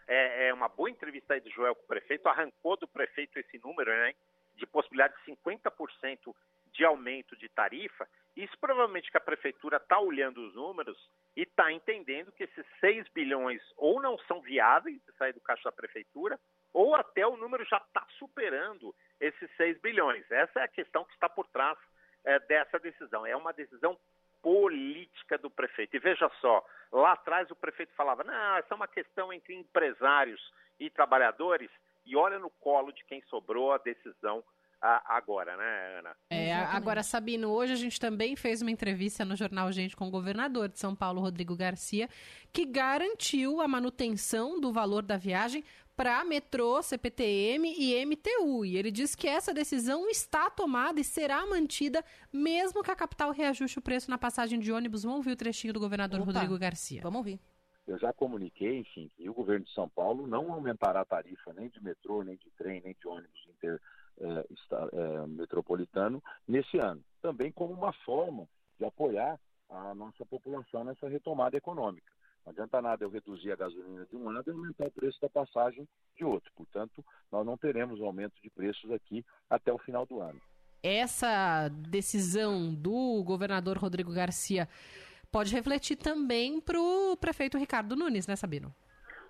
É, 0.08 0.50
é, 0.50 0.54
uma 0.54 0.70
boa 0.70 0.90
entrevista 0.90 1.34
aí 1.34 1.42
do 1.42 1.50
Joel 1.50 1.74
com 1.74 1.84
o 1.84 1.88
prefeito, 1.88 2.28
arrancou 2.28 2.78
do 2.78 2.88
prefeito 2.88 3.40
esse 3.40 3.58
número, 3.64 3.90
né, 3.90 4.14
de 4.56 4.68
possibilidade 4.68 5.16
de 5.26 5.32
50% 5.32 6.36
de 6.72 6.86
aumento 6.86 7.36
de 7.36 7.50
tarifa. 7.50 8.08
Isso 8.36 8.56
provavelmente 8.60 9.10
que 9.10 9.18
a 9.18 9.22
prefeitura 9.22 9.78
está 9.78 10.00
olhando 10.00 10.46
os 10.48 10.54
números 10.54 10.98
e 11.36 11.42
está 11.42 11.72
entendendo 11.72 12.32
que 12.32 12.44
esses 12.44 12.66
6 12.80 13.08
bilhões 13.14 13.62
ou 13.76 14.00
não 14.00 14.18
são 14.20 14.42
viáveis 14.42 15.02
de 15.04 15.12
sair 15.18 15.34
do 15.34 15.42
caixa 15.42 15.64
da 15.64 15.72
prefeitura, 15.72 16.40
ou 16.74 16.96
até 16.96 17.26
o 17.26 17.38
número 17.38 17.66
já 17.66 17.78
está 17.78 18.06
superando 18.18 18.96
esses 19.20 19.50
6 19.58 19.80
bilhões. 19.82 20.30
Essa 20.32 20.62
é 20.62 20.64
a 20.64 20.68
questão 20.68 21.06
que 21.06 21.14
está 21.14 21.28
por 21.28 21.48
trás 21.48 21.78
é, 22.24 22.40
dessa 22.40 22.80
decisão. 22.80 23.26
É 23.26 23.36
uma 23.36 23.54
decisão 23.54 23.98
política 24.42 25.38
do 25.38 25.50
prefeito. 25.50 25.96
E 25.96 26.00
veja 26.00 26.30
só, 26.40 26.66
lá 26.92 27.14
atrás 27.14 27.50
o 27.52 27.56
prefeito 27.56 27.94
falava: 27.94 28.24
não, 28.24 28.58
essa 28.58 28.74
é 28.74 28.76
uma 28.76 28.88
questão 28.88 29.32
entre 29.32 29.54
empresários 29.54 30.42
e 30.80 30.90
trabalhadores, 30.90 31.70
e 32.06 32.16
olha 32.16 32.40
no 32.40 32.50
colo 32.50 32.92
de 32.92 33.04
quem 33.06 33.22
sobrou 33.24 33.72
a 33.72 33.78
decisão 33.78 34.44
agora, 34.82 35.56
né, 35.56 36.00
Ana? 36.00 36.16
É, 36.30 36.54
agora, 36.56 37.04
Sabino, 37.04 37.52
hoje 37.52 37.74
a 37.74 37.76
gente 37.76 38.00
também 38.00 38.36
fez 38.36 38.62
uma 38.62 38.72
entrevista 38.72 39.24
no 39.24 39.36
Jornal 39.36 39.72
Gente 39.72 39.96
com 39.96 40.08
o 40.08 40.12
governador 40.12 40.70
de 40.70 40.80
São 40.80 40.96
Paulo, 40.96 41.22
Rodrigo 41.22 41.56
Garcia, 41.56 42.10
que 42.52 42.66
garantiu 42.66 43.62
a 43.62 43.68
manutenção 43.68 44.60
do 44.60 44.74
valor 44.74 45.04
da 45.04 45.18
viagem 45.18 45.64
para 46.02 46.26
metrô, 46.26 46.82
CPTM 46.82 47.76
e 47.78 48.04
MTU. 48.08 48.66
E 48.66 48.76
ele 48.76 48.90
diz 48.90 49.14
que 49.14 49.28
essa 49.28 49.54
decisão 49.54 50.10
está 50.10 50.50
tomada 50.50 51.00
e 51.00 51.04
será 51.04 51.46
mantida, 51.46 52.04
mesmo 52.34 52.82
que 52.82 52.90
a 52.90 52.96
capital 52.96 53.30
reajuste 53.32 53.78
o 53.78 53.82
preço 53.84 54.10
na 54.10 54.18
passagem 54.18 54.60
de 54.60 54.72
ônibus. 54.72 55.04
Vamos 55.04 55.18
ouvir 55.18 55.34
o 55.34 55.36
trechinho 55.36 55.72
do 55.72 55.80
governador 55.80 56.20
Opa, 56.22 56.32
Rodrigo 56.32 56.58
Garcia. 56.58 57.02
Vamos 57.04 57.20
ouvir. 57.20 57.40
Eu 57.86 58.00
já 58.00 58.12
comuniquei, 58.12 58.80
enfim, 58.80 59.12
que 59.16 59.30
o 59.30 59.34
governo 59.34 59.64
de 59.64 59.72
São 59.76 59.88
Paulo 59.88 60.26
não 60.26 60.52
aumentará 60.52 61.02
a 61.02 61.06
tarifa 61.06 61.54
nem 61.54 61.70
de 61.70 61.80
metrô, 61.84 62.24
nem 62.24 62.36
de 62.36 62.50
trem, 62.58 62.82
nem 62.84 62.96
de 63.00 63.08
ônibus 63.08 63.46
inter, 63.48 63.80
eh, 64.22 64.46
esta- 64.54 64.90
eh, 64.94 65.28
metropolitano 65.28 66.24
nesse 66.48 66.80
ano. 66.80 67.04
Também 67.22 67.52
como 67.52 67.74
uma 67.76 67.94
forma 67.94 68.48
de 68.80 68.86
apoiar 68.86 69.40
a 69.70 69.94
nossa 69.94 70.26
população 70.26 70.84
nessa 70.84 71.08
retomada 71.08 71.56
econômica. 71.56 72.12
Não 72.46 72.52
adianta 72.52 72.82
nada 72.82 73.04
eu 73.04 73.10
reduzir 73.10 73.52
a 73.52 73.56
gasolina 73.56 74.06
de 74.06 74.16
um 74.16 74.30
lado 74.30 74.50
e 74.50 74.52
aumentar 74.52 74.88
o 74.88 74.92
preço 74.92 75.20
da 75.22 75.30
passagem 75.30 75.88
de 76.16 76.26
outro. 76.26 76.52
Portanto, 76.56 77.06
nós 77.32 77.46
não 77.46 77.58
teremos 77.58 78.02
aumento 78.02 78.34
de 78.42 78.50
preços 78.50 78.92
aqui 78.92 79.24
até 79.50 79.72
o 79.72 79.78
final 79.78 80.06
do 80.06 80.20
ano. 80.20 80.42
Essa 80.84 81.70
decisão 81.70 82.74
do 82.74 83.24
governador 83.24 83.78
Rodrigo 83.78 84.12
Garcia 84.12 84.68
pode 85.32 85.54
refletir 85.54 85.96
também 85.96 86.60
para 86.60 86.80
o 86.80 87.16
prefeito 87.16 87.58
Ricardo 87.58 87.96
Nunes, 87.96 88.28
né, 88.28 88.36
Sabino? 88.36 88.74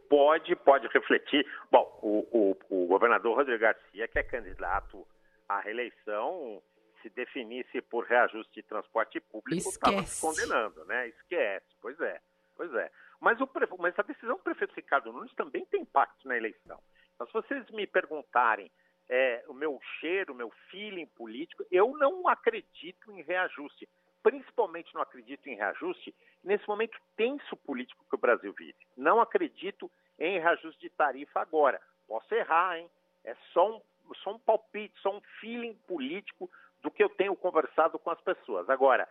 Pode, 0.09 0.55
pode 0.57 0.87
refletir. 0.87 1.45
Bom, 1.71 1.99
o, 2.01 2.55
o, 2.69 2.83
o 2.83 2.87
governador 2.87 3.37
Rodrigo 3.37 3.59
Garcia, 3.59 4.07
que 4.07 4.19
é 4.19 4.23
candidato 4.23 5.05
à 5.47 5.59
reeleição, 5.59 6.61
se 7.01 7.09
definisse 7.09 7.81
por 7.81 8.05
reajuste 8.05 8.53
de 8.55 8.63
transporte 8.63 9.19
público, 9.19 9.69
estava 9.69 10.03
se 10.03 10.21
condenando, 10.21 10.83
né? 10.85 11.07
Esquece, 11.09 11.65
pois 11.81 11.99
é, 11.99 12.19
pois 12.55 12.73
é. 12.73 12.91
Mas, 13.21 13.39
o, 13.39 13.47
mas 13.77 13.97
a 13.97 14.01
decisão 14.01 14.35
do 14.35 14.43
prefeito 14.43 14.73
Ricardo 14.73 15.13
Nunes 15.13 15.33
também 15.35 15.63
tem 15.67 15.83
impacto 15.83 16.27
na 16.27 16.35
eleição. 16.35 16.81
Então, 17.13 17.27
se 17.27 17.33
vocês 17.33 17.69
me 17.69 17.85
perguntarem 17.85 18.69
é, 19.07 19.43
o 19.47 19.53
meu 19.53 19.79
cheiro, 19.99 20.33
o 20.33 20.35
meu 20.35 20.49
feeling 20.69 21.05
político, 21.05 21.63
eu 21.69 21.95
não 21.97 22.27
acredito 22.27 23.11
em 23.11 23.21
reajuste. 23.21 23.87
Principalmente 24.23 24.93
não 24.93 25.01
acredito 25.01 25.47
em 25.47 25.55
reajuste 25.55 26.15
nesse 26.43 26.67
momento 26.67 26.97
tenso 27.15 27.55
político 27.57 28.03
que 28.09 28.15
o 28.15 28.19
Brasil 28.19 28.53
vive. 28.53 28.77
Não 28.97 29.21
acredito 29.21 29.89
em 30.17 30.39
reajuste 30.39 30.81
de 30.81 30.89
tarifa 30.89 31.39
agora. 31.39 31.79
Posso 32.07 32.33
errar, 32.33 32.79
hein? 32.79 32.89
É 33.23 33.35
só 33.53 33.77
um, 33.77 33.81
só 34.23 34.31
um 34.31 34.39
palpite, 34.39 34.99
só 34.99 35.15
um 35.15 35.21
feeling 35.39 35.75
político 35.87 36.49
do 36.81 36.89
que 36.89 37.03
eu 37.03 37.09
tenho 37.09 37.35
conversado 37.35 37.99
com 37.99 38.09
as 38.09 38.21
pessoas. 38.21 38.67
Agora, 38.69 39.07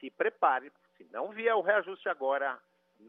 se 0.00 0.10
prepare, 0.10 0.72
se 0.96 1.04
não 1.12 1.30
vier 1.30 1.54
o 1.54 1.60
reajuste 1.60 2.08
agora, 2.08 2.58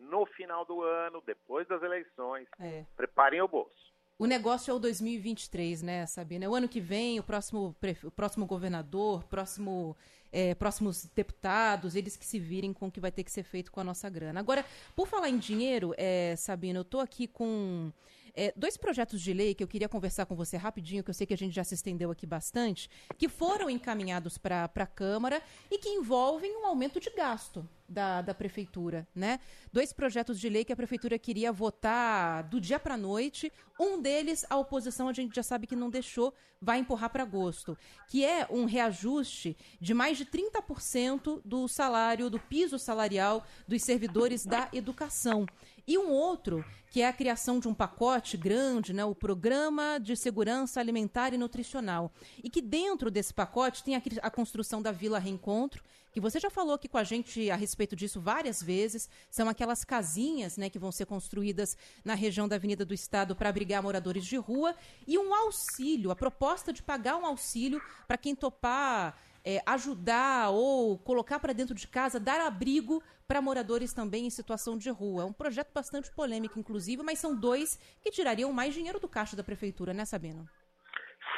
no 0.02 0.26
final 0.26 0.66
do 0.66 0.82
ano, 0.82 1.22
depois 1.26 1.68
das 1.68 1.82
eleições, 1.82 2.48
É. 2.60 2.86
preparem 2.96 3.42
o 3.42 3.48
bolso. 3.48 3.94
O 4.20 4.26
negócio 4.26 4.72
é 4.72 4.74
o 4.74 4.80
2023, 4.80 5.82
né, 5.82 6.06
Sabina? 6.06 6.46
É 6.46 6.50
o 6.50 6.54
ano 6.56 6.70
que 6.70 6.80
vem, 6.80 7.20
o 7.20 7.24
próximo, 7.24 7.76
o 8.04 8.12
próximo 8.12 8.46
governador, 8.46 9.24
próximo, 9.24 9.98
é, 10.32 10.54
próximos 10.56 11.06
deputados, 11.16 11.96
eles 11.96 12.16
que 12.16 12.26
se 12.26 12.40
virem 12.40 12.72
com 12.74 12.88
o 12.88 12.92
que 12.92 13.00
vai 13.00 13.12
ter 13.12 13.24
que 13.24 13.32
ser 13.32 13.44
feito 13.44 13.72
com 13.72 13.80
a 13.80 13.84
nossa 13.84 14.10
grana. 14.10 14.40
Agora, 14.40 14.64
por 14.96 15.08
falar 15.08 15.30
em 15.30 15.38
dinheiro, 15.38 15.94
é, 15.98 16.36
Sabina, 16.36 16.80
eu 16.80 16.86
tô 16.86 17.00
aqui 17.00 17.28
com 17.28 17.92
é, 18.34 18.54
dois 18.56 18.78
projetos 18.78 19.22
de 19.22 19.34
lei 19.34 19.54
que 19.54 19.64
eu 19.64 19.68
queria 19.68 19.88
conversar 19.88 20.26
com 20.26 20.36
você 20.36 20.58
rapidinho, 20.58 21.04
que 21.04 21.10
eu 21.10 21.14
sei 21.14 21.28
que 21.28 21.34
a 21.34 21.38
gente 21.38 21.54
já 21.54 21.64
se 21.64 21.76
estendeu 21.76 22.10
aqui 22.12 22.26
bastante, 22.26 22.90
que 23.18 23.30
foram 23.30 23.70
encaminhados 23.70 24.38
para 24.38 24.66
a 24.74 24.88
Câmara 24.88 25.42
e 25.70 25.78
que 25.78 25.90
envolvem 25.90 26.58
um 26.58 26.66
aumento 26.66 27.00
de 27.00 27.10
gasto 27.12 27.68
da, 27.88 28.22
da 28.22 28.34
Prefeitura, 28.34 29.08
né? 29.14 29.40
Dois 29.72 29.94
projetos 29.94 30.40
de 30.40 30.50
lei 30.50 30.66
que 30.66 30.74
a 30.74 30.76
Prefeitura 30.76 31.20
queria 31.20 31.52
votar 31.52 32.44
do 32.44 32.60
dia 32.60 32.80
para 32.80 32.98
noite. 32.98 33.52
Um 33.80 34.02
deles, 34.02 34.46
a 34.50 34.58
oposição, 34.58 35.08
a 35.08 35.14
gente 35.14 35.36
já 35.36 35.44
sabe 35.44 35.68
que 35.68 35.76
não 35.76 35.90
deixou, 35.90 36.34
vai 36.62 36.80
empurrar 36.80 37.10
para 37.10 37.24
agosto, 37.24 37.78
que 38.08 38.24
é 38.24 38.48
um 38.50 38.66
reajuste 38.66 39.56
de 39.80 39.94
mais 39.94 40.18
de 40.18 40.26
30% 40.26 41.42
do 41.44 41.68
salário, 41.68 42.30
do 42.30 42.40
piso 42.40 42.80
salarial 42.80 43.46
dos 43.68 43.84
servidores 43.84 44.46
da 44.46 44.70
educação. 44.74 45.46
E 45.86 45.98
um 45.98 46.10
outro, 46.10 46.64
que 46.90 47.02
é 47.02 47.08
a 47.08 47.14
criação 47.14 47.60
de 47.60 47.68
um 47.68 47.74
pacote 47.74 48.38
grande, 48.38 48.94
né, 48.94 49.04
o 49.04 49.14
Programa 49.14 50.00
de 50.00 50.16
Segurança 50.16 50.80
Alimentar 50.80 51.34
e 51.34 51.38
Nutricional. 51.38 52.12
E 52.42 52.50
que 52.50 52.62
dentro 52.62 53.12
desse 53.12 53.34
pacote 53.34 53.84
tem 53.84 53.96
a, 53.96 54.02
a 54.22 54.30
construção 54.30 54.82
da 54.82 54.92
Vila 54.92 55.20
Reencontro, 55.20 55.84
que 56.14 56.22
você 56.22 56.40
já 56.40 56.50
falou 56.50 56.76
aqui 56.76 56.88
com 56.88 56.98
a 57.00 57.04
gente 57.04 57.50
a 57.50 57.56
respeito 57.56 57.96
disso 57.96 58.22
várias 58.22 58.62
vezes. 58.62 59.10
São 59.32 59.50
aquelas 59.50 59.84
casinhas 59.84 60.56
né, 60.56 60.70
que 60.70 60.78
vão 60.78 60.92
ser 60.92 61.08
construídas 61.08 61.76
na 62.06 62.14
região 62.14 62.48
da 62.48 62.56
Avenida 62.56 62.86
do 62.86 62.94
Estado 62.94 63.36
para 63.36 63.50
abrigar 63.50 63.82
moradores 63.82 64.24
de 64.24 64.38
rua. 64.38 64.76
E 65.08 65.18
um 65.18 65.34
auxílio, 65.34 66.12
a 66.12 66.16
proposta 66.16 66.72
de 66.72 66.84
pagar 66.84 67.18
um 67.18 67.26
auxílio 67.26 67.82
para 68.08 68.18
quem 68.18 68.36
topar 68.36 69.18
é, 69.46 69.60
ajudar 69.66 70.50
ou 70.52 70.98
colocar 71.00 71.40
para 71.40 71.54
dentro 71.54 71.76
de 71.76 71.88
casa, 71.88 72.20
dar 72.20 72.40
abrigo 72.42 73.04
para 73.28 73.42
moradores 73.42 73.94
também 73.94 74.26
em 74.26 74.30
situação 74.30 74.78
de 74.78 74.90
rua. 74.90 75.24
É 75.24 75.26
um 75.26 75.34
projeto 75.34 75.74
bastante 75.74 76.14
polêmico, 76.14 76.60
inclusive, 76.60 77.04
mas 77.04 77.20
são 77.20 77.36
dois 77.36 77.78
que 78.02 78.12
tirariam 78.12 78.52
mais 78.54 78.74
dinheiro 78.74 79.00
do 79.00 79.10
caixa 79.10 79.36
da 79.36 79.44
prefeitura, 79.44 79.94
né, 79.94 80.06
Sabino? 80.06 80.46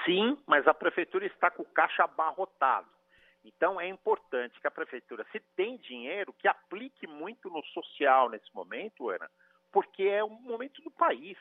Sim, 0.06 0.38
mas 0.46 0.68
a 0.68 0.74
prefeitura 0.74 1.26
está 1.26 1.50
com 1.50 1.64
o 1.64 1.66
caixa 1.74 2.04
abarrotado. 2.04 2.88
Então 3.44 3.80
é 3.80 3.88
importante 3.88 4.60
que 4.60 4.68
a 4.68 4.72
prefeitura, 4.72 5.26
se 5.32 5.40
tem 5.56 5.78
dinheiro, 5.78 6.34
que 6.34 6.48
aplique 6.48 7.08
muito 7.08 7.50
no 7.50 7.64
social 7.66 8.30
nesse 8.30 8.54
momento, 8.54 9.10
Ana, 9.10 9.30
porque 9.72 10.04
é 10.04 10.24
um 10.24 10.42
momento 10.42 10.82
do 10.82 10.92
país. 10.92 11.38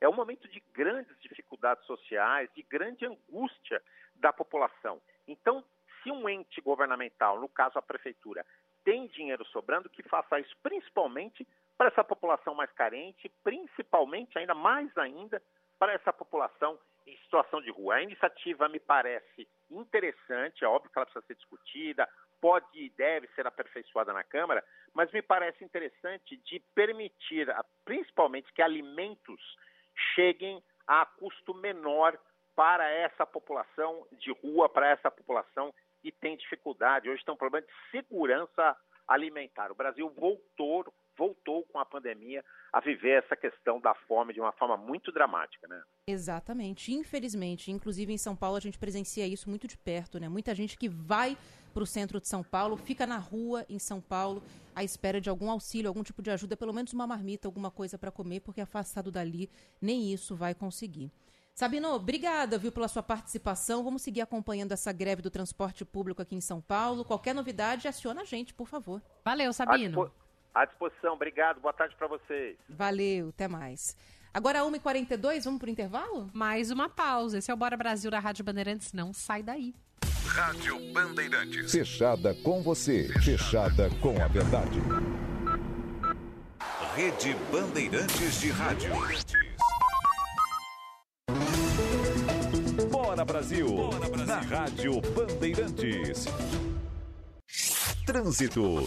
É 0.00 0.08
um 0.08 0.14
momento 0.14 0.46
de 0.48 0.62
grandes 0.74 1.18
dificuldades 1.20 1.84
sociais, 1.86 2.50
de 2.54 2.62
grande 2.62 3.06
angústia 3.06 3.82
da 4.16 4.32
população. 4.32 5.00
Então, 5.26 5.64
se 6.06 6.10
um 6.12 6.28
ente 6.28 6.60
governamental, 6.60 7.40
no 7.40 7.48
caso 7.48 7.76
a 7.76 7.82
prefeitura, 7.82 8.46
tem 8.84 9.08
dinheiro 9.08 9.44
sobrando, 9.46 9.90
que 9.90 10.04
faça 10.04 10.38
isso 10.38 10.56
principalmente 10.62 11.44
para 11.76 11.88
essa 11.88 12.04
população 12.04 12.54
mais 12.54 12.70
carente, 12.72 13.28
principalmente, 13.42 14.38
ainda 14.38 14.54
mais 14.54 14.96
ainda, 14.96 15.42
para 15.80 15.92
essa 15.92 16.12
população 16.12 16.78
em 17.04 17.16
situação 17.18 17.60
de 17.60 17.70
rua. 17.72 17.96
A 17.96 18.02
iniciativa 18.02 18.68
me 18.68 18.78
parece 18.78 19.48
interessante, 19.68 20.64
é 20.64 20.68
óbvio 20.68 20.90
que 20.92 20.96
ela 20.96 21.06
precisa 21.06 21.26
ser 21.26 21.34
discutida, 21.34 22.08
pode 22.40 22.66
e 22.74 22.88
deve 22.90 23.26
ser 23.34 23.44
aperfeiçoada 23.44 24.12
na 24.12 24.22
Câmara, 24.22 24.64
mas 24.94 25.10
me 25.10 25.20
parece 25.20 25.64
interessante 25.64 26.36
de 26.36 26.60
permitir, 26.72 27.48
principalmente, 27.84 28.52
que 28.52 28.62
alimentos 28.62 29.40
cheguem 30.14 30.62
a 30.86 31.04
custo 31.04 31.52
menor 31.52 32.16
para 32.54 32.88
essa 32.88 33.26
população 33.26 34.06
de 34.12 34.30
rua, 34.30 34.68
para 34.68 34.88
essa 34.88 35.10
população 35.10 35.74
que 36.06 36.12
tem 36.20 36.36
dificuldade. 36.36 37.10
Hoje 37.10 37.24
tem 37.24 37.34
um 37.34 37.36
problema 37.36 37.66
de 37.66 37.72
segurança 37.90 38.76
alimentar. 39.08 39.72
O 39.72 39.74
Brasil 39.74 40.08
voltou, 40.10 40.92
voltou 41.16 41.64
com 41.64 41.80
a 41.80 41.84
pandemia 41.84 42.44
a 42.72 42.80
viver 42.80 43.22
essa 43.24 43.36
questão 43.36 43.80
da 43.80 43.92
fome 44.06 44.32
de 44.32 44.40
uma 44.40 44.52
forma 44.52 44.76
muito 44.76 45.10
dramática, 45.10 45.66
né? 45.66 45.82
Exatamente. 46.08 46.92
Infelizmente, 46.92 47.72
inclusive 47.72 48.12
em 48.12 48.18
São 48.18 48.36
Paulo 48.36 48.56
a 48.56 48.60
gente 48.60 48.78
presencia 48.78 49.26
isso 49.26 49.50
muito 49.50 49.66
de 49.66 49.76
perto, 49.76 50.20
né? 50.20 50.28
Muita 50.28 50.54
gente 50.54 50.78
que 50.78 50.88
vai 50.88 51.36
para 51.74 51.82
o 51.82 51.86
centro 51.86 52.20
de 52.20 52.28
São 52.28 52.42
Paulo, 52.42 52.76
fica 52.76 53.06
na 53.06 53.18
rua 53.18 53.66
em 53.68 53.78
São 53.78 54.00
Paulo 54.00 54.42
à 54.74 54.82
espera 54.82 55.20
de 55.20 55.28
algum 55.28 55.50
auxílio, 55.50 55.88
algum 55.88 56.02
tipo 56.02 56.22
de 56.22 56.30
ajuda, 56.30 56.56
pelo 56.56 56.72
menos 56.72 56.92
uma 56.92 57.06
marmita, 57.06 57.48
alguma 57.48 57.70
coisa 57.70 57.98
para 57.98 58.10
comer, 58.10 58.40
porque 58.40 58.60
afastado 58.60 59.10
dali 59.10 59.50
nem 59.80 60.12
isso 60.12 60.34
vai 60.34 60.54
conseguir. 60.54 61.10
Sabino, 61.58 61.88
obrigada, 61.94 62.58
viu, 62.58 62.70
pela 62.70 62.86
sua 62.86 63.02
participação. 63.02 63.82
Vamos 63.82 64.02
seguir 64.02 64.20
acompanhando 64.20 64.72
essa 64.72 64.92
greve 64.92 65.22
do 65.22 65.30
transporte 65.30 65.86
público 65.86 66.20
aqui 66.20 66.34
em 66.36 66.40
São 66.40 66.60
Paulo. 66.60 67.02
Qualquer 67.02 67.34
novidade, 67.34 67.88
aciona 67.88 68.20
a 68.20 68.24
gente, 68.26 68.52
por 68.52 68.68
favor. 68.68 69.00
Valeu, 69.24 69.48
À, 69.48 69.52
Sabino. 69.54 69.88
dispo- 70.04 70.10
à 70.54 70.66
disposição. 70.66 71.14
Obrigado. 71.14 71.58
Boa 71.58 71.72
tarde 71.72 71.96
para 71.96 72.08
vocês. 72.08 72.58
Valeu, 72.68 73.30
até 73.30 73.48
mais. 73.48 73.96
Agora, 74.34 74.64
1h42, 74.66 75.44
vamos 75.46 75.58
pro 75.58 75.70
intervalo? 75.70 76.28
Mais 76.34 76.70
uma 76.70 76.90
pausa. 76.90 77.38
Esse 77.38 77.50
é 77.50 77.54
o 77.54 77.56
Bora 77.56 77.74
Brasil 77.74 78.10
da 78.10 78.18
Rádio 78.18 78.44
Bandeirantes. 78.44 78.92
Não 78.92 79.14
sai 79.14 79.42
daí. 79.42 79.74
Rádio 80.26 80.78
Bandeirantes. 80.92 81.72
Fechada 81.72 82.34
com 82.34 82.60
você. 82.62 83.08
Fechada 83.24 83.88
com 84.02 84.22
a 84.22 84.28
verdade. 84.28 84.78
Rede 86.94 87.34
Bandeirantes 87.50 88.40
de 88.42 88.50
Rádio. 88.50 88.90
Bora 93.26 93.26
Brasil. 93.26 93.68
Na 94.26 94.40
Rádio 94.40 95.00
Bandeirantes. 95.00 96.26
Trânsito. 98.06 98.86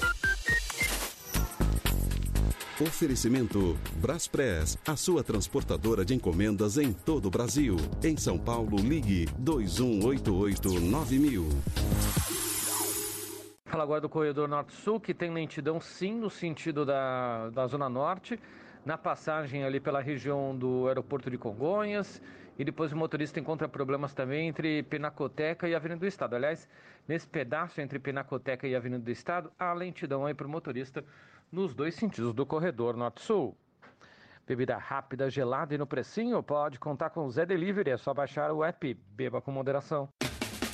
Oferecimento 2.82 3.78
Braspress, 3.98 4.80
a 4.88 4.96
sua 4.96 5.22
transportadora 5.24 6.06
de 6.06 6.16
encomendas 6.16 6.78
em 6.78 6.94
todo 6.94 7.26
o 7.26 7.30
Brasil. 7.30 7.76
Em 8.02 8.16
São 8.16 8.40
Paulo, 8.40 8.78
ligue 8.78 9.26
2188-9000. 9.42 11.44
Fala 13.66 13.84
agora 13.84 14.00
do 14.00 14.08
corredor 14.08 14.48
Norte-Sul, 14.48 15.02
que 15.02 15.14
tem 15.14 15.34
lentidão 15.34 15.82
sim 15.82 16.16
no 16.16 16.30
sentido 16.30 16.86
da, 16.86 17.50
da 17.50 17.68
Zona 17.68 17.90
Norte, 17.90 18.40
na 18.86 18.98
passagem 18.98 19.66
ali 19.66 19.82
pela 19.82 20.02
região 20.02 20.58
do 20.58 20.88
aeroporto 20.88 21.30
de 21.30 21.38
Congonhas. 21.38 22.22
E 22.60 22.66
depois 22.66 22.92
o 22.92 22.98
motorista 22.98 23.40
encontra 23.40 23.70
problemas 23.70 24.14
também 24.14 24.50
entre 24.50 24.84
Pinacoteca 24.84 25.66
e 25.66 25.74
Avenida 25.74 26.02
do 26.02 26.06
Estado. 26.06 26.36
Aliás, 26.36 26.68
nesse 27.08 27.26
pedaço 27.26 27.80
entre 27.80 27.98
Pinacoteca 28.00 28.68
e 28.68 28.76
Avenida 28.76 29.02
do 29.02 29.10
Estado, 29.10 29.50
há 29.58 29.72
lentidão 29.72 30.26
aí 30.26 30.34
para 30.34 30.46
o 30.46 30.50
motorista 30.50 31.06
nos 31.50 31.74
dois 31.74 31.96
sentidos 31.96 32.34
do 32.34 32.46
corredor 32.46 32.98
Norte-Sul. 32.98 33.58
Bebida 34.46 34.78
rápida, 34.78 35.30
gelada 35.30 35.74
e 35.74 35.78
no 35.78 35.88
precinho, 35.88 36.44
pode 36.44 36.78
contar 36.78 37.12
com 37.12 37.26
o 37.26 37.32
Zé 37.32 37.46
Delivery, 37.46 37.92
é 37.92 37.98
só 37.98 38.14
baixar 38.14 38.52
o 38.52 38.62
app. 38.62 38.94
Beba 39.16 39.40
com 39.42 39.52
moderação. 39.52 40.10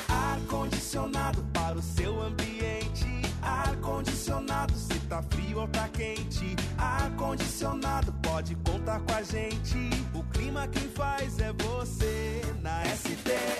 Ar-condicionado 0.10 1.44
para 1.54 1.76
o 1.78 1.82
seu 1.84 2.20
ambiente. 2.20 3.06
Ar-condicionado, 3.44 4.74
se 4.74 4.95
tá 5.06 5.22
frio 5.22 5.60
ou 5.60 5.68
tá 5.68 5.88
quente. 5.90 6.56
Ar-condicionado, 6.78 8.14
pode 8.22 8.56
contar 8.56 9.00
com 9.02 9.14
a 9.14 9.22
gente. 9.22 9.78
O 10.14 10.24
clima 10.24 10.68
quem 10.68 10.90
faz 10.90 11.40
é 11.40 11.54
você. 11.54 12.42
Na 12.62 12.84
STR. 12.86 13.56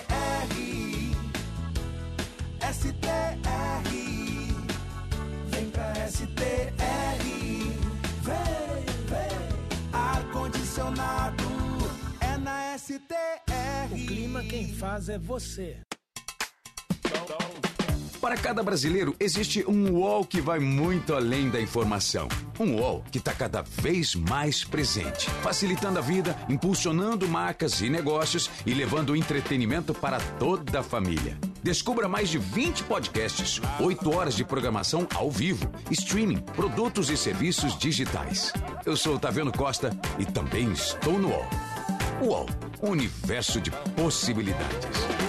STR. 2.72 3.90
Vem 5.46 5.70
pra 5.70 5.94
STR. 6.08 6.26
Vem, 8.22 8.84
vem. 9.06 9.38
Ar-condicionado 9.92 11.44
é 12.20 12.36
na 12.36 12.76
STR. 12.76 13.92
O 13.92 14.06
clima 14.06 14.42
quem 14.42 14.74
faz 14.74 15.08
é 15.08 15.18
você. 15.18 15.80
Para 18.26 18.36
cada 18.36 18.60
brasileiro, 18.60 19.14
existe 19.20 19.64
um 19.68 19.88
UOL 19.92 20.24
que 20.24 20.40
vai 20.40 20.58
muito 20.58 21.14
além 21.14 21.48
da 21.48 21.60
informação. 21.60 22.26
Um 22.58 22.74
UOL 22.74 23.04
que 23.12 23.18
está 23.18 23.32
cada 23.32 23.62
vez 23.62 24.16
mais 24.16 24.64
presente, 24.64 25.30
facilitando 25.44 26.00
a 26.00 26.02
vida, 26.02 26.36
impulsionando 26.48 27.28
marcas 27.28 27.80
e 27.82 27.88
negócios 27.88 28.50
e 28.66 28.74
levando 28.74 29.14
entretenimento 29.14 29.94
para 29.94 30.18
toda 30.40 30.80
a 30.80 30.82
família. 30.82 31.38
Descubra 31.62 32.08
mais 32.08 32.28
de 32.28 32.38
20 32.38 32.82
podcasts, 32.82 33.60
8 33.78 34.12
horas 34.12 34.34
de 34.34 34.44
programação 34.44 35.06
ao 35.14 35.30
vivo, 35.30 35.70
streaming, 35.92 36.40
produtos 36.40 37.10
e 37.10 37.16
serviços 37.16 37.78
digitais. 37.78 38.52
Eu 38.84 38.96
sou 38.96 39.20
Taviano 39.20 39.52
Costa 39.52 39.96
e 40.18 40.26
também 40.26 40.72
estou 40.72 41.16
no 41.16 41.28
UOL. 41.28 41.48
UOL, 42.22 42.46
universo 42.82 43.60
de 43.60 43.70
possibilidades. 43.94 45.25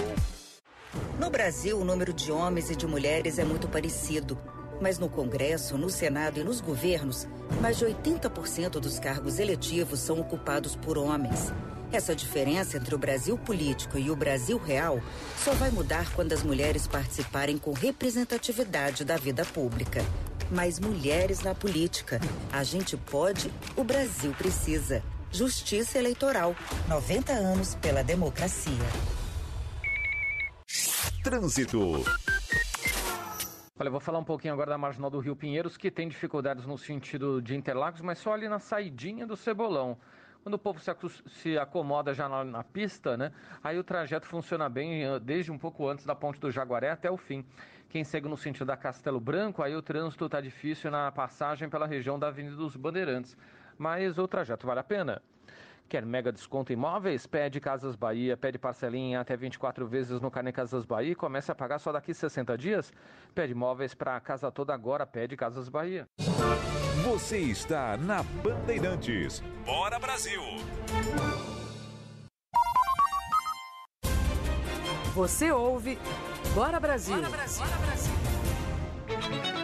No 1.18 1.30
Brasil, 1.30 1.78
o 1.78 1.84
número 1.84 2.12
de 2.12 2.30
homens 2.30 2.70
e 2.70 2.76
de 2.76 2.86
mulheres 2.86 3.38
é 3.38 3.44
muito 3.44 3.68
parecido. 3.68 4.38
Mas 4.80 4.98
no 4.98 5.08
Congresso, 5.08 5.76
no 5.76 5.90
Senado 5.90 6.38
e 6.38 6.44
nos 6.44 6.60
governos, 6.60 7.26
mais 7.60 7.78
de 7.78 7.84
80% 7.84 8.78
dos 8.80 8.98
cargos 8.98 9.38
eletivos 9.38 10.00
são 10.00 10.20
ocupados 10.20 10.76
por 10.76 10.96
homens. 10.96 11.52
Essa 11.90 12.14
diferença 12.14 12.76
entre 12.76 12.94
o 12.94 12.98
Brasil 12.98 13.38
político 13.38 13.98
e 13.98 14.10
o 14.10 14.16
Brasil 14.16 14.58
real 14.58 15.00
só 15.42 15.52
vai 15.54 15.70
mudar 15.70 16.12
quando 16.14 16.32
as 16.32 16.42
mulheres 16.42 16.86
participarem 16.86 17.56
com 17.56 17.72
representatividade 17.72 19.04
da 19.04 19.16
vida 19.16 19.44
pública. 19.44 20.04
Mais 20.50 20.78
mulheres 20.78 21.40
na 21.40 21.54
política. 21.54 22.20
A 22.52 22.62
gente 22.62 22.96
pode, 22.96 23.50
o 23.74 23.82
Brasil 23.82 24.32
precisa. 24.32 25.02
Justiça 25.32 25.98
Eleitoral. 25.98 26.54
90 26.88 27.32
anos 27.32 27.74
pela 27.74 28.02
democracia. 28.02 28.72
Trânsito. 31.28 32.04
Olha, 33.78 33.88
eu 33.88 33.90
vou 33.90 34.00
falar 34.00 34.18
um 34.18 34.24
pouquinho 34.24 34.54
agora 34.54 34.70
da 34.70 34.78
Marginal 34.78 35.10
do 35.10 35.18
Rio 35.18 35.36
Pinheiros, 35.36 35.76
que 35.76 35.90
tem 35.90 36.08
dificuldades 36.08 36.64
no 36.64 36.78
sentido 36.78 37.42
de 37.42 37.54
Interlagos, 37.54 38.00
mas 38.00 38.16
só 38.16 38.32
ali 38.32 38.48
na 38.48 38.58
saidinha 38.58 39.26
do 39.26 39.36
Cebolão. 39.36 39.98
Quando 40.42 40.54
o 40.54 40.58
povo 40.58 40.80
se, 40.80 40.90
se 41.26 41.58
acomoda 41.58 42.14
já 42.14 42.30
na, 42.30 42.42
na, 42.44 42.64
pista, 42.64 43.14
né? 43.18 43.30
Aí 43.62 43.78
o 43.78 43.84
trajeto 43.84 44.26
funciona 44.26 44.70
bem 44.70 45.04
eh, 45.04 45.20
desde 45.20 45.52
um 45.52 45.58
pouco 45.58 45.86
antes 45.86 46.06
da 46.06 46.14
ponte 46.14 46.40
do 46.40 46.50
Jaguaré 46.50 46.92
até 46.92 47.10
o 47.10 47.18
fim. 47.18 47.44
Quem 47.90 48.04
segue 48.04 48.26
no 48.26 48.38
sentido 48.38 48.64
da 48.64 48.76
Castelo 48.78 49.20
Branco, 49.20 49.62
aí 49.62 49.76
o 49.76 49.82
trânsito 49.82 50.24
está 50.24 50.40
difícil 50.40 50.90
na 50.90 51.12
passagem 51.12 51.68
pela 51.68 51.86
região 51.86 52.18
da 52.18 52.28
Avenida 52.28 52.56
dos 52.56 52.74
Bandeirantes. 52.74 53.36
Mas 53.76 54.16
o 54.16 54.26
trajeto 54.26 54.66
vale 54.66 54.80
a 54.80 54.84
pena. 54.84 55.20
Quer 55.88 56.04
mega 56.04 56.30
desconto 56.30 56.70
imóveis? 56.70 57.26
Pede 57.26 57.58
Casas 57.60 57.96
Bahia, 57.96 58.36
pede 58.36 58.58
parcelinha 58.58 59.20
até 59.20 59.34
24 59.34 59.86
vezes 59.86 60.20
no 60.20 60.30
Cane 60.30 60.52
Casas 60.52 60.84
Bahia 60.84 61.12
e 61.12 61.14
comece 61.14 61.50
a 61.50 61.54
pagar 61.54 61.78
só 61.78 61.90
daqui 61.90 62.12
60 62.12 62.58
dias? 62.58 62.92
Pede 63.34 63.52
imóveis 63.52 63.94
para 63.94 64.14
a 64.14 64.20
casa 64.20 64.50
toda 64.50 64.74
agora, 64.74 65.06
pede 65.06 65.34
Casas 65.34 65.70
Bahia. 65.70 66.06
Você 67.04 67.38
está 67.38 67.96
na 67.96 68.22
Bandeirantes. 68.22 69.42
Bora 69.64 69.98
Brasil! 69.98 70.42
Você 75.14 75.50
ouve 75.50 75.98
Bora 76.54 76.78
Brasil! 76.78 77.16
Bora 77.16 77.30
Brasil! 77.30 77.64
Bora 77.64 77.78
Brasil. 77.78 79.57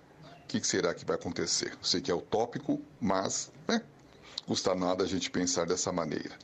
o 0.43 0.47
que, 0.47 0.61
que 0.61 0.67
será 0.67 0.95
que 0.95 1.05
vai 1.05 1.17
acontecer? 1.17 1.73
Eu 1.73 1.85
sei 1.85 2.01
que 2.01 2.11
é 2.11 2.15
utópico, 2.15 2.81
mas 3.01 3.51
né, 3.67 3.83
custa 4.47 4.75
nada 4.75 5.05
a 5.05 5.07
gente 5.07 5.31
pensar 5.31 5.67
dessa 5.67 5.93
maneira. 5.93 6.35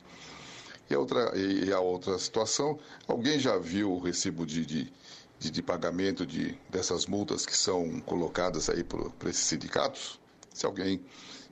E 0.89 0.93
a 0.93 0.99
outra, 0.99 1.31
e 1.37 1.71
a 1.71 1.79
outra 1.79 2.19
situação, 2.19 2.77
alguém 3.07 3.39
já 3.39 3.57
viu 3.57 3.93
o 3.93 3.99
recibo 3.99 4.45
de, 4.45 4.65
de, 4.65 4.93
de, 5.39 5.49
de 5.49 5.63
pagamento 5.63 6.25
de, 6.25 6.57
dessas 6.69 7.05
multas 7.05 7.45
que 7.45 7.55
são 7.55 7.99
colocadas 8.01 8.69
aí 8.69 8.83
para 8.83 9.29
esses 9.29 9.45
sindicatos? 9.45 10.19
Se 10.53 10.65
alguém 10.65 11.01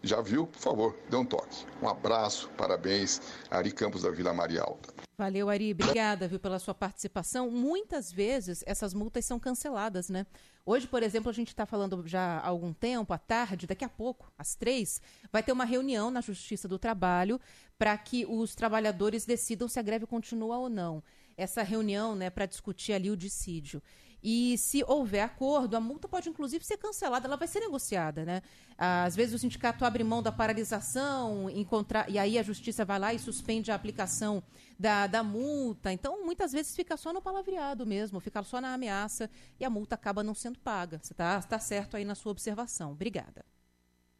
já 0.03 0.21
viu, 0.21 0.47
por 0.47 0.59
favor, 0.59 0.95
dê 1.09 1.15
um 1.15 1.25
toque. 1.25 1.65
Um 1.81 1.87
abraço, 1.87 2.49
parabéns, 2.57 3.21
Ari 3.49 3.71
Campos 3.71 4.03
da 4.03 4.09
Vila 4.09 4.33
Maria 4.33 4.61
Alta. 4.61 4.93
Valeu, 5.17 5.49
Ari. 5.49 5.71
Obrigada, 5.73 6.27
viu, 6.27 6.39
pela 6.39 6.57
sua 6.57 6.73
participação. 6.73 7.51
Muitas 7.51 8.11
vezes 8.11 8.63
essas 8.65 8.91
multas 8.91 9.23
são 9.23 9.39
canceladas, 9.39 10.09
né? 10.09 10.25
Hoje, 10.65 10.87
por 10.87 11.03
exemplo, 11.03 11.29
a 11.29 11.33
gente 11.33 11.49
está 11.49 11.63
falando 11.63 12.07
já 12.07 12.39
há 12.39 12.47
algum 12.47 12.73
tempo, 12.73 13.13
à 13.13 13.19
tarde, 13.19 13.67
daqui 13.67 13.85
a 13.85 13.89
pouco, 13.89 14.31
às 14.35 14.55
três, 14.55 14.99
vai 15.31 15.43
ter 15.43 15.51
uma 15.51 15.65
reunião 15.65 16.09
na 16.09 16.21
Justiça 16.21 16.67
do 16.67 16.79
Trabalho 16.79 17.39
para 17.77 17.95
que 17.97 18.25
os 18.25 18.55
trabalhadores 18.55 19.23
decidam 19.23 19.67
se 19.67 19.77
a 19.77 19.83
greve 19.83 20.07
continua 20.07 20.57
ou 20.57 20.69
não. 20.69 21.03
Essa 21.37 21.61
reunião, 21.61 22.15
né, 22.15 22.29
para 22.31 22.47
discutir 22.47 22.93
ali 22.93 23.11
o 23.11 23.17
dissídio. 23.17 23.81
E 24.23 24.57
se 24.57 24.83
houver 24.87 25.21
acordo, 25.21 25.75
a 25.75 25.79
multa 25.79 26.07
pode 26.07 26.29
inclusive 26.29 26.63
ser 26.63 26.77
cancelada, 26.77 27.27
ela 27.27 27.37
vai 27.37 27.47
ser 27.47 27.59
negociada, 27.59 28.23
né? 28.23 28.41
Às 28.77 29.15
vezes 29.15 29.33
o 29.33 29.39
sindicato 29.39 29.83
abre 29.83 30.03
mão 30.03 30.21
da 30.21 30.31
paralisação, 30.31 31.49
encontrar, 31.49 32.09
e 32.09 32.19
aí 32.19 32.37
a 32.37 32.43
justiça 32.43 32.85
vai 32.85 32.99
lá 32.99 33.13
e 33.13 33.19
suspende 33.19 33.71
a 33.71 33.75
aplicação 33.75 34.43
da, 34.77 35.07
da 35.07 35.23
multa. 35.23 35.91
Então, 35.91 36.23
muitas 36.23 36.51
vezes 36.51 36.75
fica 36.75 36.97
só 36.97 37.11
no 37.11 37.21
palavreado 37.21 37.85
mesmo, 37.85 38.19
fica 38.19 38.43
só 38.43 38.61
na 38.61 38.73
ameaça 38.73 39.29
e 39.59 39.65
a 39.65 39.69
multa 39.69 39.95
acaba 39.95 40.23
não 40.23 40.35
sendo 40.35 40.59
paga. 40.59 40.99
Você 41.01 41.13
está 41.13 41.41
tá 41.41 41.59
certo 41.59 41.97
aí 41.97 42.05
na 42.05 42.15
sua 42.15 42.31
observação. 42.31 42.91
Obrigada. 42.91 43.45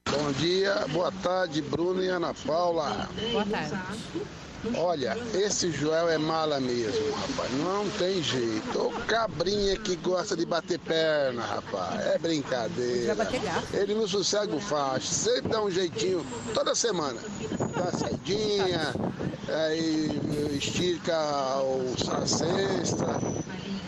Bom 0.10 0.32
dia, 0.34 0.88
boa 0.88 1.12
tarde, 1.12 1.62
Bruno 1.62 2.04
e 2.04 2.08
Ana 2.08 2.34
Paula. 2.34 3.08
Boa 3.32 3.46
tarde. 3.46 4.51
Olha, 4.76 5.18
esse 5.34 5.72
Joel 5.72 6.10
é 6.10 6.18
mala 6.18 6.60
mesmo, 6.60 7.12
rapaz. 7.14 7.52
Não 7.54 7.90
tem 7.92 8.22
jeito. 8.22 8.80
O 8.80 8.92
cabrinha 9.06 9.76
que 9.78 9.96
gosta 9.96 10.36
de 10.36 10.46
bater 10.46 10.80
perna, 10.80 11.44
rapaz. 11.44 12.00
É 12.08 12.18
brincadeira. 12.20 13.16
Ele 13.74 13.96
no 13.96 14.08
sossego 14.08 14.60
faz. 14.60 15.06
Sempre 15.06 15.52
dá 15.52 15.64
um 15.64 15.72
jeitinho 15.72 16.26
toda 16.54 16.76
semana. 16.76 17.20
Dá 17.76 17.92
saidinha, 17.98 18.94
aí 19.48 20.58
estica 20.58 21.18
o, 21.64 21.96
a 22.12 22.28
cesta. 22.28 23.06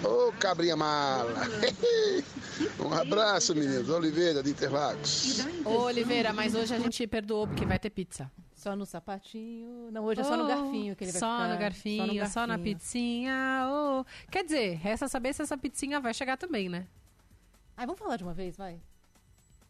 Ô 0.04 0.32
cabrinha 0.34 0.76
mala. 0.76 1.34
um 2.80 2.94
abraço, 2.94 3.54
meninos. 3.56 3.90
Oliveira 3.90 4.42
de 4.42 4.50
Interlagos. 4.50 5.46
Ô, 5.64 5.84
Oliveira, 5.84 6.34
mas 6.34 6.56
hoje 6.56 6.74
a 6.74 6.80
gente 6.80 7.06
perdoou 7.08 7.48
porque 7.48 7.66
vai 7.66 7.78
ter 7.78 7.92
pizza. 7.92 8.30
Só 8.64 8.78
no 8.78 8.86
sapatinho. 8.86 9.92
Não, 9.92 10.06
hoje 10.06 10.22
é 10.22 10.24
só 10.24 10.38
no 10.38 10.48
garfinho 10.48 10.96
que 10.96 11.04
ele 11.04 11.12
vai 11.12 11.20
só 11.20 11.36
ficar. 11.36 11.50
No 11.50 11.60
garfinho, 11.60 12.08
só, 12.08 12.14
no 12.14 12.30
só 12.30 12.48
na 12.48 12.58
pizzinha. 12.58 13.68
Oh. 13.70 14.06
Quer 14.32 14.46
dizer, 14.46 14.78
resta 14.78 15.10
saber 15.10 15.34
se 15.34 15.42
essa 15.42 15.58
pizzinha 15.58 16.00
vai 16.00 16.14
chegar 16.14 16.38
também, 16.38 16.70
né? 16.70 16.88
Ai, 17.76 17.86
vamos 17.86 18.00
falar 18.00 18.16
de 18.16 18.24
uma 18.24 18.34
vez, 18.34 18.56
vai. 18.56 18.80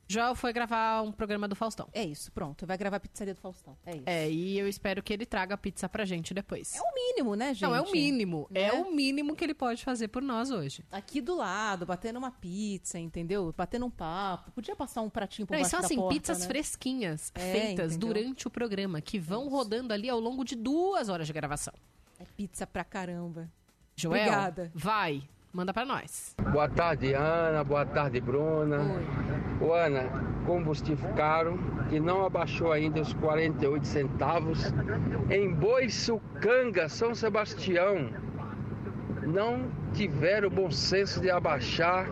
Joel 0.08 0.36
foi 0.36 0.52
gravar 0.54 1.02
um 1.02 1.12
programa 1.12 1.48
do 1.48 1.56
Faustão. 1.56 1.88
É 1.94 2.04
isso, 2.04 2.32
pronto. 2.32 2.66
Vai 2.68 2.78
gravar 2.78 2.98
a 2.98 3.00
pizzaria 3.00 3.34
do 3.34 3.40
Faustão. 3.40 3.76
É 3.86 3.92
isso. 3.96 4.04
É, 4.06 4.30
e 4.30 4.60
eu 4.60 4.68
espero 4.68 5.02
que 5.02 5.14
ele 5.14 5.26
traga 5.26 5.56
a 5.56 5.58
pizza 5.58 5.88
pra 5.90 6.06
gente 6.06 6.34
depois. 6.34 6.76
É 6.76 6.82
o 6.82 6.94
mínimo, 6.94 7.36
né, 7.36 7.54
gente? 7.54 7.62
Não, 7.64 7.74
é 7.74 7.82
o 7.82 7.92
mínimo. 7.92 8.48
Né? 8.52 8.64
É 8.64 8.74
o 8.74 8.92
mínimo 8.94 9.36
que 9.36 9.44
ele 9.44 9.54
pode 9.54 9.84
fazer 9.84 10.10
por 10.10 10.22
nós 10.22 10.52
hoje. 10.52 10.84
Aqui 10.92 11.22
do 11.22 11.36
lado, 11.36 11.86
batendo 11.86 12.20
uma 12.20 12.32
pizza, 12.32 13.00
entendeu? 13.00 13.54
Batendo 13.58 13.86
um 13.86 13.90
papo. 13.90 14.52
Podia 14.52 14.76
passar 14.76 15.02
um 15.02 15.10
pratinho 15.10 15.48
por 15.48 15.54
Não, 15.54 15.62
baixo 15.62 15.72
são 15.72 15.80
da 15.80 15.86
assim, 15.86 15.96
porta, 15.96 16.20
pizzas 16.20 16.40
né? 16.42 16.48
fresquinhas, 16.48 17.32
É, 17.36 17.52
feitas 17.52 17.96
entendeu? 17.96 18.08
durante 18.14 18.48
o 18.48 18.52
programa, 18.52 19.02
que 19.02 19.18
vão 19.18 19.48
rodando 19.48 19.94
ali 19.94 20.10
ao 20.10 20.20
longo 20.20 20.44
de 20.44 20.56
duas 20.56 21.10
horas 21.10 21.26
de 21.28 21.34
gravação. 21.34 21.74
É 22.20 22.26
pizza 22.38 22.68
pra 22.68 22.84
caramba. 22.84 23.50
Joel, 23.96 24.22
Obrigada. 24.22 24.72
vai, 24.74 25.24
manda 25.54 25.72
pra 25.72 25.86
nós. 25.86 26.36
Boa 26.52 26.68
tarde, 26.68 27.14
Ana. 27.14 27.64
Boa 27.64 27.86
tarde, 27.86 28.20
Bruna. 28.20 28.80
Ô, 29.62 29.72
Ana, 29.72 30.10
combustível 30.46 31.08
caro, 31.14 31.60
que 31.90 32.00
não 32.00 32.26
abaixou 32.26 32.72
ainda 32.72 33.02
os 33.02 33.14
48 33.14 33.86
centavos. 33.86 34.74
Em 35.30 35.54
Boiçucanga, 35.54 36.90
São 36.90 37.14
Sebastião, 37.14 38.10
não 39.22 39.70
tiveram 39.94 40.48
o 40.48 40.52
bom 40.52 40.72
senso 40.72 41.22
de 41.22 41.30
abaixar 41.30 42.08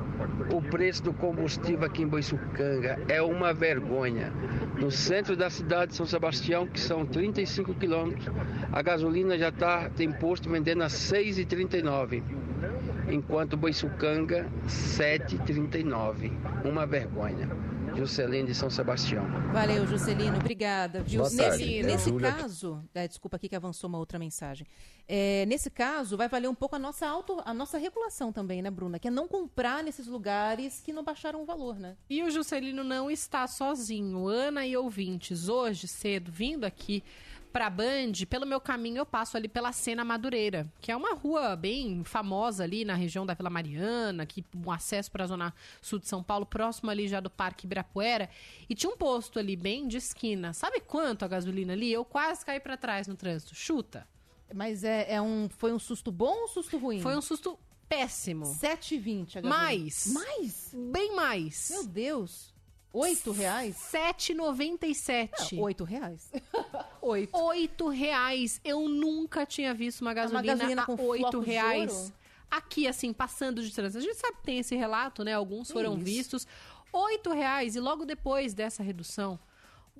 o 0.54 0.62
preço 0.62 1.04
do 1.04 1.14
combustível 1.14 1.86
aqui 1.86 2.04
em 2.04 2.08
Boiçucanga. 2.08 3.00
É 3.10 3.24
uma 3.24 3.54
vergonha. 3.54 4.32
No 4.80 4.92
centro 4.92 5.36
da 5.36 5.50
cidade 5.50 5.92
de 5.92 5.98
São 5.98 6.06
Sebastião, 6.06 6.68
que 6.68 6.80
são 6.80 7.06
35 7.08 7.74
quilômetros, 7.74 8.30
a 8.72 8.82
gasolina 8.84 9.36
já 9.36 9.52
tá, 9.52 9.90
tem 9.90 10.12
posto 10.12 10.48
vendendo 10.50 10.84
a 10.84 10.88
6,39 10.88 12.22
enquanto 13.12 13.58
Boiçucanga 13.58 14.50
7,39. 14.68 16.32
Uma 16.66 16.86
vergonha. 16.86 17.50
Juscelino 17.96 18.48
de 18.48 18.56
São 18.56 18.70
Sebastião. 18.70 19.26
Valeu, 19.52 19.86
Juscelino. 19.86 20.38
Obrigada. 20.38 21.04
Viu? 21.04 21.22
Boa 21.22 21.36
tarde. 21.36 21.66
Nesse, 21.66 21.80
É, 21.80 21.84
nesse 21.84 22.14
caso, 22.14 22.84
é, 22.94 23.08
desculpa 23.08 23.36
aqui 23.36 23.50
que 23.50 23.56
avançou 23.56 23.90
uma 23.90 23.98
outra 23.98 24.18
mensagem. 24.18 24.66
É, 25.08 25.46
nesse 25.46 25.70
caso, 25.70 26.16
vai 26.16 26.30
valer 26.30 26.48
um 26.48 26.56
pouco 26.56 26.76
a 26.76 26.80
nossa 26.80 27.06
auto, 27.06 27.42
a 27.44 27.54
nossa 27.54 27.78
regulação 27.78 28.32
também, 28.32 28.62
né, 28.62 28.72
Bruna? 28.72 28.98
Que 28.98 29.10
é 29.10 29.12
não 29.12 29.28
comprar 29.28 29.84
nesses 29.84 30.08
lugares 30.08 30.80
que 30.80 30.94
não 30.94 31.04
baixaram 31.04 31.42
o 31.42 31.46
valor, 31.46 31.78
né? 31.78 31.98
E 32.10 32.24
o 32.24 32.32
Juscelino 32.32 32.84
não 32.84 33.12
está 33.12 33.46
sozinho. 33.46 34.26
Ana 34.28 34.66
e 34.66 34.78
ouvintes, 34.78 35.50
hoje 35.50 35.88
cedo, 35.88 36.32
vindo 36.32 36.64
aqui 36.64 37.04
pra 37.52 37.70
Band, 37.70 38.14
pelo 38.30 38.46
meu 38.46 38.60
caminho 38.60 38.98
eu 38.98 39.06
passo 39.06 39.38
ali 39.38 39.48
pela 39.48 39.72
Sena 39.72 40.04
Madureira, 40.04 40.72
que 40.80 40.92
é 40.92 40.96
uma 40.96 41.14
rua 41.14 41.56
bem 41.56 42.04
famosa 42.04 42.64
ali 42.64 42.86
na 42.86 42.96
região 42.96 43.26
da 43.26 43.34
Vila 43.34 43.50
Mariana, 43.50 44.26
que 44.26 44.44
um 44.56 44.72
acesso 44.72 45.12
para 45.12 45.24
a 45.24 45.28
zona 45.28 45.54
sul 45.82 46.00
de 46.00 46.08
São 46.08 46.24
Paulo, 46.24 46.46
próximo 46.46 46.90
ali 46.90 47.08
já 47.08 47.20
do 47.20 47.30
Parque 47.30 47.66
Ibirapuera, 47.66 48.30
e 48.70 48.76
tinha 48.76 48.92
um 48.92 48.98
posto 48.98 49.38
ali 49.38 49.56
bem 49.56 49.88
de 49.88 49.98
esquina. 49.98 50.54
Sabe 50.54 50.80
quanto 50.80 51.26
a 51.26 51.28
gasolina 51.28 51.74
ali? 51.74 51.92
Eu 51.92 52.06
quase 52.06 52.46
caí 52.46 52.60
pra 52.60 52.78
trás 52.78 53.08
no 53.08 53.16
trânsito. 53.16 53.54
Chuta. 53.54 54.08
Mas 54.54 54.84
é, 54.84 55.14
é 55.14 55.22
um, 55.22 55.50
foi 55.50 55.72
um 55.74 55.80
susto 55.80 56.12
bom 56.12 56.36
ou 56.36 56.44
um 56.46 56.48
susto 56.48 56.78
ruim? 56.78 57.02
Foi 57.02 57.16
um 57.16 57.22
susto 57.22 57.58
péssimo. 57.88 58.46
7,20 58.46 59.38
a 59.38 59.42
gasolina. 59.42 59.50
Mais. 59.50 60.08
Mais? 60.08 60.76
Bem 60.92 61.16
mais. 61.16 61.70
Meu 61.72 61.86
Deus. 61.86 62.54
8 62.94 63.32
reais? 63.32 63.78
7,97. 63.92 65.54
Não, 65.54 65.64
8 65.64 65.84
reais. 65.84 66.32
8. 67.02 67.38
8 67.38 67.90
reais. 67.90 68.62
Eu 68.64 68.88
nunca 68.88 69.46
tinha 69.46 69.74
visto 69.74 70.02
uma 70.02 70.14
gasolina, 70.14 70.56
gasolina 70.56 70.86
com 70.86 70.94
a 70.94 71.02
8 71.02 71.22
flocos 71.22 71.46
de 71.46 71.52
reais. 71.52 72.14
Aqui, 72.50 72.88
assim, 72.88 73.14
passando 73.14 73.64
de 73.64 73.72
trânsito. 73.72 74.00
A 74.00 74.02
gente 74.02 74.18
sabe 74.18 74.38
que 74.38 74.44
tem 74.44 74.60
esse 74.60 74.76
relato, 74.76 75.24
né? 75.24 75.34
Alguns 75.34 75.72
foram 75.72 75.96
isso? 75.96 76.04
vistos. 76.04 76.48
8 76.92 77.32
reais. 77.32 77.76
E 77.76 77.80
logo 77.80 78.06
depois 78.06 78.54
dessa 78.54 78.84
redução... 78.84 79.40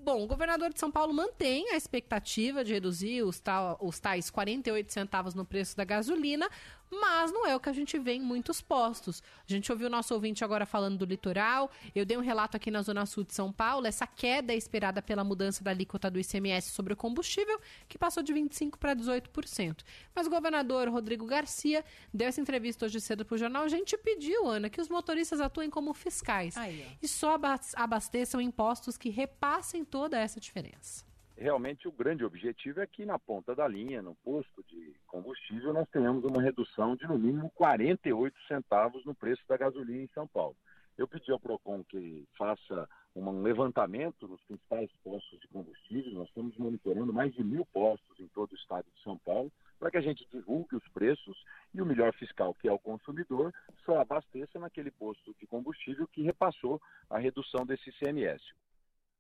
Bom, 0.04 0.24
o 0.24 0.28
governador 0.28 0.74
de 0.74 0.80
São 0.80 0.90
Paulo 0.90 1.14
mantém 1.14 1.70
a 1.70 1.76
expectativa 1.76 2.64
de 2.64 2.74
reduzir 2.74 3.22
os, 3.22 3.40
tal, 3.40 3.78
os 3.80 4.00
tais 4.00 4.32
48 4.32 4.92
centavos 4.92 5.36
no 5.36 5.46
preço 5.46 5.78
da 5.78 5.84
gasolina, 5.84 6.50
mas 6.92 7.32
não 7.32 7.48
é 7.48 7.56
o 7.56 7.60
que 7.60 7.70
a 7.70 7.74
gente 7.74 7.98
vê 7.98 8.14
em 8.14 8.22
muitos 8.22 8.62
postos. 8.62 9.24
A 9.48 9.52
gente 9.52 9.72
ouviu 9.72 9.88
o 9.88 9.90
nosso 9.90 10.14
ouvinte 10.14 10.44
agora 10.44 10.66
falando 10.66 10.98
do 10.98 11.06
litoral, 11.06 11.72
eu 11.96 12.06
dei 12.06 12.18
um 12.18 12.22
relato 12.22 12.58
aqui 12.58 12.70
na 12.70 12.82
Zona 12.82 13.06
Sul 13.06 13.24
de 13.24 13.34
São 13.34 13.52
Paulo, 13.52 13.88
essa 13.88 14.06
queda 14.06 14.54
é 14.54 14.58
esperada 14.58 15.02
pela 15.02 15.24
mudança 15.24 15.64
da 15.64 15.72
alíquota 15.72 16.12
do 16.12 16.20
ICMS 16.20 16.72
sobre 16.72 16.94
o 16.94 16.98
combustível, 16.98 17.60
que 17.88 17.98
passou 17.98 18.22
de 18.22 18.34
25% 18.34 18.78
para 18.78 18.96
18%. 18.96 19.84
Mas 20.14 20.28
o 20.28 20.30
governador 20.30 20.90
Rodrigo 20.90 21.26
Garcia 21.26 21.84
deu 22.14 22.28
essa 22.28 22.42
entrevista 22.42 22.86
hoje 22.86 23.00
cedo 23.00 23.24
para 23.24 23.36
o 23.36 23.38
jornal, 23.38 23.64
a 23.64 23.70
gente 23.70 23.98
pediu, 23.98 24.48
Ana, 24.48 24.70
que 24.70 24.82
os 24.82 24.90
motoristas 24.90 25.40
atuem 25.40 25.70
como 25.70 25.94
fiscais 25.94 26.58
Aí, 26.58 26.86
e 27.02 27.08
só 27.08 27.36
abas- 27.36 27.74
abasteçam 27.76 28.42
impostos 28.42 28.98
que 28.98 29.10
repassem 29.10 29.86
toda 29.86 30.20
essa 30.20 30.40
diferença. 30.40 31.10
Realmente 31.42 31.88
o 31.88 31.92
grande 31.92 32.24
objetivo 32.24 32.80
é 32.82 32.88
que 32.88 33.04
na 33.04 33.18
ponta 33.18 33.56
da 33.56 33.68
linha, 33.68 34.02
no 34.02 34.16
posto 34.16 34.64
de 34.70 34.94
combustível, 35.08 35.74
nós 35.74 35.90
tenhamos 35.90 36.24
uma 36.24 36.42
redução 36.42 36.96
de 36.96 37.08
no 37.08 37.18
mínimo 37.18 37.50
48 37.56 38.36
centavos 38.48 39.04
no 39.06 39.16
preço 39.16 39.42
da 39.48 39.58
gasolina 39.58 40.04
em 40.04 40.10
São 40.14 40.28
Paulo. 40.28 40.56
Eu 40.98 41.08
pedi 41.08 41.32
ao 41.32 41.40
PROCON 41.40 41.84
que 41.84 42.28
faça 42.38 42.88
um 43.16 43.42
levantamento 43.42 44.28
nos 44.28 44.42
principais 44.44 44.90
postos 45.04 45.40
de 45.40 45.48
combustível. 45.48 46.14
Nós 46.14 46.28
estamos 46.28 46.56
monitorando 46.58 47.12
mais 47.12 47.34
de 47.34 47.44
mil 47.44 47.66
postos 47.74 48.20
em 48.20 48.28
todo 48.28 48.52
o 48.52 48.56
estado 48.56 48.86
de 48.96 49.02
São 49.02 49.18
Paulo 49.18 49.52
para 49.80 49.90
que 49.90 49.98
a 49.98 50.02
gente 50.02 50.28
divulgue 50.32 50.76
os 50.76 50.88
preços 50.90 51.44
e 51.74 51.82
o 51.82 51.86
melhor 51.86 52.14
fiscal, 52.14 52.54
que 52.54 52.68
é 52.68 52.72
o 52.72 52.78
consumidor, 52.78 53.52
só 53.84 54.00
abasteça 54.00 54.60
naquele 54.60 54.92
posto 54.92 55.34
de 55.40 55.48
combustível 55.48 56.08
que 56.08 56.22
repassou 56.22 56.80
a 57.10 57.18
redução 57.18 57.66
desse 57.66 57.90
ICMS. 57.90 58.44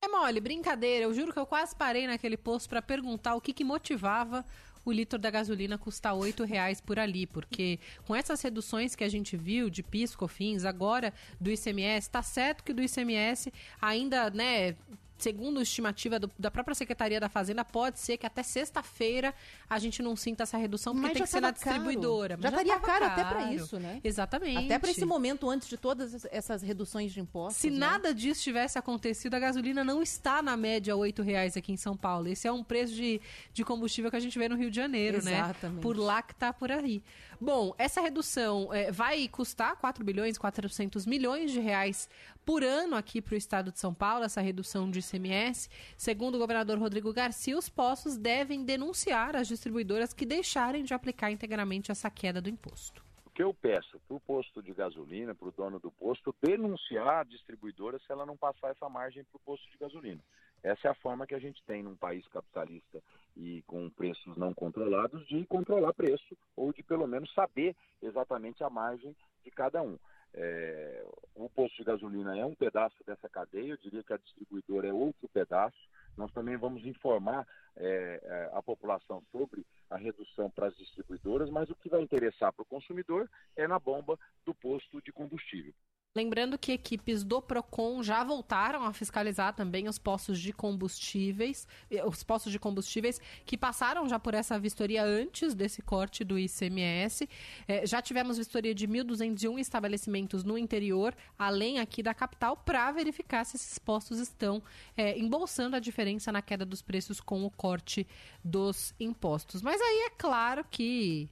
É 0.04 0.08
mole, 0.08 0.40
brincadeira. 0.40 1.06
Eu 1.06 1.14
juro 1.14 1.32
que 1.32 1.38
eu 1.38 1.46
quase 1.46 1.76
parei 1.76 2.08
naquele 2.08 2.36
posto 2.36 2.68
para 2.68 2.82
perguntar 2.82 3.36
o 3.36 3.42
que, 3.42 3.54
que 3.54 3.64
motivava 3.64 4.44
o 4.84 4.92
litro 4.92 5.20
da 5.20 5.30
gasolina 5.30 5.78
custar 5.78 6.16
R$ 6.18 6.34
reais 6.44 6.82
por 6.82 6.98
ali, 6.98 7.28
porque 7.28 7.80
com 8.04 8.16
essas 8.16 8.42
reduções 8.42 8.96
que 8.96 9.04
a 9.04 9.10
gente 9.10 9.38
viu 9.38 9.70
de 9.70 9.84
PIS, 9.84 10.16
COFINS, 10.16 10.66
agora 10.66 11.14
do 11.40 11.52
ICMS, 11.52 12.10
tá 12.10 12.24
certo 12.24 12.64
que 12.64 12.74
do 12.74 12.82
ICMS 12.82 13.54
ainda, 13.80 14.32
né, 14.32 14.76
segundo 15.24 15.62
estimativa 15.62 16.20
do- 16.20 16.32
da 16.38 16.50
própria 16.50 16.74
Secretaria 16.76 17.20
da 17.20 17.30
Fazenda, 17.30 17.64
pode 17.64 18.00
ser 18.00 18.18
que 18.18 18.26
até 18.26 18.42
sexta-feira 18.44 19.34
a 19.70 19.78
gente 19.80 20.02
não 20.02 20.16
sinta 20.16 20.44
essa 20.44 20.58
redução, 20.58 20.94
porque 20.94 21.08
Mas 21.08 21.14
tem 21.14 21.24
que 21.24 21.30
ser 21.30 21.40
na 21.42 21.54
caro. 21.54 21.64
distribuidora. 21.66 22.38
Já 22.42 22.50
estaria 22.50 22.74
tava 22.74 22.86
caro 22.86 23.06
até 23.06 23.24
pra 23.24 23.52
isso, 23.54 23.80
né? 23.80 24.00
Exatamente. 24.04 24.66
Até 24.66 24.80
para 24.80 24.92
esse 24.92 25.06
momento, 25.06 25.50
antes 25.50 25.68
de 25.68 25.78
todas 25.78 26.26
essas 26.32 26.62
reduções 26.62 27.12
de 27.12 27.20
impostos. 27.20 27.58
Se 27.62 27.70
né? 27.70 27.78
nada 27.78 28.14
disso 28.14 28.42
tivesse 28.42 28.78
acontecido, 28.80 29.34
a 29.36 29.40
gasolina 29.40 29.84
não 29.84 30.02
está 30.02 30.42
na 30.42 30.58
média 30.58 30.96
8 30.96 31.22
reais 31.22 31.56
aqui 31.56 31.72
em 31.72 31.78
São 31.78 31.96
Paulo. 31.96 32.28
Esse 32.28 32.48
é 32.48 32.52
um 32.52 32.64
preço 32.64 32.94
de, 32.94 33.22
de 33.54 33.64
combustível 33.64 34.10
que 34.10 34.18
a 34.18 34.20
gente 34.20 34.38
vê 34.38 34.50
no 34.50 34.56
Rio 34.56 34.70
de 34.70 34.76
Janeiro, 34.76 35.18
Exatamente. 35.18 35.76
né? 35.78 35.82
Por 35.82 35.98
lá 35.98 36.22
que 36.22 36.34
tá 36.36 36.52
por 36.52 36.72
aí. 36.72 37.02
Bom, 37.44 37.74
essa 37.76 38.00
redução 38.02 38.72
eh, 38.72 38.92
vai 38.92 39.28
custar 39.28 39.76
4 39.76 40.06
bilhões 40.06 40.38
400 40.38 41.08
milhões 41.08 41.52
de 41.52 41.60
reais 41.60 42.08
por 42.46 42.64
ano 42.64 42.96
aqui 42.96 43.20
para 43.20 43.34
o 43.34 43.38
estado 43.38 43.72
de 43.72 43.80
São 43.80 43.96
Paulo, 43.96 44.24
essa 44.24 44.42
redução 44.42 44.92
de 44.92 45.00
ICMS. 45.00 45.68
Segundo 45.98 46.36
o 46.36 46.38
governador 46.38 46.78
Rodrigo 46.78 47.12
Garcia, 47.12 47.58
os 47.58 47.68
postos 47.68 48.16
devem 48.16 48.64
denunciar 48.64 49.36
as 49.36 49.48
distribuidoras 49.48 50.14
que 50.14 50.24
deixarem 50.24 50.84
de 50.84 50.94
aplicar 50.94 51.32
integralmente 51.32 51.92
essa 51.92 52.12
queda 52.12 52.40
do 52.40 52.48
imposto. 52.48 53.04
Que 53.34 53.44
eu 53.44 53.54
peço 53.54 54.00
para 54.08 54.16
o 54.16 54.20
posto 54.20 54.62
de 54.62 54.74
gasolina, 54.74 55.34
para 55.34 55.48
o 55.48 55.52
dono 55.52 55.80
do 55.80 55.92
posto, 55.92 56.36
denunciar 56.42 57.22
a 57.22 57.24
distribuidora 57.24 58.00
se 58.00 58.12
ela 58.12 58.26
não 58.26 58.36
passar 58.36 58.72
essa 58.72 58.90
margem 58.90 59.24
para 59.24 59.38
o 59.38 59.42
posto 59.42 59.70
de 59.72 59.78
gasolina. 59.78 60.22
Essa 60.64 60.90
é 60.90 60.92
a 60.92 60.96
forma 60.96 61.26
que 61.26 61.34
a 61.34 61.40
gente 61.40 61.64
tem 61.64 61.82
num 61.82 61.96
país 61.96 62.28
capitalista 62.28 63.02
e 63.36 63.64
com 63.66 63.90
preços 63.90 64.38
não 64.38 64.54
controlados 64.54 65.26
de 65.28 65.46
controlar 65.48 65.94
preço 65.94 66.38
ou 66.56 66.72
de 66.72 66.84
pelo 66.84 67.08
menos 67.08 67.34
saber 67.34 67.76
exatamente 68.02 68.64
a 68.64 68.70
margem 68.70 69.16
de 69.44 69.52
cada 69.52 69.82
um. 69.82 69.98
É, 70.34 71.04
o 71.36 71.50
posto 71.50 71.78
de 71.78 71.84
gasolina 71.84 72.38
é 72.38 72.46
um 72.46 72.56
pedaço 72.56 72.96
dessa 73.06 73.28
cadeia, 73.28 73.72
eu 73.72 73.78
diria 73.78 74.04
que 74.04 74.14
a 74.14 74.18
distribuidora 74.18 74.88
é 74.88 74.94
outro 74.94 75.28
pedaço. 75.30 75.78
Nós 76.18 76.32
também 76.32 76.58
vamos 76.58 76.86
informar 76.86 77.48
é, 77.76 78.20
é, 78.24 78.50
a 78.54 78.62
população 78.62 79.24
sobre 79.32 79.66
a 79.90 79.98
redução 79.98 80.50
para 80.50 80.68
as 80.68 80.78
distribuidoras, 80.78 81.50
mas 81.50 81.70
o 81.70 81.76
que 81.76 81.90
vai 81.90 82.02
interessar 82.02 82.52
para 82.54 82.64
o 82.64 82.66
consumidor 82.66 83.30
é 83.56 83.68
na 83.68 83.80
bomba 83.80 84.18
do 84.46 84.54
posto 84.54 85.02
de 85.02 85.12
combustível. 85.12 85.74
Lembrando 86.14 86.58
que 86.58 86.74
equipes 86.74 87.24
do 87.24 87.42
Procon 87.42 88.04
já 88.04 88.22
voltaram 88.22 88.84
a 88.84 88.92
fiscalizar 88.92 89.56
também 89.56 89.88
os 89.88 89.98
postos 89.98 90.38
de 90.38 90.52
combustíveis, 90.52 91.66
eh, 91.90 92.04
os 92.06 92.22
postos 92.22 92.52
de 92.52 92.60
combustíveis 92.60 93.22
que 93.46 93.58
passaram 93.58 94.10
já 94.10 94.20
por 94.20 94.34
essa 94.34 94.60
vistoria 94.60 95.06
antes 95.06 95.54
desse 95.54 95.82
corte 95.82 96.26
do 96.26 96.38
ICMS. 96.38 97.30
É, 97.66 97.88
já 97.88 98.02
tivemos 98.02 98.38
vistoria 98.38 98.76
de 98.76 98.86
1.201 98.90 99.58
estabelecimentos 99.58 100.44
no 100.44 100.58
interior, 100.58 101.16
além 101.40 101.80
aqui 101.80 102.04
da 102.04 102.14
capital, 102.14 102.58
para 102.58 102.92
verificar 102.92 103.46
se 103.46 103.56
esses 103.56 103.80
postos 103.80 104.20
estão 104.20 104.62
é, 104.98 105.18
embolsando 105.18 105.78
a 105.78 105.80
diferença 105.80 106.30
na 106.30 106.42
queda 106.42 106.66
dos 106.66 106.82
preços 106.82 107.22
com 107.22 107.46
o 107.46 107.50
corte 107.50 108.06
dos 108.44 108.94
impostos. 109.00 109.62
Mas 109.62 109.80
aí 109.80 110.08
é 110.08 110.10
claro 110.10 110.66
que 110.70 111.30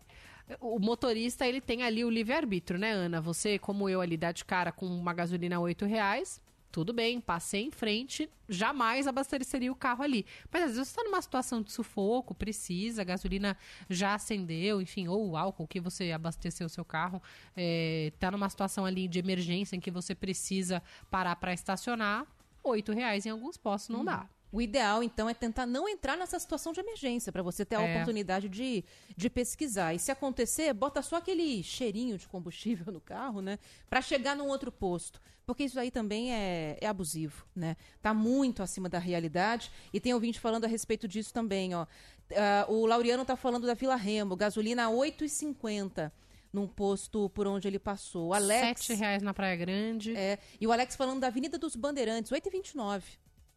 o 0.59 0.79
motorista 0.79 1.47
ele 1.47 1.61
tem 1.61 1.83
ali 1.83 2.03
o 2.03 2.09
livre-arbítrio, 2.09 2.79
né, 2.79 2.91
Ana? 2.91 3.21
Você, 3.21 3.59
como 3.59 3.87
eu, 3.89 4.01
ali 4.01 4.17
dá 4.17 4.31
de 4.31 4.43
cara 4.45 4.71
com 4.71 4.85
uma 4.85 5.13
gasolina 5.13 5.57
a 5.57 5.59
8 5.59 5.85
reais, 5.85 6.41
tudo 6.71 6.93
bem, 6.93 7.19
passei 7.19 7.63
em 7.63 7.71
frente, 7.71 8.29
jamais 8.47 9.07
abasteceria 9.07 9.71
o 9.71 9.75
carro 9.75 10.03
ali. 10.03 10.25
Mas 10.51 10.63
às 10.63 10.69
vezes 10.71 10.87
você 10.87 10.91
está 10.91 11.03
numa 11.03 11.21
situação 11.21 11.61
de 11.61 11.71
sufoco, 11.71 12.35
precisa, 12.35 13.01
a 13.01 13.05
gasolina 13.05 13.57
já 13.89 14.13
acendeu, 14.13 14.81
enfim, 14.81 15.07
ou 15.07 15.31
o 15.31 15.37
álcool 15.37 15.67
que 15.67 15.79
você 15.79 16.11
abasteceu 16.11 16.67
o 16.67 16.69
seu 16.69 16.85
carro, 16.85 17.21
está 17.55 18.27
é, 18.27 18.31
numa 18.31 18.49
situação 18.49 18.85
ali 18.85 19.07
de 19.07 19.17
emergência 19.17 19.75
em 19.75 19.79
que 19.79 19.89
você 19.89 20.13
precisa 20.13 20.81
parar 21.09 21.35
para 21.37 21.53
estacionar, 21.53 22.25
oito 22.63 22.91
reais 22.91 23.25
em 23.25 23.29
alguns 23.29 23.57
postos 23.57 23.89
não 23.89 24.01
hum. 24.01 24.05
dá. 24.05 24.29
O 24.51 24.61
ideal, 24.61 25.03
então, 25.03 25.29
é 25.29 25.33
tentar 25.33 25.67
não 25.67 25.87
entrar 25.87 26.17
nessa 26.17 26.39
situação 26.39 26.73
de 26.73 26.79
emergência, 26.79 27.31
para 27.31 27.43
você 27.43 27.63
ter 27.63 27.75
a 27.75 27.81
é. 27.81 27.93
oportunidade 27.93 28.49
de, 28.49 28.83
de 29.15 29.29
pesquisar. 29.29 29.93
E 29.93 29.99
se 29.99 30.11
acontecer, 30.11 30.73
bota 30.73 31.01
só 31.01 31.17
aquele 31.17 31.61
cheirinho 31.61 32.17
de 32.17 32.27
combustível 32.27 32.91
no 32.93 32.99
carro, 32.99 33.41
né? 33.41 33.59
Para 33.89 34.01
chegar 34.01 34.35
num 34.35 34.47
outro 34.47 34.71
posto. 34.71 35.21
Porque 35.45 35.63
isso 35.63 35.79
aí 35.79 35.91
também 35.91 36.33
é, 36.33 36.77
é 36.81 36.87
abusivo, 36.87 37.45
né? 37.55 37.75
Tá 38.01 38.13
muito 38.13 38.63
acima 38.63 38.89
da 38.89 38.99
realidade. 38.99 39.71
E 39.93 39.99
tem 39.99 40.13
ouvinte 40.13 40.39
falando 40.39 40.65
a 40.65 40.67
respeito 40.67 41.07
disso 41.07 41.33
também, 41.33 41.75
ó. 41.75 41.83
Uh, 42.31 42.73
o 42.73 42.85
Laureano 42.85 43.25
tá 43.25 43.35
falando 43.35 43.65
da 43.65 43.73
Vila 43.73 43.95
Remo, 43.95 44.35
gasolina 44.35 44.85
a 44.85 44.91
8,50 44.91 46.11
num 46.53 46.67
posto 46.67 47.29
por 47.29 47.47
onde 47.47 47.67
ele 47.67 47.79
passou. 47.79 48.29
O 48.29 48.33
Alex, 48.33 48.85
Sete 48.85 48.99
reais 48.99 49.21
na 49.21 49.33
Praia 49.33 49.55
Grande. 49.55 50.15
É, 50.15 50.37
e 50.59 50.67
o 50.67 50.71
Alex 50.71 50.95
falando 50.95 51.19
da 51.19 51.27
Avenida 51.27 51.57
dos 51.57 51.75
Bandeirantes, 51.75 52.31
8,29 52.31 53.01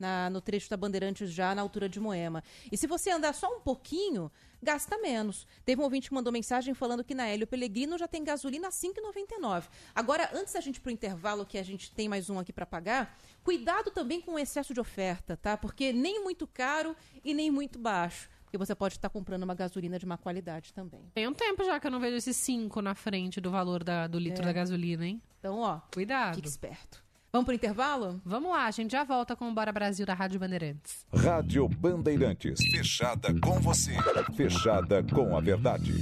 na, 0.02 0.28
no 0.28 0.40
trecho 0.40 0.68
da 0.68 0.76
Bandeirantes 0.76 1.30
já 1.30 1.54
na 1.54 1.62
altura 1.62 1.88
de 1.88 2.00
Moema. 2.00 2.42
E 2.70 2.76
se 2.76 2.88
você 2.88 3.10
andar 3.10 3.32
só 3.32 3.48
um 3.56 3.60
pouquinho, 3.60 4.32
gasta 4.60 4.98
menos. 4.98 5.46
Teve 5.64 5.80
um 5.80 5.84
ouvinte 5.84 6.08
que 6.08 6.14
mandou 6.14 6.32
mensagem 6.32 6.74
falando 6.74 7.04
que 7.04 7.14
na 7.14 7.28
Hélio 7.28 7.46
Pellegrino 7.46 7.96
já 7.96 8.08
tem 8.08 8.24
gasolina 8.24 8.66
a 8.66 8.70
5,99. 8.72 9.68
Agora, 9.94 10.28
antes 10.34 10.52
da 10.54 10.60
gente 10.60 10.78
ir 10.78 10.80
pro 10.80 10.90
intervalo, 10.90 11.46
que 11.46 11.56
a 11.56 11.62
gente 11.62 11.92
tem 11.92 12.08
mais 12.08 12.28
um 12.28 12.38
aqui 12.40 12.52
para 12.52 12.66
pagar, 12.66 13.16
cuidado 13.44 13.92
também 13.92 14.20
com 14.20 14.32
o 14.32 14.38
excesso 14.38 14.74
de 14.74 14.80
oferta, 14.80 15.36
tá? 15.36 15.56
Porque 15.56 15.92
nem 15.92 16.22
muito 16.24 16.48
caro 16.48 16.96
e 17.24 17.32
nem 17.32 17.48
muito 17.48 17.78
baixo. 17.78 18.28
Porque 18.44 18.58
você 18.58 18.74
pode 18.74 18.96
estar 18.96 19.08
comprando 19.08 19.44
uma 19.44 19.54
gasolina 19.54 20.00
de 20.00 20.04
má 20.04 20.18
qualidade 20.18 20.74
também. 20.74 21.00
Tem 21.14 21.28
um 21.28 21.32
tempo 21.32 21.64
já 21.64 21.78
que 21.78 21.86
eu 21.86 21.90
não 21.92 22.00
vejo 22.00 22.16
esse 22.16 22.34
5 22.34 22.82
na 22.82 22.94
frente 22.94 23.40
do 23.40 23.52
valor 23.52 23.84
da, 23.84 24.08
do 24.08 24.18
litro 24.18 24.42
é. 24.42 24.46
da 24.46 24.52
gasolina, 24.52 25.06
hein? 25.06 25.22
Então, 25.38 25.60
ó, 25.60 25.80
cuidado. 25.92 26.34
Fique 26.34 26.48
esperto. 26.48 27.02
Vamos 27.32 27.46
pro 27.46 27.54
intervalo? 27.54 28.20
Vamos 28.26 28.50
lá, 28.50 28.66
a 28.66 28.70
gente 28.70 28.90
já 28.92 29.04
volta 29.04 29.34
com 29.34 29.48
o 29.48 29.54
Bora 29.54 29.72
Brasil 29.72 30.04
da 30.04 30.12
Rádio 30.12 30.38
Bandeirantes. 30.38 31.06
Rádio 31.14 31.66
Bandeirantes. 31.66 32.60
Fechada 32.70 33.34
com 33.40 33.58
você. 33.58 33.92
Fechada 34.36 35.02
com 35.02 35.34
a 35.34 35.40
verdade. 35.40 35.94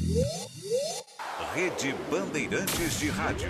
Rede 1.55 1.95
Bandeirantes 2.11 2.99
de 2.99 3.11
Rádio. 3.11 3.49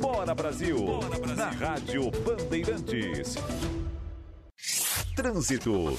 Bora 0.00 0.34
Brasil. 0.34 0.78
Bora 0.78 1.18
Brasil. 1.18 1.36
Na 1.36 1.50
Rádio 1.50 2.10
Bandeirantes. 2.22 3.34
Trânsito. 5.14 5.94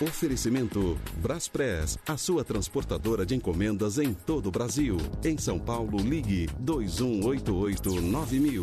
Oferecimento 0.00 0.96
Braspress, 1.16 1.98
a 2.06 2.16
sua 2.16 2.44
transportadora 2.44 3.26
de 3.26 3.34
encomendas 3.34 3.98
em 3.98 4.14
todo 4.14 4.46
o 4.46 4.52
Brasil. 4.52 4.96
Em 5.24 5.36
São 5.36 5.58
Paulo, 5.58 5.98
ligue 5.98 6.46
2188-9000. 6.62 8.62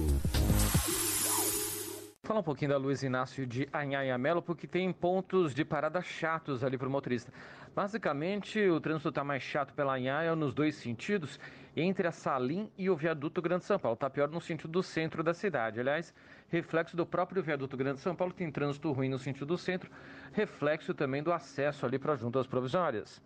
Falar 2.23 2.39
um 2.39 2.43
pouquinho 2.43 2.71
da 2.71 2.77
Luiz 2.77 3.03
Inácio 3.03 3.45
de 3.45 3.67
Anhaia 3.73 4.17
Melo, 4.17 4.41
porque 4.41 4.65
tem 4.65 4.93
pontos 4.93 5.53
de 5.53 5.65
parada 5.65 6.01
chatos 6.01 6.63
ali 6.63 6.77
para 6.77 6.87
o 6.87 6.91
motorista. 6.91 7.33
Basicamente, 7.75 8.57
o 8.69 8.79
trânsito 8.79 9.09
está 9.09 9.21
mais 9.21 9.43
chato 9.43 9.73
pela 9.73 9.97
Anhaia 9.97 10.37
nos 10.37 10.53
dois 10.53 10.75
sentidos, 10.75 11.37
entre 11.75 12.07
a 12.07 12.13
Salim 12.13 12.71
e 12.77 12.89
o 12.89 12.95
viaduto 12.95 13.41
Grande 13.41 13.65
São 13.65 13.77
Paulo. 13.77 13.95
Está 13.95 14.09
pior 14.09 14.29
no 14.29 14.39
sentido 14.39 14.71
do 14.71 14.81
centro 14.81 15.21
da 15.21 15.33
cidade. 15.33 15.81
Aliás, 15.81 16.13
reflexo 16.49 16.95
do 16.95 17.05
próprio 17.05 17.41
viaduto 17.41 17.77
Grande 17.77 17.99
São 17.99 18.15
Paulo, 18.15 18.33
tem 18.33 18.51
trânsito 18.51 18.91
ruim 18.91 19.09
no 19.09 19.19
sentido 19.19 19.45
do 19.45 19.57
centro, 19.57 19.89
reflexo 20.31 20.93
também 20.93 21.23
do 21.23 21.31
acesso 21.31 21.85
ali 21.85 21.97
para 21.97 22.13
as 22.13 22.19
juntas 22.19 22.47
provisórias. 22.47 23.21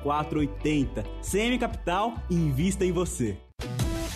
0480. 0.00 1.04
CM 1.20 1.58
Capital, 1.58 2.14
invista 2.30 2.86
em 2.86 2.92
você. 2.92 3.36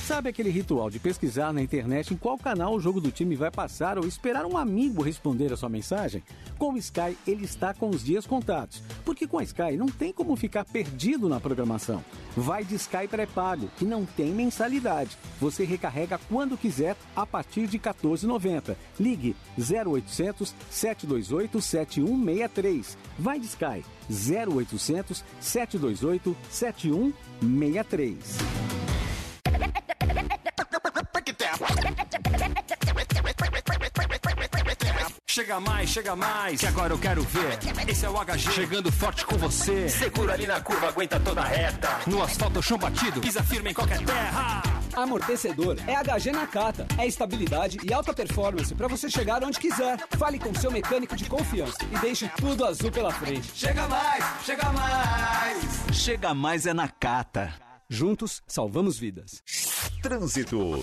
Sabe 0.07 0.29
aquele 0.29 0.51
ritual 0.51 0.91
de 0.91 0.99
pesquisar 0.99 1.51
na 1.51 1.63
internet 1.63 2.13
em 2.13 2.17
qual 2.19 2.37
canal 2.37 2.75
o 2.75 2.81
jogo 2.81 3.01
do 3.01 3.11
time 3.11 3.35
vai 3.37 3.51
passar 3.51 3.99
ou 3.99 4.07
esperar 4.07 4.45
um 4.45 4.59
amigo 4.59 5.03
responder 5.03 5.51
a 5.51 5.57
sua 5.57 5.71
mensagem? 5.71 6.23
Com 6.59 6.75
o 6.75 6.77
Sky, 6.77 7.17
ele 7.27 7.47
está 7.47 7.73
com 7.73 7.89
os 7.89 8.05
dias 8.05 8.27
contados, 8.27 8.83
porque 9.03 9.27
com 9.27 9.39
a 9.39 9.43
Sky 9.43 9.79
não 9.79 9.87
tem 9.87 10.13
como 10.13 10.37
ficar 10.37 10.67
perdido 10.67 11.27
na 11.27 11.41
programação. 11.41 12.05
Vai 12.37 12.67
de 12.67 12.75
Sky 12.75 13.09
pré-pago, 13.09 13.71
que 13.79 13.87
não 13.87 14.05
tem 14.05 14.31
mensalidade. 14.31 15.17
Você 15.41 15.65
recarrega 15.65 16.21
quando 16.29 16.59
quiser 16.59 16.97
a 17.17 17.25
partir 17.25 17.67
de 17.67 17.79
R$ 17.79 17.85
14,90. 17.85 18.77
Ligue 19.01 19.35
0800 19.59 20.55
728 20.69 21.63
7163. 21.63 22.99
Vai 23.19 23.41
de 23.41 23.47
Sky 23.47 23.83
0800 24.11 25.25
728 25.41 26.37
7163. 26.51 28.84
Chega 35.35 35.59
mais, 35.59 35.91
chega 35.91 36.15
mais, 36.15 36.61
que 36.61 36.67
agora 36.67 36.93
eu 36.93 36.99
quero 36.99 37.23
ver. 37.23 37.59
Esse 37.89 38.07
é 38.07 38.09
o 38.09 38.15
HG 38.15 38.53
chegando 38.53 38.93
forte 38.93 39.27
com 39.27 39.37
você. 39.37 39.89
Segura 39.89 40.35
ali 40.35 40.47
na 40.47 40.61
curva, 40.61 40.87
aguenta 40.87 41.19
toda 41.19 41.41
a 41.41 41.45
reta. 41.45 41.89
No 42.07 42.23
asfalto, 42.23 42.63
chão 42.63 42.79
batido, 42.79 43.21
pisa 43.21 43.43
firme 43.43 43.71
em 43.71 43.75
qualquer 43.75 43.99
terra. 44.05 44.63
Amortecedor 44.95 45.77
é 45.89 45.95
HG 45.95 46.31
Nakata. 46.31 46.87
É 46.97 47.07
estabilidade 47.09 47.79
e 47.83 47.93
alta 47.93 48.15
performance 48.15 48.73
para 48.77 48.87
você 48.87 49.11
chegar 49.11 49.43
onde 49.43 49.59
quiser. 49.59 49.99
Fale 50.17 50.39
com 50.39 50.55
seu 50.55 50.71
mecânico 50.71 51.17
de 51.17 51.25
confiança 51.25 51.79
e 51.91 51.99
deixe 51.99 52.29
tudo 52.37 52.65
azul 52.65 52.93
pela 52.93 53.11
frente. 53.11 53.51
Chega 53.55 53.89
mais, 53.89 54.25
chega 54.45 54.73
mais. 54.73 55.65
Chega 55.93 56.33
mais 56.33 56.65
é 56.65 56.73
Nakata. 56.73 57.64
Juntos, 57.89 58.43
salvamos 58.47 58.99
vidas. 58.99 59.43
Trânsito. 60.03 60.82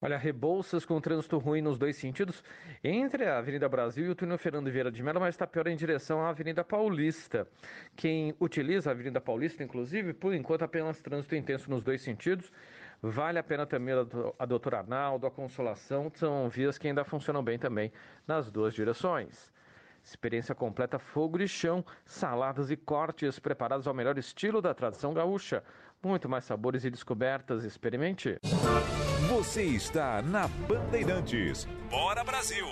Olha, 0.00 0.16
Rebouças 0.16 0.84
com 0.84 1.00
trânsito 1.00 1.38
ruim 1.38 1.60
nos 1.60 1.76
dois 1.76 1.96
sentidos, 1.96 2.44
entre 2.84 3.24
a 3.24 3.38
Avenida 3.38 3.68
Brasil 3.68 4.06
e 4.06 4.10
o 4.10 4.14
túnel 4.14 4.38
Fernando 4.38 4.70
Vieira 4.70 4.92
de 4.92 5.02
Mello, 5.02 5.18
mas 5.18 5.34
está 5.34 5.46
pior 5.46 5.66
em 5.66 5.76
direção 5.76 6.20
à 6.20 6.28
Avenida 6.28 6.62
Paulista. 6.62 7.48
Quem 7.96 8.34
utiliza 8.38 8.90
a 8.90 8.92
Avenida 8.92 9.20
Paulista, 9.20 9.64
inclusive, 9.64 10.12
por 10.12 10.34
enquanto 10.34 10.62
apenas 10.62 11.00
trânsito 11.00 11.34
intenso 11.34 11.70
nos 11.70 11.82
dois 11.82 12.02
sentidos. 12.02 12.52
Vale 13.02 13.38
a 13.38 13.42
pena 13.42 13.66
também 13.66 13.94
a 14.38 14.46
doutora 14.46 14.78
Arnaldo, 14.78 15.26
a 15.26 15.30
Consolação, 15.30 16.12
são 16.14 16.48
vias 16.48 16.78
que 16.78 16.86
ainda 16.86 17.04
funcionam 17.04 17.42
bem 17.42 17.58
também 17.58 17.90
nas 18.26 18.50
duas 18.50 18.72
direções. 18.72 19.50
Experiência 20.04 20.54
completa 20.54 20.98
fogo 20.98 21.38
de 21.38 21.48
chão, 21.48 21.84
saladas 22.04 22.70
e 22.70 22.76
cortes 22.76 23.38
preparados 23.38 23.86
ao 23.86 23.94
melhor 23.94 24.18
estilo 24.18 24.60
da 24.60 24.74
tradição 24.74 25.14
gaúcha. 25.14 25.64
Muito 26.02 26.28
mais 26.28 26.44
sabores 26.44 26.84
e 26.84 26.90
descobertas. 26.90 27.64
Experimente. 27.64 28.38
Você 29.28 29.62
está 29.62 30.20
na 30.20 30.46
Bandeirantes. 30.68 31.66
Bora 31.90 32.22
Brasil! 32.22 32.66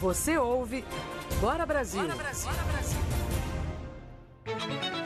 Você 0.00 0.38
ouve 0.38 0.82
Bora 1.40 1.66
Brasil! 1.66 2.00
Bora 2.00 2.14
Brasil! 2.16 2.50
Bora 2.50 2.64
Brasil. 4.64 4.99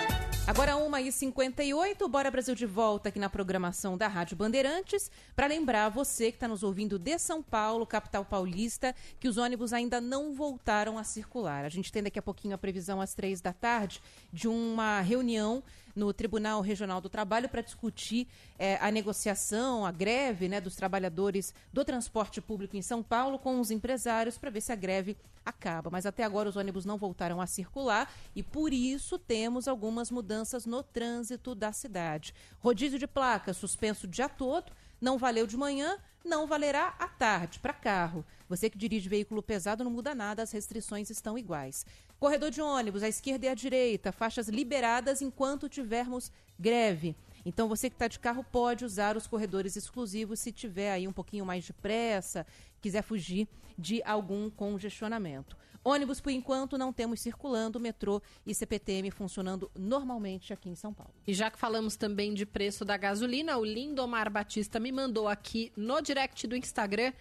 Agora 0.46 0.74
1h58, 0.74 2.06
Bora 2.06 2.30
Brasil 2.30 2.54
de 2.54 2.66
volta 2.66 3.08
aqui 3.08 3.18
na 3.18 3.30
programação 3.30 3.96
da 3.96 4.06
Rádio 4.06 4.36
Bandeirantes. 4.36 5.10
Para 5.34 5.46
lembrar 5.46 5.88
você 5.88 6.30
que 6.30 6.36
está 6.36 6.46
nos 6.46 6.62
ouvindo 6.62 6.98
de 6.98 7.18
São 7.18 7.42
Paulo, 7.42 7.86
capital 7.86 8.26
paulista, 8.26 8.94
que 9.18 9.26
os 9.26 9.38
ônibus 9.38 9.72
ainda 9.72 10.02
não 10.02 10.34
voltaram 10.34 10.98
a 10.98 11.02
circular. 11.02 11.64
A 11.64 11.70
gente 11.70 11.90
tem 11.90 12.02
daqui 12.02 12.18
a 12.18 12.22
pouquinho 12.22 12.54
a 12.54 12.58
previsão 12.58 13.00
às 13.00 13.14
três 13.14 13.40
da 13.40 13.54
tarde 13.54 14.02
de 14.30 14.46
uma 14.46 15.00
reunião 15.00 15.62
no 15.94 16.12
Tribunal 16.12 16.60
Regional 16.60 17.00
do 17.00 17.08
Trabalho 17.08 17.48
para 17.48 17.62
discutir 17.62 18.26
é, 18.58 18.76
a 18.80 18.90
negociação, 18.90 19.86
a 19.86 19.92
greve 19.92 20.48
né, 20.48 20.60
dos 20.60 20.74
trabalhadores 20.74 21.54
do 21.72 21.84
transporte 21.84 22.40
público 22.40 22.76
em 22.76 22.82
São 22.82 23.02
Paulo 23.02 23.38
com 23.38 23.60
os 23.60 23.70
empresários 23.70 24.36
para 24.36 24.50
ver 24.50 24.60
se 24.60 24.72
a 24.72 24.76
greve 24.76 25.16
acaba. 25.44 25.90
Mas 25.90 26.06
até 26.06 26.24
agora 26.24 26.48
os 26.48 26.56
ônibus 26.56 26.84
não 26.84 26.96
voltaram 26.96 27.40
a 27.40 27.46
circular 27.46 28.12
e 28.34 28.42
por 28.42 28.72
isso 28.72 29.18
temos 29.18 29.68
algumas 29.68 30.10
mudanças 30.10 30.66
no 30.66 30.82
trânsito 30.82 31.54
da 31.54 31.72
cidade. 31.72 32.34
Rodízio 32.60 32.98
de 32.98 33.06
placas 33.06 33.56
suspenso 33.56 34.06
o 34.06 34.10
dia 34.10 34.28
todo, 34.28 34.72
não 35.00 35.18
valeu 35.18 35.46
de 35.46 35.56
manhã, 35.56 35.98
não 36.24 36.46
valerá 36.46 36.94
à 36.98 37.06
tarde 37.06 37.58
para 37.58 37.74
carro. 37.74 38.24
Você 38.48 38.70
que 38.70 38.78
dirige 38.78 39.08
veículo 39.08 39.42
pesado 39.42 39.84
não 39.84 39.90
muda 39.90 40.14
nada, 40.14 40.42
as 40.42 40.52
restrições 40.52 41.10
estão 41.10 41.36
iguais. 41.36 41.84
Corredor 42.24 42.50
de 42.50 42.62
ônibus, 42.62 43.02
à 43.02 43.08
esquerda 43.10 43.44
e 43.44 43.48
à 43.50 43.54
direita, 43.54 44.10
faixas 44.10 44.48
liberadas 44.48 45.20
enquanto 45.20 45.68
tivermos 45.68 46.32
greve. 46.58 47.14
Então 47.44 47.68
você 47.68 47.90
que 47.90 47.96
está 47.96 48.08
de 48.08 48.18
carro 48.18 48.42
pode 48.42 48.82
usar 48.82 49.14
os 49.14 49.26
corredores 49.26 49.76
exclusivos 49.76 50.40
se 50.40 50.50
tiver 50.50 50.90
aí 50.90 51.06
um 51.06 51.12
pouquinho 51.12 51.44
mais 51.44 51.64
de 51.64 51.74
pressa, 51.74 52.46
quiser 52.80 53.02
fugir 53.02 53.46
de 53.76 54.02
algum 54.04 54.48
congestionamento. 54.48 55.54
Ônibus, 55.84 56.18
por 56.18 56.32
enquanto, 56.32 56.78
não 56.78 56.94
temos 56.94 57.20
circulando, 57.20 57.78
metrô 57.78 58.22
e 58.46 58.54
CPTM 58.54 59.10
funcionando 59.10 59.70
normalmente 59.78 60.50
aqui 60.50 60.70
em 60.70 60.74
São 60.74 60.94
Paulo. 60.94 61.12
E 61.26 61.34
já 61.34 61.50
que 61.50 61.58
falamos 61.58 61.94
também 61.94 62.32
de 62.32 62.46
preço 62.46 62.86
da 62.86 62.96
gasolina, 62.96 63.58
o 63.58 63.64
Lindomar 63.66 64.30
Batista 64.30 64.80
me 64.80 64.90
mandou 64.90 65.28
aqui 65.28 65.70
no 65.76 66.00
direct 66.00 66.46
do 66.46 66.56
Instagram 66.56 67.12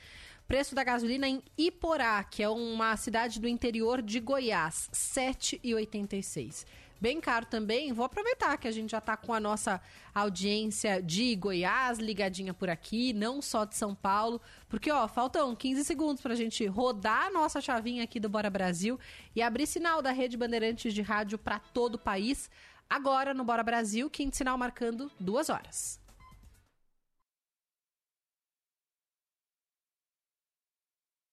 preço 0.48 0.76
da 0.76 0.84
gasolina 0.84 1.28
em 1.28 1.42
Iporá, 1.58 2.24
que 2.24 2.44
é 2.44 2.50
uma 2.50 2.96
cidade 2.98 3.40
do 3.40 3.48
interior 3.48 4.02
de 4.02 4.20
Goiás, 4.20 4.90
R$ 4.92 5.34
7,86 5.34 6.66
bem 7.04 7.20
caro 7.20 7.46
também. 7.46 7.92
Vou 7.92 8.06
aproveitar 8.06 8.58
que 8.58 8.66
a 8.66 8.72
gente 8.72 8.92
já 8.92 9.00
está 9.00 9.18
com 9.18 9.34
a 9.34 9.40
nossa 9.40 9.82
audiência 10.16 11.02
de 11.02 11.36
Goiás 11.36 12.00
ligadinha 12.00 12.54
por 12.54 12.70
aqui, 12.70 13.12
não 13.12 13.42
só 13.42 13.66
de 13.66 13.76
São 13.76 13.94
Paulo, 13.94 14.40
porque 14.70 14.90
ó, 14.90 15.06
faltam 15.06 15.54
15 15.54 15.84
segundos 15.84 16.22
para 16.22 16.32
a 16.32 16.36
gente 16.38 16.66
rodar 16.66 17.26
a 17.26 17.30
nossa 17.30 17.60
chavinha 17.60 18.06
aqui 18.06 18.22
do 18.22 18.30
Bora 18.30 18.50
Brasil 18.50 18.98
e 19.36 19.42
abrir 19.42 19.68
sinal 19.68 20.02
da 20.02 20.14
Rede 20.14 20.38
Bandeirantes 20.38 20.94
de 20.94 21.02
Rádio 21.02 21.38
para 21.38 21.60
todo 21.60 21.96
o 21.96 22.00
país. 22.00 22.50
Agora 22.90 23.34
no 23.34 23.44
Bora 23.44 23.64
Brasil, 23.64 24.10
quinto 24.10 24.38
sinal 24.38 24.58
marcando 24.58 25.12
duas 25.20 25.50
horas. 25.50 26.03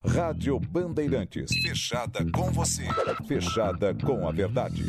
Rádio 0.06 0.58
Bandeirantes. 0.58 1.52
Fechada 1.62 2.24
com 2.32 2.50
você. 2.50 2.84
Fechada 3.28 3.94
com 3.94 4.26
a 4.26 4.32
verdade. 4.32 4.82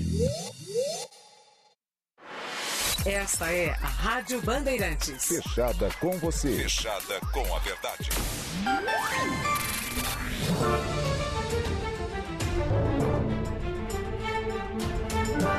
Esta 3.06 3.52
é 3.52 3.72
a 3.72 3.88
Rádio 3.88 4.42
Bandeirantes. 4.42 5.26
Fechada 5.26 5.90
com 6.00 6.12
você. 6.12 6.64
Fechada 6.64 7.20
com 7.34 7.56
a 7.56 7.60
verdade. 7.60 8.10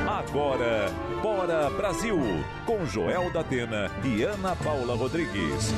Agora, 0.07 0.89
Bora 1.21 1.69
Brasil, 1.69 2.17
com 2.65 2.85
Joel 2.87 3.31
da 3.31 3.41
Atena 3.41 3.91
e 4.03 4.23
Ana 4.23 4.55
Paula 4.55 4.95
Rodrigues. 4.95 5.71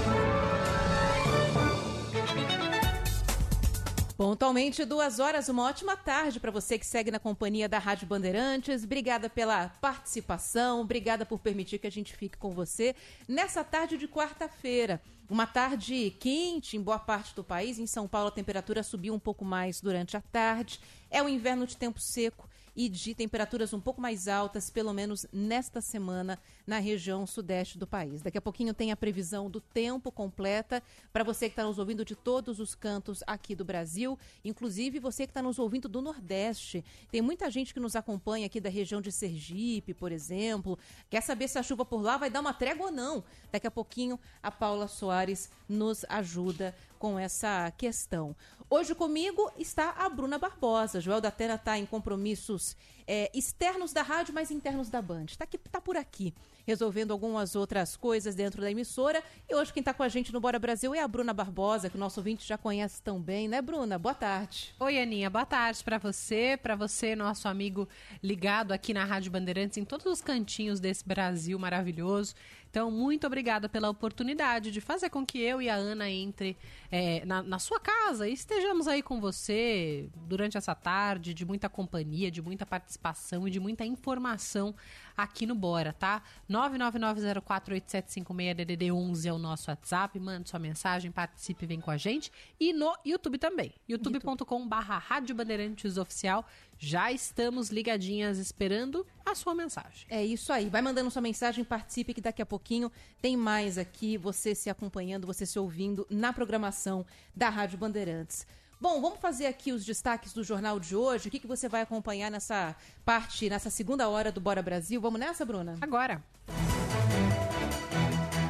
Pontualmente, 4.18 4.86
duas 4.86 5.20
horas, 5.20 5.50
uma 5.50 5.64
ótima 5.64 5.98
tarde 5.98 6.40
para 6.40 6.50
você 6.50 6.80
que 6.80 6.86
segue 6.86 7.12
na 7.12 7.20
companhia 7.20 7.68
da 7.68 7.78
Rádio 7.78 8.08
Bandeirantes. 8.08 8.86
Obrigada 8.86 9.30
pela 9.30 9.68
participação, 9.82 10.80
obrigada 10.80 11.26
por 11.26 11.38
permitir 11.38 11.80
que 11.80 11.88
a 11.88 11.92
gente 11.92 12.16
fique 12.16 12.38
com 12.38 12.52
você 12.52 12.96
nessa 13.28 13.62
tarde 13.62 13.98
de 13.98 14.08
quarta-feira. 14.08 15.02
Uma 15.30 15.46
tarde 15.46 16.16
quente 16.18 16.78
em 16.78 16.82
boa 16.82 16.98
parte 16.98 17.36
do 17.36 17.44
país. 17.44 17.78
Em 17.78 17.86
São 17.86 18.08
Paulo, 18.08 18.30
a 18.30 18.32
temperatura 18.32 18.84
subiu 18.84 19.14
um 19.14 19.20
pouco 19.20 19.44
mais 19.44 19.82
durante 19.82 20.16
a 20.16 20.22
tarde. 20.22 20.80
É 21.12 21.22
o 21.22 21.28
inverno 21.28 21.68
de 21.68 21.76
tempo 21.76 22.00
seco 22.00 22.48
e 22.76 22.90
de 22.90 23.16
temperaturas 23.16 23.74
um 23.74 23.80
pouco 23.80 24.02
mais 24.02 24.28
altas, 24.28 24.70
pelo 24.70 24.94
menos 24.94 25.26
nesta 25.32 25.80
semana, 25.82 26.38
na 26.68 26.80
região 26.80 27.26
sudeste 27.26 27.78
do 27.78 27.88
país. 27.88 28.22
Daqui 28.22 28.38
a 28.38 28.42
pouquinho 28.42 28.74
tem 28.74 28.92
a 28.92 28.98
previsão 28.98 29.50
do 29.50 29.62
tempo 29.62 30.12
completa 30.12 30.84
para 31.14 31.24
você 31.24 31.48
que 31.48 31.54
está 31.54 31.64
nos 31.64 31.80
ouvindo 31.80 32.04
de 32.04 32.16
todos 32.16 32.60
os 32.60 32.76
cantos 32.76 33.24
aqui 33.26 33.56
do 33.56 33.64
Brasil, 33.64 34.18
inclusive 34.44 35.00
você 35.00 35.26
que 35.26 35.32
está 35.32 35.42
nos 35.42 35.60
ouvindo 35.60 35.88
do 35.88 36.02
Nordeste. 36.02 36.84
Tem 37.12 37.22
muita 37.22 37.50
gente 37.50 37.74
que 37.74 37.80
nos 37.80 37.96
acompanha 37.96 38.46
aqui 38.46 38.60
da 38.60 38.70
região 38.70 39.02
de 39.02 39.12
Sergipe, 39.12 39.94
por 39.94 40.12
exemplo. 40.12 40.78
Quer 41.10 41.22
saber 41.22 41.48
se 41.48 41.58
a 41.58 41.64
chuva 41.64 41.86
por 41.86 42.02
lá 42.02 42.18
vai 42.18 42.30
dar 42.30 42.42
uma 42.42 42.54
trégua 42.54 42.88
ou 42.88 42.92
não? 42.92 43.24
Daqui 43.52 43.68
a 43.68 43.72
pouquinho 43.72 44.20
a 44.44 44.52
Paula 44.52 44.88
Soares 44.88 45.50
nos 45.70 46.06
ajuda 46.10 46.76
com 47.06 47.20
essa 47.20 47.72
questão. 47.78 48.36
Hoje 48.68 48.96
comigo 48.96 49.52
está 49.60 49.92
a 49.92 50.10
Bruna 50.10 50.40
Barbosa. 50.40 51.00
Joel 51.00 51.22
da 51.22 51.30
Terra 51.30 51.54
está 51.54 51.78
em 51.78 51.86
compromissos 51.86 52.76
é, 53.06 53.30
externos 53.32 53.94
da 53.94 54.02
rádio, 54.02 54.34
mas 54.34 54.50
internos 54.50 54.90
da 54.90 55.04
Band. 55.04 55.26
Está 55.26 55.46
tá 55.72 55.80
por 55.80 55.96
aqui, 55.96 56.34
resolvendo 56.66 57.12
algumas 57.12 57.56
outras 57.56 57.96
coisas 57.96 58.34
dentro 58.34 58.60
da 58.60 58.72
emissora. 58.72 59.24
E 59.48 59.54
hoje 59.54 59.72
quem 59.72 59.82
está 59.82 59.94
com 59.94 60.02
a 60.02 60.10
gente 60.10 60.34
no 60.34 60.40
Bora 60.40 60.58
Brasil 60.58 60.96
é 60.96 61.00
a 61.00 61.08
Bruna 61.08 61.32
Barbosa, 61.32 61.92
que 61.92 61.96
o 61.96 62.00
nosso 62.00 62.20
ouvinte 62.20 62.44
já 62.44 62.58
conhece 62.58 63.00
tão 63.04 63.22
bem, 63.22 63.48
né, 63.48 63.62
Bruna? 63.62 64.00
Boa 64.00 64.16
tarde. 64.16 64.74
Oi, 64.80 65.00
Aninha. 65.00 65.30
Boa 65.30 65.46
tarde 65.46 65.84
para 65.84 66.00
você, 66.00 66.58
para 66.60 66.76
você, 66.76 67.16
nosso 67.16 67.48
amigo 67.48 67.88
ligado 68.24 68.72
aqui 68.72 68.96
na 68.96 69.06
Rádio 69.06 69.32
Bandeirantes, 69.32 69.78
em 69.78 69.86
todos 69.86 70.08
os 70.08 70.22
cantinhos 70.22 70.80
desse 70.80 71.08
Brasil 71.08 71.60
maravilhoso. 71.60 72.34
Então, 72.76 72.92
muito 72.92 73.26
obrigada 73.26 73.70
pela 73.70 73.90
oportunidade 73.90 74.70
de 74.70 74.82
fazer 74.82 75.10
com 75.10 75.26
que 75.26 75.40
eu 75.40 75.62
e 75.62 75.70
a 75.70 75.76
Ana 75.76 76.10
entre 76.10 76.58
é, 76.92 77.26
na, 77.26 77.42
na, 77.42 77.58
sua 77.58 77.80
casa 77.80 78.28
e 78.28 78.34
estejamos 78.34 78.86
aí 78.86 79.02
com 79.02 79.22
você 79.22 80.10
durante 80.28 80.58
essa 80.58 80.76
tarde 80.76 81.34
de 81.34 81.46
muita 81.46 81.70
companhia, 81.70 82.30
de 82.30 82.42
muita 82.42 82.66
participação 82.66 83.48
e 83.48 83.52
de 83.52 83.62
muita 83.62 83.86
informação 83.86 84.76
aqui 85.16 85.46
no 85.46 85.56
Bora, 85.56 85.94
tá? 85.94 86.22
999048756DDD11 86.52 89.26
é 89.26 89.32
o 89.32 89.38
nosso 89.38 89.72
WhatsApp. 89.72 90.20
Mande 90.20 90.50
sua 90.50 90.60
mensagem, 90.60 91.12
participe, 91.12 91.66
vem 91.66 91.80
com 91.80 91.92
a 91.92 91.96
gente. 91.96 92.30
E 92.60 92.74
no 92.74 92.94
YouTube 93.06 93.38
também, 93.38 93.72
youtube.com/barra 93.88 94.98
Rádio 94.98 95.34
Bandeirantes 95.34 95.98
Oficial. 95.98 96.46
Já 96.78 97.12
estamos 97.12 97.70
ligadinhas 97.70 98.38
esperando 98.38 99.06
a 99.26 99.34
sua 99.34 99.56
mensagem. 99.56 100.06
É 100.10 100.24
isso 100.24 100.52
aí. 100.52 100.70
Vai 100.70 100.82
mandando 100.82 101.10
sua 101.10 101.22
mensagem, 101.22 101.64
participe 101.64 102.14
que 102.14 102.22
daqui 102.22 102.42
a 102.42 102.46
pouquinho 102.46 102.92
tem 103.22 103.38
mais 103.38 103.78
aqui, 103.78 104.18
você 104.18 104.54
se 104.54 104.70
acompanhando, 104.70 105.26
você 105.26 105.46
se 105.46 105.58
ouvindo 105.58 106.06
na 106.10 106.34
programação 106.34 107.06
da 107.36 107.50
Rádio 107.50 107.78
Bandeirantes. 107.78 108.46
Bom, 108.80 109.02
vamos 109.02 109.20
fazer 109.20 109.48
aqui 109.48 109.72
os 109.72 109.86
destaques 109.86 110.34
do 110.34 110.44
jornal 110.44 110.80
de 110.80 110.96
hoje. 110.96 111.28
O 111.28 111.32
que, 111.32 111.40
que 111.40 111.48
você 111.48 111.70
vai 111.70 111.82
acompanhar 111.82 112.30
nessa 112.30 112.76
parte, 113.06 113.50
nessa 113.50 113.70
segunda 113.70 114.10
hora 114.10 114.32
do 114.32 114.42
Bora 114.42 114.62
Brasil? 114.62 115.00
Vamos 115.00 115.20
nessa, 115.20 115.46
Bruna? 115.46 115.78
Agora. 115.80 116.22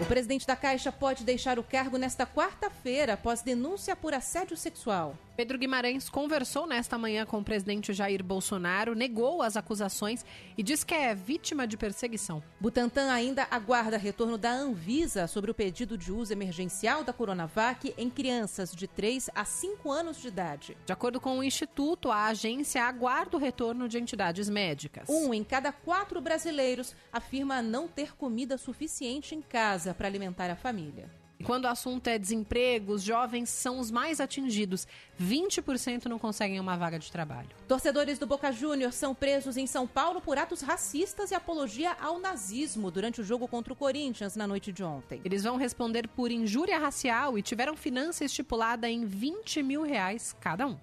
O 0.01 0.05
presidente 0.07 0.45
da 0.45 0.55
Caixa 0.55 0.91
pode 0.91 1.23
deixar 1.23 1.57
o 1.57 1.63
cargo 1.63 1.97
nesta 1.97 2.27
quarta-feira 2.27 3.13
após 3.13 3.41
denúncia 3.41 3.95
por 3.95 4.13
assédio 4.13 4.57
sexual. 4.57 5.17
Pedro 5.35 5.57
Guimarães 5.57 6.07
conversou 6.07 6.65
nesta 6.65 6.97
manhã 6.97 7.25
com 7.25 7.39
o 7.39 7.43
presidente 7.43 7.91
Jair 7.91 8.23
Bolsonaro, 8.23 8.95
negou 8.95 9.41
as 9.41 9.57
acusações 9.57 10.25
e 10.57 10.63
diz 10.63 10.81
que 10.85 10.93
é 10.93 11.13
vítima 11.13 11.67
de 11.67 11.75
perseguição. 11.75 12.41
Butantan 12.57 13.11
ainda 13.11 13.45
aguarda 13.51 13.97
retorno 13.97 14.37
da 14.37 14.51
Anvisa 14.51 15.27
sobre 15.27 15.51
o 15.51 15.53
pedido 15.53 15.97
de 15.97 16.09
uso 16.09 16.31
emergencial 16.31 17.03
da 17.03 17.11
Coronavac 17.11 17.93
em 17.97 18.09
crianças 18.09 18.71
de 18.71 18.87
3 18.87 19.29
a 19.35 19.43
5 19.43 19.91
anos 19.91 20.21
de 20.21 20.29
idade. 20.29 20.77
De 20.85 20.93
acordo 20.93 21.19
com 21.19 21.37
o 21.37 21.43
Instituto, 21.43 22.11
a 22.11 22.27
agência 22.27 22.85
aguarda 22.85 23.35
o 23.35 23.39
retorno 23.39 23.89
de 23.89 23.99
entidades 23.99 24.49
médicas. 24.49 25.09
Um 25.09 25.33
em 25.33 25.43
cada 25.43 25.73
quatro 25.73 26.21
brasileiros 26.21 26.95
afirma 27.11 27.61
não 27.61 27.89
ter 27.89 28.15
comida 28.15 28.57
suficiente 28.57 29.35
em 29.35 29.41
casa 29.41 29.93
para 29.93 30.07
alimentar 30.07 30.49
a 30.49 30.55
família. 30.55 31.24
Quando 31.43 31.65
o 31.65 31.67
assunto 31.67 32.07
é 32.07 32.17
desemprego, 32.17 32.93
os 32.93 33.03
jovens 33.03 33.49
são 33.49 33.79
os 33.79 33.91
mais 33.91 34.19
atingidos. 34.19 34.87
20% 35.21 36.05
não 36.05 36.17
conseguem 36.17 36.59
uma 36.59 36.77
vaga 36.77 36.97
de 36.97 37.11
trabalho. 37.11 37.49
Torcedores 37.67 38.17
do 38.17 38.25
Boca 38.25 38.51
Júnior 38.51 38.91
são 38.93 39.13
presos 39.13 39.57
em 39.57 39.67
São 39.67 39.85
Paulo 39.85 40.21
por 40.21 40.37
atos 40.37 40.61
racistas 40.61 41.31
e 41.31 41.35
apologia 41.35 41.95
ao 41.99 42.19
nazismo 42.19 42.89
durante 42.89 43.21
o 43.21 43.23
jogo 43.23 43.47
contra 43.47 43.73
o 43.73 43.75
Corinthians 43.75 44.35
na 44.35 44.47
noite 44.47 44.71
de 44.71 44.83
ontem. 44.83 45.21
Eles 45.23 45.43
vão 45.43 45.57
responder 45.57 46.07
por 46.07 46.31
injúria 46.31 46.79
racial 46.79 47.37
e 47.37 47.41
tiveram 47.41 47.75
finança 47.75 48.23
estipulada 48.23 48.89
em 48.89 49.05
20 49.05 49.61
mil 49.61 49.83
reais 49.83 50.35
cada 50.39 50.67
um. 50.67 50.77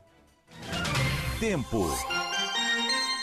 Tempo. 1.40 1.88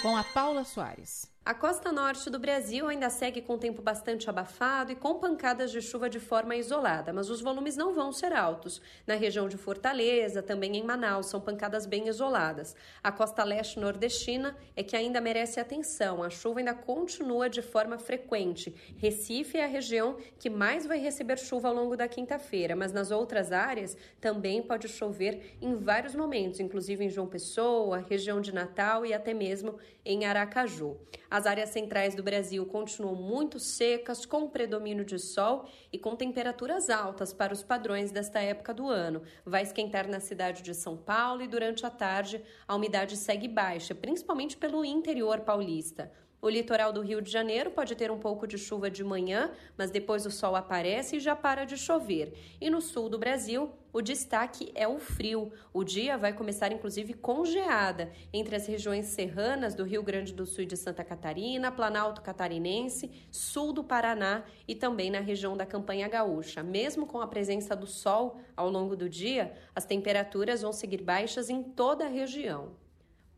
Com 0.02 0.16
a 0.16 0.24
Paula 0.24 0.64
Soares. 0.64 1.30
A 1.50 1.54
costa 1.56 1.91
norte 1.91 2.30
do 2.30 2.38
Brasil 2.38 2.88
ainda 2.88 3.10
segue 3.10 3.41
com 3.41 3.58
tempo 3.58 3.82
bastante 3.82 4.30
abafado 4.30 4.91
e 4.91 4.95
com 4.95 5.16
pancadas 5.16 5.72
de 5.72 5.82
chuva 5.82 6.08
de 6.08 6.20
forma 6.20 6.56
isolada, 6.56 7.12
mas 7.12 7.28
os 7.28 7.41
volumes 7.41 7.76
não 7.76 7.91
vão 7.91 8.12
ser 8.12 8.34
altos. 8.34 8.80
Na 9.08 9.16
região 9.16 9.50
de 9.50 9.58
Fortaleza, 9.58 10.43
também 10.43 10.78
em 10.78 10.84
Manaus, 10.84 11.26
são 11.26 11.41
pancadas 11.41 11.88
bem 11.88 12.08
isoladas. 12.08 12.76
A 13.04 13.12
costa 13.12 13.43
leste 13.43 13.80
nordestina 13.80 14.56
é 14.76 14.84
que 14.84 14.95
ainda 14.95 15.20
merece 15.20 15.60
atenção. 15.60 16.22
A 16.22 16.30
chuva 16.30 16.60
ainda 16.60 16.76
continua 16.76 17.50
de 17.50 17.64
forma 17.64 17.97
frequente. 17.97 18.72
Recife 18.97 19.58
é 19.58 19.64
a 19.64 19.68
região 19.68 20.18
que 20.38 20.52
mais 20.52 20.86
vai 20.86 21.00
receber 21.00 21.39
chuva 21.39 21.70
ao 21.70 21.74
longo 21.74 21.97
da 21.97 22.08
quinta-feira, 22.08 22.76
mas 22.76 22.93
nas 22.93 23.10
outras 23.10 23.52
áreas 23.52 23.97
também 24.22 24.62
pode 24.62 24.88
chover 24.88 25.58
em 25.60 25.74
vários 25.74 26.14
momentos, 26.14 26.60
inclusive 26.60 27.06
em 27.06 27.10
João 27.10 27.26
Pessoa, 27.26 28.06
região 28.08 28.39
de 28.39 28.54
Natal 28.54 29.04
e 29.04 29.16
até 29.16 29.34
mesmo 29.34 29.80
em 30.06 30.26
Aracaju. 30.26 30.95
As 31.40 31.46
áreas 31.46 31.70
centrais 31.70 32.14
do 32.16 32.22
Brasil 32.22 32.66
continuam 32.66 33.16
muito 33.16 33.62
secas, 33.62 34.26
com 34.26 34.50
predomínio 34.50 35.06
de 35.06 35.18
sol 35.18 35.70
e 35.90 35.98
com 35.98 36.14
temperaturas 36.14 36.90
altas 36.90 37.32
para 37.32 37.54
os 37.54 37.64
padrões 37.64 38.12
desta 38.12 38.42
época 38.42 38.74
do 38.74 38.90
ano. 38.90 39.22
Vai 39.46 39.64
esquentar 39.64 40.06
na 40.06 40.20
cidade 40.20 40.62
de 40.62 40.76
São 40.76 40.98
Paulo 40.98 41.42
e 41.42 41.48
durante 41.48 41.86
a 41.86 41.90
tarde 41.90 42.44
a 42.68 42.76
umidade 42.76 43.16
segue 43.16 43.48
baixa, 43.48 43.96
principalmente 43.96 44.58
pelo 44.58 44.84
interior 44.84 45.40
paulista. 45.40 46.12
O 46.42 46.50
litoral 46.50 46.92
do 46.92 47.00
Rio 47.00 47.22
de 47.22 47.32
Janeiro 47.32 47.72
pode 47.72 47.96
ter 47.96 48.12
um 48.12 48.20
pouco 48.20 48.46
de 48.46 48.58
chuva 48.58 48.92
de 48.92 49.02
manhã, 49.02 49.50
mas 49.78 49.92
depois 49.92 50.26
o 50.26 50.32
sol 50.32 50.58
aparece 50.58 51.16
e 51.16 51.20
já 51.22 51.38
para 51.38 51.64
de 51.64 51.78
chover. 51.78 52.34
E 52.60 52.70
no 52.70 52.82
sul 52.82 53.08
do 53.08 53.18
Brasil, 53.18 53.72
o 53.92 54.02
destaque 54.02 54.72
é 54.76 54.88
o 54.88 55.00
frio. 55.00 55.52
O 55.74 55.84
dia 55.84 56.18
vai 56.18 56.34
começar 56.34 56.72
inclusive 56.72 57.14
com 57.14 57.46
geada 57.46 58.12
entre 58.32 58.56
as 58.56 58.68
regiões 58.68 59.08
serranas 59.08 59.76
do 59.76 59.84
Rio 59.84 60.04
Grande 60.04 60.34
do 60.34 60.46
Sul 60.46 60.64
e 60.64 60.68
de 60.68 60.78
Santa 60.78 61.04
Catarina, 61.04 61.72
Planalto 61.72 62.22
Catarinense, 62.22 63.12
sul 63.32 63.74
do 63.74 63.84
Paraná 63.84 64.44
e 64.68 64.76
também 64.76 65.10
na 65.10 65.20
região 65.20 65.58
da 65.58 65.66
Campanha 65.66 66.08
Gaúcha. 66.08 66.62
Mesmo 66.62 67.08
com 67.08 67.22
a 67.22 67.28
presença 67.28 67.76
do 67.76 67.88
sol 67.88 68.40
ao 68.56 68.70
longo 68.70 68.96
do 68.96 69.10
dia, 69.10 69.54
as 69.74 69.86
temperaturas 69.86 70.62
vão 70.62 70.72
seguir 70.72 71.02
baixas 71.02 71.50
em 71.50 71.64
toda 71.64 72.06
a 72.06 72.10
região. 72.10 72.76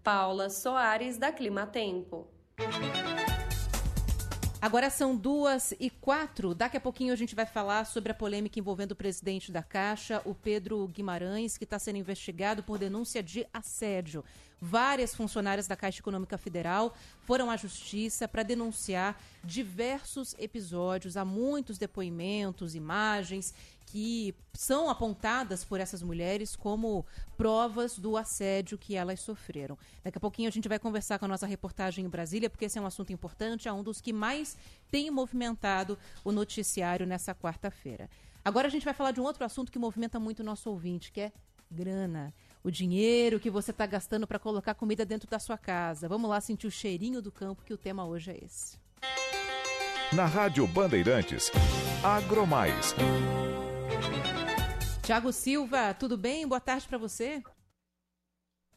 Paula 0.04 0.50
Soares, 0.50 1.18
da 1.18 1.32
Clima 1.32 1.68
Tempo. 1.68 2.28
Agora 4.62 4.92
são 4.92 5.16
duas 5.16 5.74
e 5.80 5.90
quatro. 5.90 6.54
Daqui 6.54 6.78
a 6.78 6.80
pouquinho 6.80 7.12
a 7.12 7.16
gente 7.16 7.34
vai 7.34 7.48
falar 7.48 7.84
sobre 7.84 8.12
a 8.12 8.16
polêmica 8.16 8.60
envolvendo 8.60 8.92
o 8.92 8.96
presidente 8.96 9.52
da 9.52 9.64
Caixa, 9.64 10.22
o 10.24 10.36
Pedro 10.36 10.88
Guimarães, 10.88 11.58
que 11.58 11.64
está 11.64 11.80
sendo 11.80 11.98
investigado 11.98 12.62
por 12.62 12.78
denúncia 12.78 13.24
de 13.24 13.44
assédio. 13.52 14.24
Várias 14.62 15.16
funcionárias 15.16 15.66
da 15.66 15.76
Caixa 15.76 16.00
Econômica 16.00 16.38
Federal 16.38 16.96
foram 17.24 17.50
à 17.50 17.58
justiça 17.58 18.28
para 18.28 18.44
denunciar 18.44 19.20
diversos 19.44 20.36
episódios. 20.38 21.18
Há 21.18 21.26
muitos 21.26 21.80
depoimentos, 21.80 22.76
imagens 22.76 23.56
que 23.92 24.34
são 24.54 24.90
apontadas 24.90 25.66
por 25.66 25.82
essas 25.82 26.02
mulheres 26.02 26.56
como 26.56 27.06
provas 27.36 28.00
do 28.00 28.16
assédio 28.16 28.78
que 28.78 28.96
elas 28.96 29.20
sofreram. 29.20 29.78
Daqui 30.02 30.18
a 30.18 30.22
pouquinho 30.22 30.48
a 30.48 30.52
gente 30.52 30.70
vai 30.70 30.80
conversar 30.80 31.20
com 31.20 31.26
a 31.26 31.28
nossa 31.28 31.46
reportagem 31.46 32.06
em 32.06 32.10
Brasília, 32.10 32.50
porque 32.50 32.66
esse 32.66 32.80
é 32.80 32.82
um 32.82 32.86
assunto 32.86 33.12
importante, 33.12 33.68
é 33.68 33.74
um 33.74 33.84
dos 33.84 34.00
que 34.00 34.14
mais 34.14 34.58
tem 34.90 35.12
movimentado 35.12 35.98
o 36.24 36.32
noticiário 36.32 37.06
nessa 37.06 37.36
quarta-feira. 37.36 38.10
Agora 38.46 38.68
a 38.68 38.72
gente 38.72 38.86
vai 38.86 38.94
falar 38.94 39.12
de 39.12 39.20
um 39.20 39.26
outro 39.26 39.44
assunto 39.44 39.70
que 39.70 39.78
movimenta 39.78 40.18
muito 40.22 40.40
o 40.40 40.46
nosso 40.46 40.70
ouvinte, 40.70 41.12
que 41.12 41.20
é 41.20 41.32
grana. 41.70 42.34
O 42.64 42.72
dinheiro 42.72 43.42
que 43.42 43.50
você 43.50 43.72
está 43.72 43.86
gastando 43.86 44.26
para 44.26 44.40
colocar 44.40 44.74
comida 44.74 45.06
dentro 45.06 45.30
da 45.30 45.38
sua 45.38 45.58
casa. 45.58 46.08
Vamos 46.08 46.30
lá 46.30 46.40
sentir 46.40 46.66
o 46.66 46.72
cheirinho 46.72 47.22
do 47.22 47.32
campo, 47.32 47.64
que 47.66 47.74
o 47.74 47.78
tema 47.78 48.06
hoje 48.06 48.32
é 48.32 48.40
esse. 48.42 48.80
Na 50.14 50.26
Rádio 50.26 50.66
Bandeirantes, 50.66 51.52
Agromais. 52.04 52.96
Tiago 55.04 55.34
Silva, 55.34 55.96
tudo 55.96 56.16
bem? 56.16 56.48
Boa 56.48 56.62
tarde 56.62 56.88
para 56.88 56.98
você. 56.98 57.42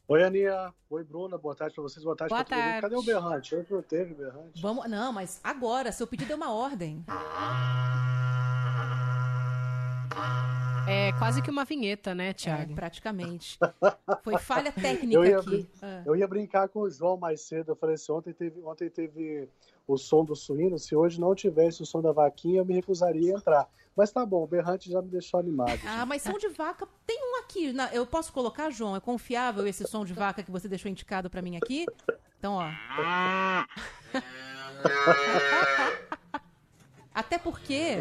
Oi, 0.08 0.22
Aninha. 0.24 0.72
Oi, 0.88 1.04
Bruna. 1.04 1.36
Boa 1.36 1.54
tarde 1.54 1.74
para 1.74 1.82
vocês. 1.82 2.02
Boa 2.02 2.16
tarde 2.16 2.34
para 2.34 2.44
todo 2.44 2.56
mundo. 2.56 2.80
Cadê 2.80 2.96
o 2.96 3.02
berrante? 3.02 3.54
Hoje 3.54 3.66
não 3.70 3.82
teve 3.82 4.14
berrante. 4.14 4.60
Vamos, 4.60 4.88
não, 4.88 5.12
mas 5.12 5.38
agora, 5.44 5.92
seu 5.92 6.06
pedido 6.06 6.32
é 6.32 6.36
uma 6.36 6.52
ordem. 6.52 7.04
É 10.88 11.12
quase 11.18 11.42
que 11.42 11.50
uma 11.50 11.64
vinheta, 11.64 12.14
né, 12.14 12.32
Tiago? 12.32 12.72
É, 12.72 12.74
praticamente. 12.74 13.58
Foi 14.24 14.38
falha 14.38 14.72
técnica 14.72 15.18
eu 15.18 15.24
ia, 15.24 15.38
aqui. 15.38 15.68
Ah. 15.82 16.02
Eu 16.06 16.16
ia 16.16 16.26
brincar 16.26 16.68
com 16.68 16.80
o 16.80 16.90
João 16.90 17.18
mais 17.18 17.42
cedo. 17.42 17.72
Eu 17.72 17.76
falei 17.76 17.96
assim: 17.96 18.12
ontem 18.12 18.32
teve, 18.32 18.62
ontem 18.62 18.88
teve 18.88 19.48
o 19.86 19.96
som 19.98 20.24
do 20.24 20.34
suíno. 20.34 20.78
Se 20.78 20.96
hoje 20.96 21.20
não 21.20 21.34
tivesse 21.34 21.82
o 21.82 21.86
som 21.86 22.00
da 22.00 22.12
vaquinha, 22.12 22.60
eu 22.60 22.64
me 22.64 22.74
recusaria 22.74 23.34
a 23.34 23.38
entrar. 23.38 23.68
Mas 23.96 24.10
tá 24.10 24.26
bom, 24.26 24.42
o 24.42 24.46
berrante 24.46 24.90
já 24.90 25.00
me 25.00 25.08
deixou 25.08 25.38
animado. 25.38 25.80
Ah, 25.86 26.04
mas 26.04 26.22
som 26.22 26.36
de 26.36 26.48
vaca 26.48 26.88
tem 27.06 27.16
um 27.22 27.38
aqui. 27.40 27.72
Na, 27.72 27.94
eu 27.94 28.04
posso 28.04 28.32
colocar, 28.32 28.70
João? 28.70 28.96
É 28.96 29.00
confiável 29.00 29.64
esse 29.66 29.86
som 29.86 30.04
de 30.04 30.12
vaca 30.12 30.42
que 30.42 30.50
você 30.50 30.66
deixou 30.68 30.90
indicado 30.90 31.30
para 31.30 31.40
mim 31.40 31.56
aqui? 31.56 31.86
Então, 32.38 32.54
ó. 32.54 32.68
Até 37.14 37.38
porque 37.38 37.96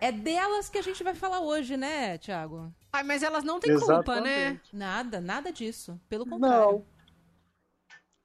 é 0.00 0.10
delas 0.10 0.70
que 0.70 0.78
a 0.78 0.82
gente 0.82 1.04
vai 1.04 1.14
falar 1.14 1.40
hoje, 1.40 1.76
né, 1.76 2.16
Tiago? 2.16 2.72
Ai, 2.90 3.02
mas 3.02 3.22
elas 3.22 3.44
não 3.44 3.60
têm 3.60 3.78
culpa, 3.78 4.22
né? 4.22 4.58
Nada, 4.72 5.20
nada 5.20 5.52
disso. 5.52 6.00
Pelo 6.08 6.24
contrário. 6.24 6.72
Não. 6.72 6.95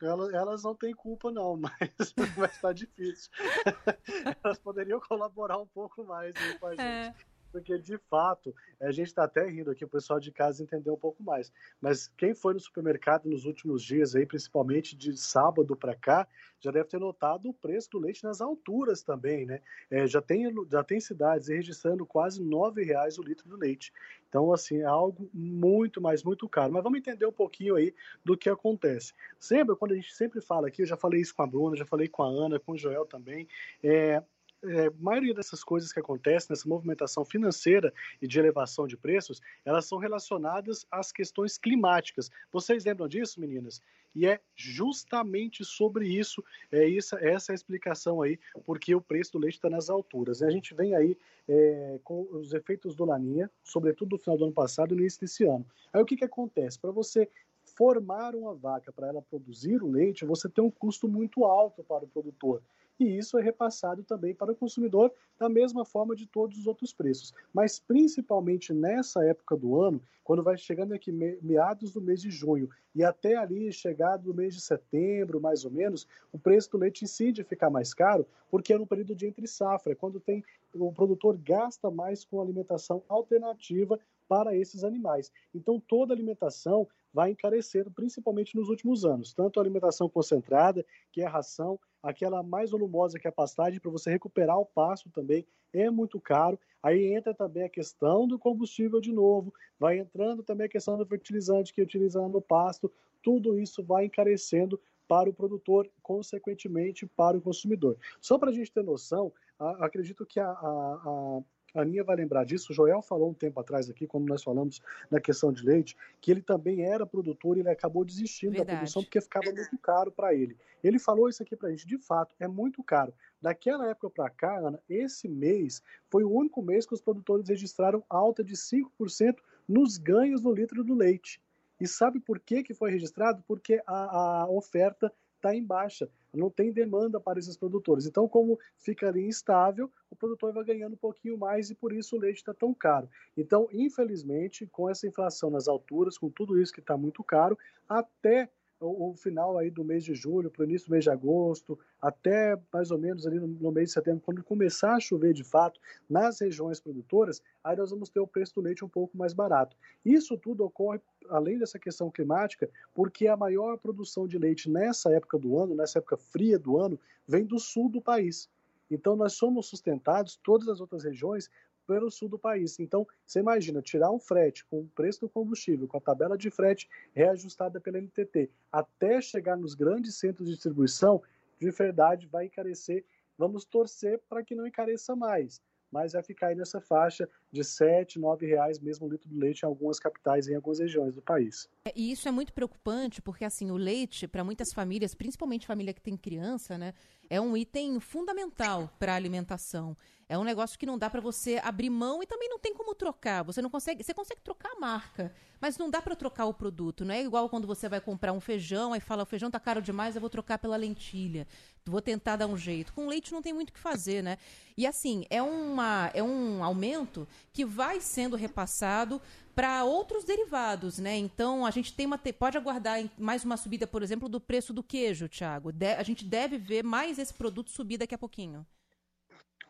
Elas, 0.02 0.34
elas 0.34 0.64
não 0.64 0.76
têm 0.76 0.93
culpa, 0.93 1.32
não, 1.32 1.58
mas, 1.62 2.14
mas 2.38 2.58
tá 2.60 2.74
difícil. 2.74 3.32
elas 4.43 4.60
poderiam 4.60 4.99
colaborar 4.99 5.58
um 5.58 5.68
pouco 5.68 6.04
mais 6.04 6.34
né, 6.34 6.58
com 6.60 6.68
a 6.68 6.72
gente. 6.72 6.82
É 6.82 7.30
porque 7.52 7.78
de 7.78 7.97
fato 7.97 8.56
a 8.80 8.91
gente 8.91 9.08
está 9.08 9.24
até 9.24 9.45
rindo 9.47 9.72
aqui, 9.72 9.86
o 9.86 9.89
pessoal 9.89 10.20
de 10.20 10.32
casa 10.32 10.64
entendeu 10.64 10.93
um 10.93 10.97
pouco 10.97 11.22
mais. 11.24 11.52
Mas 11.80 12.08
quem 12.18 12.34
foi 12.34 12.54
no 12.54 12.60
supermercado 12.60 13.30
nos 13.30 13.45
últimos 13.45 13.84
dias, 13.84 14.16
aí, 14.16 14.26
principalmente 14.26 14.95
de 14.95 15.16
sábado 15.18 15.76
para 15.76 15.95
cá, 15.95 16.28
já 16.60 16.72
deve 16.72 16.88
ter 16.88 16.99
notado 16.99 17.49
o 17.49 17.54
preço 17.54 17.89
do 17.91 17.99
leite 17.99 18.24
nas 18.24 18.39
alturas 18.39 19.02
também, 19.02 19.45
né? 19.45 19.62
É, 19.89 20.08
já, 20.08 20.22
tem, 20.22 20.45
já 20.70 20.84
tem 20.84 20.99
cidades 20.99 21.47
registrando 21.47 22.06
quase 22.06 22.41
R$ 22.41 22.84
reais 22.84 23.18
o 23.18 23.24
litro 23.24 23.49
do 23.49 23.58
leite. 23.58 23.91
Então, 24.30 24.54
assim, 24.54 24.78
é 24.78 24.86
algo 24.86 25.30
muito, 25.34 25.99
mas 25.99 26.24
muito 26.24 26.47
caro. 26.47 26.72
Mas 26.72 26.84
vamos 26.84 26.99
entender 26.99 27.26
um 27.26 27.32
pouquinho 27.32 27.76
aí 27.76 27.93
do 28.24 28.38
que 28.38 28.49
acontece. 28.49 29.14
Sempre, 29.39 29.76
quando 29.76 29.91
a 29.91 29.95
gente 29.95 30.14
sempre 30.14 30.39
fala 30.39 30.68
aqui, 30.68 30.84
eu 30.84 30.86
já 30.86 30.95
falei 30.95 31.20
isso 31.20 31.36
com 31.36 31.41
a 31.41 31.47
Bruna, 31.47 31.76
já 31.76 31.86
falei 31.86 32.08
com 32.08 32.24
a 32.24 32.28
Ana, 32.28 32.60
com 32.60 32.74
o 32.74 32.78
Joel 32.78 33.06
também, 33.06 33.47
é, 33.84 34.24
é, 34.64 34.88
a 34.88 34.93
maioria 34.99 35.34
dessas 35.34 35.64
coisas 35.64 35.91
que 35.91 35.99
acontecem 35.99 36.47
nessa 36.49 36.68
movimentação 36.68 37.26
financeira 37.26 37.93
e 38.22 38.28
de 38.28 38.39
elevação 38.39 38.88
de 38.88 38.97
preços, 38.97 39.41
elas 39.66 39.86
são 39.86 39.97
relacionadas 39.97 40.86
às 40.91 41.12
questões 41.12 41.57
climáticas. 41.57 42.30
Vocês 42.51 42.86
lembram 42.86 43.07
disso, 43.07 43.39
meninas? 43.39 43.82
E 44.14 44.26
é 44.26 44.39
justamente 44.55 45.64
sobre 45.64 46.07
isso, 46.07 46.43
é 46.72 46.86
isso, 46.86 47.16
essa 47.18 47.51
é 47.51 47.53
a 47.53 47.55
explicação 47.55 48.22
aí, 48.22 48.38
porque 48.66 48.93
o 48.93 49.01
preço 49.01 49.34
do 49.34 49.39
leite 49.39 49.55
está 49.55 49.70
nas 49.70 49.89
alturas. 49.89 50.41
A 50.41 50.49
gente 50.49 50.74
vem 50.74 50.95
aí 50.95 51.18
é, 51.47 51.99
com 52.03 52.28
os 52.32 52.53
efeitos 52.53 52.93
do 52.93 53.05
Laninha, 53.05 53.49
sobretudo 53.64 54.12
no 54.12 54.18
final 54.18 54.38
do 54.38 54.43
ano 54.45 54.53
passado 54.53 54.93
e 54.93 54.95
no 54.95 55.01
início 55.01 55.22
desse 55.22 55.45
ano. 55.45 55.66
Aí 55.93 56.01
o 56.01 56.05
que, 56.05 56.18
que 56.18 56.26
acontece? 56.26 56.78
Para 56.78 56.91
você 56.91 57.30
formar 57.64 58.36
uma 58.36 58.53
vaca, 58.53 58.91
para 58.91 59.07
ela 59.07 59.22
produzir 59.22 59.82
o 59.82 59.89
leite, 59.89 60.26
você 60.26 60.49
tem 60.49 60.64
um 60.64 60.72
custo 60.72 61.07
muito 61.07 61.45
alto 61.45 61.84
para 61.84 62.03
o 62.03 62.07
produtor. 62.07 62.62
E 63.04 63.18
isso 63.18 63.38
é 63.38 63.41
repassado 63.41 64.04
também 64.04 64.34
para 64.34 64.52
o 64.52 64.56
consumidor 64.56 65.12
da 65.39 65.49
mesma 65.49 65.84
forma 65.84 66.16
de 66.16 66.26
todos 66.26 66.58
os 66.58 66.68
outros 66.68 66.93
preços. 66.93 67.34
Mas 67.54 67.80
principalmente 67.80 68.74
nessa 68.74 69.24
época 69.26 69.58
do 69.58 69.80
ano, 69.80 70.02
quando 70.24 70.43
vai 70.43 70.58
chegando 70.58 70.93
aqui 70.93 71.12
meados 71.41 71.93
do 71.93 72.02
mês 72.02 72.22
de 72.22 72.30
junho 72.30 72.70
e 72.93 73.04
até 73.04 73.36
ali 73.36 73.72
chegado 73.72 74.28
no 74.28 74.34
mês 74.34 74.54
de 74.54 74.62
setembro, 74.62 75.41
mais 75.41 75.66
ou 75.66 75.72
menos, 75.72 76.08
o 76.32 76.39
preço 76.39 76.72
do 76.72 76.78
leite 76.78 77.04
incide 77.04 77.43
ficar 77.43 77.70
mais 77.70 77.93
caro, 77.93 78.26
porque 78.49 78.74
é 78.74 78.78
no 78.78 78.88
período 78.88 79.16
de 79.16 79.26
entre 79.26 79.47
safra, 79.47 79.93
é 79.93 79.95
quando 79.95 80.20
tem 80.20 80.43
o 80.74 80.91
produtor 80.91 81.38
gasta 81.38 81.89
mais 81.89 82.24
com 82.24 82.41
alimentação 82.41 83.04
alternativa 83.10 83.99
para 84.32 84.55
esses 84.55 84.85
animais. 84.85 85.30
Então 85.53 85.77
toda 85.77 86.14
alimentação 86.14 86.88
vai 87.14 87.31
encarecendo, 87.31 87.91
principalmente 87.91 88.56
nos 88.56 88.69
últimos 88.69 89.03
anos. 89.03 89.34
Tanto 89.34 89.60
a 89.60 89.64
alimentação 89.64 90.07
concentrada, 90.07 90.85
que 91.11 91.22
é 91.22 91.26
a 91.26 91.30
ração, 91.30 91.77
aquela 92.01 92.41
mais 92.41 92.72
volumosa 92.72 93.19
que 93.19 93.27
é 93.27 93.30
a 93.30 93.34
pastagem, 93.34 93.81
para 93.81 93.91
você 93.91 94.10
recuperar 94.10 94.57
o 94.57 94.65
pasto 94.65 95.10
também, 95.10 95.45
é 95.73 95.89
muito 95.89 96.18
caro. 96.18 96.57
Aí 96.81 97.14
entra 97.14 97.34
também 97.34 97.64
a 97.64 97.69
questão 97.69 98.26
do 98.26 98.39
combustível 98.39 99.01
de 99.01 99.11
novo, 99.11 99.53
vai 99.77 99.99
entrando 99.99 100.43
também 100.43 100.68
a 100.68 100.69
questão 100.69 100.97
do 100.97 101.06
fertilizante 101.06 101.73
que 101.73 101.81
utiliza 101.81 102.26
no 102.26 102.41
pasto, 102.41 102.89
tudo 103.22 103.60
isso 103.60 103.84
vai 103.84 104.06
encarecendo 104.06 104.80
para 105.10 105.30
o 105.30 105.34
produtor, 105.34 105.91
consequentemente 106.01 107.06
para 107.06 107.38
o 107.38 107.41
consumidor. 107.41 107.97
Só 108.22 108.39
para 108.39 108.49
a 108.49 108.53
gente 108.53 108.72
ter 108.72 108.81
noção, 108.81 109.34
acredito 109.60 110.26
que 110.26 110.39
a, 110.39 110.49
a 110.49 111.43
Aninha 111.73 112.03
vai 112.03 112.15
lembrar 112.15 112.45
disso. 112.45 112.72
O 112.72 112.76
Joel 112.76 113.02
falou 113.02 113.30
um 113.30 113.34
tempo 113.34 113.60
atrás 113.60 113.89
aqui, 113.89 114.06
quando 114.06 114.27
nós 114.27 114.43
falamos 114.43 114.81
na 115.10 115.19
questão 115.19 115.52
de 115.52 115.64
leite, 115.64 115.95
que 116.19 116.31
ele 116.31 116.41
também 116.41 116.84
era 116.84 117.06
produtor 117.06 117.57
e 117.57 117.61
ele 117.61 117.69
acabou 117.69 118.03
desistindo 118.03 118.52
Verdade. 118.52 118.72
da 118.72 118.77
produção 118.77 119.03
porque 119.03 119.22
ficava 119.22 119.52
muito 119.52 119.77
caro 119.77 120.11
para 120.11 120.34
ele. 120.34 120.57
Ele 120.84 120.99
falou 120.99 121.30
isso 121.30 121.41
aqui 121.41 121.56
para 121.56 121.69
a 121.69 121.72
gente. 121.72 121.88
De 121.88 121.98
fato, 121.98 122.35
é 122.39 122.48
muito 122.48 122.84
caro. 122.84 123.14
Daquela 123.41 123.88
época 123.88 124.10
para 124.10 124.30
cá, 124.30 124.57
Ana, 124.57 124.81
esse 124.89 125.27
mês 125.27 125.81
foi 126.10 126.23
o 126.23 126.31
único 126.31 126.61
mês 126.61 126.85
que 126.85 126.93
os 126.93 127.02
produtores 127.02 127.48
registraram 127.48 128.03
alta 128.10 128.43
de 128.43 128.53
5% 128.53 129.38
nos 129.68 129.98
ganhos 129.98 130.43
no 130.43 130.52
litro 130.52 130.84
do 130.84 130.93
leite. 130.93 131.41
E 131.80 131.88
sabe 131.88 132.19
por 132.19 132.39
que, 132.39 132.61
que 132.61 132.73
foi 132.73 132.91
registrado? 132.91 133.43
Porque 133.48 133.81
a, 133.88 134.41
a 134.41 134.49
oferta 134.49 135.11
está 135.38 135.56
em 135.56 135.64
baixa, 135.64 136.07
não 136.38 136.49
tem 136.49 136.72
demanda 136.72 137.20
para 137.20 137.40
esses 137.40 137.58
produtores. 137.58 138.06
Então, 138.06 138.28
como 138.28 138.60
fica 138.78 139.08
ali 139.08 139.28
instável, 139.28 139.91
o 140.10 140.16
produtor 140.16 140.53
vai 140.53 140.64
ganhando 140.64 140.94
um 140.94 140.98
pouquinho 140.98 141.38
mais 141.38 141.70
e 141.70 141.76
por 141.76 141.94
isso 141.94 142.16
o 142.16 142.20
leite 142.20 142.38
está 142.38 142.53
tão 142.53 142.74
caro. 142.74 143.10
Então, 143.36 143.68
infelizmente, 143.72 144.68
com 144.68 144.90
essa 144.90 145.08
inflação 145.08 145.49
nas 145.49 145.68
alturas, 145.68 146.18
com 146.18 146.30
tudo 146.30 146.60
isso 146.60 146.74
que 146.74 146.80
está 146.80 146.98
muito 146.98 147.24
caro, 147.24 147.58
até 147.88 148.49
o, 148.82 149.14
final 149.16 149.58
aí 149.58 149.70
do 149.70 149.84
mês 149.84 150.03
de 150.03 150.16
julho 150.16 150.49
para 150.49 150.62
o 150.62 150.66
início 150.66 150.88
do 150.88 150.91
mês 150.91 151.03
de 151.03 151.10
agosto, 151.10 151.78
até 152.02 152.60
mais 152.74 152.90
ou 152.90 152.98
menos 152.98 153.28
ali 153.28 153.40
no, 153.40 153.48
no, 153.48 153.72
mês 153.72 153.90
de 153.90 153.94
setembro, 153.94 154.22
quando 154.26 154.44
começar 154.44 154.95
a 154.95 154.99
chover 154.99 155.34
de 155.34 155.44
fato 155.44 155.80
nas 156.10 156.40
regiões 156.40 156.80
produtoras, 156.80 157.41
aí 157.64 157.76
nós 157.78 157.91
vamos 157.91 158.10
ter 158.10 158.20
o 158.20 158.28
preço 158.28 158.56
do 158.56 158.62
leite 158.62 158.84
um 158.84 158.90
pouco 158.90 159.16
mais 159.18 159.34
barato. 159.34 159.78
Isso 160.03 160.38
tudo 160.38 160.66
ocorre, 160.66 160.99
além 161.30 161.60
dessa 161.60 161.78
questão 161.78 162.10
climática, 162.10 162.70
porque 162.94 163.28
a 163.28 163.38
maior 163.38 163.78
produção 163.78 164.28
de 164.28 164.38
leite 164.38 164.70
nessa 164.70 165.12
época 165.12 165.38
do 165.38 165.58
ano, 165.58 165.76
nessa 165.76 165.99
época 165.99 166.18
fria 166.18 166.58
do 166.58 166.78
ano, 166.78 166.99
vem 167.28 167.45
do 167.45 167.60
sul 167.60 167.90
do 167.90 168.02
país. 168.02 168.49
Então, 168.90 169.16
nós 169.16 169.34
somos 169.34 169.68
sustentados, 169.68 170.38
todas 170.44 170.68
as 170.68 170.82
outras 170.82 171.06
regiões, 171.06 171.49
pelo 171.91 172.09
sul 172.09 172.30
do 172.30 172.39
país. 172.39 172.80
Então, 172.80 173.05
você 173.26 173.41
imagina, 173.41 173.81
tirar 173.81 174.09
um 174.11 174.19
frete 174.19 174.63
com 174.63 174.80
o 174.80 174.88
preço 174.95 175.19
do 175.19 175.30
combustível, 175.30 175.89
com 175.89 175.97
a 175.97 176.01
tabela 176.01 176.38
de 176.38 176.49
frete 176.49 176.89
reajustada 177.13 177.81
pela 177.81 177.97
NTT, 177.99 178.49
até 178.72 179.19
chegar 179.19 179.57
nos 179.57 179.73
grandes 179.73 180.15
centros 180.15 180.47
de 180.47 180.53
distribuição, 180.53 181.22
de 181.59 181.69
verdade 181.69 182.27
vai 182.27 182.45
encarecer. 182.45 183.03
Vamos 183.38 183.65
torcer 183.65 184.22
para 184.30 184.41
que 184.41 184.55
não 184.55 184.65
encareça 184.65 185.18
mais, 185.18 185.61
mas 185.91 186.13
vai 186.13 186.23
ficar 186.23 186.47
aí 186.47 186.55
nessa 186.55 186.80
faixa 186.80 187.27
de 187.51 187.63
7, 187.63 188.19
9 188.19 188.45
reais 188.45 188.80
mesmo 188.80 189.05
o 189.05 189.09
litro 189.09 189.30
de 189.30 189.35
leite 189.35 189.63
em 189.63 189.65
algumas 189.65 189.99
capitais, 189.99 190.47
em 190.47 190.55
algumas 190.55 190.80
regiões 190.80 191.15
do 191.15 191.22
país. 191.22 191.69
É, 191.85 191.91
e 191.95 192.11
isso 192.11 192.27
é 192.27 192.31
muito 192.31 192.53
preocupante, 192.53 193.22
porque 193.22 193.43
assim, 193.43 193.72
o 193.72 193.77
leite, 193.77 194.27
para 194.27 194.43
muitas 194.43 194.72
famílias, 194.72 195.13
principalmente 195.13 195.68
família 195.68 195.93
que 195.93 196.01
tem 196.01 196.15
criança, 196.15 196.77
né, 196.77 196.93
é 197.30 197.39
um 197.39 197.55
item 197.55 197.99
fundamental 197.99 198.89
para 198.99 199.13
a 199.13 199.15
alimentação. 199.15 199.95
É 200.27 200.38
um 200.38 200.45
negócio 200.45 200.80
que 200.80 200.85
não 200.85 200.97
dá 200.97 201.09
para 201.09 201.19
você 201.19 201.59
abrir 201.61 201.89
mão 201.89 202.23
e 202.23 202.26
também 202.26 202.47
não 202.47 202.57
tem 202.57 202.73
como 202.73 202.95
trocar. 202.95 203.43
Você 203.43 203.61
não 203.61 203.69
consegue, 203.69 204.01
você 204.01 204.13
consegue 204.13 204.39
trocar 204.41 204.72
a 204.72 204.80
marca, 204.80 205.34
mas 205.59 205.77
não 205.77 205.89
dá 205.89 206.01
para 206.01 206.15
trocar 206.15 206.45
o 206.45 206.53
produto. 206.53 207.03
Não 207.03 207.13
é 207.13 207.22
igual 207.22 207.49
quando 207.49 207.68
você 207.68 207.89
vai 207.89 207.99
comprar 207.99 208.31
um 208.31 208.39
feijão 208.39 208.95
e 208.95 209.01
fala 209.01 209.23
o 209.23 209.26
feijão 209.26 209.51
tá 209.51 209.59
caro 209.59 209.81
demais, 209.81 210.15
eu 210.15 210.22
vou 210.22 210.30
trocar 210.30 210.57
pela 210.57 210.77
lentilha. 210.77 211.45
Vou 211.86 212.02
tentar 212.02 212.36
dar 212.36 212.48
um 212.48 212.58
jeito. 212.58 212.94
Com 212.94 213.08
leite 213.08 213.32
não 213.32 213.41
tem 213.41 213.53
muito 213.53 213.70
o 213.70 213.74
que 213.74 213.80
fazer, 213.80 214.22
né? 214.22 214.38
E 214.78 214.86
assim, 214.86 215.26
é 215.30 215.41
uma 215.41 216.12
é 216.14 216.22
um 216.22 216.64
aumento 216.64 217.28
que 217.52 217.66
vai 217.66 217.99
sendo 217.99 218.36
repassado 218.36 219.20
para 219.56 219.84
outros 219.84 220.24
derivados, 220.24 220.99
né? 220.99 221.18
Então 221.18 221.66
a 221.66 221.72
gente 221.72 221.94
tem 221.94 222.06
uma 222.06 222.18
pode 222.18 222.58
aguardar 222.58 223.03
mais 223.18 223.44
uma 223.44 223.58
subida, 223.58 223.88
por 223.88 224.03
exemplo, 224.03 224.30
do 224.30 224.40
preço 224.40 224.74
do 224.74 224.84
queijo, 224.84 225.28
Thiago. 225.28 225.72
De, 225.72 225.94
a 225.95 226.03
gente 226.03 226.24
deve 226.24 226.58
ver 226.58 226.84
mais 226.84 227.18
esse 227.18 227.34
produto 227.34 227.72
subir 227.72 227.98
daqui 227.98 228.14
a 228.14 228.18
pouquinho. 228.18 228.66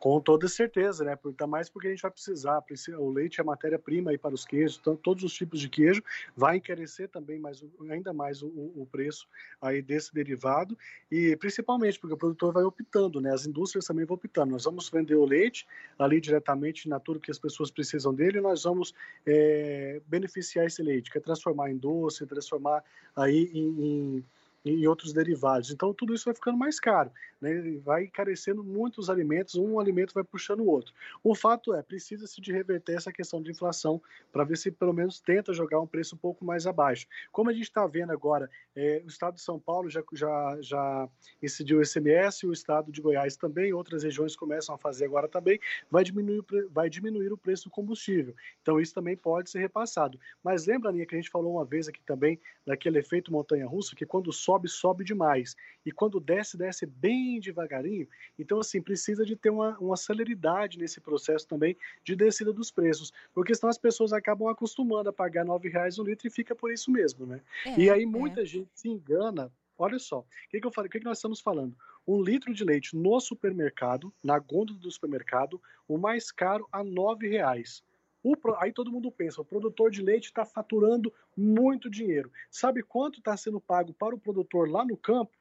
Com 0.02 0.20
toda 0.20 0.48
certeza, 0.48 1.06
né? 1.06 1.16
Ainda 1.24 1.46
mais 1.46 1.70
porque 1.70 1.88
a 1.88 1.92
gente 1.92 2.02
vai 2.02 2.10
precisar, 2.10 2.64
o 2.98 3.12
leite 3.12 3.40
é 3.40 3.44
matéria-prima 3.44 4.10
aí 4.10 4.18
para 4.18 4.34
os 4.34 4.44
queijos, 4.44 4.80
então 4.82 4.96
todos 4.96 5.24
os 5.24 5.32
tipos 5.32 5.60
de 5.60 5.70
queijo, 5.70 6.02
vai 6.36 6.58
encarecer 6.58 7.08
também 7.08 7.38
mais, 7.38 7.64
ainda 7.88 8.12
mais 8.12 8.42
o, 8.42 8.48
o, 8.48 8.88
preço 8.92 9.28
aí 9.62 9.80
desse 9.80 10.12
derivado, 10.12 10.76
e 11.12 11.36
principalmente 11.36 12.00
porque 12.00 12.16
o 12.16 12.18
produtor 12.18 12.52
vai 12.52 12.64
optando, 12.64 13.22
né? 13.22 13.32
As 13.32 13.46
indústrias 13.46 13.86
também 13.86 14.04
vão 14.04 14.16
optando. 14.16 14.54
Nós 14.54 14.64
vamos 14.64 14.90
vender 14.90 15.14
o 15.14 15.24
leite 15.24 15.68
ali 16.00 16.20
diretamente 16.20 16.90
na 16.90 17.00
tudo 17.00 17.20
que 17.20 17.30
as 17.30 17.38
pessoas 17.38 17.70
precisam 17.70 18.12
dele, 18.12 18.40
e 18.40 18.42
nós 18.42 18.64
vamos 18.64 18.96
é, 19.24 20.02
beneficiar 20.08 20.66
esse 20.66 20.82
leite, 20.82 21.12
que 21.12 21.20
é 21.20 21.22
transformar 21.22 21.70
em 21.70 21.78
doce, 21.78 22.26
transformar 22.26 22.84
aí 23.16 23.52
em, 23.54 24.18
em 24.18 24.26
e 24.64 24.88
outros 24.88 25.12
derivados. 25.14 25.72
Então, 25.72 25.94
tudo 25.94 26.14
isso 26.14 26.26
vai 26.26 26.36
ficando 26.36 26.58
mais 26.58 26.80
caro, 26.80 27.12
né? 27.40 27.80
vai 27.84 28.04
encarecendo 28.04 28.64
muitos 28.64 29.10
alimentos, 29.10 29.56
um 29.56 29.80
alimento 29.80 30.14
vai 30.14 30.24
puxando 30.24 30.62
o 30.62 30.68
outro. 30.68 30.94
O 31.24 31.34
fato 31.34 31.74
é, 31.74 31.82
precisa-se 31.82 32.40
de 32.40 32.52
reverter 32.52 32.96
essa 32.96 33.12
questão 33.12 33.42
de 33.42 33.52
inflação 33.52 34.02
para 34.32 34.44
ver 34.44 34.58
se 34.58 34.72
pelo 34.72 34.94
menos 34.94 35.20
tenta 35.20 35.54
jogar 35.54 35.80
um 35.80 35.88
preço 35.88 36.16
um 36.16 36.18
pouco 36.18 36.46
mais 36.46 36.68
abaixo. 36.68 37.08
Como 37.32 37.50
a 37.50 37.54
gente 37.54 37.64
está 37.64 37.86
vendo 37.88 38.12
agora, 38.12 38.50
é, 38.76 39.02
o 39.04 39.08
estado 39.08 39.36
de 39.36 39.42
São 39.42 39.60
Paulo 39.60 39.90
já, 39.90 40.04
já, 40.14 40.58
já 40.62 41.10
incidiu 41.42 41.80
o 41.80 41.82
ICMS, 41.82 42.46
o 42.46 42.54
estado 42.54 42.92
de 42.92 43.02
Goiás 43.02 43.36
também, 43.36 43.74
outras 43.74 44.04
regiões 44.04 44.36
começam 44.36 44.76
a 44.76 44.78
fazer 44.78 45.06
agora 45.06 45.28
também, 45.28 45.60
vai 45.90 46.04
diminuir, 46.04 46.44
vai 46.70 46.90
diminuir 46.90 47.34
o 47.34 47.38
preço 47.38 47.66
do 47.66 47.70
combustível. 47.72 48.36
Então, 48.62 48.80
isso 48.80 48.94
também 48.94 49.18
pode 49.18 49.50
ser 49.50 49.60
repassado. 49.60 50.20
Mas 50.44 50.68
lembra, 50.68 50.90
Aninha, 50.90 51.06
que 51.06 51.16
a 51.16 51.18
gente 51.18 51.30
falou 51.30 51.56
uma 51.56 51.66
vez 51.66 51.88
aqui 51.88 52.02
também 52.06 52.40
daquele 52.66 53.00
efeito 53.00 53.32
montanha-russa, 53.32 53.96
que 53.96 54.06
quando 54.06 54.32
sobe, 54.32 54.51
sobe 54.68 55.04
demais. 55.04 55.56
E 55.86 55.92
quando 55.92 56.20
desce, 56.20 56.58
desce 56.58 56.86
bem 56.86 57.40
devagarinho. 57.40 58.08
Então, 58.38 58.60
assim, 58.60 58.82
precisa 58.82 59.26
de 59.26 59.36
ter 59.36 59.50
uma, 59.50 59.78
uma 59.80 59.98
celeridade 59.98 60.78
nesse 60.78 61.02
processo 61.02 61.48
também 61.48 61.76
de 62.04 62.16
descida 62.16 62.54
dos 62.54 62.72
preços. 62.72 63.12
Porque 63.34 63.54
senão 63.56 63.70
as 63.70 63.78
pessoas 63.78 64.14
acabam 64.14 64.48
acostumando 64.48 65.10
a 65.10 65.14
pagar 65.14 65.46
R$ 65.46 65.70
reais 65.70 65.98
um 65.98 66.04
litro 66.04 66.28
e 66.28 66.32
fica 66.32 66.56
por 66.56 66.72
isso 66.72 66.92
mesmo, 66.92 67.26
né? 67.26 67.42
É, 67.66 67.80
e 67.80 67.90
aí 67.90 68.06
muita 68.06 68.42
é. 68.42 68.46
gente 68.46 68.70
se 68.74 68.90
engana. 68.90 69.52
Olha 69.78 69.98
só, 69.98 70.20
o 70.20 70.26
que, 70.50 70.60
que 70.60 70.68
eu 70.68 70.72
falei? 70.72 70.88
O 70.88 70.92
que, 70.92 71.00
que 71.00 71.06
nós 71.06 71.18
estamos 71.18 71.42
falando? 71.42 71.76
Um 72.08 72.22
litro 72.22 72.54
de 72.54 72.64
leite 72.64 72.96
no 72.96 73.20
supermercado, 73.20 74.14
na 74.24 74.38
gôndola 74.38 74.78
do 74.78 74.92
supermercado, 74.92 75.60
o 75.88 75.98
mais 75.98 76.32
caro 76.32 76.68
a 76.72 76.82
R$ 76.82 77.28
reais. 77.28 77.84
O, 78.24 78.36
aí 78.58 78.72
todo 78.72 78.92
mundo 78.92 79.12
pensa, 79.12 79.42
o 79.42 79.46
produtor 79.46 79.90
de 79.90 80.02
leite 80.02 80.26
está 80.26 80.46
faturando 80.46 81.14
muito 81.36 81.90
dinheiro. 81.90 82.32
Sabe 82.50 82.84
quanto 82.84 83.20
está 83.20 83.36
sendo 83.36 83.60
pago 83.60 83.94
para 83.94 84.16
o 84.16 84.20
produtor 84.20 84.70
lá 84.70 84.86
no 84.86 84.96
campo? 84.96 85.32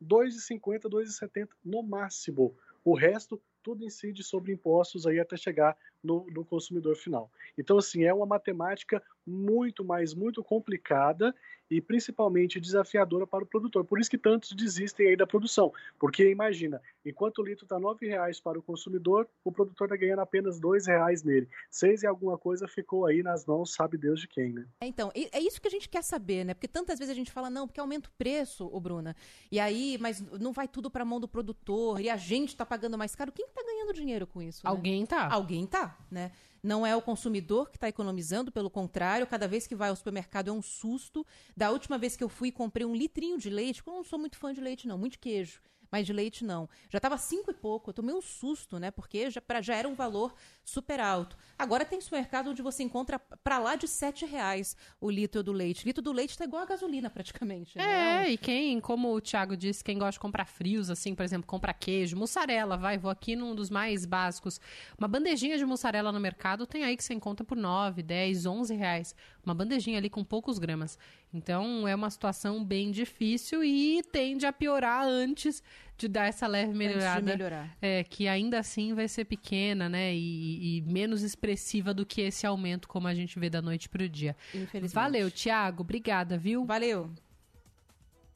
R$ 0.00 0.06
2,50, 0.06 0.84
R$ 0.84 0.90
2,70 0.90 1.48
no 1.64 1.82
máximo. 1.82 2.54
O 2.84 2.94
resto 2.94 3.40
tudo 3.62 3.84
incide 3.84 4.22
sobre 4.22 4.52
impostos 4.52 5.06
aí 5.06 5.18
até 5.18 5.36
chegar 5.36 5.76
no, 6.02 6.26
no, 6.30 6.44
consumidor 6.44 6.96
final. 6.96 7.30
Então, 7.56 7.78
assim, 7.78 8.04
é 8.04 8.12
uma 8.12 8.26
matemática 8.26 9.02
muito 9.26 9.84
mais, 9.84 10.14
muito 10.14 10.42
complicada 10.42 11.34
e 11.70 11.80
principalmente 11.80 12.60
desafiadora 12.60 13.26
para 13.26 13.44
o 13.44 13.46
produtor. 13.46 13.84
Por 13.84 14.00
isso 14.00 14.10
que 14.10 14.18
tantos 14.18 14.52
desistem 14.52 15.08
aí 15.08 15.16
da 15.16 15.26
produção. 15.26 15.72
Porque 15.98 16.30
imagina, 16.30 16.80
enquanto 17.04 17.38
o 17.38 17.44
litro 17.44 17.64
está 17.64 17.76
R$ 17.76 18.08
reais 18.08 18.40
para 18.40 18.58
o 18.58 18.62
consumidor, 18.62 19.28
o 19.44 19.52
produtor 19.52 19.86
está 19.86 19.96
ganhando 19.96 20.20
apenas 20.20 20.58
R$ 20.58 20.78
reais 20.86 21.22
nele. 21.22 21.48
Seis 21.70 22.02
e 22.02 22.06
alguma 22.06 22.38
coisa 22.38 22.66
ficou 22.66 23.06
aí 23.06 23.22
nas 23.22 23.44
mãos, 23.44 23.74
sabe 23.74 23.98
Deus 23.98 24.20
de 24.20 24.28
quem, 24.28 24.52
né? 24.52 24.66
É, 24.80 24.86
então, 24.86 25.10
é 25.14 25.40
isso 25.40 25.60
que 25.60 25.68
a 25.68 25.70
gente 25.70 25.88
quer 25.88 26.02
saber, 26.02 26.44
né? 26.44 26.54
Porque 26.54 26.68
tantas 26.68 26.98
vezes 26.98 27.12
a 27.12 27.16
gente 27.16 27.30
fala, 27.30 27.50
não, 27.50 27.66
porque 27.66 27.80
aumenta 27.80 28.08
o 28.08 28.12
preço, 28.12 28.68
ô 28.72 28.80
Bruna. 28.80 29.14
E 29.50 29.60
aí, 29.60 29.98
mas 30.00 30.20
não 30.20 30.52
vai 30.52 30.66
tudo 30.66 30.90
para 30.90 31.02
a 31.02 31.06
mão 31.06 31.20
do 31.20 31.28
produtor, 31.28 32.00
e 32.00 32.08
a 32.08 32.16
gente 32.16 32.50
está 32.50 32.64
pagando 32.64 32.96
mais 32.96 33.14
caro. 33.14 33.32
Quem 33.32 33.46
está 33.46 33.62
ganhando 33.62 33.92
dinheiro 33.92 34.26
com 34.26 34.40
isso? 34.40 34.64
Né? 34.64 34.70
Alguém 34.70 35.04
tá. 35.04 35.28
Alguém 35.30 35.66
tá, 35.66 35.87
né? 36.10 36.32
Não 36.62 36.84
é 36.84 36.94
o 36.96 37.02
consumidor 37.02 37.70
que 37.70 37.76
está 37.76 37.88
economizando, 37.88 38.50
pelo 38.50 38.68
contrário, 38.68 39.26
cada 39.26 39.46
vez 39.46 39.66
que 39.66 39.76
vai 39.76 39.90
ao 39.90 39.96
supermercado 39.96 40.48
é 40.48 40.52
um 40.52 40.62
susto. 40.62 41.24
Da 41.56 41.70
última 41.70 41.96
vez 41.96 42.16
que 42.16 42.24
eu 42.24 42.28
fui, 42.28 42.50
comprei 42.50 42.84
um 42.84 42.94
litrinho 42.94 43.38
de 43.38 43.48
leite, 43.48 43.82
eu 43.86 43.92
não 43.92 44.04
sou 44.04 44.18
muito 44.18 44.36
fã 44.36 44.52
de 44.52 44.60
leite, 44.60 44.88
não, 44.88 44.98
muito 44.98 45.18
queijo. 45.18 45.60
Mas 45.90 46.06
de 46.06 46.12
leite 46.12 46.44
não. 46.44 46.68
Já 46.88 46.98
estava 46.98 47.16
cinco 47.18 47.50
e 47.50 47.54
pouco, 47.54 47.90
eu 47.90 47.94
tomei 47.94 48.14
um 48.14 48.20
susto, 48.20 48.78
né? 48.78 48.90
Porque 48.90 49.30
já, 49.30 49.40
pra, 49.40 49.60
já 49.60 49.74
era 49.74 49.88
um 49.88 49.94
valor 49.94 50.34
super 50.64 51.00
alto. 51.00 51.36
Agora 51.58 51.84
tem 51.84 52.00
supermercado 52.00 52.50
onde 52.50 52.62
você 52.62 52.82
encontra 52.82 53.18
para 53.18 53.58
lá 53.58 53.76
de 53.76 53.88
sete 53.88 54.24
reais 54.26 54.76
o 55.00 55.10
litro 55.10 55.42
do 55.42 55.52
leite. 55.52 55.84
O 55.84 55.86
litro 55.86 56.02
do 56.02 56.12
leite 56.12 56.30
está 56.30 56.44
igual 56.44 56.62
a 56.62 56.66
gasolina 56.66 57.08
praticamente. 57.10 57.76
Né? 57.76 58.26
É, 58.26 58.30
e 58.30 58.36
quem, 58.36 58.80
como 58.80 59.14
o 59.14 59.20
Thiago 59.20 59.56
disse, 59.56 59.82
quem 59.82 59.98
gosta 59.98 60.12
de 60.12 60.20
comprar 60.20 60.44
frios, 60.44 60.90
assim, 60.90 61.14
por 61.14 61.22
exemplo, 61.22 61.46
compra 61.46 61.72
queijo, 61.72 62.16
mussarela, 62.16 62.76
vai, 62.76 62.98
vou 62.98 63.10
aqui 63.10 63.34
num 63.34 63.54
dos 63.54 63.70
mais 63.70 64.04
básicos. 64.04 64.60
Uma 64.98 65.08
bandejinha 65.08 65.56
de 65.56 65.64
mussarela 65.64 66.12
no 66.12 66.20
mercado 66.20 66.66
tem 66.66 66.84
aí 66.84 66.96
que 66.96 67.04
você 67.04 67.14
encontra 67.14 67.44
por 67.44 67.56
9, 67.56 68.02
10, 68.02 68.46
11 68.46 68.74
reais. 68.74 69.14
Uma 69.48 69.54
bandejinha 69.54 69.96
ali 69.96 70.10
com 70.10 70.22
poucos 70.22 70.58
gramas. 70.58 70.98
Então 71.32 71.88
é 71.88 71.94
uma 71.94 72.10
situação 72.10 72.62
bem 72.62 72.90
difícil 72.90 73.64
e 73.64 74.02
tende 74.02 74.44
a 74.44 74.52
piorar 74.52 75.06
antes 75.06 75.62
de 75.96 76.06
dar 76.06 76.26
essa 76.26 76.46
leve 76.46 76.74
melhorada. 76.74 77.22
melhorar. 77.22 77.74
É, 77.80 78.04
que 78.04 78.28
ainda 78.28 78.58
assim 78.58 78.92
vai 78.92 79.08
ser 79.08 79.24
pequena, 79.24 79.88
né? 79.88 80.14
E, 80.14 80.78
e, 80.78 80.82
menos 80.82 81.22
expressiva 81.22 81.94
do 81.94 82.04
que 82.04 82.20
esse 82.20 82.46
aumento, 82.46 82.86
como 82.86 83.08
a 83.08 83.14
gente 83.14 83.38
vê 83.38 83.48
da 83.48 83.62
noite 83.62 83.88
para 83.88 84.04
o 84.04 84.08
dia. 84.08 84.36
Infelizmente. 84.54 84.94
Valeu, 84.94 85.30
Tiago. 85.30 85.80
Obrigada, 85.80 86.36
viu? 86.36 86.66
Valeu. 86.66 87.10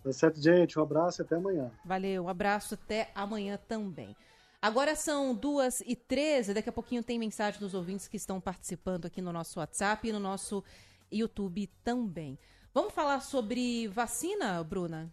Tá 0.03 0.13
certo, 0.13 0.43
gente. 0.43 0.79
Um 0.79 0.83
abraço 0.83 1.21
e 1.21 1.25
até 1.25 1.37
amanhã. 1.37 1.71
Valeu, 1.85 2.25
um 2.25 2.29
abraço 2.29 2.73
até 2.73 3.11
amanhã 3.15 3.59
também. 3.69 4.17
Agora 4.63 4.95
são 4.95 5.35
duas 5.35 5.81
e 5.81 5.97
treze. 5.97 6.55
Daqui 6.55 6.69
a 6.69 6.73
pouquinho 6.73 7.03
tem 7.03 7.19
mensagem 7.19 7.59
dos 7.59 7.75
ouvintes 7.75 8.07
que 8.07 8.17
estão 8.17 8.41
participando 8.41 9.07
aqui 9.07 9.21
no 9.21 9.33
nosso 9.33 9.59
WhatsApp 9.59 10.09
e 10.09 10.13
no 10.13 10.21
nosso 10.21 10.63
YouTube 11.13 11.69
também. 11.85 12.39
Vamos 12.75 12.95
falar 12.95 13.21
sobre 13.21 13.87
vacina, 13.89 14.63
Bruna? 14.65 15.13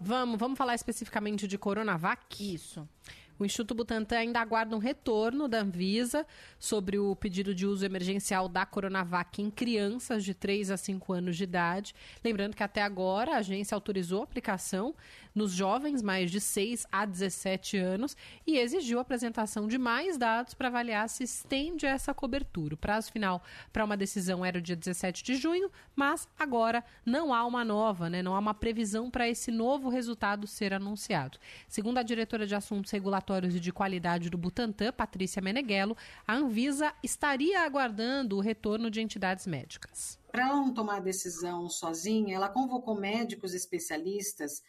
Vamos, 0.00 0.38
vamos 0.38 0.58
falar 0.58 0.74
especificamente 0.74 1.46
de 1.46 1.58
Coronavac? 1.58 2.54
Isso. 2.54 2.88
O 3.36 3.44
Instituto 3.44 3.74
Butantan 3.74 4.18
ainda 4.18 4.40
aguarda 4.40 4.76
um 4.76 4.78
retorno 4.78 5.48
da 5.48 5.60
Anvisa 5.60 6.24
sobre 6.56 6.98
o 6.98 7.16
pedido 7.16 7.52
de 7.52 7.66
uso 7.66 7.84
emergencial 7.84 8.48
da 8.48 8.64
Coronavac 8.64 9.42
em 9.42 9.50
crianças 9.50 10.24
de 10.24 10.34
3 10.34 10.70
a 10.70 10.76
5 10.76 11.12
anos 11.12 11.36
de 11.36 11.42
idade. 11.42 11.94
Lembrando 12.22 12.54
que 12.54 12.62
até 12.62 12.80
agora 12.80 13.34
a 13.34 13.38
agência 13.38 13.74
autorizou 13.74 14.20
a 14.20 14.24
aplicação 14.24 14.94
nos 15.34 15.52
jovens 15.52 16.00
mais 16.00 16.30
de 16.30 16.40
6 16.40 16.86
a 16.92 17.04
17 17.04 17.76
anos 17.76 18.16
e 18.46 18.58
exigiu 18.58 18.98
a 18.98 19.02
apresentação 19.02 19.66
de 19.66 19.76
mais 19.76 20.16
dados 20.16 20.54
para 20.54 20.68
avaliar 20.68 21.08
se 21.08 21.24
estende 21.24 21.86
essa 21.86 22.14
cobertura. 22.14 22.74
O 22.74 22.78
prazo 22.78 23.10
final 23.10 23.42
para 23.72 23.84
uma 23.84 23.96
decisão 23.96 24.44
era 24.44 24.58
o 24.58 24.62
dia 24.62 24.76
17 24.76 25.24
de 25.24 25.34
junho, 25.34 25.70
mas 25.96 26.28
agora 26.38 26.84
não 27.04 27.34
há 27.34 27.44
uma 27.44 27.64
nova, 27.64 28.08
né? 28.08 28.22
não 28.22 28.34
há 28.34 28.38
uma 28.38 28.54
previsão 28.54 29.10
para 29.10 29.28
esse 29.28 29.50
novo 29.50 29.88
resultado 29.88 30.46
ser 30.46 30.72
anunciado. 30.72 31.38
Segundo 31.68 31.98
a 31.98 32.02
diretora 32.02 32.46
de 32.46 32.54
Assuntos 32.54 32.92
Regulatórios 32.92 33.56
e 33.56 33.60
de 33.60 33.72
Qualidade 33.72 34.30
do 34.30 34.38
Butantan, 34.38 34.92
Patrícia 34.92 35.42
Meneghello, 35.42 35.96
a 36.26 36.34
Anvisa 36.34 36.92
estaria 37.02 37.62
aguardando 37.62 38.36
o 38.36 38.40
retorno 38.40 38.90
de 38.90 39.00
entidades 39.00 39.46
médicas. 39.46 40.18
Para 40.30 40.48
ela 40.48 40.56
não 40.56 40.74
tomar 40.74 41.00
decisão 41.00 41.68
sozinha, 41.68 42.34
ela 42.34 42.48
convocou 42.48 42.96
médicos 42.96 43.54
especialistas 43.54 44.62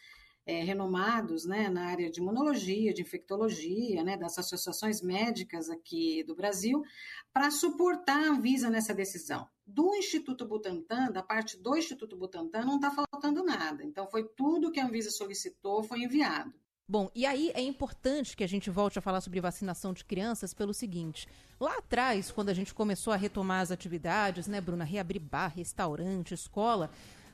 é, 0.46 0.62
renomados 0.62 1.44
né, 1.44 1.68
na 1.68 1.86
área 1.86 2.08
de 2.08 2.20
imunologia, 2.20 2.94
de 2.94 3.02
infectologia, 3.02 4.04
né, 4.04 4.16
das 4.16 4.38
associações 4.38 5.02
médicas 5.02 5.68
aqui 5.68 6.22
do 6.22 6.36
Brasil, 6.36 6.84
para 7.32 7.50
suportar 7.50 8.16
a 8.16 8.30
Anvisa 8.30 8.70
nessa 8.70 8.94
decisão. 8.94 9.48
Do 9.66 9.94
Instituto 9.96 10.46
Butantan, 10.46 11.10
da 11.10 11.22
parte 11.22 11.60
do 11.60 11.76
Instituto 11.76 12.16
Butantan, 12.16 12.64
não 12.64 12.76
está 12.76 12.92
faltando 12.92 13.42
nada. 13.42 13.82
Então, 13.82 14.06
foi 14.06 14.24
tudo 14.36 14.70
que 14.70 14.78
a 14.78 14.86
Anvisa 14.86 15.10
solicitou, 15.10 15.82
foi 15.82 16.00
enviado. 16.02 16.54
Bom, 16.88 17.10
e 17.16 17.26
aí 17.26 17.50
é 17.52 17.60
importante 17.60 18.36
que 18.36 18.44
a 18.44 18.46
gente 18.46 18.70
volte 18.70 18.96
a 18.96 19.02
falar 19.02 19.20
sobre 19.20 19.40
vacinação 19.40 19.92
de 19.92 20.04
crianças 20.04 20.54
pelo 20.54 20.72
seguinte: 20.72 21.26
lá 21.58 21.78
atrás, 21.78 22.30
quando 22.30 22.48
a 22.48 22.54
gente 22.54 22.72
começou 22.72 23.12
a 23.12 23.16
retomar 23.16 23.60
as 23.60 23.72
atividades, 23.72 24.46
né, 24.46 24.60
Bruna, 24.60 24.84
reabrir 24.84 25.18
bar, 25.18 25.48
restaurante, 25.48 26.32
escola, 26.32 26.88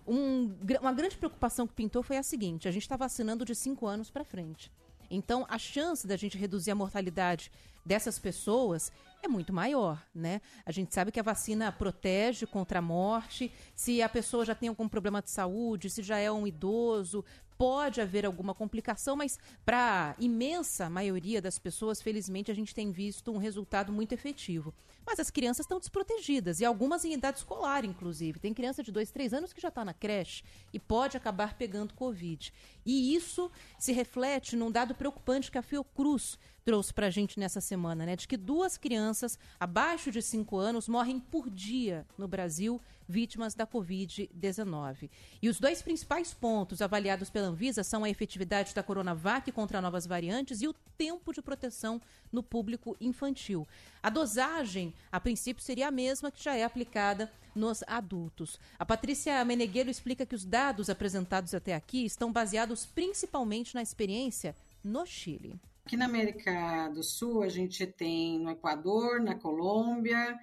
um, 0.07 0.55
uma 0.81 0.93
grande 0.93 1.16
preocupação 1.16 1.66
que 1.66 1.74
pintou 1.74 2.03
foi 2.03 2.16
a 2.16 2.23
seguinte: 2.23 2.69
a 2.69 2.70
gente 2.70 2.83
está 2.83 2.97
vacinando 2.97 3.45
de 3.45 3.55
5 3.55 3.87
anos 3.87 4.11
para 4.11 4.24
frente. 4.24 4.70
Então, 5.11 5.45
a 5.49 5.59
chance 5.59 6.07
da 6.07 6.16
gente 6.16 6.39
reduzir 6.39 6.70
a 6.70 6.74
mortalidade 6.74 7.53
dessas 7.85 8.19
pessoas 8.19 8.91
é 9.23 9.29
muito 9.29 9.53
maior, 9.53 10.03
né? 10.15 10.41
A 10.65 10.73
gente 10.73 10.95
sabe 10.95 11.12
que 11.12 11.20
a 11.20 11.23
vacina 11.23 11.70
protege 11.70 12.47
contra 12.47 12.79
a 12.79 12.83
morte. 12.83 13.53
Se 13.74 14.01
a 14.01 14.09
pessoa 14.09 14.45
já 14.45 14.55
tem 14.55 14.69
algum 14.69 14.89
problema 14.89 15.20
de 15.20 15.31
saúde, 15.31 15.91
se 15.91 16.03
já 16.03 16.19
é 16.19 16.31
um 16.33 16.47
idoso, 16.47 17.24
pode 17.59 18.01
haver 18.01 18.27
alguma 18.27 18.55
complicação, 18.55 19.16
mas 19.16 19.39
para 19.65 20.11
a 20.11 20.23
imensa 20.23 20.91
maioria 20.91 21.41
das 21.41 21.59
pessoas, 21.59 22.03
felizmente, 22.03 22.51
a 22.51 22.55
gente 22.55 22.74
tem 22.74 22.91
visto 22.91 23.31
um 23.33 23.39
resultado 23.39 23.93
muito 23.93 24.12
efetivo. 24.12 24.74
Mas 25.05 25.19
as 25.19 25.31
crianças 25.31 25.65
estão 25.65 25.79
desprotegidas, 25.79 26.61
e 26.61 26.65
algumas 26.65 27.05
em 27.05 27.12
idade 27.12 27.39
escolar, 27.39 27.85
inclusive. 27.85 28.39
Tem 28.39 28.55
criança 28.55 28.83
de 28.83 28.93
2, 28.93 29.11
3 29.11 29.35
anos 29.35 29.53
que 29.53 29.61
já 29.61 29.69
está 29.69 29.85
na 29.85 29.93
creche 29.93 30.45
e 30.73 30.79
pode 30.79 31.16
acabar 31.16 31.55
pegando 31.55 31.95
Covid. 31.95 32.53
E 32.87 33.15
isso 33.15 33.51
se 33.79 33.93
reflete 33.93 34.57
num 34.57 34.70
dado 34.70 34.95
preocupante 34.95 35.51
que 35.51 35.59
a 35.59 35.62
Fiocruz 35.62 36.39
trouxe 36.65 36.95
para 36.95 37.09
a 37.09 37.11
gente 37.11 37.41
nessa 37.41 37.61
semana, 37.61 38.07
né? 38.07 38.15
De 38.15 38.29
que 38.29 38.37
duas 38.37 38.77
crianças 38.77 39.39
abaixo 39.59 40.11
de 40.11 40.23
5 40.23 40.57
anos 40.57 40.89
morrem 40.89 41.19
por 41.19 41.51
dia 41.51 42.07
no 42.16 42.29
Brasil 42.29 42.81
vítimas 43.13 43.55
da 43.55 43.67
Covid-19. 43.67 45.11
E 45.43 45.49
os 45.49 45.61
dois 45.61 45.83
principais 45.83 46.33
pontos 46.33 46.81
avaliados 46.81 47.29
pela 47.29 47.49
Anvisa 47.49 47.85
são 47.85 48.03
a 48.03 48.11
efetividade 48.11 48.75
da 48.75 48.83
Coronavac 48.83 49.53
contra 49.53 49.83
novas 49.83 50.07
variantes 50.07 50.63
e 50.63 50.67
o 50.67 50.73
tempo 50.97 51.33
de 51.33 51.43
proteção 51.43 52.01
no 52.33 52.43
público 52.43 52.97
infantil. 52.99 53.69
A 54.03 54.09
dosagem, 54.09 54.95
a 55.11 55.21
princípio, 55.21 55.63
seria 55.63 55.89
a 55.89 55.91
mesma 55.91 56.31
que 56.31 56.43
já 56.43 56.57
é 56.57 56.65
aplicada 56.65 57.31
nos 57.55 57.83
adultos. 57.87 58.59
A 58.79 58.87
Patrícia 58.87 59.45
Menegueiro 59.45 59.91
explica 59.91 60.25
que 60.25 60.35
os 60.35 60.45
dados 60.45 60.89
apresentados 60.89 61.53
até 61.53 61.75
aqui 61.75 62.07
estão 62.07 62.33
baseados 62.33 62.87
principalmente 62.87 63.75
na 63.75 63.83
experiência 63.83 64.57
no 64.83 65.05
Chile. 65.05 65.61
Aqui 65.85 65.97
na 65.97 66.07
América 66.07 66.89
do 66.95 67.03
Sul, 67.03 67.43
a 67.43 67.49
gente 67.49 67.87
tem 67.87 68.39
no 68.39 68.51
Equador, 68.51 69.21
na 69.21 69.35
Colômbia, 69.35 70.39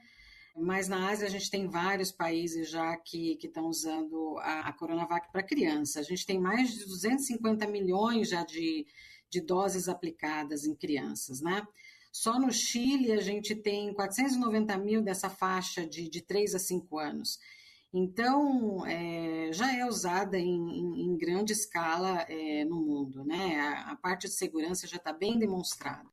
mas 0.61 0.88
na 0.88 1.10
Ásia 1.10 1.27
a 1.27 1.30
gente 1.30 1.49
tem 1.49 1.68
vários 1.68 2.11
países 2.11 2.69
já 2.69 2.95
que 2.98 3.38
estão 3.41 3.68
usando 3.68 4.38
a, 4.40 4.69
a 4.69 4.73
Coronavac 4.73 5.31
para 5.31 5.44
criança. 5.44 5.99
A 5.99 6.03
gente 6.03 6.26
tem 6.26 6.40
mais 6.40 6.72
de 6.72 6.86
250 6.86 7.68
milhões 7.68 8.30
já 8.30 8.44
de, 8.44 8.86
de 9.30 9.41
doses 9.41 9.88
aplicadas 9.88 10.65
em 10.65 10.76
crianças, 10.76 11.41
né? 11.41 11.65
Só 12.11 12.40
no 12.40 12.52
Chile 12.52 13.11
a 13.11 13.22
gente 13.22 13.56
tem 13.56 13.94
490 13.94 14.77
mil 14.77 15.02
dessa 15.02 15.30
faixa 15.30 15.86
de, 15.86 16.10
de 16.10 16.22
3 16.22 16.56
a 16.56 16.60
5 16.60 16.98
anos. 16.98 17.40
Então, 17.94 18.86
é, 18.86 19.52
já 19.52 19.76
é 19.76 19.86
usada 19.86 20.38
em, 20.38 20.45
em, 20.45 21.06
em 21.06 21.18
grande 21.18 21.53
escala 21.53 22.22
é, 22.30 22.64
no 22.65 22.76
mundo, 22.81 23.23
né? 23.23 23.60
A, 23.60 23.91
a 23.91 23.95
parte 23.95 24.27
de 24.27 24.34
segurança 24.34 24.88
já 24.88 24.98
está 24.98 25.11
bem 25.11 25.40
demonstrada. 25.40 26.07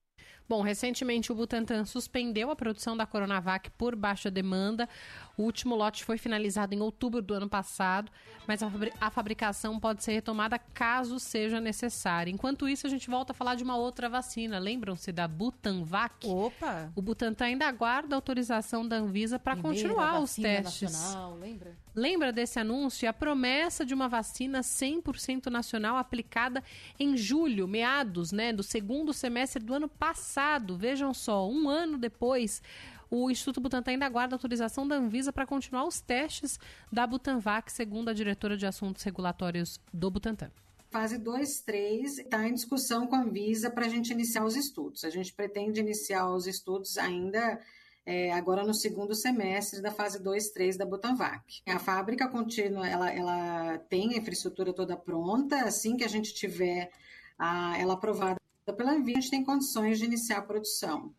Bom, 0.48 0.62
recentemente 0.62 1.32
o 1.32 1.34
Butantan 1.34 1.84
suspendeu 1.84 2.50
a 2.50 2.56
produção 2.56 2.96
da 2.96 3.04
Coronavac 3.04 3.68
por 3.72 3.96
baixa 3.96 4.30
demanda. 4.30 4.88
O 5.36 5.42
último 5.42 5.74
lote 5.74 6.04
foi 6.04 6.16
finalizado 6.16 6.74
em 6.74 6.80
outubro 6.80 7.20
do 7.20 7.34
ano 7.34 7.48
passado, 7.48 8.10
mas 8.46 8.62
a, 8.62 8.70
a 9.00 9.10
fabricação 9.10 9.78
pode 9.78 10.02
ser 10.02 10.12
retomada 10.12 10.58
caso 10.58 11.18
seja 11.20 11.60
necessário. 11.60 12.32
Enquanto 12.32 12.68
isso, 12.68 12.86
a 12.86 12.90
gente 12.90 13.10
volta 13.10 13.32
a 13.32 13.34
falar 13.34 13.54
de 13.54 13.62
uma 13.62 13.76
outra 13.76 14.08
vacina. 14.08 14.58
Lembram-se 14.58 15.12
da 15.12 15.28
Butanvac? 15.28 16.26
Opa! 16.26 16.90
O 16.94 17.02
Butantan 17.02 17.46
ainda 17.46 17.66
aguarda 17.66 18.14
a 18.14 18.18
autorização 18.18 18.86
da 18.86 18.96
Anvisa 18.96 19.38
para 19.38 19.56
continuar 19.56 20.20
os 20.20 20.34
testes. 20.34 20.92
Nacional, 20.92 21.36
lembra? 21.36 21.76
Lembra 21.94 22.32
desse 22.32 22.58
anúncio? 22.58 23.08
A 23.08 23.12
promessa 23.12 23.84
de 23.84 23.94
uma 23.94 24.08
vacina 24.08 24.60
100% 24.60 25.46
nacional 25.46 25.96
aplicada 25.96 26.62
em 26.98 27.16
julho, 27.16 27.66
meados 27.66 28.32
né, 28.32 28.52
do 28.52 28.62
segundo 28.62 29.12
semestre 29.12 29.62
do 29.62 29.72
ano 29.74 29.88
passado. 29.88 30.76
Vejam 30.76 31.14
só, 31.14 31.48
um 31.48 31.68
ano 31.68 31.96
depois, 31.96 32.62
o 33.10 33.30
Instituto 33.30 33.60
Butantan 33.60 33.92
ainda 33.92 34.06
aguarda 34.06 34.34
autorização 34.34 34.86
da 34.86 34.96
Anvisa 34.96 35.32
para 35.32 35.46
continuar 35.46 35.84
os 35.84 36.00
testes 36.00 36.58
da 36.92 37.06
Butanvac, 37.06 37.70
segundo 37.72 38.08
a 38.08 38.12
diretora 38.12 38.56
de 38.56 38.66
Assuntos 38.66 39.02
Regulatórios 39.02 39.80
do 39.92 40.10
Butantan. 40.10 40.50
Fase 40.90 41.18
2, 41.18 41.60
3 41.60 42.18
está 42.18 42.48
em 42.48 42.54
discussão 42.54 43.06
com 43.06 43.16
a 43.16 43.20
Anvisa 43.20 43.70
para 43.70 43.86
a 43.86 43.88
gente 43.88 44.10
iniciar 44.12 44.44
os 44.44 44.56
estudos. 44.56 45.04
A 45.04 45.10
gente 45.10 45.32
pretende 45.32 45.80
iniciar 45.80 46.30
os 46.30 46.46
estudos 46.46 46.96
ainda 46.96 47.60
é, 48.06 48.32
agora 48.32 48.64
no 48.64 48.72
segundo 48.72 49.14
semestre 49.14 49.82
da 49.82 49.90
fase 49.90 50.22
2, 50.22 50.50
3 50.50 50.76
da 50.76 50.86
Butanvac. 50.86 51.60
A 51.66 51.78
fábrica 51.78 52.28
contínua, 52.28 52.88
ela, 52.88 53.10
ela 53.10 53.78
tem 53.90 54.14
a 54.14 54.18
infraestrutura 54.18 54.72
toda 54.72 54.96
pronta, 54.96 55.64
assim 55.64 55.96
que 55.96 56.04
a 56.04 56.08
gente 56.08 56.32
tiver 56.32 56.90
a, 57.36 57.76
ela 57.78 57.94
aprovada 57.94 58.38
pela 58.76 58.92
Anvisa, 58.92 59.18
a 59.18 59.20
gente 59.20 59.30
tem 59.30 59.44
condições 59.44 59.98
de 59.98 60.04
iniciar 60.04 60.38
a 60.38 60.42
produção. 60.42 61.12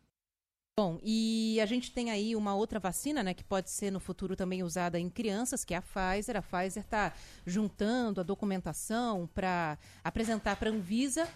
Bom, 0.78 1.00
e 1.02 1.58
a 1.60 1.66
gente 1.66 1.90
tem 1.90 2.08
aí 2.08 2.36
uma 2.36 2.54
outra 2.54 2.78
vacina, 2.78 3.20
né, 3.20 3.34
que 3.34 3.42
pode 3.42 3.68
ser 3.68 3.90
no 3.90 3.98
futuro 3.98 4.36
também 4.36 4.62
usada 4.62 4.96
em 4.96 5.10
crianças, 5.10 5.64
que 5.64 5.74
é 5.74 5.78
a 5.78 5.82
Pfizer. 5.82 6.36
A 6.36 6.40
Pfizer 6.40 6.84
está 6.84 7.12
juntando 7.44 8.20
a 8.20 8.22
documentação 8.22 9.28
para 9.34 9.76
apresentar 10.04 10.54
para 10.54 10.70
a 10.70 10.72
Anvisa 10.72 11.28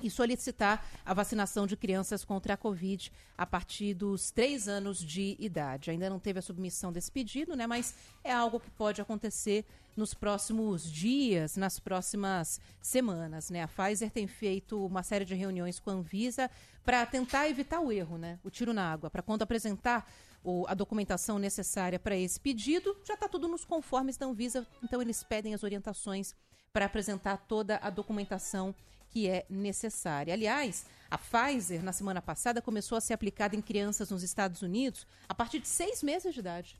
e 0.00 0.08
solicitar 0.08 0.86
a 1.04 1.12
vacinação 1.12 1.66
de 1.66 1.76
crianças 1.76 2.24
contra 2.24 2.54
a 2.54 2.56
Covid 2.56 3.10
a 3.36 3.44
partir 3.44 3.92
dos 3.92 4.30
três 4.30 4.68
anos 4.68 5.00
de 5.00 5.36
idade. 5.40 5.90
Ainda 5.90 6.08
não 6.08 6.20
teve 6.20 6.38
a 6.38 6.42
submissão 6.42 6.92
desse 6.92 7.10
pedido, 7.10 7.56
né? 7.56 7.66
Mas 7.66 7.92
é 8.22 8.32
algo 8.32 8.60
que 8.60 8.70
pode 8.70 9.00
acontecer 9.00 9.64
nos 9.96 10.12
próximos 10.12 10.90
dias, 10.90 11.56
nas 11.56 11.78
próximas 11.78 12.60
semanas, 12.80 13.50
né? 13.50 13.62
A 13.62 13.68
Pfizer 13.68 14.10
tem 14.10 14.26
feito 14.26 14.84
uma 14.84 15.02
série 15.02 15.24
de 15.24 15.34
reuniões 15.34 15.80
com 15.80 15.90
a 15.90 15.94
Anvisa 15.94 16.50
para 16.84 17.04
tentar 17.06 17.48
evitar 17.48 17.80
o 17.80 17.90
erro, 17.90 18.18
né? 18.18 18.38
O 18.44 18.50
tiro 18.50 18.72
na 18.72 18.92
água, 18.92 19.10
para 19.10 19.22
quando 19.22 19.42
apresentar 19.42 20.06
o, 20.44 20.64
a 20.68 20.74
documentação 20.74 21.38
necessária 21.38 21.98
para 21.98 22.16
esse 22.16 22.38
pedido, 22.38 22.96
já 23.04 23.14
está 23.14 23.28
tudo 23.28 23.48
nos 23.48 23.64
conformes 23.64 24.16
da 24.16 24.26
Anvisa, 24.26 24.66
então 24.82 25.02
eles 25.02 25.22
pedem 25.22 25.54
as 25.54 25.64
orientações 25.64 26.34
para 26.72 26.84
apresentar 26.84 27.38
toda 27.38 27.78
a 27.82 27.90
documentação 27.90 28.74
que 29.10 29.28
é 29.28 29.46
necessária. 29.48 30.34
Aliás, 30.34 30.84
a 31.10 31.16
Pfizer, 31.16 31.82
na 31.82 31.92
semana 31.92 32.20
passada, 32.20 32.60
começou 32.60 32.98
a 32.98 33.00
ser 33.00 33.14
aplicada 33.14 33.56
em 33.56 33.62
crianças 33.62 34.10
nos 34.10 34.22
Estados 34.22 34.62
Unidos 34.62 35.06
a 35.28 35.34
partir 35.34 35.58
de 35.58 35.68
seis 35.68 36.02
meses 36.02 36.34
de 36.34 36.40
idade. 36.40 36.78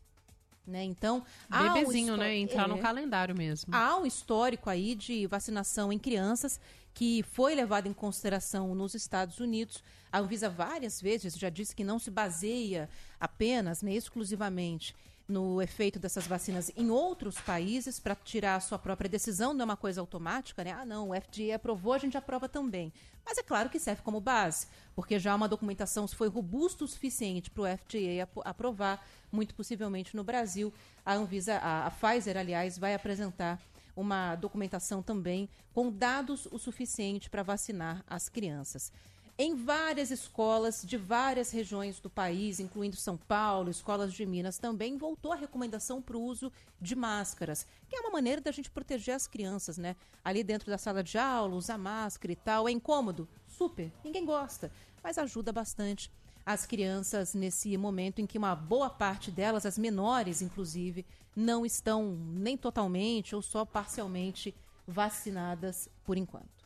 Né? 0.67 0.83
Então, 0.83 1.25
bebezinho, 1.49 2.15
um 2.15 2.17
né? 2.17 2.37
Entrar 2.37 2.65
é, 2.65 2.67
no 2.67 2.79
calendário 2.79 3.37
mesmo. 3.37 3.73
Há 3.73 3.97
um 3.99 4.05
histórico 4.05 4.69
aí 4.69 4.95
de 4.95 5.27
vacinação 5.27 5.93
em 5.93 5.99
crianças 5.99 6.61
que 6.93 7.23
foi 7.23 7.55
levado 7.55 7.87
em 7.87 7.93
consideração 7.93 8.75
nos 8.75 8.95
Estados 8.95 9.39
Unidos. 9.39 9.85
A 10.11 10.19
Anvisa 10.19 10.49
várias 10.49 11.01
vezes 11.01 11.39
já 11.39 11.51
disse 11.51 11.77
que 11.77 11.85
não 11.85 11.99
se 11.99 12.11
baseia 12.11 12.89
apenas, 13.21 13.83
né, 13.83 13.93
exclusivamente 13.93 14.95
no 15.29 15.61
efeito 15.61 15.99
dessas 15.99 16.27
vacinas 16.27 16.71
em 16.77 16.91
outros 16.91 17.39
países 17.39 17.99
para 17.99 18.15
tirar 18.15 18.57
a 18.57 18.61
sua 18.61 18.79
própria 18.79 19.11
decisão, 19.11 19.53
não 19.53 19.63
é 19.63 19.65
uma 19.65 19.77
coisa 19.77 20.01
automática, 20.01 20.63
né? 20.63 20.73
Ah, 20.73 20.85
não, 20.85 21.11
o 21.11 21.15
FDA 21.15 21.57
aprovou, 21.57 21.93
a 21.93 21.99
gente 21.99 22.17
aprova 22.17 22.49
também. 22.49 22.93
Mas 23.25 23.39
é 23.39 23.43
claro 23.43 23.69
que 23.69 23.81
serve 23.81 24.03
como 24.03 24.21
base, 24.21 24.69
porque 24.95 25.19
já 25.19 25.35
uma 25.35 25.49
documentação, 25.49 26.07
se 26.07 26.15
foi 26.15 26.29
robusto 26.29 26.85
o 26.85 26.89
suficiente 26.89 27.51
para 27.51 27.63
o 27.63 27.67
FDA 27.67 28.29
aprovar, 28.45 29.05
muito 29.37 29.55
possivelmente 29.55 30.17
no 30.17 30.25
Brasil, 30.25 30.73
a 31.05 31.15
Anvisa, 31.15 31.59
a, 31.59 31.87
a 31.87 31.91
Pfizer, 31.91 32.37
aliás, 32.37 32.79
vai 32.79 32.95
apresentar 32.95 33.61
uma 33.95 34.35
documentação 34.35 35.03
também 35.03 35.49
com 35.73 35.91
dados 35.91 36.47
o 36.51 36.59
suficiente 36.59 37.31
para 37.31 37.43
vacinar 37.43 38.03
as 38.09 38.29
crianças 38.29 38.91
em 39.39 39.55
várias 39.55 40.11
escolas 40.11 40.83
de 40.83 40.97
várias 40.97 41.51
regiões 41.51 42.01
do 42.01 42.09
país, 42.09 42.59
incluindo 42.59 42.97
São 42.97 43.19
Paulo, 43.19 43.69
escolas 43.69 44.13
de 44.15 44.25
Minas 44.25 44.57
também, 44.57 44.97
voltou 44.97 45.33
a 45.33 45.37
recomendação 45.37 46.01
para 46.01 46.17
o 46.17 46.23
uso 46.23 46.51
de 46.81 46.97
máscaras, 46.97 47.67
que 47.89 47.97
é 47.97 48.01
uma 48.01 48.11
maneira 48.11 48.41
da 48.41 48.51
gente 48.51 48.71
proteger 48.71 49.15
as 49.15 49.27
crianças, 49.27 49.77
né? 49.77 49.95
Ali 50.25 50.43
dentro 50.43 50.71
da 50.71 50.79
sala 50.79 51.03
de 51.03 51.19
aula, 51.19 51.55
usar 51.55 51.77
máscara 51.77 52.33
e 52.33 52.37
tal, 52.37 52.67
é 52.67 52.73
incômodo? 52.73 53.29
Super, 53.47 53.93
ninguém 54.03 54.25
gosta, 54.25 54.73
mas 55.03 55.19
ajuda 55.19 55.53
bastante 55.53 56.11
as 56.47 56.65
crianças 56.65 57.35
nesse 57.35 57.77
momento 57.77 58.21
em 58.21 58.27
que 58.27 58.39
uma 58.39 58.55
boa 58.55 58.89
parte 58.89 59.33
delas, 59.33 59.67
as 59.67 59.77
menores 59.77 60.41
inclusive, 60.41 61.05
não 61.35 61.67
estão 61.67 62.17
nem 62.35 62.57
totalmente 62.57 63.35
ou 63.35 63.43
só 63.43 63.65
parcialmente 63.65 64.55
vacinadas 64.87 65.89
por 66.05 66.17
enquanto. 66.17 66.57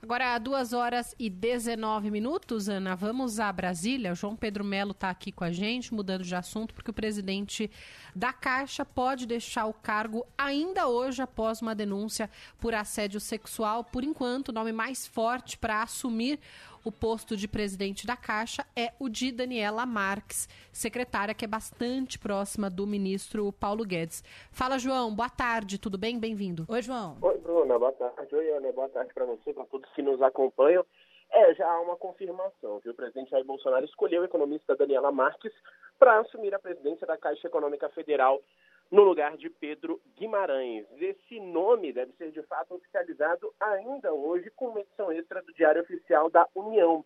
Agora, 0.00 0.38
duas 0.38 0.72
horas 0.72 1.12
e 1.18 1.28
19 1.28 2.08
minutos, 2.08 2.68
Ana, 2.68 2.94
vamos 2.94 3.40
a 3.40 3.52
Brasília. 3.52 4.12
O 4.12 4.14
João 4.14 4.36
Pedro 4.36 4.64
Melo 4.64 4.92
está 4.92 5.10
aqui 5.10 5.32
com 5.32 5.42
a 5.42 5.50
gente, 5.50 5.92
mudando 5.92 6.22
de 6.22 6.34
assunto, 6.36 6.72
porque 6.72 6.92
o 6.92 6.94
presidente 6.94 7.68
da 8.14 8.32
Caixa 8.32 8.84
pode 8.84 9.26
deixar 9.26 9.66
o 9.66 9.72
cargo 9.72 10.24
ainda 10.36 10.86
hoje 10.86 11.20
após 11.20 11.60
uma 11.60 11.74
denúncia 11.74 12.30
por 12.60 12.74
assédio 12.74 13.18
sexual. 13.18 13.82
Por 13.82 14.04
enquanto, 14.04 14.50
o 14.50 14.52
nome 14.52 14.70
mais 14.70 15.04
forte 15.04 15.58
para 15.58 15.82
assumir 15.82 16.38
o 16.84 16.92
posto 16.92 17.36
de 17.36 17.48
presidente 17.48 18.06
da 18.06 18.16
Caixa 18.16 18.64
é 18.76 18.92
o 18.98 19.08
de 19.08 19.32
Daniela 19.32 19.84
Marques, 19.84 20.48
secretária 20.72 21.34
que 21.34 21.44
é 21.44 21.48
bastante 21.48 22.18
próxima 22.18 22.70
do 22.70 22.86
ministro 22.86 23.52
Paulo 23.52 23.84
Guedes. 23.84 24.22
Fala, 24.52 24.78
João. 24.78 25.14
Boa 25.14 25.28
tarde, 25.28 25.78
tudo 25.78 25.98
bem? 25.98 26.18
Bem-vindo. 26.18 26.64
Oi, 26.68 26.82
João. 26.82 27.16
Oi, 27.20 27.38
Bruna. 27.38 27.78
Boa 27.78 27.92
tarde. 27.92 28.34
Oi, 28.34 28.50
Ana. 28.50 28.72
Boa 28.72 28.88
tarde 28.88 29.12
para 29.12 29.24
você, 29.24 29.52
para 29.52 29.64
todos 29.66 29.90
que 29.92 30.02
nos 30.02 30.20
acompanham. 30.22 30.84
É, 31.30 31.54
já 31.54 31.70
há 31.70 31.80
uma 31.80 31.96
confirmação, 31.96 32.78
viu? 32.78 32.92
O 32.92 32.94
presidente 32.94 33.30
Jair 33.30 33.44
Bolsonaro 33.44 33.84
escolheu 33.84 34.22
a 34.22 34.24
economista 34.24 34.74
Daniela 34.74 35.12
Marques 35.12 35.52
para 35.98 36.20
assumir 36.20 36.54
a 36.54 36.58
presidência 36.58 37.06
da 37.06 37.18
Caixa 37.18 37.48
Econômica 37.48 37.88
Federal 37.90 38.40
no 38.90 39.02
lugar 39.02 39.36
de 39.36 39.50
Pedro 39.50 40.00
Guimarães. 40.16 40.86
Esse 40.98 41.38
nome 41.40 41.92
deve 41.92 42.12
ser 42.12 42.30
de 42.30 42.42
fato 42.42 42.74
oficializado 42.74 43.52
ainda 43.60 44.12
hoje 44.12 44.50
com 44.56 44.68
uma 44.68 44.80
edição 44.80 45.12
extra 45.12 45.42
do 45.42 45.52
Diário 45.52 45.82
Oficial 45.82 46.30
da 46.30 46.46
União. 46.54 47.04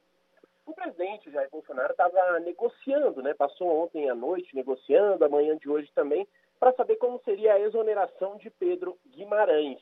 O 0.65 0.73
presidente 0.73 1.31
Jair 1.31 1.51
Bolsonaro 1.51 1.91
estava 1.91 2.39
negociando, 2.41 3.21
né? 3.21 3.35
Passou 3.35 3.83
ontem 3.83 4.09
à 4.09 4.15
noite 4.15 4.55
negociando, 4.55 5.25
amanhã 5.25 5.57
de 5.57 5.69
hoje 5.69 5.91
também, 5.93 6.27
para 6.61 6.73
saber 6.75 6.97
como 6.97 7.21
seria 7.25 7.55
a 7.55 7.61
exoneração 7.61 8.37
de 8.37 8.49
Pedro 8.49 8.97
Guimarães. 9.09 9.81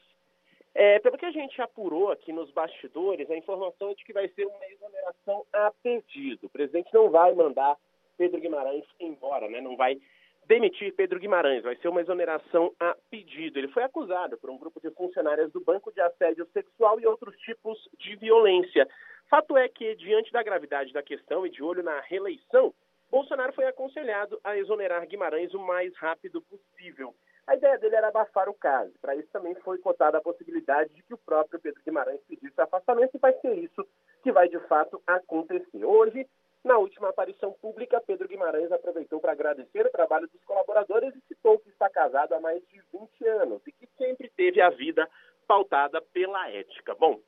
É, 0.74 0.98
pelo 1.01 1.18
que 1.18 1.27
a 1.27 1.31
gente 1.31 1.60
apurou 1.60 2.10
aqui 2.10 2.32
nos 2.32 2.51
bastidores, 2.52 3.31
a 3.31 3.36
informação 3.36 3.90
é 3.90 3.94
de 3.94 4.05
que 4.05 4.12
vai 4.12 4.28
ser 4.28 4.47
uma 4.47 4.66
exoneração 4.66 5.44
a 5.52 5.70
pedido. 5.82 6.47
O 6.47 6.51
presidente 6.51 6.94
não 6.94 7.10
vai 7.10 7.35
mandar 7.35 7.77
Pedro 8.16 8.40
Guimarães 8.40 8.85
embora, 8.98 9.48
né? 9.48 9.60
Não 9.60 9.77
vai 9.77 10.01
demitir 10.51 10.93
Pedro 10.97 11.20
Guimarães. 11.20 11.62
Vai 11.62 11.77
ser 11.77 11.86
uma 11.86 12.01
exoneração 12.01 12.74
a 12.81 12.97
pedido. 13.09 13.56
Ele 13.56 13.68
foi 13.68 13.85
acusado 13.85 14.36
por 14.36 14.51
um 14.51 14.59
grupo 14.59 14.81
de 14.81 14.90
funcionárias 14.90 15.52
do 15.52 15.60
banco 15.60 15.93
de 15.93 16.01
assédio 16.01 16.44
sexual 16.52 16.98
e 16.98 17.06
outros 17.06 17.36
tipos 17.39 17.78
de 17.97 18.16
violência. 18.16 18.89
Fato 19.28 19.56
é 19.56 19.68
que, 19.68 19.94
diante 19.94 20.32
da 20.32 20.43
gravidade 20.43 20.93
da 20.93 21.05
questão 21.05 21.47
e 21.47 21.51
de 21.51 21.62
olho 21.62 21.85
na 21.85 22.01
reeleição, 22.01 22.74
Bolsonaro 23.09 23.52
foi 23.52 23.66
aconselhado 23.66 24.40
a 24.43 24.59
exonerar 24.59 25.06
Guimarães 25.06 25.55
o 25.55 25.60
mais 25.60 25.97
rápido 25.97 26.43
possível. 26.43 27.14
A 27.47 27.55
ideia 27.55 27.78
dele 27.78 27.94
era 27.94 28.09
abafar 28.09 28.48
o 28.48 28.55
caso. 28.55 28.93
Para 29.01 29.14
isso 29.14 29.28
também 29.32 29.55
foi 29.56 29.78
cotada 29.78 30.18
a 30.18 30.22
possibilidade 30.22 30.93
de 30.93 31.02
que 31.05 31.14
o 31.14 31.18
próprio 31.18 31.60
Pedro 31.60 31.81
Guimarães 31.85 32.20
pedisse 32.28 32.60
afastamento 32.60 33.14
e 33.14 33.18
vai 33.18 33.32
ser 33.40 33.55
isso 33.55 33.86
que 34.22 34.32
vai 34.32 34.48
de 34.48 34.59
fato 34.66 35.01
acontecer. 35.06 35.85
Hoje, 35.85 36.27
na 36.65 36.77
última 36.78 37.09
aparição 37.09 37.53
pública, 37.53 38.03
Pedro 38.07 38.28
Guimarães 38.28 38.70
aproveitou 38.70 39.20
para 39.20 39.32
agradecer 39.32 39.87
o 39.87 39.91
trabalho 39.91 40.28
dos 40.28 40.45
colaboradores 40.45 41.15
e 41.15 41.20
citou 41.23 41.59
que 41.59 41.70
está 41.70 41.89
casado 41.89 42.35
há 42.35 42.41
mais 42.41 42.62
de 42.69 42.82
20 42.93 43.27
anos 43.28 43.66
e 43.66 43.73
que 43.73 43.89
sempre 43.97 44.28
teve 44.37 44.61
a 44.61 44.69
vida 44.69 45.09
pautada 45.47 46.01
pela 46.01 46.51
ética. 46.51 46.95
Bom, 46.95 47.19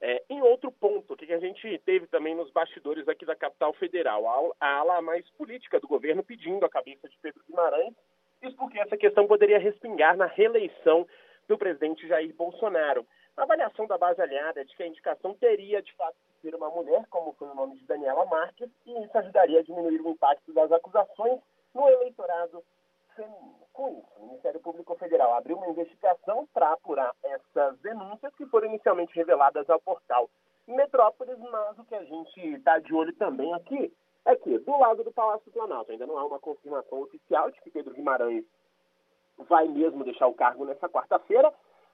é, 0.00 0.22
em 0.30 0.40
outro 0.40 0.72
ponto 0.72 1.14
que 1.14 1.30
a 1.30 1.38
gente 1.38 1.78
teve 1.84 2.06
também 2.06 2.34
nos 2.34 2.50
bastidores 2.50 3.06
aqui 3.06 3.26
da 3.26 3.36
capital 3.36 3.74
federal, 3.74 4.56
a 4.58 4.76
ala 4.76 5.02
mais 5.02 5.28
política 5.32 5.78
do 5.78 5.86
governo 5.86 6.24
pedindo 6.24 6.64
a 6.64 6.70
cabeça 6.70 7.06
de 7.06 7.18
Pedro 7.18 7.42
Guimarães, 7.46 7.94
isso 8.42 8.56
porque 8.56 8.78
essa 8.80 8.96
questão 8.96 9.26
poderia 9.26 9.58
respingar 9.58 10.16
na 10.16 10.24
reeleição 10.24 11.06
do 11.46 11.58
presidente 11.58 12.08
Jair 12.08 12.34
Bolsonaro. 12.34 13.06
A 13.40 13.44
avaliação 13.44 13.86
da 13.86 13.96
base 13.96 14.20
aliada 14.20 14.60
é 14.60 14.64
de 14.64 14.76
que 14.76 14.82
a 14.82 14.86
indicação 14.86 15.32
teria, 15.32 15.80
de 15.80 15.94
fato, 15.94 16.14
ser 16.42 16.54
uma 16.54 16.68
mulher, 16.68 17.06
como 17.08 17.32
foi 17.38 17.48
o 17.48 17.54
nome 17.54 17.74
de 17.78 17.86
Daniela 17.86 18.26
Marques, 18.26 18.68
e 18.84 19.02
isso 19.02 19.16
ajudaria 19.16 19.60
a 19.60 19.62
diminuir 19.62 19.98
o 20.02 20.10
impacto 20.10 20.52
das 20.52 20.70
acusações 20.70 21.40
no 21.72 21.88
eleitorado 21.88 22.62
feminino. 23.16 23.58
Com 23.72 23.88
isso, 23.98 24.12
o 24.18 24.26
Ministério 24.26 24.60
Público 24.60 24.94
Federal 24.96 25.32
abriu 25.32 25.56
uma 25.56 25.68
investigação 25.68 26.46
para 26.52 26.70
apurar 26.70 27.14
essas 27.24 27.78
denúncias 27.78 28.34
que 28.34 28.44
foram 28.44 28.68
inicialmente 28.68 29.14
reveladas 29.14 29.70
ao 29.70 29.80
portal 29.80 30.28
Metrópolis, 30.68 31.38
mas 31.38 31.78
o 31.78 31.84
que 31.84 31.94
a 31.94 32.04
gente 32.04 32.46
está 32.56 32.78
de 32.78 32.92
olho 32.92 33.14
também 33.14 33.54
aqui 33.54 33.90
é 34.26 34.36
que, 34.36 34.58
do 34.58 34.78
lado 34.78 35.02
do 35.02 35.12
Palácio 35.12 35.50
Planalto, 35.50 35.90
ainda 35.90 36.06
não 36.06 36.18
há 36.18 36.26
uma 36.26 36.38
confirmação 36.38 37.00
oficial 37.00 37.50
de 37.50 37.58
que 37.62 37.70
Pedro 37.70 37.94
Guimarães 37.94 38.44
vai 39.38 39.66
mesmo 39.66 40.04
deixar 40.04 40.26
o 40.26 40.34
cargo 40.34 40.66
nessa 40.66 40.90
quarta-feira, 40.90 41.50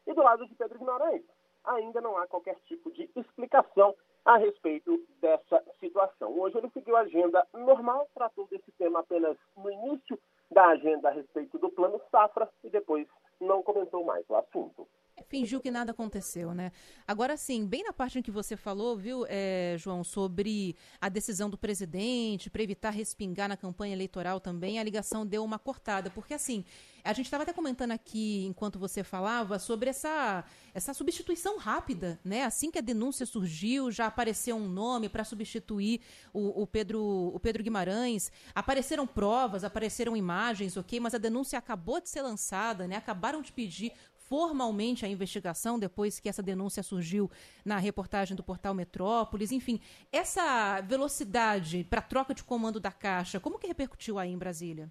e 0.06 0.14
do 0.14 0.22
lado 0.22 0.46
de 0.46 0.54
Pedro 0.54 0.78
Guimarães, 0.78 1.22
ainda 1.66 2.00
não 2.00 2.16
há 2.16 2.26
qualquer 2.26 2.56
tipo 2.66 2.90
de 2.92 3.10
explicação 3.16 3.94
a 4.24 4.36
respeito 4.38 5.04
dessa 5.20 5.62
situação. 5.78 6.38
Hoje 6.38 6.58
ele 6.58 6.70
seguiu 6.70 6.96
a 6.96 7.00
agenda 7.00 7.46
normal, 7.52 8.08
tratou 8.14 8.46
desse 8.48 8.72
tema 8.72 9.00
apenas 9.00 9.36
no 9.56 9.70
início 9.70 10.18
da 10.50 10.66
agenda 10.66 11.08
a 11.08 11.12
respeito 11.12 11.58
do 11.58 11.70
plano 11.70 12.00
Safra 12.10 12.48
e 12.64 12.70
depois 12.70 13.06
não 13.40 13.62
comentou 13.62 14.04
mais 14.04 14.24
o 14.28 14.36
assunto 14.36 14.88
fingiu 15.28 15.60
que 15.60 15.70
nada 15.70 15.92
aconteceu, 15.92 16.54
né? 16.54 16.72
Agora 17.06 17.36
sim, 17.36 17.66
bem 17.66 17.82
na 17.82 17.92
parte 17.92 18.18
em 18.18 18.22
que 18.22 18.30
você 18.30 18.56
falou, 18.56 18.96
viu, 18.96 19.24
é, 19.28 19.76
João, 19.78 20.04
sobre 20.04 20.76
a 21.00 21.08
decisão 21.08 21.48
do 21.48 21.58
presidente 21.58 22.50
para 22.50 22.62
evitar 22.62 22.90
respingar 22.90 23.48
na 23.48 23.56
campanha 23.56 23.94
eleitoral 23.94 24.40
também, 24.40 24.78
a 24.78 24.82
ligação 24.82 25.26
deu 25.26 25.44
uma 25.44 25.58
cortada, 25.58 26.10
porque 26.10 26.34
assim, 26.34 26.64
a 27.06 27.12
gente 27.12 27.26
estava 27.26 27.44
até 27.44 27.52
comentando 27.52 27.92
aqui, 27.92 28.44
enquanto 28.46 28.78
você 28.78 29.04
falava, 29.04 29.58
sobre 29.58 29.88
essa, 29.88 30.44
essa 30.74 30.92
substituição 30.92 31.56
rápida, 31.56 32.18
né? 32.24 32.42
Assim 32.42 32.70
que 32.70 32.78
a 32.78 32.82
denúncia 32.82 33.24
surgiu, 33.24 33.90
já 33.92 34.06
apareceu 34.06 34.56
um 34.56 34.68
nome 34.68 35.08
para 35.08 35.22
substituir 35.22 36.00
o, 36.32 36.62
o, 36.62 36.66
Pedro, 36.66 37.30
o 37.32 37.38
Pedro 37.38 37.62
Guimarães. 37.62 38.32
Apareceram 38.54 39.06
provas, 39.06 39.62
apareceram 39.62 40.16
imagens, 40.16 40.76
ok? 40.76 40.98
Mas 40.98 41.14
a 41.14 41.18
denúncia 41.18 41.58
acabou 41.58 42.00
de 42.00 42.08
ser 42.08 42.22
lançada, 42.22 42.88
né? 42.88 42.96
Acabaram 42.96 43.40
de 43.40 43.52
pedir 43.52 43.92
formalmente 44.28 45.04
a 45.04 45.08
investigação 45.08 45.78
depois 45.78 46.18
que 46.20 46.28
essa 46.28 46.42
denúncia 46.42 46.82
surgiu 46.82 47.30
na 47.64 47.78
reportagem 47.78 48.36
do 48.36 48.42
portal 48.42 48.74
Metrópolis. 48.74 49.52
Enfim, 49.52 49.80
essa 50.12 50.80
velocidade 50.80 51.84
para 51.84 52.02
troca 52.02 52.34
de 52.34 52.44
comando 52.44 52.80
da 52.80 52.90
Caixa, 52.90 53.40
como 53.40 53.58
que 53.58 53.66
repercutiu 53.66 54.18
aí 54.18 54.30
em 54.30 54.38
Brasília? 54.38 54.90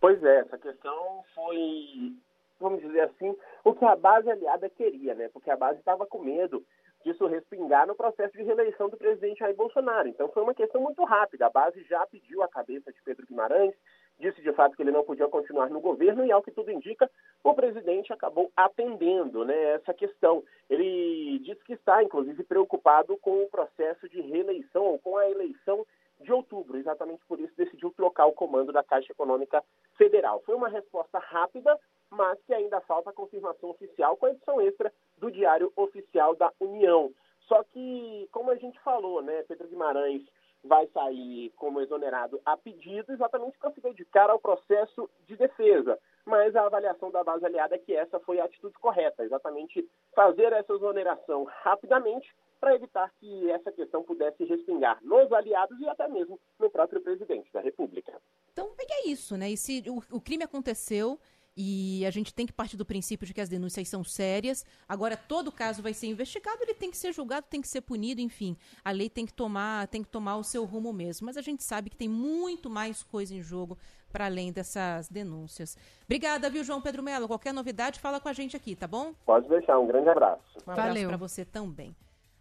Pois 0.00 0.22
é, 0.22 0.40
essa 0.40 0.58
questão 0.58 1.24
foi, 1.34 2.14
vamos 2.60 2.80
dizer 2.80 3.00
assim, 3.00 3.34
o 3.64 3.74
que 3.74 3.84
a 3.84 3.96
base 3.96 4.30
aliada 4.30 4.68
queria, 4.68 5.14
né? 5.14 5.28
Porque 5.32 5.50
a 5.50 5.56
base 5.56 5.78
estava 5.78 6.06
com 6.06 6.22
medo 6.22 6.64
disso 7.04 7.26
respingar 7.26 7.86
no 7.86 7.94
processo 7.94 8.36
de 8.36 8.42
reeleição 8.42 8.88
do 8.88 8.96
presidente 8.96 9.38
Jair 9.38 9.54
Bolsonaro. 9.54 10.08
Então 10.08 10.28
foi 10.28 10.42
uma 10.42 10.54
questão 10.54 10.80
muito 10.80 11.04
rápida. 11.04 11.46
A 11.46 11.50
base 11.50 11.82
já 11.84 12.04
pediu 12.06 12.42
a 12.42 12.48
cabeça 12.48 12.92
de 12.92 13.00
Pedro 13.02 13.26
Guimarães, 13.26 13.74
disse 14.18 14.40
de 14.40 14.52
fato 14.52 14.76
que 14.76 14.82
ele 14.82 14.90
não 14.90 15.04
podia 15.04 15.28
continuar 15.28 15.68
no 15.70 15.80
governo 15.80 16.24
e, 16.24 16.32
ao 16.32 16.42
que 16.42 16.50
tudo 16.50 16.70
indica, 16.70 17.10
o 17.44 17.54
presidente 17.54 18.12
acabou 18.12 18.50
atendendo 18.56 19.44
né, 19.44 19.74
essa 19.74 19.92
questão. 19.92 20.42
Ele 20.68 21.38
disse 21.40 21.62
que 21.64 21.74
está, 21.74 22.02
inclusive, 22.02 22.42
preocupado 22.44 23.16
com 23.18 23.42
o 23.42 23.48
processo 23.48 24.08
de 24.08 24.20
reeleição 24.20 24.84
ou 24.84 24.98
com 24.98 25.16
a 25.16 25.28
eleição 25.28 25.86
de 26.20 26.32
outubro. 26.32 26.78
Exatamente 26.78 27.24
por 27.26 27.38
isso 27.40 27.52
decidiu 27.56 27.90
trocar 27.90 28.26
o 28.26 28.32
comando 28.32 28.72
da 28.72 28.82
Caixa 28.82 29.12
Econômica 29.12 29.62
Federal. 29.96 30.42
Foi 30.44 30.54
uma 30.54 30.68
resposta 30.68 31.18
rápida, 31.18 31.78
mas 32.10 32.38
que 32.46 32.54
ainda 32.54 32.80
falta 32.80 33.10
a 33.10 33.14
confirmação 33.14 33.70
oficial 33.70 34.16
com 34.16 34.26
a 34.26 34.30
edição 34.30 34.60
extra 34.60 34.92
do 35.18 35.30
Diário 35.30 35.72
Oficial 35.76 36.34
da 36.34 36.52
União. 36.60 37.12
Só 37.46 37.62
que, 37.64 38.28
como 38.32 38.50
a 38.50 38.56
gente 38.56 38.78
falou, 38.80 39.22
né, 39.22 39.44
Pedro 39.44 39.68
Guimarães 39.68 40.22
vai 40.66 40.86
sair 40.88 41.50
como 41.56 41.80
exonerado 41.80 42.40
a 42.44 42.56
pedido, 42.56 43.12
exatamente 43.12 43.58
para 43.58 43.72
se 43.72 43.80
dedicar 43.80 44.30
ao 44.30 44.38
processo 44.38 45.08
de 45.26 45.36
defesa. 45.36 45.98
Mas 46.24 46.54
a 46.56 46.66
avaliação 46.66 47.10
da 47.10 47.22
base 47.22 47.46
aliada 47.46 47.76
é 47.76 47.78
que 47.78 47.94
essa 47.94 48.18
foi 48.20 48.40
a 48.40 48.44
atitude 48.44 48.74
correta, 48.78 49.24
exatamente 49.24 49.88
fazer 50.14 50.52
essa 50.52 50.72
exoneração 50.72 51.44
rapidamente 51.62 52.28
para 52.60 52.74
evitar 52.74 53.12
que 53.20 53.50
essa 53.50 53.70
questão 53.70 54.02
pudesse 54.02 54.44
respingar 54.44 54.98
nos 55.02 55.30
aliados 55.32 55.78
e 55.78 55.88
até 55.88 56.08
mesmo 56.08 56.40
no 56.58 56.70
próprio 56.70 57.00
presidente 57.00 57.52
da 57.52 57.60
República. 57.60 58.20
Então, 58.52 58.74
é 59.06 59.08
isso, 59.08 59.36
né? 59.36 59.50
E 59.50 59.56
se 59.56 59.84
o, 59.88 60.16
o 60.16 60.20
crime 60.20 60.44
aconteceu, 60.44 61.18
e 61.56 62.04
a 62.04 62.10
gente 62.10 62.34
tem 62.34 62.46
que 62.46 62.52
partir 62.52 62.76
do 62.76 62.84
princípio 62.84 63.26
de 63.26 63.32
que 63.32 63.40
as 63.40 63.48
denúncias 63.48 63.88
são 63.88 64.04
sérias. 64.04 64.64
Agora, 64.86 65.16
todo 65.16 65.50
caso 65.50 65.82
vai 65.82 65.94
ser 65.94 66.06
investigado, 66.06 66.58
ele 66.60 66.74
tem 66.74 66.90
que 66.90 66.96
ser 66.98 67.14
julgado, 67.14 67.46
tem 67.48 67.62
que 67.62 67.68
ser 67.68 67.80
punido, 67.80 68.20
enfim. 68.20 68.56
A 68.84 68.90
lei 68.90 69.08
tem 69.08 69.24
que 69.24 69.32
tomar, 69.32 69.88
tem 69.88 70.02
que 70.02 70.08
tomar 70.08 70.36
o 70.36 70.44
seu 70.44 70.64
rumo 70.64 70.92
mesmo. 70.92 71.24
Mas 71.24 71.36
a 71.36 71.40
gente 71.40 71.64
sabe 71.64 71.88
que 71.88 71.96
tem 71.96 72.08
muito 72.08 72.68
mais 72.68 73.02
coisa 73.02 73.34
em 73.34 73.42
jogo 73.42 73.78
para 74.12 74.26
além 74.26 74.52
dessas 74.52 75.08
denúncias. 75.08 75.78
Obrigada, 76.04 76.50
viu, 76.50 76.62
João 76.62 76.82
Pedro 76.82 77.02
Melo? 77.02 77.26
Qualquer 77.26 77.54
novidade, 77.54 78.00
fala 78.00 78.20
com 78.20 78.28
a 78.28 78.32
gente 78.34 78.54
aqui, 78.54 78.76
tá 78.76 78.86
bom? 78.86 79.14
Pode 79.24 79.48
deixar. 79.48 79.78
Um 79.78 79.86
grande 79.86 80.10
abraço. 80.10 80.42
Um 80.66 80.70
abraço 80.70 81.06
para 81.06 81.16
você 81.16 81.44
também. 81.44 81.96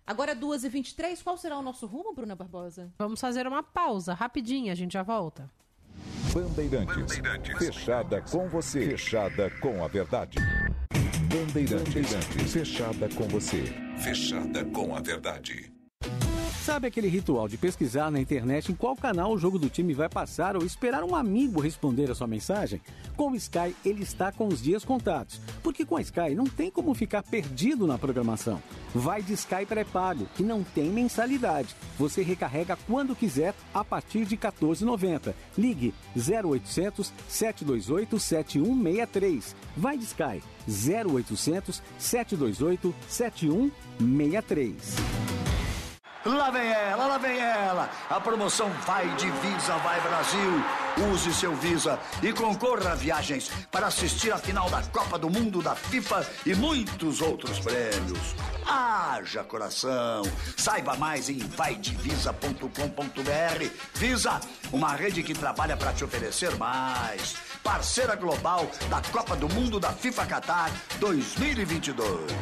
Agora, 0.06 0.36
2h23, 0.36 1.24
qual 1.24 1.36
será 1.38 1.58
o 1.58 1.64
nosso 1.64 1.88
rumo, 1.88 2.14
Bruna 2.14 2.36
Barbosa? 2.36 2.92
Vamos 3.00 3.20
fazer 3.20 3.48
uma 3.48 3.64
pausa, 3.64 4.14
rapidinho, 4.14 4.72
a 4.72 4.76
gente 4.76 4.94
já 4.94 5.02
volta. 5.02 5.50
Bandeirantes. 6.34 7.18
Bandeirantes. 7.18 7.57
Fechada 7.57 8.22
com 8.22 8.49
você. 8.49 8.90
Fechada 8.90 9.49
com 9.61 9.84
a 9.84 9.88
verdade. 9.88 10.38
Bandeirantes. 11.30 11.94
Bandeirantes. 11.94 12.53
Fechada 12.53 13.10
com 13.10 13.27
você. 13.27 13.64
Fechada 13.98 14.65
com 14.65 14.95
a 14.95 15.02
verdade. 15.02 15.74
Sabe 16.66 16.88
aquele 16.88 17.08
ritual 17.08 17.48
de 17.48 17.60
pesquisar 17.60 18.10
na 18.10 18.20
internet 18.20 18.72
em 18.72 18.76
qual 18.76 18.96
canal 18.96 19.32
o 19.32 19.38
jogo 19.38 19.60
do 19.60 19.70
time 19.70 19.94
vai 19.94 20.10
passar 20.10 20.56
ou 20.56 20.66
esperar 20.66 21.04
um 21.04 21.16
amigo 21.16 21.62
responder 21.62 22.10
a 22.10 22.16
sua 22.16 22.26
mensagem? 22.26 22.82
Com 23.16 23.34
o 23.34 23.36
Sky, 23.36 23.76
ele 23.86 24.02
está 24.02 24.32
com 24.32 24.48
os 24.48 24.64
dias 24.64 24.84
contados. 24.84 25.40
Porque 25.62 25.86
com 25.86 25.96
a 25.96 26.02
Sky 26.02 26.34
não 26.34 26.46
tem 26.46 26.72
como 26.72 26.96
ficar 26.96 27.22
perdido 27.22 27.86
na 27.86 28.00
programação. 28.00 28.60
Vai 28.96 29.22
de 29.22 29.34
Sky 29.34 29.64
pré-pago, 29.64 30.26
que 30.34 30.42
não 30.42 30.64
tem 30.64 30.90
mensalidade. 30.90 31.76
Você 32.00 32.24
recarrega 32.24 32.76
quando 32.88 33.16
quiser, 33.16 33.54
a 33.72 33.84
partir 33.84 34.26
de 34.26 34.34
R$ 34.34 34.42
14,90. 34.42 35.36
Ligue 35.56 35.94
0800 36.18 37.14
728 37.30 38.20
7163. 38.20 39.56
Vai 39.78 40.00
de 40.00 40.06
Sky 40.06 40.42
0800 40.68 41.84
728 42.00 42.96
7163. 43.08 45.35
Lá 46.26 46.49
vem 46.49 46.68
ela, 46.68 47.06
lá 47.06 47.18
vem 47.19 47.39
ela. 47.39 47.88
A 48.10 48.19
promoção 48.19 48.68
Vai 48.88 49.07
de 49.15 49.30
Visa, 49.30 49.77
Vai 49.77 50.02
Brasil. 50.02 50.64
Use 51.14 51.31
seu 51.31 51.56
Visa 51.56 51.99
e 52.23 52.34
concorra 52.34 52.93
a 52.93 52.95
viagens 52.95 53.52
para 53.72 53.85
assistir 53.88 54.34
a 54.34 54.39
final 54.39 54.68
da 54.68 54.81
Copa 54.81 55.19
do 55.19 55.30
Mundo 55.30 55.61
da 55.61 55.76
FIFA 55.76 56.26
e 56.43 56.56
muitos 56.56 57.22
outros 57.22 57.60
prêmios. 57.60 58.35
Haja 58.65 59.43
coração. 59.43 60.23
Saiba 60.57 60.95
mais 60.95 61.30
em 61.30 61.38
vaidevisa.com.br. 61.38 63.69
Visa, 63.93 64.41
uma 64.73 64.95
rede 64.95 65.22
que 65.22 65.35
trabalha 65.35 65.77
para 65.77 65.93
te 65.93 66.03
oferecer 66.03 66.57
mais. 66.57 67.35
Parceira 67.64 68.15
global 68.15 68.68
da 68.89 68.99
Copa 69.11 69.35
do 69.35 69.47
Mundo 69.49 69.80
da 69.80 69.91
FIFA 69.91 70.26
Qatar 70.26 70.72
2022. 70.99 72.34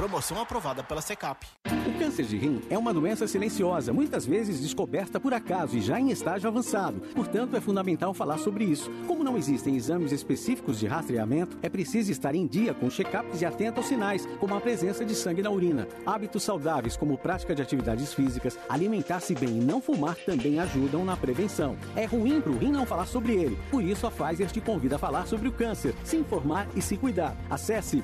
Promoção 0.00 0.40
aprovada 0.40 0.82
pela 0.82 1.02
Secap. 1.02 1.46
O 1.66 1.98
câncer 1.98 2.24
de 2.24 2.38
rim 2.38 2.62
é 2.70 2.78
uma 2.78 2.94
doença 2.94 3.26
silenciosa, 3.26 3.92
muitas 3.92 4.24
vezes 4.24 4.58
descoberta 4.58 5.20
por 5.20 5.34
acaso 5.34 5.76
e 5.76 5.82
já 5.82 6.00
em 6.00 6.10
estágio 6.10 6.48
avançado. 6.48 7.00
Portanto, 7.14 7.54
é 7.54 7.60
fundamental 7.60 8.14
falar 8.14 8.38
sobre 8.38 8.64
isso. 8.64 8.90
Como 9.06 9.22
não 9.22 9.36
existem 9.36 9.76
exames 9.76 10.10
específicos 10.10 10.78
de 10.78 10.86
rastreamento, 10.86 11.58
é 11.60 11.68
preciso 11.68 12.10
estar 12.10 12.34
em 12.34 12.46
dia 12.46 12.72
com 12.72 12.88
check-ups 12.88 13.42
e 13.42 13.44
atento 13.44 13.80
aos 13.80 13.88
sinais, 13.88 14.24
como 14.38 14.54
a 14.54 14.60
presença 14.60 15.04
de 15.04 15.14
sangue 15.14 15.42
na 15.42 15.50
urina. 15.50 15.86
Hábitos 16.06 16.44
saudáveis, 16.44 16.96
como 16.96 17.18
prática 17.18 17.54
de 17.54 17.60
atividades 17.60 18.14
físicas, 18.14 18.58
alimentar-se 18.70 19.34
bem 19.34 19.58
e 19.58 19.60
não 19.60 19.82
fumar 19.82 20.16
também 20.16 20.58
ajudam 20.60 21.04
na 21.04 21.14
prevenção. 21.14 21.76
É 21.94 22.06
ruim 22.06 22.40
para 22.40 22.52
o 22.52 22.56
rim 22.56 22.72
não 22.72 22.86
falar 22.86 23.04
sobre 23.04 23.34
ele, 23.34 23.58
por 23.70 23.84
isso 23.84 24.06
a 24.06 24.10
Pfizer 24.10 24.50
te 24.50 24.62
convida 24.62 24.96
a 24.96 24.98
falar 24.98 25.26
sobre 25.26 25.46
o 25.46 25.52
câncer, 25.52 25.94
se 26.04 26.16
informar 26.16 26.66
e 26.74 26.80
se 26.80 26.96
cuidar. 26.96 27.36
Acesse 27.50 28.02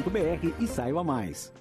borafalardecancer.com.br 0.00 0.62
e 0.62 0.66
saiba 0.66 1.04
mais. 1.04 1.52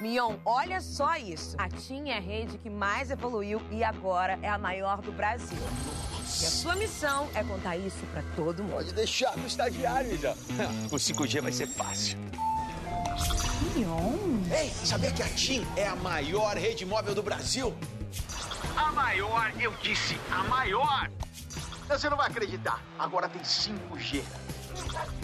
Mion, 0.00 0.36
olha 0.44 0.80
só 0.80 1.16
isso. 1.16 1.56
A 1.58 1.68
TIM 1.68 2.10
é 2.10 2.18
a 2.18 2.20
rede 2.20 2.56
que 2.58 2.70
mais 2.70 3.10
evoluiu 3.10 3.60
e 3.70 3.82
agora 3.82 4.38
é 4.42 4.48
a 4.48 4.56
maior 4.56 5.00
do 5.00 5.10
Brasil. 5.10 5.58
E 5.58 6.46
a 6.46 6.50
sua 6.50 6.76
missão 6.76 7.28
é 7.34 7.42
contar 7.42 7.76
isso 7.76 7.98
para 8.12 8.22
todo 8.36 8.62
mundo. 8.62 8.74
Pode 8.74 8.94
deixar 8.94 9.36
no 9.36 9.46
estagiário, 9.46 10.16
já. 10.18 10.34
O 10.92 10.96
5G 10.96 11.40
vai 11.40 11.52
ser 11.52 11.66
fácil. 11.66 12.16
Mion? 13.74 14.14
Ei, 14.56 14.70
sabia 14.70 15.10
que 15.10 15.22
a 15.22 15.28
TIM 15.28 15.66
é 15.76 15.86
a 15.88 15.96
maior 15.96 16.56
rede 16.56 16.86
móvel 16.86 17.14
do 17.14 17.22
Brasil? 17.22 17.74
A 18.76 18.92
maior, 18.92 19.52
eu 19.60 19.72
disse, 19.82 20.16
a 20.30 20.44
maior. 20.44 21.10
Você 21.88 22.08
não 22.08 22.16
vai 22.16 22.28
acreditar. 22.28 22.82
Agora 22.98 23.28
tem 23.28 23.42
5G. 23.42 24.22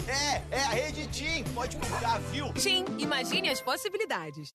É, 0.07 0.41
é 0.51 0.59
a 0.63 0.69
rede 0.69 1.07
TIM. 1.07 1.43
Pode 1.53 1.77
comprar, 1.77 2.19
viu? 2.31 2.53
TIM, 2.53 2.85
imagine 2.97 3.49
as 3.49 3.61
possibilidades. 3.61 4.49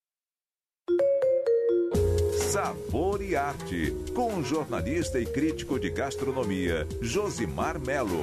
Sabor 2.51 3.23
e 3.23 3.37
Arte, 3.37 3.95
com 4.15 4.39
o 4.39 4.43
jornalista 4.43 5.21
e 5.21 5.27
crítico 5.27 5.79
de 5.79 5.89
gastronomia, 5.89 6.87
Josimar 7.01 7.79
Melo. 7.79 8.21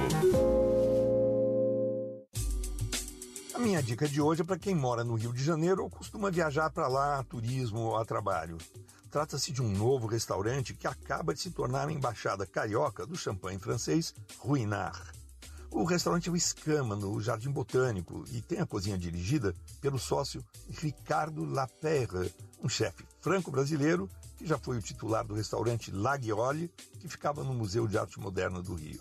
A 3.54 3.58
minha 3.58 3.82
dica 3.82 4.06
de 4.06 4.20
hoje 4.20 4.42
é 4.42 4.44
para 4.44 4.58
quem 4.58 4.74
mora 4.74 5.02
no 5.02 5.14
Rio 5.14 5.32
de 5.32 5.42
Janeiro 5.42 5.82
ou 5.82 5.90
costuma 5.90 6.30
viajar 6.30 6.70
para 6.70 6.86
lá 6.86 7.18
a 7.18 7.24
turismo 7.24 7.80
ou 7.80 7.96
a 7.96 8.04
trabalho. 8.04 8.58
Trata-se 9.10 9.50
de 9.50 9.62
um 9.62 9.68
novo 9.68 10.06
restaurante 10.06 10.74
que 10.74 10.86
acaba 10.86 11.32
de 11.32 11.40
se 11.40 11.50
tornar 11.50 11.88
a 11.88 11.92
embaixada 11.92 12.46
carioca 12.46 13.06
do 13.06 13.16
champanhe 13.16 13.58
francês 13.58 14.14
Ruinart. 14.38 15.17
O 15.70 15.84
restaurante 15.84 16.28
é 16.28 16.32
o 16.32 16.36
Escama, 16.36 16.96
no 16.96 17.20
Jardim 17.20 17.50
Botânico, 17.50 18.24
e 18.32 18.40
tem 18.40 18.58
a 18.58 18.66
cozinha 18.66 18.96
dirigida 18.96 19.54
pelo 19.80 19.98
sócio 19.98 20.44
Ricardo 20.68 21.44
Lapere, 21.44 22.32
um 22.62 22.68
chefe 22.68 23.04
franco-brasileiro 23.20 24.08
que 24.36 24.46
já 24.46 24.56
foi 24.56 24.78
o 24.78 24.82
titular 24.82 25.26
do 25.26 25.34
restaurante 25.34 25.90
Laguiole, 25.90 26.70
que 26.98 27.08
ficava 27.08 27.44
no 27.44 27.52
Museu 27.52 27.86
de 27.86 27.98
Arte 27.98 28.18
Moderna 28.18 28.62
do 28.62 28.74
Rio. 28.74 29.00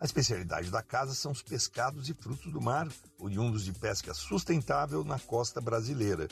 A 0.00 0.04
especialidade 0.04 0.70
da 0.70 0.82
casa 0.82 1.14
são 1.14 1.30
os 1.30 1.42
pescados 1.42 2.08
e 2.08 2.14
frutos 2.14 2.50
do 2.50 2.60
mar, 2.60 2.88
oriundos 3.18 3.62
de 3.64 3.72
pesca 3.72 4.14
sustentável 4.14 5.04
na 5.04 5.18
costa 5.18 5.60
brasileira. 5.60 6.26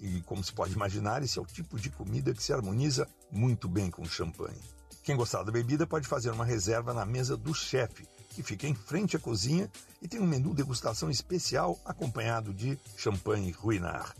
E, 0.00 0.22
como 0.22 0.42
se 0.42 0.52
pode 0.52 0.72
imaginar, 0.72 1.22
esse 1.22 1.38
é 1.38 1.42
o 1.42 1.46
tipo 1.46 1.78
de 1.78 1.90
comida 1.90 2.32
que 2.32 2.42
se 2.42 2.52
harmoniza 2.52 3.06
muito 3.30 3.68
bem 3.68 3.90
com 3.90 4.02
o 4.02 4.08
champanhe. 4.08 4.60
Quem 5.02 5.16
gostar 5.16 5.42
da 5.42 5.52
bebida 5.52 5.86
pode 5.86 6.08
fazer 6.08 6.30
uma 6.30 6.44
reserva 6.44 6.94
na 6.94 7.04
mesa 7.04 7.36
do 7.36 7.54
chefe, 7.54 8.08
que 8.40 8.42
fica 8.42 8.66
em 8.66 8.74
frente 8.74 9.16
à 9.16 9.20
cozinha 9.20 9.70
e 10.00 10.08
tem 10.08 10.18
um 10.18 10.26
menu 10.26 10.54
degustação 10.54 11.10
especial 11.10 11.78
acompanhado 11.84 12.54
de 12.54 12.78
champanhe 12.96 13.50
Ruinart. 13.50 14.16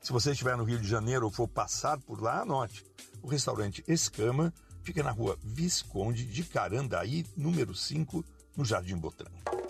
Se 0.00 0.12
você 0.12 0.32
estiver 0.32 0.56
no 0.56 0.64
Rio 0.64 0.80
de 0.80 0.88
Janeiro 0.88 1.26
ou 1.26 1.30
for 1.30 1.46
passar 1.46 1.98
por 1.98 2.20
lá, 2.20 2.40
anote. 2.40 2.84
O 3.22 3.28
restaurante 3.28 3.84
Escama 3.86 4.52
fica 4.82 5.02
na 5.02 5.10
rua 5.10 5.38
Visconde 5.42 6.24
de 6.24 6.42
Carandaí, 6.42 7.24
número 7.36 7.74
5, 7.74 8.24
no 8.56 8.64
Jardim 8.64 8.96
Botânico. 8.96 9.60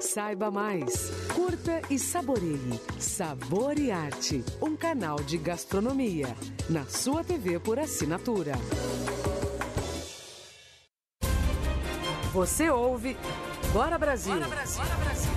Saiba 0.00 0.50
mais. 0.50 1.10
Curta 1.34 1.80
e 1.88 1.98
saboreie. 1.98 2.80
Sabor 2.98 3.78
e 3.78 3.90
Arte, 3.90 4.44
um 4.60 4.76
canal 4.76 5.16
de 5.22 5.38
gastronomia. 5.38 6.34
Na 6.68 6.84
sua 6.86 7.22
TV 7.22 7.60
por 7.60 7.78
assinatura. 7.78 8.54
Você 12.36 12.68
ouve 12.68 13.16
Bora 13.72 13.96
Brasil. 13.96 14.34
Bora 14.34 14.46
Brasil. 14.46 14.84
Bora 14.84 14.96
Brasil. 14.96 15.30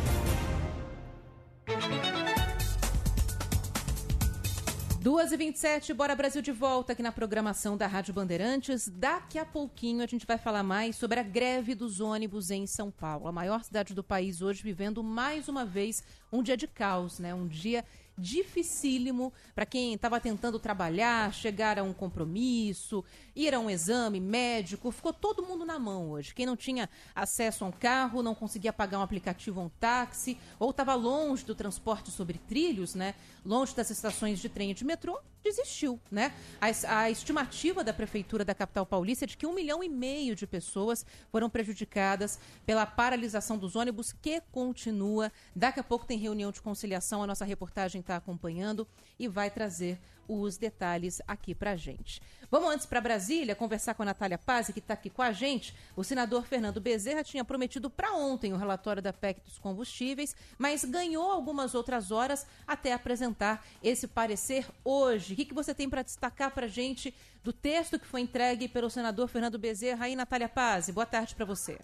Duas 5.01 5.31
e 5.31 5.38
27 5.38 5.93
Bora 5.93 6.13
Brasil 6.13 6.41
de 6.41 6.51
volta 6.51 6.91
aqui 6.91 7.01
na 7.01 7.13
programação 7.13 7.77
da 7.77 7.88
Rádio 7.88 8.13
Bandeirantes. 8.13 8.89
Daqui 8.89 9.39
a 9.39 9.45
pouquinho 9.45 10.03
a 10.03 10.07
gente 10.07 10.27
vai 10.27 10.38
falar 10.38 10.61
mais 10.61 10.97
sobre 10.97 11.21
a 11.21 11.23
greve 11.23 11.73
dos 11.73 12.01
ônibus 12.01 12.51
em 12.51 12.67
São 12.67 12.91
Paulo, 12.91 13.30
a 13.30 13.31
maior 13.31 13.63
cidade 13.63 13.93
do 13.93 14.03
país 14.03 14.41
hoje 14.41 14.61
vivendo 14.61 15.01
mais 15.01 15.47
uma 15.47 15.63
vez 15.63 16.03
um 16.30 16.43
dia 16.43 16.57
de 16.57 16.67
caos, 16.67 17.17
né? 17.17 17.34
Um 17.34 17.47
dia 17.47 17.85
dificílimo 18.19 19.31
para 19.55 19.65
quem 19.65 19.93
estava 19.93 20.19
tentando 20.19 20.59
trabalhar, 20.59 21.33
chegar 21.33 21.79
a 21.79 21.83
um 21.83 21.93
compromisso, 21.93 23.03
ir 23.35 23.53
a 23.55 23.59
um 23.59 23.69
exame 23.69 24.19
médico. 24.19 24.91
Ficou 24.91 25.13
todo 25.13 25.43
mundo 25.43 25.65
na 25.65 25.79
mão 25.79 26.11
hoje. 26.11 26.33
Quem 26.33 26.45
não 26.45 26.55
tinha 26.55 26.89
acesso 27.15 27.63
a 27.63 27.67
um 27.67 27.71
carro, 27.71 28.21
não 28.21 28.35
conseguia 28.35 28.73
pagar 28.73 28.99
um 28.99 29.03
aplicativo 29.03 29.59
ou 29.59 29.67
um 29.67 29.69
táxi, 29.69 30.37
ou 30.59 30.69
estava 30.71 30.93
longe 30.93 31.45
do 31.45 31.55
transporte 31.55 32.11
sobre 32.11 32.37
trilhos, 32.37 32.93
né? 32.93 33.15
Longe 33.45 33.75
das 33.75 33.89
estações 33.89 34.39
de 34.39 34.49
trem 34.49 34.71
e 34.71 34.73
de 34.73 34.85
metrô, 34.85 35.19
desistiu, 35.43 35.99
né? 36.11 36.33
A, 36.59 36.99
a, 36.99 37.09
estimativa 37.09 37.83
da 37.83 37.93
Prefeitura 37.93 38.43
da 38.43 38.53
capital 38.53 38.85
paulista 38.85 39.25
é 39.25 39.27
de 39.27 39.37
que 39.37 39.45
um 39.45 39.53
milhão 39.53 39.83
e 39.83 39.89
meio 39.89 40.35
de 40.35 40.45
pessoas 40.45 41.05
foram 41.31 41.49
prejudicadas 41.49 42.39
pela 42.65 42.85
paralisação 42.85 43.57
dos 43.57 43.75
ônibus, 43.75 44.13
que 44.13 44.41
continua. 44.51 45.31
Daqui 45.55 45.79
a 45.79 45.83
pouco 45.83 46.05
tem 46.05 46.17
reunião 46.17 46.51
de 46.51 46.61
conciliação, 46.61 47.23
a 47.23 47.27
nossa 47.27 47.45
reportagem 47.45 48.01
está 48.01 48.15
acompanhando 48.15 48.87
e 49.17 49.27
vai 49.27 49.49
trazer 49.49 49.99
os 50.30 50.57
detalhes 50.57 51.19
aqui 51.27 51.56
para 51.56 51.76
gente. 51.76 52.22
Vamos 52.51 52.69
antes 52.69 52.85
para 52.85 53.01
Brasília 53.01 53.56
conversar 53.56 53.95
com 53.95 54.03
a 54.03 54.06
Natália 54.06 54.38
Paz, 54.38 54.69
que 54.72 54.80
está 54.80 54.93
aqui 54.93 55.10
com 55.10 55.22
a 55.22 55.31
gente. 55.31 55.76
O 55.95 56.03
senador 56.03 56.45
Fernando 56.45 56.80
Bezerra 56.80 57.23
tinha 57.23 57.43
prometido 57.43 57.89
para 57.89 58.14
ontem 58.14 58.53
o 58.53 58.57
relatório 58.57 59.01
da 59.01 59.11
PEC 59.11 59.41
dos 59.41 59.60
combustíveis, 59.60 60.35
mas 60.57 60.85
ganhou 60.85 61.31
algumas 61.31 61.76
outras 61.76 62.11
horas 62.11 62.45
até 62.65 62.93
apresentar 62.93 63.65
esse 63.84 64.07
parecer 64.07 64.68
hoje. 64.84 65.34
O 65.34 65.35
que, 65.35 65.45
que 65.45 65.53
você 65.53 65.73
tem 65.73 65.89
para 65.89 66.03
destacar 66.03 66.51
para 66.51 66.68
gente 66.68 67.14
do 67.43 67.51
texto 67.51 67.99
que 67.99 68.06
foi 68.06 68.22
entregue 68.22 68.68
pelo 68.68 68.89
senador 68.89 69.27
Fernando 69.27 69.57
Bezerra 69.57 70.06
aí, 70.06 70.15
Natália 70.15 70.49
Paz? 70.49 70.89
Boa 70.89 71.06
tarde 71.06 71.35
para 71.35 71.45
você. 71.45 71.80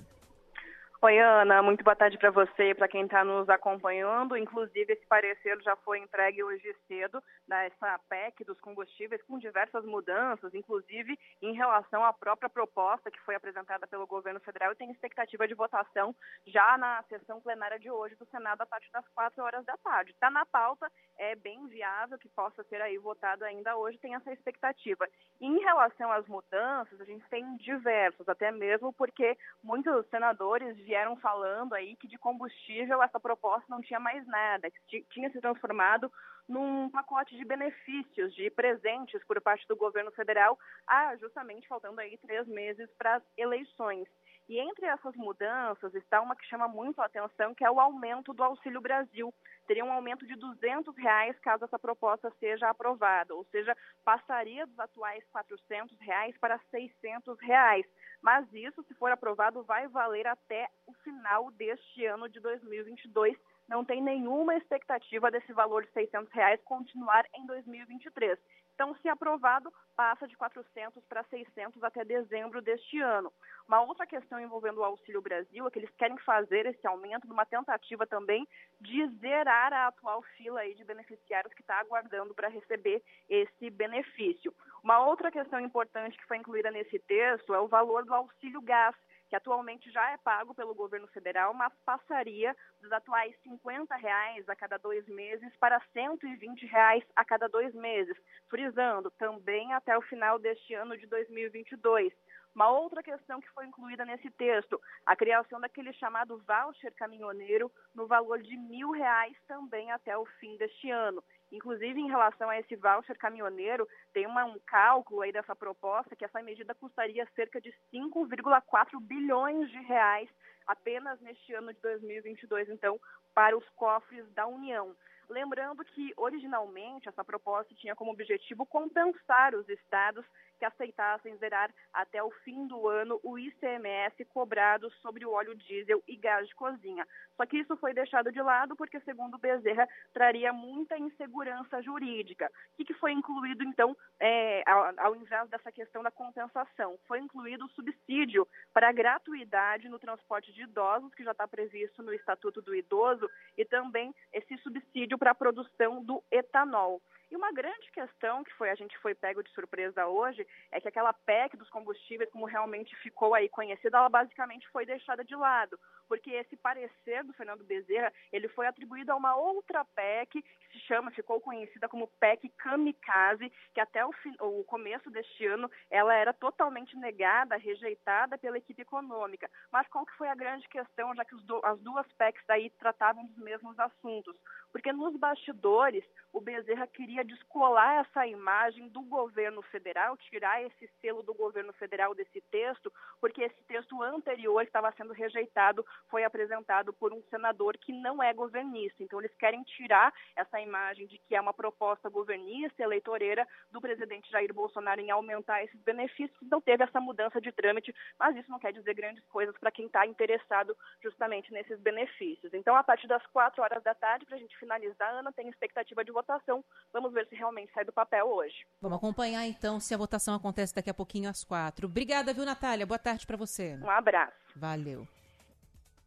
Oi, 1.06 1.20
Ana. 1.20 1.62
Muito 1.62 1.84
boa 1.84 1.96
tarde 1.96 2.18
para 2.18 2.32
você 2.32 2.72
e 2.72 2.74
para 2.74 2.88
quem 2.88 3.04
está 3.04 3.24
nos 3.24 3.48
acompanhando. 3.48 4.36
Inclusive, 4.36 4.92
esse 4.92 5.06
parecer 5.06 5.56
já 5.62 5.76
foi 5.76 6.00
entregue 6.00 6.44
hoje 6.44 6.76
cedo 6.88 7.22
dessa 7.48 8.00
PEC 8.10 8.44
dos 8.44 8.60
combustíveis, 8.60 9.22
com 9.22 9.38
diversas 9.38 9.86
mudanças, 9.86 10.52
inclusive 10.56 11.16
em 11.44 11.54
relação 11.54 12.04
à 12.04 12.12
própria 12.12 12.50
proposta 12.50 13.12
que 13.12 13.22
foi 13.22 13.36
apresentada 13.36 13.86
pelo 13.86 14.08
governo 14.08 14.40
federal 14.40 14.72
e 14.72 14.76
tem 14.76 14.90
expectativa 14.90 15.48
de 15.48 15.54
votação 15.54 16.16
já 16.48 16.76
na 16.76 17.04
sessão 17.04 17.40
plenária 17.40 17.78
de 17.78 17.92
hoje 17.92 18.16
do 18.16 18.26
Senado 18.26 18.62
a 18.62 18.66
partir 18.66 18.92
das 18.92 19.08
quatro 19.10 19.44
horas 19.44 19.64
da 19.64 19.78
tarde. 19.78 20.10
Está 20.10 20.32
na 20.32 20.44
pauta, 20.44 20.92
é 21.20 21.36
bem 21.36 21.68
viável 21.68 22.18
que 22.18 22.30
possa 22.30 22.64
ser 22.64 22.82
aí 22.82 22.98
votado 22.98 23.46
ainda 23.46 23.78
hoje, 23.78 24.00
tem 24.00 24.16
essa 24.16 24.34
expectativa. 24.34 25.08
Em 25.40 25.60
relação 25.60 26.12
às 26.12 26.26
mudanças, 26.26 27.00
a 27.00 27.06
gente 27.06 27.30
tem 27.30 27.58
diversas, 27.58 28.28
até 28.28 28.52
mesmo 28.52 28.92
porque 28.92 29.38
muitos 29.64 30.04
senadores 30.08 30.76
vieram 30.78 30.95
vieram 30.96 31.18
falando 31.18 31.74
aí 31.74 31.94
que 31.98 32.08
de 32.08 32.18
combustível 32.18 33.04
essa 33.04 33.20
proposta 33.20 33.66
não 33.70 33.82
tinha 33.82 34.00
mais 34.00 34.26
nada, 34.28 34.72
que 34.88 35.04
tinha 35.12 35.30
se 35.30 35.42
transformado 35.42 36.10
num 36.48 36.90
pacote 36.90 37.36
de 37.36 37.44
benefícios, 37.44 38.34
de 38.34 38.50
presentes 38.50 39.22
por 39.26 39.42
parte 39.42 39.68
do 39.68 39.76
governo 39.76 40.12
federal, 40.12 40.58
ah, 40.88 41.14
justamente 41.18 41.68
faltando 41.68 42.00
aí 42.00 42.18
três 42.20 42.48
meses 42.48 42.90
para 42.98 43.16
as 43.16 43.24
eleições. 43.36 44.08
E 44.48 44.60
entre 44.60 44.86
essas 44.86 45.16
mudanças 45.16 45.94
está 45.96 46.22
uma 46.22 46.36
que 46.36 46.46
chama 46.46 46.68
muito 46.68 47.02
a 47.02 47.06
atenção, 47.06 47.56
que 47.56 47.66
é 47.66 47.72
o 47.72 47.80
aumento 47.80 48.32
do 48.32 48.44
Auxílio 48.44 48.80
Brasil. 48.80 49.34
Teria 49.66 49.84
um 49.84 49.92
aumento 49.92 50.26
de 50.28 50.36
200 50.36 50.96
reais 50.98 51.38
caso 51.40 51.66
essa 51.66 51.80
proposta 51.80 52.32
seja 52.40 52.70
aprovada, 52.70 53.34
ou 53.34 53.44
seja, 53.46 53.76
passaria 54.04 54.68
dos 54.68 54.78
atuais 54.78 55.24
400 55.32 56.00
reais 56.00 56.38
para 56.38 56.60
600 56.70 57.40
reais. 57.40 57.86
Mas 58.22 58.46
isso, 58.54 58.84
se 58.84 58.94
for 58.94 59.12
aprovado, 59.12 59.64
vai 59.64 59.88
valer 59.88 60.28
até 60.28 60.68
o 60.86 60.94
final 61.04 61.50
deste 61.52 62.06
ano 62.06 62.30
de 62.30 62.40
2022 62.40 63.36
não 63.68 63.84
tem 63.84 64.02
nenhuma 64.02 64.56
expectativa 64.56 65.32
desse 65.32 65.52
valor 65.52 65.84
de 65.86 65.92
600 65.92 66.32
reais 66.32 66.62
continuar 66.64 67.26
em 67.36 67.46
2023. 67.48 68.38
Então, 68.76 68.94
se 68.96 69.08
aprovado, 69.08 69.72
passa 69.96 70.28
de 70.28 70.36
400 70.36 71.02
para 71.06 71.24
600 71.24 71.82
até 71.82 72.04
dezembro 72.04 72.62
deste 72.62 73.00
ano. 73.00 73.32
Uma 73.66 73.82
outra 73.82 74.06
questão 74.06 74.38
envolvendo 74.38 74.82
o 74.82 74.84
Auxílio 74.84 75.22
Brasil 75.22 75.66
é 75.66 75.72
que 75.72 75.80
eles 75.80 75.96
querem 75.98 76.18
fazer 76.20 76.66
esse 76.66 76.86
aumento 76.86 77.26
numa 77.26 77.46
tentativa 77.46 78.06
também 78.06 78.46
de 78.82 79.08
zerar 79.22 79.72
a 79.72 79.88
atual 79.88 80.22
fila 80.36 80.60
aí 80.60 80.76
de 80.76 80.84
beneficiários 80.84 81.54
que 81.54 81.62
está 81.62 81.80
aguardando 81.80 82.36
para 82.36 82.50
receber 82.50 83.02
esse 83.30 83.70
benefício. 83.70 84.54
Uma 84.84 85.00
outra 85.08 85.32
questão 85.32 85.60
importante 85.60 86.18
que 86.18 86.28
foi 86.28 86.38
incluída 86.38 86.70
nesse 86.70 87.00
texto 87.00 87.56
é 87.56 87.60
o 87.60 87.70
valor 87.70 88.04
do 88.04 88.14
auxílio 88.14 88.62
gás 88.62 88.96
que 89.30 89.36
atualmente 89.36 89.92
já 89.92 90.12
é 90.12 90.18
pago 90.18 90.54
pelo 90.54 90.76
governo 90.76 91.08
federal, 91.08 91.54
mas 91.54 91.74
passaria 91.86 92.56
dos 92.82 92.92
atuais 92.92 93.36
50 93.44 93.96
reais 93.96 94.48
a 94.48 94.56
cada 94.56 94.78
dois 94.78 95.08
meses 95.08 95.52
para 95.58 95.82
120 95.94 96.66
reais 96.66 97.04
a 97.16 97.26
cada 97.26 97.48
dois 97.48 97.74
meses, 97.74 98.18
frisando 98.50 99.12
também 99.12 99.74
até 99.74 99.98
o 99.98 100.02
final 100.02 100.38
deste 100.40 100.74
ano 100.74 100.98
de 100.98 101.08
2022. 101.08 102.14
Uma 102.56 102.70
outra 102.70 103.04
questão 103.04 103.42
que 103.42 103.50
foi 103.50 103.66
incluída 103.66 104.06
nesse 104.06 104.32
texto, 104.32 104.80
a 105.06 105.14
criação 105.14 105.60
daquele 105.60 105.92
chamado 105.92 106.42
voucher 106.48 106.94
caminhoneiro 106.96 107.70
no 107.94 108.08
valor 108.08 108.42
de 108.42 108.56
mil 108.56 108.92
reais 108.92 109.36
também 109.46 109.92
até 109.92 110.18
o 110.18 110.26
fim 110.40 110.56
deste 110.56 110.90
ano. 110.90 111.22
Inclusive, 111.52 112.00
em 112.00 112.08
relação 112.08 112.50
a 112.50 112.60
esse 112.60 112.76
voucher 112.76 113.18
caminhoneiro, 113.18 113.88
tem 114.14 114.26
uma, 114.26 114.46
um 114.46 114.60
cálculo 114.66 115.22
aí 115.22 115.32
dessa 115.32 115.56
proposta 115.56 116.16
que 116.16 116.26
essa 116.26 116.42
medida 116.42 116.74
custaria 116.74 117.28
cerca 117.36 117.62
de 117.62 117.74
5,4 117.94 119.00
bilhões 119.02 119.70
de 119.70 119.80
reais 119.82 120.30
apenas 120.68 121.20
neste 121.22 121.54
ano 121.54 121.74
de 121.74 121.80
2022, 121.82 122.70
então, 122.70 123.00
para 123.34 123.58
os 123.58 123.68
cofres 123.70 124.28
da 124.34 124.48
União. 124.48 124.96
Lembrando 125.30 125.84
que, 125.84 126.14
originalmente, 126.18 127.10
essa 127.10 127.24
proposta 127.24 127.74
tinha 127.76 127.96
como 127.96 128.12
objetivo 128.12 128.66
compensar 128.66 129.56
os 129.56 129.68
estados 129.70 130.26
que 130.58 130.66
aceitassem 130.66 131.38
zerar 131.38 131.74
até 131.94 132.22
o 132.24 132.32
fim 132.44 132.68
do 132.68 132.88
ano 132.88 133.20
o 133.24 133.38
ICMS 133.38 134.26
cobrado 134.26 134.90
sobre 135.02 135.26
o 135.26 135.32
óleo 135.32 135.56
diesel 135.56 136.04
e 136.08 136.16
gás 136.16 136.48
de 136.48 136.56
cozinha. 136.56 137.06
Só 137.36 137.46
que 137.46 137.58
isso 137.58 137.76
foi 137.78 137.94
deixado 137.94 138.32
de 138.32 138.42
lado 138.42 138.76
porque, 138.76 139.00
segundo 139.02 139.38
Bezerra, 139.38 139.88
traria 140.14 140.54
muita 140.54 140.98
insegurança 140.98 141.82
jurídica. 141.82 142.50
O 142.80 142.86
que, 142.86 142.94
foi 142.94 143.12
incluído, 143.12 143.64
então, 143.64 143.96
é, 144.20 144.64
ao, 144.66 144.94
ao 144.98 145.16
invés 145.16 145.50
dessa 145.50 145.72
questão 145.72 146.02
da 146.02 146.12
compensação? 146.12 146.98
Foi 147.08 147.20
incluído 147.20 147.66
o 147.66 147.70
subsídio 147.70 148.48
para 148.74 148.92
gratuidade 148.92 149.90
no 149.90 150.00
transporte 150.00 150.54
de 150.54 150.64
idosos, 150.64 151.14
que 151.14 151.24
já 151.24 151.32
está 151.32 151.48
previsto 151.48 152.02
no 152.02 152.14
Estatuto 152.14 152.62
do 152.62 152.76
Idoso, 152.76 153.30
e 153.58 153.66
também 153.66 154.14
esse 154.32 154.58
subsídio 154.60 155.18
para 155.18 155.32
a 155.32 155.36
produção 155.36 156.04
do 156.04 156.24
etanol. 156.32 157.02
E 157.32 157.36
uma 157.36 157.52
grande 157.52 157.92
questão 157.92 158.44
que 158.44 158.54
foi 158.54 158.70
a 158.70 158.76
gente 158.76 158.98
foi 159.00 159.16
pego 159.16 159.44
de 159.44 159.52
surpresa 159.52 160.06
hoje 160.06 160.46
é 160.72 160.80
que 160.80 160.88
aquela 160.88 161.12
PEC 161.12 161.58
dos 161.58 161.70
combustíveis, 161.70 162.30
como 162.30 162.46
realmente 162.46 162.96
ficou 162.98 163.34
aí 163.34 163.50
conhecida, 163.50 163.98
ela 163.98 164.10
basicamente 164.10 164.68
foi 164.70 164.86
deixada 164.86 165.24
de 165.24 165.36
lado, 165.36 165.80
porque 166.08 166.32
esse 166.32 166.56
parecer 166.58 167.24
do 167.24 167.34
Fernando 167.34 167.64
Bezerra, 167.64 168.12
ele 168.32 168.48
foi 168.50 168.68
atribuído 168.68 169.12
a 169.12 169.16
uma 169.16 169.36
outra 169.36 169.84
PEC 169.84 170.42
que 170.42 170.68
se 170.72 170.80
chama, 170.86 171.12
ficou 171.12 171.40
conhecida 171.40 171.88
como 171.88 172.08
PEC 172.20 172.50
Kamikaze, 172.58 173.52
que 173.74 173.80
até 173.80 174.06
o, 174.06 174.12
o 174.42 174.64
começo 174.64 175.10
deste 175.10 175.46
ano 175.46 175.70
ela 175.90 176.14
era 176.16 176.34
totalmente 176.34 176.96
negada, 176.98 177.58
rejeitada 177.58 178.38
pela 178.38 178.58
equipe 178.58 178.82
econômica. 178.82 179.50
Mas 179.72 179.88
qual 179.88 180.06
que 180.06 180.18
foi 180.18 180.28
a 180.28 180.36
grande 180.36 180.68
questão, 180.68 181.16
já 181.16 181.26
que 181.26 181.36
do, 181.44 181.60
as 181.64 181.80
duas 181.82 182.06
PECs 182.14 182.44
daí 182.48 182.70
tratavam 182.72 183.26
dos 183.26 183.38
mesmos 183.38 183.78
assuntos? 183.80 184.36
Porque 184.72 184.92
nos 184.92 185.16
bastidores, 185.18 186.04
o 186.34 186.42
Bezerra 186.42 186.86
queria 186.88 187.24
descolar 187.24 188.06
essa 188.06 188.28
imagem 188.28 188.90
do 188.90 189.02
governo 189.04 189.62
federal, 189.62 190.18
tirar 190.18 190.62
esse 190.64 190.90
selo 191.02 191.24
do 191.24 191.34
governo 191.34 191.72
federal 191.74 192.14
desse 192.14 192.42
texto, 192.52 192.92
porque 193.22 193.42
esse 193.44 193.64
texto 193.64 194.02
anterior 194.02 194.62
estava 194.62 194.92
sendo 194.94 195.14
rejeitado 195.14 195.86
foi 196.10 196.24
apresentado 196.24 196.94
por 196.94 197.14
um 197.14 197.22
senador 197.30 197.78
que 197.78 197.92
não 197.92 198.22
é 198.22 198.34
governista. 198.34 199.04
Então, 199.04 199.20
eles 199.20 199.36
querem 199.36 199.64
tirar 199.64 200.14
essa 200.36 200.60
imagem 200.60 201.08
de 201.08 201.20
que 201.20 201.36
é 201.36 201.42
uma 201.42 201.54
proposta 201.54 202.10
governista, 202.10 202.84
eleitoreira 202.84 203.48
do 203.72 203.82
presidente 203.82 204.30
Jair 204.32 204.54
Bolsonaro 204.54 205.02
em 205.02 205.12
aumentar 205.12 205.64
esses 205.64 205.82
benefícios. 205.82 206.38
Então, 206.42 206.62
teve 206.62 206.84
essa 206.84 207.00
mudança 207.00 207.40
de 207.42 207.52
trâmite, 207.52 207.94
mas 208.20 208.36
isso 208.36 208.50
não 208.50 208.60
quer 208.60 208.74
dizer 208.74 208.94
grandes 208.94 209.26
coisas 209.28 209.58
para 209.58 209.72
quem 209.72 209.86
está 209.88 210.06
interessado 210.06 210.76
justamente 211.02 211.52
nesses 211.52 211.80
benefícios. 211.80 212.54
Então, 212.54 212.76
a 212.76 212.84
partir 212.84 213.08
das 213.08 213.26
quatro 213.28 213.62
horas 213.62 213.84
da 213.84 213.94
tarde, 213.94 214.26
para 214.26 214.36
a 214.36 214.40
gente 214.40 214.58
finalizar, 214.58 215.14
Ana 215.14 215.32
tem 215.32 215.50
expectativa 215.50 216.04
de 216.04 216.12
votação. 216.12 216.64
Vamos 216.92 217.14
ver 217.14 217.28
se 217.28 217.36
realmente 217.36 217.72
sai 217.74 217.86
do 217.86 217.94
papel 217.94 218.28
hoje. 218.28 218.66
Vamos 218.82 218.98
acompanhar 218.98 219.46
então 219.46 219.80
se 219.80 219.94
a 219.94 219.98
votação 219.98 220.36
acontece 220.36 220.74
daqui 220.74 220.90
a 220.90 220.94
pouquinho 220.94 221.30
às 221.30 221.44
quatro. 221.44 221.88
Obrigada, 221.88 222.34
viu, 222.34 222.46
Natália? 222.46 222.86
Boa 222.86 223.00
tarde 223.00 223.26
para 223.26 223.38
você. 223.38 223.78
Um 223.82 223.90
abraço. 223.90 224.36
Valeu. 224.56 225.08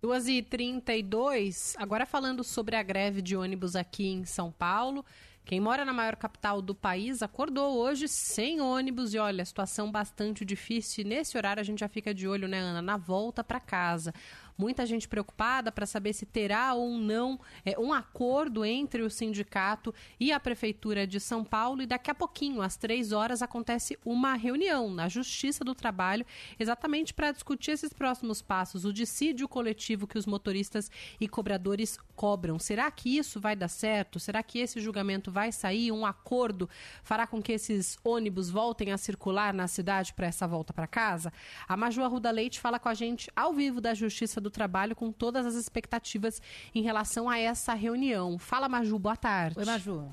2h32, 0.02 1.74
agora 1.76 2.06
falando 2.06 2.44
sobre 2.44 2.76
a 2.76 2.82
greve 2.82 3.20
de 3.20 3.36
ônibus 3.36 3.74
aqui 3.74 4.06
em 4.06 4.24
São 4.24 4.52
Paulo. 4.52 5.04
Quem 5.44 5.60
mora 5.60 5.84
na 5.84 5.92
maior 5.92 6.14
capital 6.14 6.60
do 6.60 6.74
país 6.74 7.22
acordou 7.22 7.78
hoje 7.78 8.06
sem 8.06 8.60
ônibus 8.60 9.14
e 9.14 9.18
olha, 9.18 9.44
situação 9.44 9.90
bastante 9.90 10.44
difícil. 10.44 11.02
E 11.02 11.08
nesse 11.08 11.36
horário 11.38 11.60
a 11.60 11.64
gente 11.64 11.80
já 11.80 11.88
fica 11.88 12.14
de 12.14 12.28
olho, 12.28 12.46
né, 12.46 12.58
Ana, 12.58 12.82
na 12.82 12.96
volta 12.96 13.42
para 13.42 13.58
casa. 13.58 14.12
Muita 14.58 14.84
gente 14.84 15.06
preocupada 15.06 15.70
para 15.70 15.86
saber 15.86 16.12
se 16.12 16.26
terá 16.26 16.74
ou 16.74 16.98
não 16.98 17.38
é, 17.64 17.78
um 17.78 17.92
acordo 17.92 18.64
entre 18.64 19.02
o 19.02 19.08
sindicato 19.08 19.94
e 20.18 20.32
a 20.32 20.40
Prefeitura 20.40 21.06
de 21.06 21.20
São 21.20 21.44
Paulo. 21.44 21.80
E 21.80 21.86
daqui 21.86 22.10
a 22.10 22.14
pouquinho, 22.14 22.60
às 22.60 22.76
três 22.76 23.12
horas, 23.12 23.40
acontece 23.40 23.96
uma 24.04 24.34
reunião 24.34 24.90
na 24.90 25.08
Justiça 25.08 25.62
do 25.62 25.76
Trabalho, 25.76 26.26
exatamente 26.58 27.14
para 27.14 27.30
discutir 27.30 27.70
esses 27.70 27.92
próximos 27.92 28.42
passos, 28.42 28.84
o 28.84 28.92
dissídio 28.92 29.46
coletivo 29.46 30.08
que 30.08 30.18
os 30.18 30.26
motoristas 30.26 30.90
e 31.20 31.28
cobradores 31.28 31.96
cobram. 32.16 32.58
Será 32.58 32.90
que 32.90 33.16
isso 33.16 33.38
vai 33.38 33.54
dar 33.54 33.68
certo? 33.68 34.18
Será 34.18 34.42
que 34.42 34.58
esse 34.58 34.80
julgamento 34.80 35.30
vai 35.30 35.52
sair? 35.52 35.92
Um 35.92 36.04
acordo 36.04 36.68
fará 37.04 37.28
com 37.28 37.40
que 37.40 37.52
esses 37.52 37.96
ônibus 38.02 38.50
voltem 38.50 38.90
a 38.90 38.98
circular 38.98 39.54
na 39.54 39.68
cidade 39.68 40.12
para 40.14 40.26
essa 40.26 40.48
volta 40.48 40.72
para 40.72 40.88
casa? 40.88 41.32
A 41.68 41.76
Maju 41.76 42.02
Arruda 42.02 42.32
Leite 42.32 42.58
fala 42.58 42.80
com 42.80 42.88
a 42.88 42.94
gente 42.94 43.30
ao 43.36 43.52
vivo 43.52 43.80
da 43.80 43.94
Justiça 43.94 44.40
do 44.40 44.47
Trabalho 44.50 44.96
com 44.96 45.12
todas 45.12 45.46
as 45.46 45.54
expectativas 45.54 46.40
em 46.74 46.82
relação 46.82 47.28
a 47.28 47.38
essa 47.38 47.74
reunião. 47.74 48.38
Fala, 48.38 48.68
Maju, 48.68 48.98
boa 48.98 49.16
tarde. 49.16 49.58
Oi, 49.58 49.64
Maju. 49.64 50.12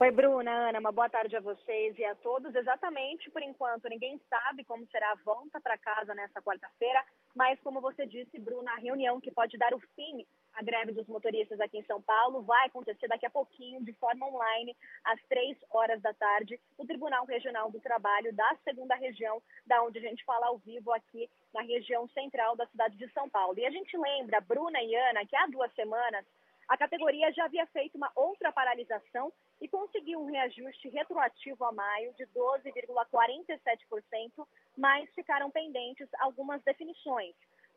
Oi, 0.00 0.10
Bruna, 0.10 0.50
Ana, 0.50 0.80
uma 0.80 0.92
boa 0.92 1.08
tarde 1.08 1.36
a 1.36 1.40
vocês 1.40 1.96
e 1.96 2.04
a 2.04 2.14
todos. 2.16 2.54
Exatamente, 2.54 3.30
por 3.30 3.40
enquanto, 3.40 3.88
ninguém 3.88 4.20
sabe 4.28 4.64
como 4.64 4.86
será 4.88 5.12
a 5.12 5.18
volta 5.24 5.60
para 5.60 5.78
casa 5.78 6.14
nessa 6.14 6.42
quarta-feira, 6.42 7.02
mas 7.34 7.58
como 7.60 7.80
você 7.80 8.04
disse, 8.04 8.38
Bruna, 8.38 8.72
a 8.72 8.80
reunião 8.80 9.20
que 9.20 9.30
pode 9.30 9.56
dar 9.56 9.72
o 9.72 9.80
fim 9.94 10.26
à 10.54 10.62
greve 10.62 10.92
dos 10.92 11.06
motoristas 11.06 11.60
aqui 11.60 11.78
em 11.78 11.84
São 11.84 12.00
Paulo 12.00 12.42
vai 12.42 12.66
acontecer 12.66 13.08
daqui 13.08 13.26
a 13.26 13.30
pouquinho, 13.30 13.84
de 13.84 13.92
forma 13.94 14.26
online, 14.26 14.76
às 15.04 15.20
três 15.24 15.56
horas 15.70 16.00
da 16.00 16.12
tarde, 16.14 16.58
no 16.78 16.86
Tribunal 16.86 17.24
Regional 17.24 17.70
do 17.70 17.80
Trabalho 17.80 18.32
da 18.32 18.56
segunda 18.64 18.94
região, 18.94 19.42
da 19.66 19.82
onde 19.82 19.98
a 19.98 20.02
gente 20.02 20.24
fala 20.24 20.46
ao 20.46 20.58
vivo 20.58 20.92
aqui 20.92 21.28
na 21.52 21.62
região 21.62 22.08
central 22.08 22.56
da 22.56 22.66
cidade 22.66 22.96
de 22.96 23.08
São 23.12 23.28
Paulo. 23.28 23.58
E 23.58 23.66
a 23.66 23.70
gente 23.70 23.96
lembra, 23.96 24.40
Bruna 24.40 24.82
e 24.82 24.94
Ana, 24.94 25.26
que 25.26 25.36
há 25.36 25.46
duas 25.46 25.72
semanas 25.74 26.24
a 26.68 26.76
categoria 26.76 27.32
já 27.32 27.44
havia 27.44 27.64
feito 27.66 27.96
uma 27.96 28.10
outra 28.14 28.50
paralisação 28.50 29.32
e 29.60 29.68
conseguiu 29.68 30.20
um 30.20 30.30
reajuste 30.30 30.88
retroativo 30.88 31.64
a 31.64 31.72
maio 31.72 32.12
de 32.14 32.24
12,47%, 32.26 34.46
mas 34.76 35.08
ficaram 35.14 35.50
pendentes 35.50 36.08
algumas 36.18 36.60
definições, 36.62 37.34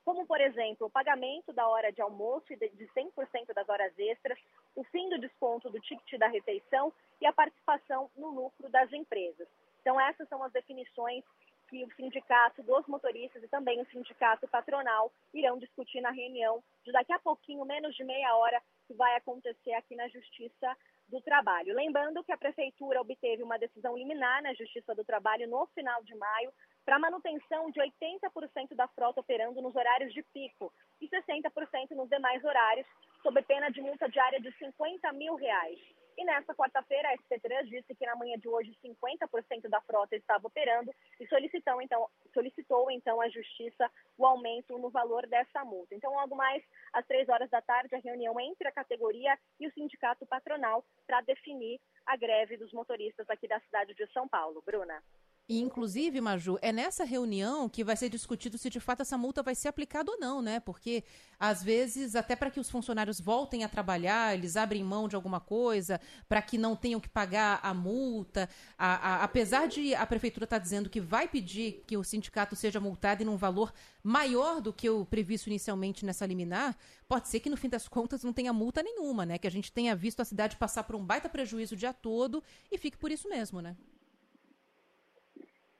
como, 0.08 0.26
por 0.26 0.40
exemplo, 0.40 0.88
o 0.88 0.90
pagamento 0.90 1.52
da 1.52 1.68
hora 1.68 1.92
de 1.92 2.02
almoço 2.02 2.48
de 2.56 2.88
100% 2.96 3.54
das 3.54 3.68
horas 3.68 3.92
extras, 4.00 4.40
o 4.74 4.82
fim 4.86 5.10
do 5.10 5.20
desconto 5.20 5.70
do 5.70 5.82
ticket 5.82 6.18
da 6.18 6.30
refeição 6.30 6.94
e 7.20 7.26
a 7.26 7.34
participação 7.34 8.10
no 8.16 8.30
lucro 8.30 8.70
das 8.70 8.90
empresas. 8.94 9.50
Então, 9.82 10.00
essas 10.00 10.26
são 10.30 10.42
as 10.42 10.54
definições 10.54 11.26
que 11.68 11.84
o 11.84 11.94
sindicato 11.96 12.64
dos 12.64 12.88
motoristas 12.88 13.44
e 13.44 13.50
também 13.50 13.82
o 13.82 13.86
sindicato 13.88 14.48
patronal 14.48 15.12
irão 15.34 15.60
discutir 15.60 16.00
na 16.00 16.12
reunião 16.12 16.64
de 16.86 16.94
daqui 16.94 17.12
a 17.12 17.20
pouquinho, 17.20 17.66
menos 17.66 17.94
de 17.94 18.06
meia 18.06 18.34
hora, 18.38 18.62
que 18.88 18.94
vai 18.94 19.14
acontecer 19.18 19.74
aqui 19.74 19.94
na 19.94 20.08
Justiça 20.08 20.74
do 21.10 21.20
Trabalho. 21.20 21.76
Lembrando 21.76 22.24
que 22.24 22.32
a 22.32 22.38
Prefeitura 22.38 23.02
obteve 23.02 23.44
uma 23.44 23.60
decisão 23.60 23.98
liminar 23.98 24.42
na 24.42 24.54
Justiça 24.54 24.96
do 24.96 25.04
Trabalho 25.04 25.50
no 25.50 25.68
final 25.68 26.02
de 26.04 26.16
maio 26.16 26.54
para 26.88 26.98
manutenção 27.00 27.70
de 27.70 27.82
80% 27.82 28.74
da 28.74 28.88
frota 28.88 29.20
operando 29.20 29.62
nos 29.62 29.76
horários 29.76 30.14
de 30.14 30.24
pico 30.24 30.72
e 31.02 31.10
60% 31.10 31.92
nos 31.92 32.08
demais 32.08 32.42
horários, 32.46 32.88
sob 33.22 33.42
pena 33.42 33.70
de 33.70 33.82
multa 33.82 34.08
diária 34.08 34.40
de 34.40 34.50
50 34.58 35.12
mil 35.12 35.36
reais. 35.36 35.78
E 36.18 36.24
nesta 36.24 36.56
quarta-feira, 36.56 37.10
a 37.10 37.18
SP3 37.18 37.66
disse 37.66 37.94
que 37.94 38.06
na 38.06 38.16
manhã 38.16 38.40
de 38.40 38.48
hoje 38.48 38.74
50% 38.82 39.68
da 39.68 39.82
frota 39.82 40.16
estava 40.16 40.48
operando 40.48 40.90
e 41.20 41.28
solicitou 41.28 41.82
então, 41.82 42.08
solicitou 42.34 42.90
então 42.90 43.20
à 43.20 43.28
Justiça 43.28 43.92
o 44.18 44.26
aumento 44.26 44.78
no 44.78 44.90
valor 44.90 45.28
dessa 45.28 45.66
multa. 45.66 45.94
Então, 45.94 46.14
logo 46.14 46.38
mais 46.38 46.64
às 46.94 47.06
três 47.06 47.28
horas 47.28 47.50
da 47.50 47.62
tarde, 47.62 47.96
a 47.96 48.00
reunião 48.00 48.40
entre 48.40 48.66
a 48.66 48.72
categoria 48.72 49.38
e 49.60 49.68
o 49.68 49.74
sindicato 49.74 50.26
patronal 50.26 50.86
para 51.06 51.20
definir 51.20 51.82
a 52.06 52.16
greve 52.16 52.56
dos 52.56 52.72
motoristas 52.72 53.30
aqui 53.30 53.46
da 53.46 53.60
cidade 53.60 53.94
de 53.94 54.08
São 54.14 54.26
Paulo. 54.26 54.64
Bruna. 54.66 55.04
E, 55.50 55.62
inclusive, 55.62 56.20
Maju, 56.20 56.60
é 56.62 56.74
nessa 56.74 57.06
reunião 57.06 57.70
que 57.70 57.82
vai 57.82 57.96
ser 57.96 58.10
discutido 58.10 58.58
se 58.58 58.70
de 58.70 58.82
fato 58.82 59.02
essa 59.02 59.18
multa 59.18 59.42
vai 59.42 59.56
ser 59.56 59.70
aplicada 59.70 60.12
ou 60.12 60.20
não, 60.20 60.42
né? 60.42 60.60
Porque, 60.60 61.06
às 61.40 61.64
vezes, 61.64 62.18
até 62.18 62.36
para 62.36 62.52
que 62.52 62.60
os 62.60 62.70
funcionários 62.70 63.22
voltem 63.22 63.64
a 63.64 63.70
trabalhar, 63.70 64.34
eles 64.34 64.58
abrem 64.58 64.84
mão 64.84 65.08
de 65.08 65.16
alguma 65.16 65.40
coisa, 65.40 66.02
para 66.28 66.42
que 66.42 66.58
não 66.58 66.76
tenham 66.76 67.00
que 67.00 67.08
pagar 67.08 67.62
a 67.64 67.74
multa. 67.74 68.50
A, 68.78 68.96
a, 68.96 69.24
apesar 69.24 69.70
de 69.70 69.96
a 69.96 70.06
prefeitura 70.06 70.44
estar 70.44 70.58
tá 70.58 70.62
dizendo 70.62 70.90
que 70.90 71.00
vai 71.00 71.30
pedir 71.30 71.82
que 71.88 71.96
o 71.96 72.04
sindicato 72.04 72.54
seja 72.54 72.82
multado 72.82 73.24
em 73.24 73.30
um 73.30 73.38
valor 73.38 73.74
maior 74.04 74.60
do 74.60 74.74
que 74.74 74.90
o 74.90 75.06
previsto 75.06 75.48
inicialmente 75.48 76.06
nessa 76.06 76.26
liminar, 76.26 76.76
pode 77.08 77.30
ser 77.30 77.40
que, 77.40 77.50
no 77.50 77.56
fim 77.56 77.70
das 77.70 77.88
contas, 77.88 78.22
não 78.22 78.34
tenha 78.34 78.52
multa 78.52 78.84
nenhuma, 78.84 79.26
né? 79.26 79.38
Que 79.38 79.48
a 79.48 79.52
gente 79.52 79.72
tenha 79.72 79.96
visto 79.96 80.20
a 80.20 80.26
cidade 80.26 80.58
passar 80.58 80.84
por 80.84 80.98
um 80.98 81.06
baita 81.06 81.30
prejuízo 81.30 81.74
o 81.74 81.78
dia 81.78 81.94
todo 81.94 82.44
e 82.70 82.78
fique 82.78 82.98
por 82.98 83.12
isso 83.12 83.30
mesmo, 83.30 83.62
né? 83.62 83.78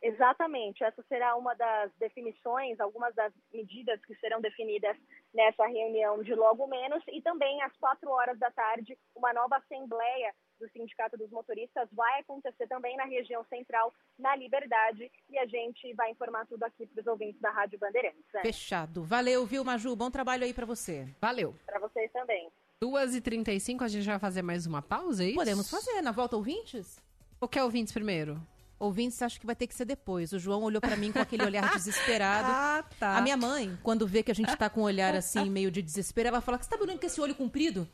Exatamente, 0.02 0.84
essa 0.84 1.04
será 1.10 1.36
uma 1.36 1.56
das 1.56 1.92
definições, 1.98 2.80
algumas 2.80 3.16
das 3.16 3.34
medidas 3.52 4.00
que 4.06 4.16
serão 4.16 4.40
definidas 4.40 4.96
nessa 5.34 5.66
reunião 5.66 6.22
de 6.22 6.36
logo 6.36 6.68
menos 6.68 7.04
e 7.08 7.22
também 7.22 7.62
às 7.64 7.76
quatro 7.78 8.10
horas 8.12 8.38
da 8.38 8.52
tarde 8.52 8.98
uma 9.16 9.34
nova 9.34 9.58
assembleia 9.58 10.34
do 10.60 10.70
Sindicato 10.70 11.18
dos 11.18 11.30
Motoristas 11.32 11.88
vai 11.92 12.20
acontecer 12.20 12.68
também 12.68 12.96
na 12.98 13.06
região 13.06 13.44
central, 13.46 13.94
na 14.18 14.36
Liberdade, 14.36 15.12
e 15.30 15.38
a 15.38 15.46
gente 15.46 15.94
vai 15.94 16.12
informar 16.12 16.46
tudo 16.48 16.64
aqui 16.64 16.86
para 16.88 17.02
os 17.02 17.08
ouvintes 17.08 17.40
da 17.40 17.52
Rádio 17.52 17.80
Bandeirantes. 17.80 18.24
Né? 18.34 18.42
Fechado. 18.42 19.04
Valeu, 19.04 19.46
viu, 19.46 19.64
Maju? 19.64 19.96
Bom 19.96 20.10
trabalho 20.10 20.44
aí 20.44 20.54
para 20.54 20.66
você. 20.66 21.08
Valeu. 21.22 21.56
Para 21.66 21.80
vocês 21.80 22.12
também. 22.12 22.50
2h35, 22.84 23.82
a 23.82 23.88
gente 23.88 24.06
vai 24.06 24.20
fazer 24.20 24.42
mais 24.42 24.66
uma 24.66 24.82
pausa, 24.82 25.24
é 25.24 25.28
isso? 25.28 25.36
Podemos 25.36 25.70
fazer. 25.70 26.02
Na 26.02 26.12
volta, 26.12 26.36
ouvintes? 26.36 27.00
Ou 27.42 27.48
quer 27.48 27.64
ouvintes 27.64 27.94
primeiro? 27.94 28.40
Ouvintes, 28.80 29.22
acho 29.22 29.40
que 29.40 29.46
vai 29.46 29.56
ter 29.56 29.66
que 29.66 29.74
ser 29.74 29.86
depois. 29.86 30.32
O 30.32 30.40
João 30.40 30.62
olhou 30.62 30.80
para 30.80 30.96
mim 30.96 31.12
com 31.12 31.20
aquele 31.20 31.44
olhar 31.44 31.70
desesperado. 31.76 32.48
ah, 32.50 32.84
tá. 33.00 33.18
A 33.18 33.22
minha 33.22 33.36
mãe, 33.36 33.78
quando 33.82 34.06
vê 34.06 34.22
que 34.22 34.32
a 34.32 34.36
gente 34.36 34.56
tá 34.56 34.70
com 34.70 34.82
um 34.82 34.84
olhar 34.84 35.16
assim, 35.16 35.50
meio 35.50 35.72
de 35.72 35.82
desespero, 35.82 36.28
ela 36.30 36.42
fala: 36.42 36.58
Você 36.62 36.70
tá 36.70 36.78
olhando 36.80 37.00
com 37.00 37.06
esse 37.06 37.20
olho 37.20 37.34
comprido? 37.34 37.88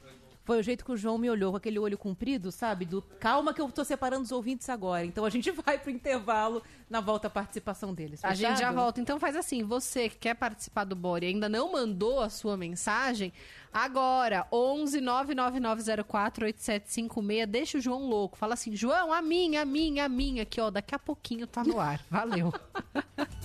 Foi 0.44 0.60
o 0.60 0.64
jeito 0.64 0.84
que 0.84 0.91
o 0.91 0.98
João 0.98 1.18
me 1.18 1.30
olhou, 1.30 1.52
com 1.52 1.57
aquele 1.57 1.80
olho 1.80 1.98
comprido, 1.98 2.52
sabe? 2.52 2.86
Do 2.86 3.02
calma 3.02 3.53
que 3.53 3.61
eu 3.61 3.72
tô 3.72 3.84
separando 3.86 4.24
os 4.24 4.32
ouvintes 4.32 4.68
agora. 4.70 5.06
Então 5.06 5.24
a 5.24 5.30
gente 5.30 5.49
vai 5.52 5.78
pro 5.78 5.90
intervalo 5.90 6.61
na 6.90 6.99
volta 6.99 7.28
a 7.28 7.30
participação 7.30 7.94
deles. 7.94 8.20
Fechado? 8.20 8.32
A 8.34 8.36
gente 8.36 8.60
já 8.60 8.72
volta. 8.72 8.99
Então 8.99 9.20
faz 9.20 9.36
assim, 9.38 9.64
você 9.64 10.10
que 10.10 10.18
quer 10.18 10.34
participar 10.36 10.84
do 10.84 10.95
Bore 10.95 11.26
e 11.26 11.30
ainda 11.30 11.48
não 11.48 11.72
mandou 11.72 12.20
a 12.20 12.30
sua 12.30 12.57
mensagem, 12.57 13.32
agora 13.72 14.45
11 14.52 14.99
99904 14.99 16.45
8756, 16.45 17.48
deixa 17.49 17.78
o 17.78 17.82
João 17.82 18.07
louco. 18.10 18.38
Fala 18.38 18.53
assim: 18.53 18.76
"João, 18.76 19.14
a 19.14 19.22
minha, 19.22 19.61
a 19.61 19.65
minha, 19.65 20.06
a 20.06 20.10
minha", 20.10 20.45
que 20.45 20.60
ó, 20.60 20.70
daqui 20.70 20.94
a 20.94 20.99
pouquinho 20.99 21.48
tá 21.48 21.64
no 21.64 21.80
ar. 21.80 22.02
Valeu. 22.10 22.53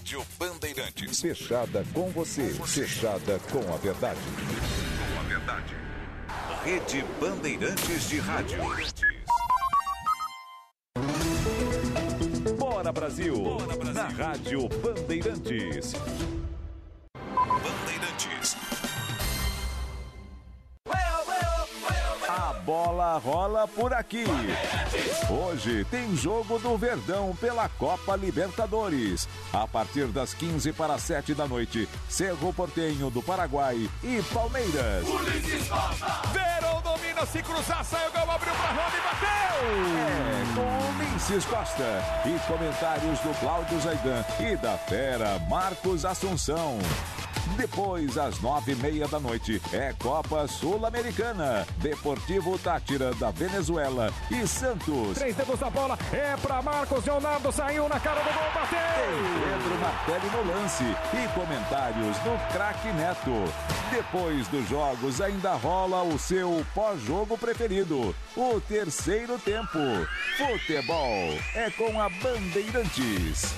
Rádio 0.00 0.26
Bandeirantes. 0.38 1.20
Fechada 1.20 1.84
com 1.92 2.08
você. 2.10 2.48
Fechada 2.64 3.38
com 3.52 3.58
a 3.72 3.76
verdade. 3.76 4.18
Com 4.18 5.20
a 5.20 5.22
verdade. 5.24 5.76
Rede 6.64 7.04
Bandeirantes 7.20 8.08
de 8.08 8.18
Rádio. 8.18 8.58
Bora 12.58 12.90
Brasil. 12.90 13.36
Bora 13.42 13.76
Brasil. 13.76 13.92
Na 13.92 14.08
Rádio 14.08 14.68
Bandeirantes. 14.68 15.92
Bandeirantes. 17.12 18.19
Bola 22.60 23.18
rola 23.18 23.66
por 23.66 23.92
aqui. 23.92 24.24
Hoje 25.28 25.84
tem 25.90 26.14
jogo 26.16 26.58
do 26.58 26.76
Verdão 26.76 27.36
pela 27.40 27.68
Copa 27.68 28.14
Libertadores. 28.16 29.28
A 29.52 29.66
partir 29.66 30.06
das 30.06 30.34
15 30.34 30.72
para 30.72 30.98
7 30.98 31.34
da 31.34 31.46
noite, 31.46 31.88
Cerro 32.08 32.52
Portenho 32.52 33.10
do 33.10 33.22
Paraguai 33.22 33.88
e 34.02 34.22
Palmeiras. 34.32 35.06
Verão 36.32 36.82
domina, 36.82 37.26
se 37.26 37.42
cruzar, 37.42 37.84
sai 37.84 38.08
o 38.08 38.12
gol, 38.12 38.30
abriu 38.30 38.52
pra 38.52 38.68
Rony 38.68 38.96
e 38.96 39.00
bateu! 39.00 39.40
É, 40.00 40.54
com 40.54 41.02
Ulisses 41.02 41.44
Costa 41.44 42.02
e 42.26 42.38
comentários 42.46 43.18
do 43.20 43.40
Cláudio 43.40 43.80
Zaidan 43.80 44.24
e 44.40 44.56
da 44.56 44.76
fera 44.76 45.38
Marcos 45.48 46.04
Assunção. 46.04 46.78
Depois, 47.56 48.16
às 48.16 48.40
nove 48.40 48.72
e 48.72 48.76
meia 48.76 49.06
da 49.06 49.20
noite, 49.20 49.60
é 49.72 49.92
Copa 49.98 50.46
Sul-Americana. 50.46 51.66
Deportivo 51.78 52.58
Tátira 52.58 53.12
da 53.14 53.30
Venezuela 53.30 54.12
e 54.30 54.46
Santos. 54.46 55.18
Três 55.18 55.34
dedos 55.36 55.58
da 55.58 55.68
bola, 55.70 55.98
é 56.12 56.36
pra 56.36 56.62
Marcos 56.62 57.04
Leonardo, 57.04 57.52
saiu 57.52 57.88
na 57.88 58.00
cara 58.00 58.20
do 58.20 58.32
gol, 58.32 58.50
bateu! 58.54 58.78
Tem 58.78 59.60
Pedro 59.60 59.78
Martelli 59.80 60.30
no 60.30 60.52
lance 60.52 60.84
e 60.84 61.28
comentários 61.34 62.16
do 62.18 62.52
craque 62.52 62.88
Neto. 62.92 63.44
Depois 63.90 64.46
dos 64.48 64.68
jogos, 64.68 65.20
ainda 65.20 65.54
rola 65.54 66.02
o 66.02 66.18
seu 66.18 66.64
pós-jogo 66.74 67.36
preferido, 67.36 68.14
o 68.36 68.60
terceiro 68.60 69.38
tempo. 69.38 69.78
Futebol 70.36 71.38
é 71.54 71.70
com 71.70 72.00
a 72.00 72.08
Bandeirantes. 72.08 73.54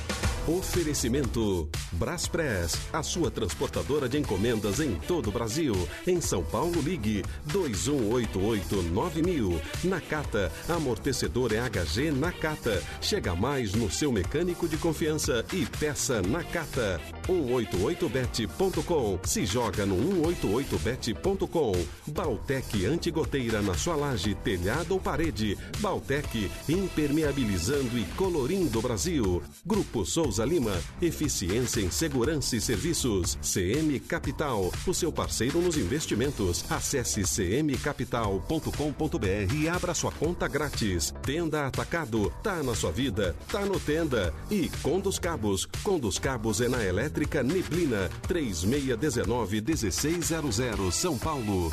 Oferecimento 0.46 1.68
Braspress, 1.92 2.76
a 2.92 3.00
sua 3.00 3.30
transportadora 3.30 4.08
de 4.08 4.18
encomendas 4.18 4.80
em 4.80 4.96
todo 4.96 5.28
o 5.28 5.32
Brasil. 5.32 5.88
Em 6.04 6.20
São 6.20 6.42
Paulo, 6.42 6.82
ligue 6.82 7.22
2188-9000. 7.48 9.62
Nakata, 9.84 10.50
amortecedor 10.68 11.52
EHG 11.52 12.10
Nakata. 12.10 12.82
Chega 13.00 13.36
mais 13.36 13.72
no 13.72 13.88
seu 13.88 14.10
mecânico 14.10 14.66
de 14.66 14.76
confiança 14.76 15.44
e 15.52 15.64
peça 15.64 16.20
Nakata. 16.22 17.00
188bet.com. 17.22 19.18
Se 19.24 19.46
joga 19.46 19.86
no 19.86 19.96
188bet.com. 20.32 21.72
Baltec 22.08 22.86
antigoteira 22.86 23.62
na 23.62 23.74
sua 23.74 23.94
laje, 23.94 24.34
telhado 24.34 24.94
ou 24.94 25.00
parede. 25.00 25.56
Baltec 25.78 26.50
impermeabilizando 26.68 27.98
e 27.98 28.04
colorindo 28.16 28.78
o 28.78 28.82
Brasil. 28.82 29.42
Grupo 29.64 30.04
Souza 30.04 30.44
Lima, 30.44 30.76
eficiência 31.00 31.80
em 31.80 31.90
segurança 31.90 32.56
e 32.56 32.60
serviços. 32.60 33.38
CM 33.42 33.98
Capital, 34.00 34.72
o 34.86 34.94
seu 34.94 35.12
parceiro 35.12 35.60
nos 35.60 35.76
investimentos. 35.76 36.64
Acesse 36.70 37.22
cmcapital.com.br 37.22 39.54
e 39.54 39.68
abra 39.68 39.94
sua 39.94 40.12
conta 40.12 40.48
grátis. 40.48 41.14
Tenda 41.22 41.66
Atacado, 41.66 42.32
tá 42.42 42.62
na 42.62 42.74
sua 42.74 42.90
vida, 42.90 43.36
tá 43.50 43.64
no 43.64 43.78
Tenda. 43.78 44.34
E 44.50 44.68
Condos 44.82 45.18
Cabos, 45.18 45.66
Condos 45.82 46.18
Cabos 46.18 46.60
é 46.60 46.68
na 46.68 46.84
Elétrica 46.84 47.11
Neblina, 47.42 48.10
3619-1600 48.28 50.90
São 50.90 51.18
Paulo. 51.18 51.70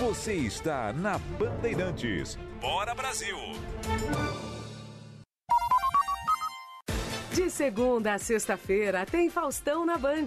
Você 0.00 0.34
está 0.34 0.92
na 0.92 1.18
Bandeirantes. 1.18 2.38
Bora 2.60 2.94
Brasil! 2.94 3.36
De 7.32 7.50
segunda 7.50 8.14
a 8.14 8.18
sexta-feira 8.18 9.06
tem 9.06 9.30
Faustão 9.30 9.86
na 9.86 9.96
Band. 9.96 10.26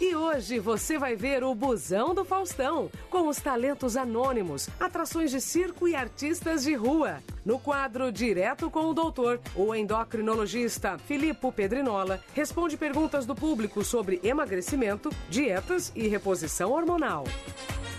E 0.00 0.14
hoje 0.14 0.58
você 0.58 0.98
vai 0.98 1.14
ver 1.14 1.44
o 1.44 1.54
Busão 1.54 2.14
do 2.14 2.24
Faustão, 2.24 2.90
com 3.08 3.28
os 3.28 3.36
talentos 3.36 3.96
anônimos, 3.96 4.68
atrações 4.80 5.30
de 5.30 5.40
circo 5.40 5.86
e 5.86 5.94
artistas 5.94 6.64
de 6.64 6.74
rua. 6.74 7.22
No 7.44 7.58
quadro 7.58 8.10
Direto 8.10 8.70
com 8.70 8.90
o 8.90 8.94
Doutor, 8.94 9.40
o 9.54 9.74
endocrinologista 9.74 10.98
Filippo 10.98 11.52
Pedrinola 11.52 12.20
responde 12.34 12.76
perguntas 12.76 13.26
do 13.26 13.34
público 13.34 13.84
sobre 13.84 14.20
emagrecimento, 14.22 15.10
dietas 15.28 15.92
e 15.94 16.08
reposição 16.08 16.72
hormonal. 16.72 17.24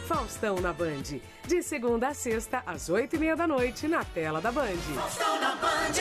Faustão 0.08 0.60
na 0.60 0.74
Band, 0.74 1.20
de 1.48 1.64
segunda 1.64 2.10
a 2.10 2.14
sexta, 2.14 2.62
às 2.66 2.90
oito 2.90 3.16
e 3.16 3.20
meia 3.20 3.36
da 3.36 3.48
noite, 3.48 3.88
na 3.88 4.04
tela 4.04 4.42
da 4.42 4.52
Band. 4.52 4.76
Faustão 4.96 5.40
na 5.40 5.56
Band. 5.56 5.94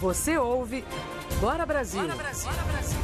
Você 0.00 0.36
ouve 0.36 0.84
Bora 1.44 1.66
Brasil. 1.66 2.00
Bora 2.00 2.16
Brasil. 2.16 2.50
Bora 2.50 2.62
Brasil. 2.62 2.98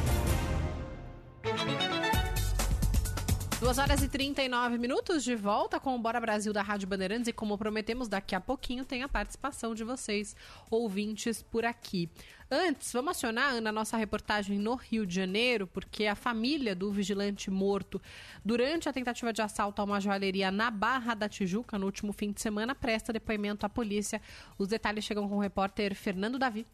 2 3.60 3.78
horas 3.78 4.02
e 4.02 4.08
39 4.08 4.78
minutos 4.78 5.22
de 5.22 5.36
volta 5.36 5.78
com 5.78 5.94
o 5.94 5.98
Bora 5.98 6.18
Brasil 6.18 6.50
da 6.50 6.62
Rádio 6.62 6.88
Bandeirantes 6.88 7.28
e 7.28 7.34
como 7.34 7.58
prometemos, 7.58 8.08
daqui 8.08 8.34
a 8.34 8.40
pouquinho 8.40 8.82
tem 8.82 9.02
a 9.02 9.08
participação 9.10 9.74
de 9.74 9.84
vocês, 9.84 10.34
ouvintes 10.70 11.42
por 11.42 11.66
aqui. 11.66 12.08
Antes, 12.50 12.90
vamos 12.94 13.10
acionar, 13.10 13.52
Ana, 13.52 13.70
nossa 13.70 13.98
reportagem 13.98 14.58
no 14.58 14.74
Rio 14.74 15.04
de 15.04 15.14
Janeiro, 15.14 15.66
porque 15.66 16.06
a 16.06 16.14
família 16.14 16.74
do 16.74 16.90
vigilante 16.90 17.50
morto 17.50 18.00
durante 18.42 18.88
a 18.88 18.92
tentativa 18.94 19.34
de 19.34 19.42
assalto 19.42 19.82
a 19.82 19.84
uma 19.84 20.00
joalheria 20.00 20.50
na 20.50 20.70
Barra 20.70 21.12
da 21.12 21.28
Tijuca 21.28 21.78
no 21.78 21.84
último 21.84 22.14
fim 22.14 22.32
de 22.32 22.40
semana 22.40 22.74
presta 22.74 23.12
depoimento 23.12 23.66
à 23.66 23.68
polícia. 23.68 24.18
Os 24.56 24.66
detalhes 24.66 25.04
chegam 25.04 25.28
com 25.28 25.36
o 25.36 25.40
repórter 25.40 25.94
Fernando 25.94 26.38
Davi. 26.38 26.66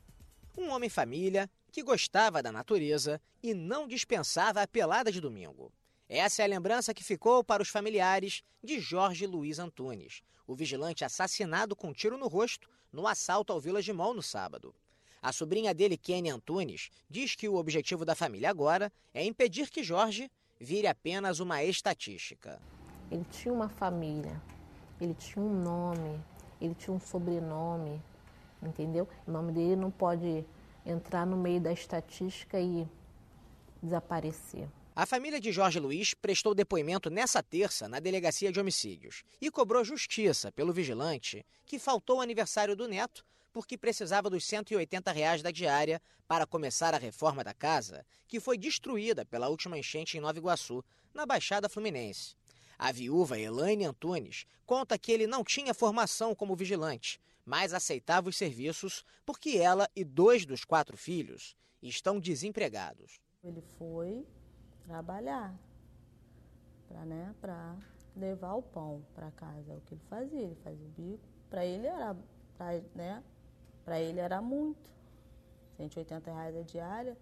Um 0.56 0.70
homem 0.70 0.88
família 0.88 1.50
que 1.70 1.82
gostava 1.82 2.42
da 2.42 2.50
natureza 2.50 3.20
e 3.42 3.52
não 3.52 3.86
dispensava 3.86 4.62
a 4.62 4.66
pelada 4.66 5.12
de 5.12 5.20
domingo. 5.20 5.70
Essa 6.08 6.42
é 6.42 6.44
a 6.46 6.48
lembrança 6.48 6.94
que 6.94 7.04
ficou 7.04 7.44
para 7.44 7.62
os 7.62 7.68
familiares 7.68 8.42
de 8.64 8.80
Jorge 8.80 9.26
Luiz 9.26 9.58
Antunes, 9.58 10.22
o 10.46 10.54
vigilante 10.54 11.04
assassinado 11.04 11.76
com 11.76 11.88
um 11.88 11.92
tiro 11.92 12.16
no 12.16 12.26
rosto 12.26 12.70
no 12.90 13.06
assalto 13.06 13.52
ao 13.52 13.60
Village 13.60 13.92
Mall 13.92 14.14
no 14.14 14.22
sábado. 14.22 14.74
A 15.20 15.30
sobrinha 15.30 15.74
dele, 15.74 15.98
Kenny 15.98 16.30
Antunes, 16.30 16.88
diz 17.10 17.34
que 17.34 17.48
o 17.48 17.56
objetivo 17.56 18.04
da 18.04 18.14
família 18.14 18.48
agora 18.48 18.90
é 19.12 19.24
impedir 19.24 19.68
que 19.68 19.82
Jorge 19.82 20.30
vire 20.58 20.86
apenas 20.86 21.38
uma 21.38 21.62
estatística. 21.62 22.62
Ele 23.10 23.26
tinha 23.30 23.52
uma 23.52 23.68
família, 23.68 24.40
ele 25.00 25.14
tinha 25.14 25.44
um 25.44 25.62
nome, 25.62 26.18
ele 26.60 26.74
tinha 26.74 26.94
um 26.94 27.00
sobrenome, 27.00 28.00
entendeu? 28.62 29.08
O 29.26 29.30
nome 29.30 29.52
dele 29.52 29.76
não 29.76 29.90
pode 29.90 30.44
entrar 30.84 31.26
no 31.26 31.36
meio 31.36 31.60
da 31.60 31.72
estatística 31.72 32.60
e 32.60 32.86
desaparecer. 33.82 34.68
A 34.94 35.04
família 35.04 35.38
de 35.38 35.52
Jorge 35.52 35.78
Luiz 35.78 36.14
prestou 36.14 36.54
depoimento 36.54 37.10
nessa 37.10 37.42
terça 37.42 37.86
na 37.88 38.00
Delegacia 38.00 38.50
de 38.50 38.58
Homicídios 38.58 39.24
e 39.40 39.50
cobrou 39.50 39.84
justiça 39.84 40.50
pelo 40.52 40.72
vigilante 40.72 41.44
que 41.66 41.78
faltou 41.78 42.18
o 42.18 42.20
aniversário 42.20 42.74
do 42.74 42.88
neto 42.88 43.24
porque 43.56 43.78
precisava 43.78 44.28
dos 44.28 44.44
180 44.44 45.10
reais 45.12 45.40
da 45.40 45.50
diária 45.50 45.98
para 46.28 46.46
começar 46.46 46.92
a 46.92 46.98
reforma 46.98 47.42
da 47.42 47.54
casa, 47.54 48.04
que 48.28 48.38
foi 48.38 48.58
destruída 48.58 49.24
pela 49.24 49.48
última 49.48 49.78
enchente 49.78 50.18
em 50.18 50.20
Nova 50.20 50.36
Iguaçu, 50.36 50.84
na 51.14 51.24
Baixada 51.24 51.66
Fluminense. 51.66 52.34
A 52.78 52.92
viúva 52.92 53.38
Elaine 53.38 53.86
Antunes 53.86 54.44
conta 54.66 54.98
que 54.98 55.10
ele 55.10 55.26
não 55.26 55.42
tinha 55.42 55.72
formação 55.72 56.34
como 56.34 56.54
vigilante, 56.54 57.18
mas 57.47 57.73
aceitava 57.73 58.28
os 58.28 58.36
serviços 58.36 59.05
porque 59.24 59.56
ela 59.56 59.89
e 59.94 60.05
dois 60.05 60.44
dos 60.44 60.64
quatro 60.64 60.97
filhos 60.97 61.56
estão 61.81 62.18
desempregados. 62.18 63.20
Ele 63.44 63.62
foi 63.78 64.27
trabalhar 64.82 65.56
para 66.89 67.05
né, 67.05 67.35
levar 68.16 68.55
o 68.55 68.62
pão 68.62 69.06
para 69.14 69.31
casa. 69.31 69.73
É 69.73 69.77
o 69.77 69.81
que 69.81 69.94
ele 69.94 70.02
fazia, 70.09 70.40
ele 70.40 70.56
fazia 70.56 70.86
o 70.86 70.90
bico. 70.90 71.24
Para 71.48 71.64
ele 71.64 71.86
era, 71.86 72.16
pra, 72.56 72.73
né, 72.94 73.23
para 73.85 74.01
ele 74.01 74.18
era 74.18 74.43
muito. 74.43 74.90
180 75.77 76.32
reais 76.32 76.56
a 76.56 76.62
diária, 76.62 77.16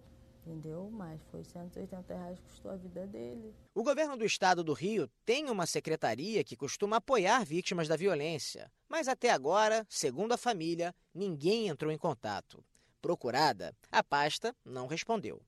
entendeu? 0.45 0.89
Mas 0.91 1.19
foi 1.31 1.43
180 1.43 2.13
reais 2.13 2.39
que 2.39 2.45
custou 2.45 2.71
a 2.71 2.75
vida 2.75 3.07
dele. 3.07 3.53
O 3.73 3.83
governo 3.83 4.15
do 4.15 4.25
estado 4.25 4.63
do 4.63 4.73
Rio 4.73 5.09
tem 5.25 5.49
uma 5.49 5.65
secretaria 5.65 6.43
que 6.43 6.55
costuma 6.55 6.97
apoiar 6.97 7.43
vítimas 7.43 7.87
da 7.87 7.95
violência. 7.95 8.71
Mas 8.87 9.07
até 9.07 9.31
agora, 9.31 9.85
segundo 9.89 10.33
a 10.33 10.37
família, 10.37 10.93
ninguém 11.13 11.67
entrou 11.67 11.91
em 11.91 11.97
contato. 11.97 12.63
Procurada, 13.01 13.75
a 13.91 14.03
pasta 14.03 14.55
não 14.63 14.87
respondeu. 14.87 15.41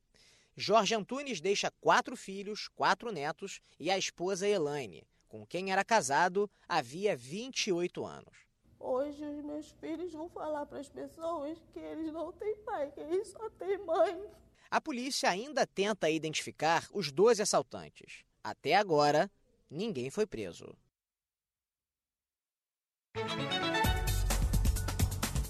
Jorge 0.56 0.96
Antunes 0.96 1.40
deixa 1.40 1.72
quatro 1.80 2.18
filhos, 2.18 2.68
quatro 2.70 3.12
netos 3.12 3.60
e 3.80 3.92
a 3.92 3.98
esposa 3.98 4.48
Elaine, 4.48 5.04
com 5.28 5.46
quem 5.46 5.72
era 5.72 5.86
casado 5.86 6.50
havia 6.68 7.16
28 7.16 8.04
anos. 8.04 8.48
Hoje 8.80 9.24
os 9.24 9.44
meus 9.44 9.72
filhos 9.72 10.14
vão 10.14 10.30
falar 10.30 10.66
para 10.66 10.80
as 10.80 10.90
pessoas 10.90 11.58
que 11.74 11.80
eles 11.80 12.12
não 12.12 12.32
têm 12.32 12.56
pai, 12.58 12.92
que 12.92 13.00
eles 13.00 13.28
só 13.28 13.50
têm 13.52 13.78
mãe. 13.80 14.28
A 14.70 14.82
polícia 14.82 15.30
ainda 15.30 15.66
tenta 15.66 16.10
identificar 16.10 16.88
os 16.92 17.12
12 17.12 17.42
assaltantes. 17.42 18.24
Até 18.44 18.76
agora, 18.76 19.32
ninguém 19.70 20.10
foi 20.10 20.26
preso. 20.26 20.76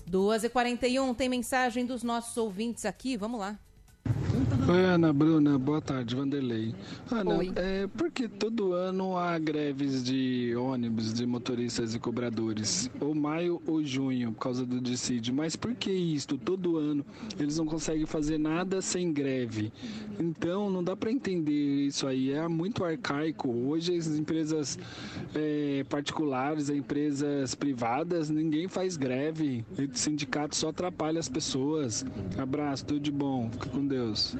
2h41, 0.09 1.15
tem 1.15 1.27
mensagem 1.27 1.85
dos 1.85 2.01
nossos 2.01 2.37
ouvintes 2.37 2.85
aqui, 2.85 3.17
vamos 3.17 3.39
lá. 3.39 3.59
Oi, 4.69 4.83
Ana 4.83 5.13
Bruna, 5.13 5.57
boa 5.57 5.81
tarde, 5.81 6.13
Vanderlei. 6.13 6.75
Ana, 7.09 7.37
Oi. 7.37 7.53
é 7.55 7.87
porque 7.87 8.27
todo 8.27 8.73
ano 8.73 9.15
há 9.15 9.39
greves 9.39 10.03
de 10.03 10.53
ônibus, 10.57 11.13
de 11.13 11.25
motoristas 11.25 11.95
e 11.95 11.99
cobradores, 11.99 12.91
ou 12.99 13.15
maio 13.15 13.61
ou 13.65 13.81
junho, 13.81 14.33
por 14.33 14.39
causa 14.39 14.65
do 14.65 14.81
dissídio. 14.81 15.33
Mas 15.33 15.55
por 15.55 15.73
que 15.73 15.89
isto? 15.89 16.37
Todo 16.37 16.75
ano 16.75 17.05
eles 17.39 17.57
não 17.57 17.65
conseguem 17.65 18.05
fazer 18.05 18.37
nada 18.37 18.81
sem 18.81 19.13
greve. 19.13 19.71
Então 20.19 20.69
não 20.69 20.83
dá 20.83 20.97
para 20.97 21.09
entender 21.13 21.85
isso 21.87 22.05
aí, 22.05 22.33
é 22.33 22.45
muito 22.49 22.83
arcaico. 22.83 23.47
Hoje 23.49 23.95
as 23.95 24.07
empresas 24.07 24.77
é, 25.33 25.85
particulares, 25.87 26.69
as 26.69 26.75
empresas 26.75 27.55
privadas, 27.55 28.29
ninguém 28.29 28.67
faz 28.67 28.97
greve. 28.97 29.63
O 29.79 29.97
sindicato 29.97 30.57
só 30.57 30.69
atrapalha 30.69 31.21
as 31.21 31.29
pessoas. 31.29 32.05
Abraço, 32.37 32.85
tudo 32.85 32.99
de 32.99 33.13
bom, 33.13 33.49
fica 33.49 33.69
com 33.69 33.87
Deus. 33.87 34.35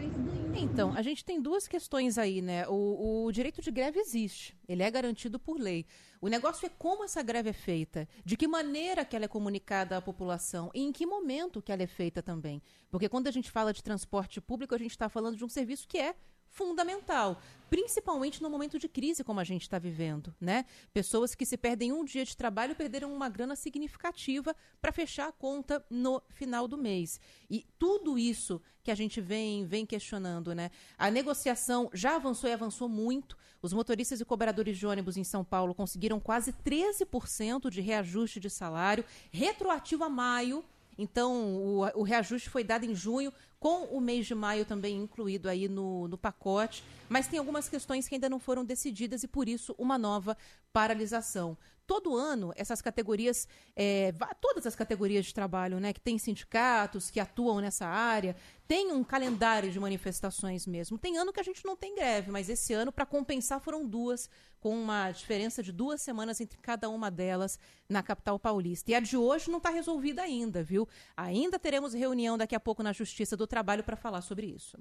Então, 0.56 0.94
a 0.94 1.02
gente 1.02 1.24
tem 1.24 1.42
duas 1.42 1.68
questões 1.68 2.18
aí, 2.18 2.42
né? 2.42 2.68
O, 2.68 3.26
o, 3.26 3.32
direito 3.32 3.62
de 3.62 3.70
greve 3.70 4.00
existe, 4.00 4.58
ele 4.68 4.82
é 4.82 4.90
garantido 4.90 5.40
por 5.40 5.60
lei. 5.60 5.86
O 6.20 6.28
negócio 6.28 6.66
é 6.66 6.70
como 6.70 7.04
essa 7.04 7.22
greve 7.22 7.50
é 7.50 7.54
feita, 7.54 8.08
de 8.26 8.36
que 8.36 8.48
maneira 8.48 9.06
que 9.06 9.16
ela 9.16 9.26
é 9.26 9.28
comunicada 9.28 9.98
à 9.98 10.02
população 10.02 10.72
e 10.74 10.82
em 10.82 10.92
que 10.92 11.06
momento 11.06 11.62
que 11.62 11.72
ela 11.72 11.84
é 11.84 11.88
feita 11.88 12.24
também. 12.24 12.62
Porque 12.90 13.08
quando 13.08 13.28
a 13.28 13.32
gente 13.32 13.52
fala 13.52 13.72
de 13.72 13.84
transporte 13.84 14.42
público, 14.42 14.74
a 14.74 14.80
gente 14.80 14.92
está 14.92 15.08
falando 15.08 15.38
de 15.38 15.46
um 15.46 15.50
serviço 15.50 15.88
que 15.88 16.00
é 16.00 16.16
fundamental, 16.58 17.40
principalmente 17.70 18.42
no 18.42 18.50
momento 18.50 18.80
de 18.80 18.90
crise 18.90 19.24
como 19.24 19.40
a 19.40 19.44
gente 19.44 19.62
está 19.62 19.78
vivendo, 19.78 20.34
né? 20.42 20.66
Pessoas 20.92 21.36
que 21.36 21.46
se 21.46 21.56
perdem 21.56 21.94
um 21.94 22.04
dia 22.04 22.26
de 22.26 22.36
trabalho 22.36 22.76
perderam 22.76 23.14
uma 23.14 23.30
grana 23.30 23.56
significativa 23.56 24.56
para 24.82 24.92
fechar 24.92 25.28
a 25.28 25.32
conta 25.32 25.86
no 25.90 26.22
final 26.30 26.68
do 26.68 26.78
mês. 26.78 27.22
E 27.50 27.66
tudo 27.78 28.18
isso 28.18 28.60
que 28.84 28.90
a 28.90 28.96
gente 28.96 29.22
vem 29.22 29.66
vem 29.66 29.86
questionando, 29.86 30.56
né? 30.56 30.72
A 30.98 31.12
negociação 31.12 31.90
já 31.94 32.16
avançou 32.16 32.50
e 32.50 32.54
avançou 32.54 32.90
muito. 32.90 33.38
Os 33.62 33.72
motoristas 33.72 34.20
e 34.20 34.26
cobradores 34.26 34.78
de 34.78 34.88
ônibus 34.88 35.16
em 35.16 35.24
São 35.24 35.44
Paulo 35.44 35.76
conseguiram 35.76 36.20
quase 36.20 36.52
13% 36.54 37.70
de 37.70 37.82
reajuste 37.82 38.40
de 38.40 38.50
salário 38.50 39.06
retroativo 39.32 40.04
a 40.04 40.10
maio. 40.10 40.66
Então, 40.98 41.56
o, 41.56 42.00
o 42.00 42.04
reajuste 42.04 42.50
foi 42.50 42.64
dado 42.64 42.84
em 42.84 42.96
junho, 42.96 43.32
com 43.60 43.86
o 43.86 44.00
mês 44.00 44.26
de 44.26 44.36
maio 44.36 44.66
também 44.66 44.96
incluído 44.96 45.50
aí 45.50 45.68
no, 45.68 46.08
no 46.08 46.18
pacote, 46.18 46.84
mas 47.10 47.28
tem 47.28 47.40
algumas 47.40 47.68
questões 47.68 48.08
que 48.08 48.16
ainda 48.16 48.30
não 48.30 48.40
foram 48.40 48.64
decididas 48.64 49.24
e 49.24 49.28
por 49.28 49.48
isso 49.48 49.74
uma 49.78 49.98
nova 49.98 50.38
paralisação 50.72 51.58
todo 51.88 52.16
ano 52.18 52.52
essas 52.56 52.82
categorias, 52.82 53.48
é, 53.76 54.14
todas 54.42 54.68
as 54.68 54.76
categorias 54.76 55.26
de 55.26 55.34
trabalho, 55.34 55.80
né, 55.80 55.94
que 55.94 56.02
tem 56.02 56.18
sindicatos 56.20 57.10
que 57.10 57.20
atuam 57.20 57.62
nessa 57.62 57.88
área, 57.88 58.36
tem 58.68 58.92
um 58.92 59.04
calendário 59.04 59.72
de 59.72 59.80
manifestações 59.80 60.68
mesmo. 60.68 60.98
Tem 60.98 61.18
ano 61.18 61.32
que 61.32 61.40
a 61.40 61.44
gente 61.44 61.64
não 61.66 61.78
tem 61.78 61.96
greve, 61.96 62.30
mas 62.30 62.50
esse 62.50 62.74
ano, 62.74 62.92
para 62.92 63.06
compensar, 63.06 63.62
foram 63.62 63.88
duas, 63.88 64.30
com 64.60 64.78
uma 64.78 65.10
diferença 65.12 65.64
de 65.64 65.72
duas 65.72 66.02
semanas 66.02 66.42
entre 66.42 66.58
cada 66.58 66.90
uma 66.90 67.10
delas 67.10 67.58
na 67.88 68.04
capital 68.04 68.38
paulista. 68.38 68.92
E 68.92 68.96
a 68.96 69.00
de 69.00 69.16
hoje 69.16 69.50
não 69.50 69.60
está 69.60 69.70
resolvida 69.70 70.22
ainda, 70.22 70.62
viu? 70.62 70.86
Ainda 71.16 71.58
teremos 71.58 71.94
reunião 71.94 72.38
daqui 72.38 72.56
a 72.56 72.60
pouco 72.60 72.84
na 72.84 72.92
Justiça 72.92 73.38
do 73.38 73.47
Trabalho 73.48 73.84
para 73.84 73.96
falar 73.96 74.22
sobre 74.22 74.48
isso. 74.48 74.78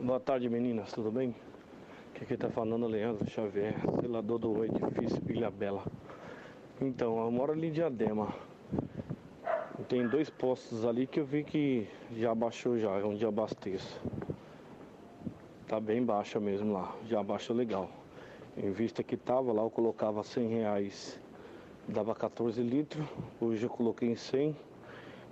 Boa 0.00 0.20
tarde, 0.20 0.48
meninas, 0.48 0.92
tudo 0.92 1.10
bem? 1.10 1.34
Aqui 2.20 2.34
está 2.34 2.50
falando 2.50 2.86
é 2.86 2.88
Leandro 2.88 3.30
Xavier, 3.30 3.74
zelador 4.00 4.40
do 4.40 4.64
edifício 4.64 5.22
Ilha 5.28 5.50
Bela. 5.50 5.84
Então, 6.80 7.16
eu 7.18 7.30
moro 7.30 7.52
ali 7.52 7.68
em 7.68 7.72
Diadema. 7.72 8.34
Tem 9.88 10.06
dois 10.06 10.28
postos 10.28 10.84
ali 10.84 11.06
que 11.06 11.20
eu 11.20 11.24
vi 11.24 11.44
que 11.44 11.88
já 12.16 12.34
baixou 12.34 12.76
já, 12.76 12.90
é 12.98 13.04
onde 13.04 13.24
abasteço. 13.24 14.00
Tá 15.68 15.78
bem 15.78 16.04
baixa 16.04 16.40
mesmo 16.40 16.72
lá, 16.72 16.94
já 17.06 17.22
baixou 17.22 17.54
legal. 17.54 17.88
Em 18.56 18.72
vista 18.72 19.04
que 19.04 19.16
tava 19.16 19.52
lá, 19.52 19.62
eu 19.62 19.70
colocava 19.70 20.24
100 20.24 20.48
reais, 20.48 21.20
dava 21.86 22.14
14 22.14 22.60
litros. 22.60 23.06
Hoje 23.40 23.64
eu 23.64 23.70
coloquei 23.70 24.10
em 24.10 24.16
100, 24.16 24.56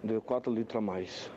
deu 0.05 0.23
4 0.23 0.53
litros 0.53 0.77
a 0.77 0.81
mais. 0.81 1.31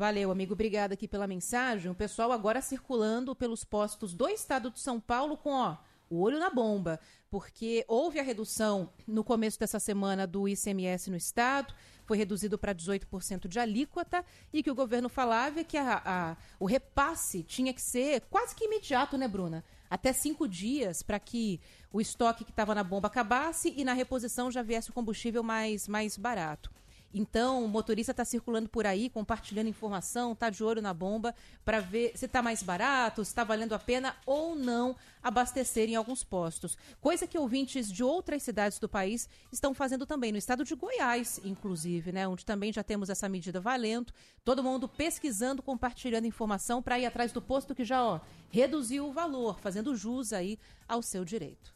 Valeu, 0.00 0.30
amigo. 0.30 0.54
Obrigada 0.54 0.94
aqui 0.94 1.06
pela 1.06 1.26
mensagem. 1.26 1.90
O 1.90 1.94
pessoal 1.94 2.32
agora 2.32 2.62
circulando 2.62 3.36
pelos 3.36 3.64
postos 3.64 4.14
do 4.14 4.26
estado 4.30 4.70
de 4.70 4.80
São 4.80 4.98
Paulo 4.98 5.36
com, 5.36 5.50
ó, 5.50 5.76
o 6.08 6.22
olho 6.22 6.38
na 6.38 6.48
bomba, 6.48 6.98
porque 7.30 7.84
houve 7.86 8.18
a 8.18 8.22
redução 8.22 8.94
no 9.06 9.22
começo 9.22 9.60
dessa 9.60 9.78
semana 9.78 10.26
do 10.26 10.48
ICMS 10.48 11.10
no 11.10 11.18
estado, 11.18 11.74
foi 12.06 12.16
reduzido 12.16 12.56
para 12.56 12.74
18% 12.74 13.46
de 13.46 13.60
alíquota 13.60 14.24
e 14.50 14.62
que 14.62 14.70
o 14.70 14.74
governo 14.74 15.10
falava 15.10 15.62
que 15.62 15.76
a, 15.76 16.00
a, 16.02 16.36
o 16.58 16.64
repasse 16.64 17.42
tinha 17.42 17.74
que 17.74 17.82
ser 17.82 18.22
quase 18.30 18.54
que 18.54 18.64
imediato, 18.64 19.18
né, 19.18 19.28
Bruna? 19.28 19.62
Até 19.90 20.14
cinco 20.14 20.48
dias 20.48 21.02
para 21.02 21.20
que 21.20 21.60
o 21.92 22.00
estoque 22.00 22.42
que 22.42 22.52
estava 22.52 22.74
na 22.74 22.82
bomba 22.82 23.08
acabasse 23.08 23.74
e 23.76 23.84
na 23.84 23.92
reposição 23.92 24.50
já 24.50 24.62
viesse 24.62 24.88
o 24.88 24.94
combustível 24.94 25.42
mais, 25.42 25.86
mais 25.86 26.16
barato. 26.16 26.70
Então, 27.12 27.64
o 27.64 27.68
motorista 27.68 28.12
está 28.12 28.24
circulando 28.24 28.68
por 28.68 28.86
aí, 28.86 29.10
compartilhando 29.10 29.68
informação, 29.68 30.32
está 30.32 30.48
de 30.48 30.62
olho 30.62 30.80
na 30.80 30.94
bomba 30.94 31.34
para 31.64 31.80
ver 31.80 32.12
se 32.14 32.26
está 32.26 32.40
mais 32.40 32.62
barato, 32.62 33.24
se 33.24 33.30
está 33.30 33.42
valendo 33.42 33.74
a 33.74 33.78
pena 33.78 34.14
ou 34.24 34.54
não 34.54 34.94
abastecer 35.20 35.88
em 35.88 35.96
alguns 35.96 36.22
postos. 36.22 36.78
Coisa 37.00 37.26
que 37.26 37.36
ouvintes 37.36 37.90
de 37.90 38.04
outras 38.04 38.42
cidades 38.44 38.78
do 38.78 38.88
país 38.88 39.28
estão 39.52 39.74
fazendo 39.74 40.06
também, 40.06 40.30
no 40.30 40.38
estado 40.38 40.64
de 40.64 40.74
Goiás, 40.76 41.40
inclusive, 41.44 42.12
né, 42.12 42.28
onde 42.28 42.44
também 42.44 42.72
já 42.72 42.84
temos 42.84 43.10
essa 43.10 43.28
medida 43.28 43.60
valendo. 43.60 44.12
Todo 44.44 44.62
mundo 44.62 44.88
pesquisando, 44.88 45.62
compartilhando 45.62 46.26
informação 46.26 46.80
para 46.80 46.98
ir 46.98 47.06
atrás 47.06 47.32
do 47.32 47.42
posto 47.42 47.74
que 47.74 47.84
já 47.84 48.04
ó, 48.04 48.20
reduziu 48.50 49.08
o 49.08 49.12
valor, 49.12 49.58
fazendo 49.58 49.96
jus 49.96 50.32
aí 50.32 50.58
ao 50.88 51.02
seu 51.02 51.24
direito. 51.24 51.74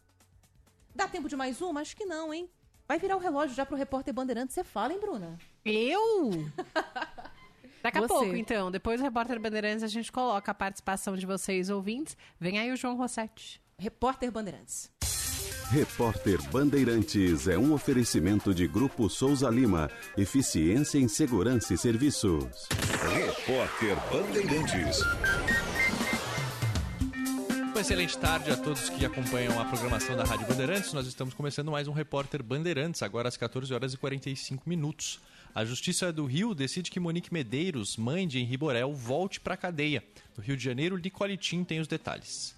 Dá 0.95 1.09
tempo 1.09 1.29
de 1.29 1.35
mais 1.35 1.61
uma? 1.61 1.81
Acho 1.81 1.97
que 1.97 2.05
não, 2.05 2.33
hein? 2.33 2.49
Vai 2.87 2.99
virar 2.99 3.17
o 3.17 3.21
relógio 3.21 3.57
já 3.57 3.65
pro 3.65 3.77
repórter 3.77 4.13
Bandeirante. 4.13 4.53
Você 4.53 4.63
fala, 4.63 4.93
hein, 4.93 5.01
Bruna? 5.01 5.39
Eu? 5.65 6.31
Daqui 7.83 7.99
a 7.99 8.01
Você. 8.03 8.09
pouco, 8.09 8.37
então. 8.37 8.71
Depois 8.71 9.01
do 9.01 9.05
repórter 9.05 9.39
Bandeirantes, 9.39 9.83
a 9.83 9.89
gente 9.89 10.11
coloca 10.11 10.51
a 10.51 10.55
participação 10.55 11.17
de 11.17 11.27
vocês, 11.27 11.69
ouvintes. 11.69 12.17
Vem 12.41 12.59
aí 12.59 12.73
o 12.73 12.77
João 12.77 12.97
Rossetti. 12.97 13.61
Repórter 13.79 14.31
Bandeirantes. 14.31 14.91
Repórter 15.71 16.41
Bandeirantes 16.51 17.49
é 17.49 17.59
um 17.59 17.73
oferecimento 17.73 18.55
de 18.55 18.67
Grupo 18.67 19.09
Souza 19.09 19.49
Lima. 19.51 19.91
Eficiência 20.17 20.99
em 20.99 21.09
Segurança 21.09 21.75
e 21.75 21.79
Serviços. 21.79 22.69
Repórter 23.13 23.97
Bandeirantes. 24.11 24.99
Uma 27.75 27.81
excelente 27.81 28.17
tarde 28.17 28.53
a 28.53 28.57
todos 28.57 28.89
que 28.89 29.05
acompanham 29.05 29.61
a 29.61 29.65
programação 29.65 30.17
da 30.17 30.23
Rádio 30.23 30.47
Bandeirantes. 30.47 30.93
Nós 30.93 31.09
estamos 31.09 31.35
começando 31.35 31.73
mais 31.73 31.89
um 31.89 31.93
Repórter 31.93 32.41
Bandeirantes, 32.41 33.03
agora 33.03 33.29
às 33.29 33.37
14 33.37 33.75
horas 33.75 33.93
e 33.93 33.97
45 33.97 34.63
minutos. 34.69 35.19
A 35.53 35.65
Justiça 35.65 36.13
do 36.13 36.25
Rio 36.25 36.55
decide 36.55 36.89
que 36.89 37.01
Monique 37.01 37.33
Medeiros, 37.33 37.97
mãe 37.97 38.29
de 38.29 38.39
Henri 38.39 38.57
Borel, 38.57 38.95
volte 38.95 39.41
para 39.41 39.55
a 39.55 39.57
cadeia. 39.57 40.05
No 40.37 40.45
Rio 40.45 40.57
de 40.57 40.63
Janeiro, 40.63 40.97
Nicole 40.97 41.37
Tim 41.37 41.65
tem 41.65 41.81
os 41.81 41.89
detalhes. 41.89 42.55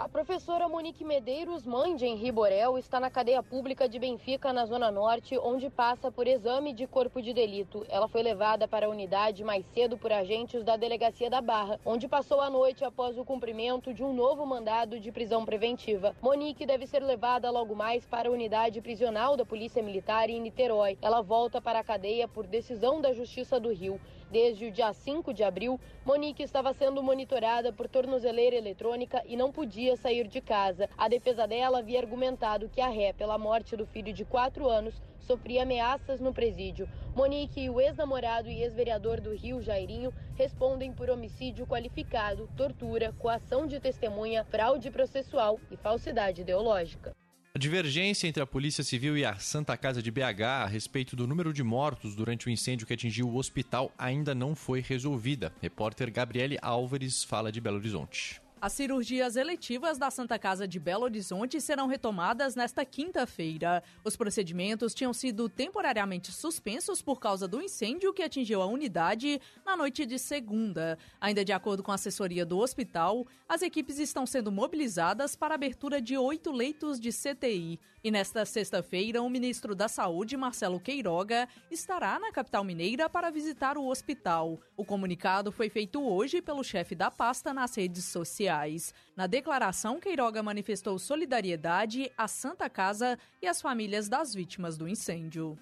A 0.00 0.08
professora 0.08 0.66
Monique 0.66 1.04
Medeiros, 1.04 1.66
mãe 1.66 1.94
de 1.94 2.06
Henri 2.06 2.32
Borel, 2.32 2.78
está 2.78 2.98
na 2.98 3.10
cadeia 3.10 3.42
pública 3.42 3.86
de 3.86 3.98
Benfica, 3.98 4.50
na 4.50 4.64
Zona 4.64 4.90
Norte, 4.90 5.36
onde 5.36 5.68
passa 5.68 6.10
por 6.10 6.26
exame 6.26 6.72
de 6.72 6.86
corpo 6.86 7.20
de 7.20 7.34
delito. 7.34 7.84
Ela 7.86 8.08
foi 8.08 8.22
levada 8.22 8.66
para 8.66 8.86
a 8.86 8.88
unidade 8.88 9.44
mais 9.44 9.62
cedo 9.74 9.98
por 9.98 10.10
agentes 10.10 10.64
da 10.64 10.74
Delegacia 10.78 11.28
da 11.28 11.42
Barra, 11.42 11.78
onde 11.84 12.08
passou 12.08 12.40
a 12.40 12.48
noite 12.48 12.82
após 12.82 13.18
o 13.18 13.26
cumprimento 13.26 13.92
de 13.92 14.02
um 14.02 14.14
novo 14.14 14.46
mandado 14.46 14.98
de 14.98 15.12
prisão 15.12 15.44
preventiva. 15.44 16.16
Monique 16.22 16.64
deve 16.64 16.86
ser 16.86 17.02
levada 17.02 17.50
logo 17.50 17.74
mais 17.74 18.06
para 18.06 18.30
a 18.30 18.32
unidade 18.32 18.80
prisional 18.80 19.36
da 19.36 19.44
Polícia 19.44 19.82
Militar 19.82 20.30
em 20.30 20.40
Niterói. 20.40 20.96
Ela 21.02 21.20
volta 21.20 21.60
para 21.60 21.80
a 21.80 21.84
cadeia 21.84 22.26
por 22.26 22.46
decisão 22.46 23.02
da 23.02 23.12
Justiça 23.12 23.60
do 23.60 23.70
Rio. 23.70 24.00
Desde 24.30 24.66
o 24.66 24.70
dia 24.70 24.92
5 24.92 25.34
de 25.34 25.42
abril, 25.42 25.80
Monique 26.04 26.44
estava 26.44 26.72
sendo 26.72 27.02
monitorada 27.02 27.72
por 27.72 27.88
tornozeleira 27.88 28.54
eletrônica 28.54 29.20
e 29.26 29.36
não 29.36 29.50
podia 29.50 29.96
sair 29.96 30.28
de 30.28 30.40
casa. 30.40 30.88
A 30.96 31.08
defesa 31.08 31.48
dela 31.48 31.80
havia 31.80 31.98
argumentado 31.98 32.68
que 32.68 32.80
a 32.80 32.86
ré, 32.86 33.12
pela 33.12 33.36
morte 33.36 33.76
do 33.76 33.84
filho 33.84 34.12
de 34.12 34.24
4 34.24 34.68
anos, 34.68 35.02
sofria 35.18 35.64
ameaças 35.64 36.20
no 36.20 36.32
presídio. 36.32 36.88
Monique 37.12 37.60
e 37.60 37.70
o 37.70 37.80
ex-namorado 37.80 38.48
e 38.48 38.62
ex-vereador 38.62 39.20
do 39.20 39.34
Rio, 39.34 39.60
Jairinho, 39.60 40.14
respondem 40.36 40.92
por 40.92 41.10
homicídio 41.10 41.66
qualificado, 41.66 42.48
tortura, 42.56 43.12
coação 43.18 43.66
de 43.66 43.80
testemunha, 43.80 44.44
fraude 44.44 44.92
processual 44.92 45.58
e 45.72 45.76
falsidade 45.76 46.42
ideológica. 46.42 47.19
A 47.52 47.58
divergência 47.58 48.28
entre 48.28 48.40
a 48.40 48.46
Polícia 48.46 48.84
Civil 48.84 49.18
e 49.18 49.24
a 49.24 49.36
Santa 49.36 49.76
Casa 49.76 50.00
de 50.00 50.08
BH 50.08 50.42
a 50.44 50.66
respeito 50.66 51.16
do 51.16 51.26
número 51.26 51.52
de 51.52 51.64
mortos 51.64 52.14
durante 52.14 52.46
o 52.46 52.50
incêndio 52.50 52.86
que 52.86 52.94
atingiu 52.94 53.28
o 53.28 53.36
hospital 53.36 53.92
ainda 53.98 54.36
não 54.36 54.54
foi 54.54 54.80
resolvida. 54.80 55.52
Repórter 55.60 56.12
Gabriele 56.12 56.58
Álvares 56.62 57.24
fala 57.24 57.50
de 57.50 57.60
Belo 57.60 57.78
Horizonte. 57.78 58.39
As 58.62 58.74
cirurgias 58.74 59.36
eletivas 59.36 59.96
da 59.96 60.10
Santa 60.10 60.38
Casa 60.38 60.68
de 60.68 60.78
Belo 60.78 61.04
Horizonte 61.04 61.58
serão 61.62 61.86
retomadas 61.86 62.54
nesta 62.54 62.84
quinta-feira. 62.84 63.82
Os 64.04 64.16
procedimentos 64.16 64.92
tinham 64.92 65.14
sido 65.14 65.48
temporariamente 65.48 66.30
suspensos 66.30 67.00
por 67.00 67.18
causa 67.18 67.48
do 67.48 67.62
incêndio 67.62 68.12
que 68.12 68.22
atingiu 68.22 68.60
a 68.60 68.66
unidade 68.66 69.40
na 69.64 69.78
noite 69.78 70.04
de 70.04 70.18
segunda. 70.18 70.98
Ainda 71.18 71.42
de 71.42 71.54
acordo 71.54 71.82
com 71.82 71.90
a 71.90 71.94
assessoria 71.94 72.44
do 72.44 72.58
hospital, 72.58 73.26
as 73.48 73.62
equipes 73.62 73.98
estão 73.98 74.26
sendo 74.26 74.52
mobilizadas 74.52 75.34
para 75.34 75.54
a 75.54 75.56
abertura 75.56 75.98
de 75.98 76.18
oito 76.18 76.52
leitos 76.52 77.00
de 77.00 77.08
CTI. 77.10 77.80
E 78.02 78.10
nesta 78.10 78.46
sexta-feira, 78.46 79.20
o 79.20 79.28
ministro 79.28 79.74
da 79.74 79.86
Saúde, 79.86 80.34
Marcelo 80.34 80.80
Queiroga, 80.80 81.46
estará 81.70 82.18
na 82.18 82.32
capital 82.32 82.64
mineira 82.64 83.10
para 83.10 83.30
visitar 83.30 83.76
o 83.76 83.86
hospital. 83.86 84.58
O 84.74 84.86
comunicado 84.86 85.52
foi 85.52 85.68
feito 85.68 86.02
hoje 86.02 86.40
pelo 86.40 86.64
chefe 86.64 86.94
da 86.94 87.10
pasta 87.10 87.52
nas 87.52 87.76
redes 87.76 88.06
sociais. 88.06 88.94
Na 89.14 89.26
declaração, 89.26 90.00
Queiroga 90.00 90.42
manifestou 90.42 90.98
solidariedade 90.98 92.10
à 92.16 92.26
Santa 92.26 92.70
Casa 92.70 93.18
e 93.42 93.46
às 93.46 93.60
famílias 93.60 94.08
das 94.08 94.32
vítimas 94.34 94.78
do 94.78 94.88
incêndio. 94.88 95.58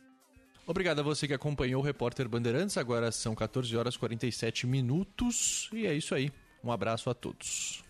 Obrigado 0.65 1.01
a 1.01 1.03
você 1.03 1.27
que 1.27 1.35
acompanhou 1.35 1.83
o 1.83 1.85
Repórter 1.85 2.29
Bandeirantes. 2.29 2.77
Agora 2.77 3.11
são 3.11 3.35
14 3.35 3.77
horas 3.77 3.97
e 3.97 3.99
47 3.99 4.65
minutos. 4.65 5.69
E 5.73 5.89
é 5.89 5.95
isso 5.95 6.15
aí. 6.15 6.31
Um 6.63 6.71
abraço 6.71 7.11
a 7.11 7.15
todos. 7.15 7.83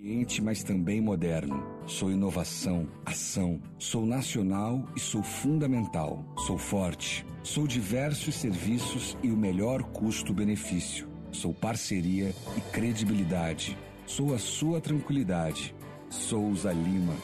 Experiente, 0.00 0.40
mas 0.40 0.64
também 0.64 0.98
moderno. 0.98 1.62
Sou 1.86 2.10
inovação, 2.10 2.88
ação. 3.04 3.60
Sou 3.78 4.06
nacional 4.06 4.88
e 4.96 5.00
sou 5.00 5.22
fundamental. 5.22 6.24
Sou 6.46 6.56
forte. 6.56 7.26
Sou 7.42 7.66
diversos 7.66 8.34
serviços 8.34 9.14
e 9.22 9.30
o 9.30 9.36
melhor 9.36 9.82
custo-benefício. 9.82 11.06
Sou 11.30 11.52
parceria 11.52 12.34
e 12.56 12.60
credibilidade. 12.72 13.76
Sou 14.06 14.34
a 14.34 14.38
sua 14.38 14.80
tranquilidade. 14.80 15.74
Souza 16.08 16.72
Lima. 16.72 17.14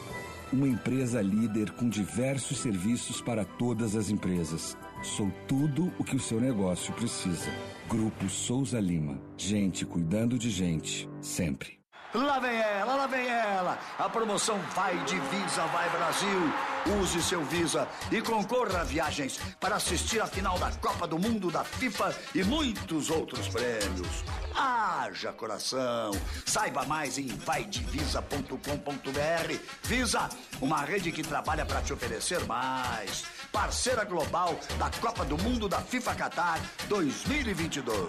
Uma 0.53 0.67
empresa 0.67 1.19
líder 1.19 1.71
com 1.71 1.89
diversos 1.89 2.59
serviços 2.59 3.19
para 3.19 3.43
todas 3.43 3.95
as 3.95 4.11
empresas. 4.11 4.77
Sou 5.01 5.31
tudo 5.47 5.91
o 5.97 6.03
que 6.03 6.15
o 6.15 6.19
seu 6.19 6.39
negócio 6.39 6.93
precisa. 6.93 7.51
Grupo 7.89 8.29
Souza 8.29 8.79
Lima. 8.79 9.19
Gente 9.35 9.83
cuidando 9.83 10.37
de 10.37 10.51
gente. 10.51 11.09
Sempre. 11.19 11.76
Lá 12.13 12.39
vem 12.39 12.57
ela, 12.57 12.95
lá 12.95 13.05
vem 13.05 13.27
ela. 13.27 13.77
A 13.99 14.09
promoção 14.09 14.57
Vai 14.73 14.97
de 15.03 15.19
Visa, 15.19 15.65
Vai 15.67 15.89
Brasil. 15.89 16.53
Use 17.01 17.21
seu 17.21 17.43
Visa 17.43 17.85
e 18.09 18.21
concorra 18.21 18.79
a 18.79 18.83
viagens 18.83 19.37
para 19.59 19.75
assistir 19.75 20.21
a 20.21 20.25
final 20.25 20.57
da 20.57 20.71
Copa 20.71 21.05
do 21.05 21.19
Mundo 21.19 21.51
da 21.51 21.65
FIFA 21.65 22.15
e 22.33 22.43
muitos 22.43 23.09
outros 23.09 23.49
prêmios. 23.49 24.23
Haja 24.55 25.33
coração. 25.33 26.11
Saiba 26.45 26.85
mais 26.85 27.17
em 27.17 27.27
vaidevisa.com.br. 27.27 29.59
Visa, 29.83 30.29
uma 30.61 30.85
rede 30.85 31.11
que 31.11 31.23
trabalha 31.23 31.65
para 31.65 31.81
te 31.81 31.91
oferecer 31.91 32.39
mais. 32.45 33.25
Parceira 33.51 34.05
global 34.05 34.57
da 34.79 34.89
Copa 35.01 35.25
do 35.25 35.37
Mundo 35.37 35.67
da 35.67 35.81
FIFA 35.81 36.15
Qatar 36.15 36.59
2022. 36.87 38.07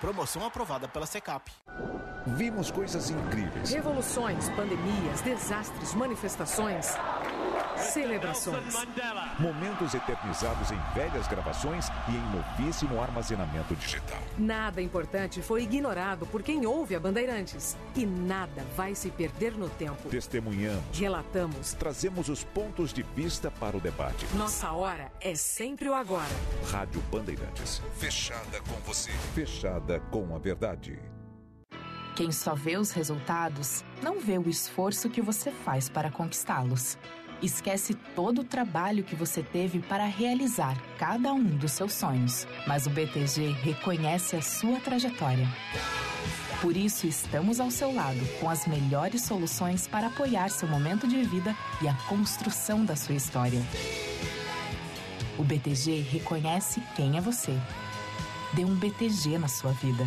Promoção 0.00 0.46
aprovada 0.46 0.86
pela 0.86 1.06
Secap. 1.06 1.50
Vimos 2.24 2.70
coisas 2.70 3.10
incríveis. 3.10 3.72
Revoluções, 3.72 4.48
pandemias, 4.50 5.20
desastres, 5.22 5.92
manifestações, 5.92 6.94
celebrações. 7.80 8.74
Momentos 9.38 9.94
eternizados 9.94 10.70
em 10.70 10.78
velhas 10.94 11.26
gravações 11.26 11.88
e 12.08 12.12
em 12.12 12.30
novíssimo 12.30 13.00
armazenamento 13.00 13.74
digital. 13.76 14.20
Nada 14.36 14.80
importante 14.82 15.42
foi 15.42 15.62
ignorado 15.62 16.26
por 16.26 16.42
quem 16.42 16.66
ouve 16.66 16.94
a 16.94 17.00
Bandeirantes. 17.00 17.76
E 17.94 18.04
nada 18.06 18.64
vai 18.76 18.94
se 18.94 19.10
perder 19.10 19.52
no 19.56 19.68
tempo. 19.70 20.08
Testemunhamos, 20.08 20.98
Relatamos. 20.98 21.72
trazemos 21.74 22.28
os 22.28 22.44
pontos 22.44 22.92
de 22.92 23.02
vista 23.02 23.50
para 23.50 23.76
o 23.76 23.80
debate. 23.80 24.26
Nossa 24.34 24.72
hora 24.72 25.10
é 25.20 25.34
sempre 25.34 25.88
o 25.88 25.94
agora. 25.94 26.28
Rádio 26.70 27.00
Bandeirantes. 27.10 27.82
Fechada 27.98 28.60
com 28.68 28.74
você. 28.86 29.10
Fechada 29.34 30.00
com 30.10 30.34
a 30.34 30.38
verdade. 30.38 30.98
Quem 32.16 32.32
só 32.32 32.52
vê 32.54 32.76
os 32.76 32.90
resultados 32.90 33.84
não 34.02 34.18
vê 34.18 34.38
o 34.38 34.48
esforço 34.48 35.08
que 35.08 35.22
você 35.22 35.52
faz 35.52 35.88
para 35.88 36.10
conquistá-los. 36.10 36.98
Esquece 37.42 37.94
todo 38.16 38.40
o 38.40 38.44
trabalho 38.44 39.04
que 39.04 39.14
você 39.14 39.42
teve 39.42 39.78
para 39.78 40.04
realizar 40.04 40.76
cada 40.98 41.32
um 41.32 41.44
dos 41.44 41.72
seus 41.72 41.92
sonhos. 41.92 42.46
Mas 42.66 42.86
o 42.86 42.90
BTG 42.90 43.52
reconhece 43.62 44.36
a 44.36 44.42
sua 44.42 44.80
trajetória. 44.80 45.46
Por 46.60 46.76
isso, 46.76 47.06
estamos 47.06 47.60
ao 47.60 47.70
seu 47.70 47.94
lado 47.94 48.18
com 48.40 48.50
as 48.50 48.66
melhores 48.66 49.22
soluções 49.22 49.86
para 49.86 50.08
apoiar 50.08 50.50
seu 50.50 50.68
momento 50.68 51.06
de 51.06 51.22
vida 51.22 51.54
e 51.80 51.86
a 51.86 51.94
construção 52.08 52.84
da 52.84 52.96
sua 52.96 53.14
história. 53.14 53.62
O 55.38 55.44
BTG 55.44 56.00
reconhece 56.00 56.82
quem 56.96 57.16
é 57.16 57.20
você. 57.20 57.56
Dê 58.54 58.64
um 58.64 58.74
BTG 58.74 59.38
na 59.38 59.46
sua 59.46 59.70
vida. 59.74 60.04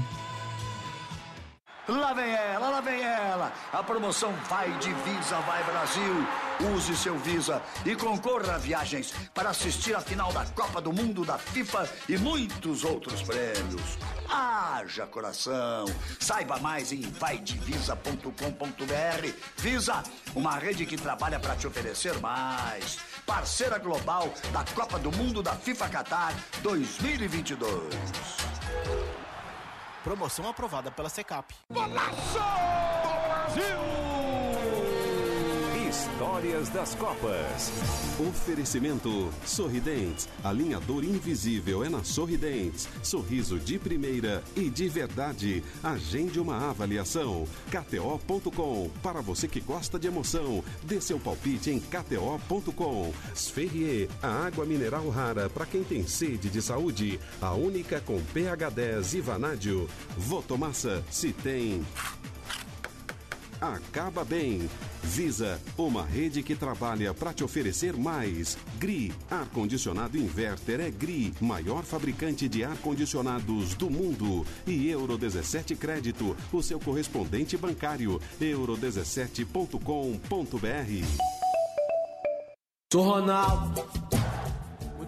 Lá 1.88 2.14
vem 2.14 2.30
ela, 2.30 2.70
lá 2.70 2.82
vem 2.82 3.02
ela. 3.02 3.52
A 3.72 3.82
promoção 3.82 4.34
Vai 4.50 4.70
de 4.80 4.94
Visa, 4.94 5.40
Vai 5.40 5.64
Brasil. 5.64 6.28
Use 6.62 6.96
seu 6.96 7.18
Visa 7.18 7.60
e 7.84 7.96
concorra 7.96 8.54
a 8.54 8.58
viagens 8.60 9.12
para 9.34 9.50
assistir 9.50 9.96
a 9.96 10.00
final 10.00 10.32
da 10.32 10.46
Copa 10.46 10.80
do 10.80 10.94
Mundo 10.94 11.26
da 11.26 11.36
FIFA 11.36 11.90
e 12.08 12.16
muitos 12.18 12.84
outros 12.84 13.24
prêmios. 13.24 13.98
Haja 14.30 15.08
coração. 15.08 15.86
Saiba 16.20 16.60
mais 16.60 16.92
em 16.92 17.02
vaidevisa.com.br. 17.02 19.34
Visa, 19.58 20.04
uma 20.36 20.60
rede 20.60 20.86
que 20.86 20.98
trabalha 20.98 21.40
para 21.40 21.56
te 21.56 21.66
oferecer 21.66 22.20
mais. 22.20 23.00
Parceira 23.26 23.80
global 23.80 24.32
da 24.54 24.64
Copa 24.76 25.00
do 25.00 25.12
Mundo 25.12 25.42
da 25.42 25.54
FIFA 25.54 25.90
Qatar 25.90 26.36
2022. 26.62 27.82
Promoção 30.04 30.48
aprovada 30.48 30.92
pela 30.92 31.10
Secap. 31.10 31.56
Histórias 35.92 36.70
das 36.70 36.96
Copas. 36.96 37.70
Oferecimento 38.18 39.30
Sorridentes. 39.46 40.30
Alinhador 40.42 41.04
invisível 41.04 41.84
é 41.84 41.90
na 41.90 42.02
Sorridentes. 42.02 42.88
Sorriso 43.04 43.60
de 43.60 43.78
primeira 43.78 44.42
e 44.56 44.70
de 44.70 44.88
verdade. 44.88 45.62
Agende 45.84 46.40
uma 46.40 46.70
avaliação. 46.70 47.46
KTO.com. 47.70 48.90
Para 49.04 49.20
você 49.20 49.50
que 49.50 49.60
gosta 49.60 50.00
de 50.00 50.08
emoção, 50.08 50.64
dê 50.82 51.02
seu 51.02 51.20
palpite 51.20 51.72
em 51.72 51.82
KTO.com. 51.82 53.12
Sferrier. 53.36 54.08
A 54.24 54.46
água 54.46 54.66
mineral 54.66 55.10
rara 55.10 55.50
para 55.50 55.66
quem 55.66 55.84
tem 55.84 56.08
sede 56.08 56.50
de 56.50 56.62
saúde. 56.62 57.20
A 57.42 57.54
única 57.54 58.00
com 58.00 58.22
pH 58.34 58.70
10 58.70 59.14
e 59.16 59.20
vanádio. 59.20 59.90
Votomassa. 60.16 61.04
Se 61.12 61.34
tem. 61.34 61.86
Acaba 63.62 64.26
bem. 64.26 64.68
Visa, 65.04 65.62
uma 65.78 66.04
rede 66.04 66.42
que 66.42 66.56
trabalha 66.56 67.14
para 67.14 67.32
te 67.32 67.44
oferecer 67.44 67.96
mais. 67.96 68.58
GRI, 68.80 69.14
ar-condicionado 69.30 70.18
inverter 70.18 70.80
é 70.80 70.90
GRI, 70.90 71.32
maior 71.40 71.84
fabricante 71.84 72.50
de 72.50 72.64
ar-condicionados 72.64 73.76
do 73.76 73.88
mundo. 73.88 74.44
E 74.66 74.90
Euro 74.90 75.16
17 75.16 75.76
Crédito, 75.76 76.36
o 76.52 76.64
seu 76.64 76.80
correspondente 76.80 77.56
bancário. 77.56 78.20
euro17.com.br. 78.40 79.82
Sou 82.92 83.04
Ronaldo. 83.04 83.86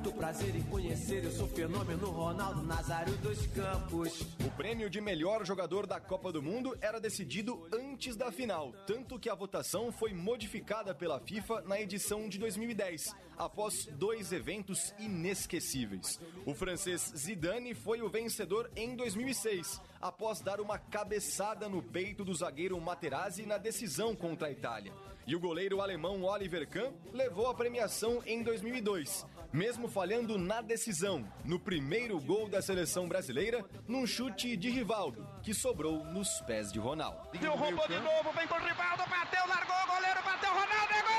Muito 0.04 0.18
prazer 0.18 0.54
em 0.54 0.64
conhecer, 0.64 1.24
eu 1.24 1.32
sou 1.32 1.48
fenômeno 1.48 2.12
Ronaldo 2.12 2.62
Nazário 2.62 3.16
dos 3.20 3.48
Campos. 3.48 4.20
O 4.46 4.52
prêmio 4.52 4.90
de 4.90 5.00
melhor 5.00 5.46
jogador 5.46 5.88
da 5.88 5.98
Copa 5.98 6.30
do 6.30 6.42
Mundo 6.42 6.78
era 6.82 7.00
decidido 7.00 7.66
antes 7.72 8.18
da 8.18 8.30
final, 8.30 8.74
tanto 8.86 9.18
que 9.18 9.30
a 9.30 9.34
votação 9.34 9.94
foi 9.94 10.14
modificada 10.14 10.94
pela 10.94 11.22
FIFA 11.22 11.62
na 11.62 11.80
edição 11.80 12.28
de 12.28 12.38
2010, 12.38 13.16
após 13.38 13.86
dois 13.94 14.34
eventos 14.34 14.94
inesquecíveis. 15.00 16.20
O 16.46 16.54
francês 16.54 17.14
Zidane 17.16 17.74
foi 17.74 18.02
o 18.02 18.10
vencedor 18.10 18.70
em 18.76 18.98
2006, 18.98 19.80
após 20.02 20.42
dar 20.42 20.60
uma 20.60 20.78
cabeçada 20.78 21.70
no 21.70 21.82
peito 21.82 22.26
do 22.26 22.36
zagueiro 22.36 22.78
Materazzi 22.82 23.46
na 23.46 23.58
decisão 23.58 24.14
contra 24.14 24.50
a 24.50 24.52
Itália. 24.52 24.92
E 25.26 25.34
o 25.34 25.40
goleiro 25.40 25.80
alemão 25.80 26.24
Oliver 26.24 26.68
Kahn 26.68 26.92
levou 27.14 27.48
a 27.48 27.54
premiação 27.54 28.22
em 28.26 28.44
2002, 28.44 29.26
mesmo 29.54 29.88
falhando 29.88 30.38
na 30.38 30.62
decisão, 30.62 31.24
no 31.46 31.60
primeiro 31.60 32.20
gol 32.20 32.50
da 32.50 32.62
seleção 32.62 33.08
brasileira, 33.08 33.64
num 33.88 34.08
chute 34.08 34.58
de 34.58 34.72
Rivaldo, 34.72 35.26
que 35.44 35.54
sobrou 35.54 36.04
nos 36.06 36.42
pés 36.42 36.72
de 36.72 36.80
Ronaldo. 36.80 37.30
Deu 37.40 37.54
roubou 37.56 37.88
de 37.88 38.00
novo, 38.00 38.34
vem 38.34 38.48
com 38.48 38.56
o 38.56 38.60
Rivaldo, 38.60 39.04
bateu, 39.08 39.48
largou 39.48 39.76
o 39.76 39.88
goleiro, 39.96 40.24
bateu, 40.24 40.50
Ronaldo, 40.50 40.94
é 40.94 41.02
gol! 41.04 41.14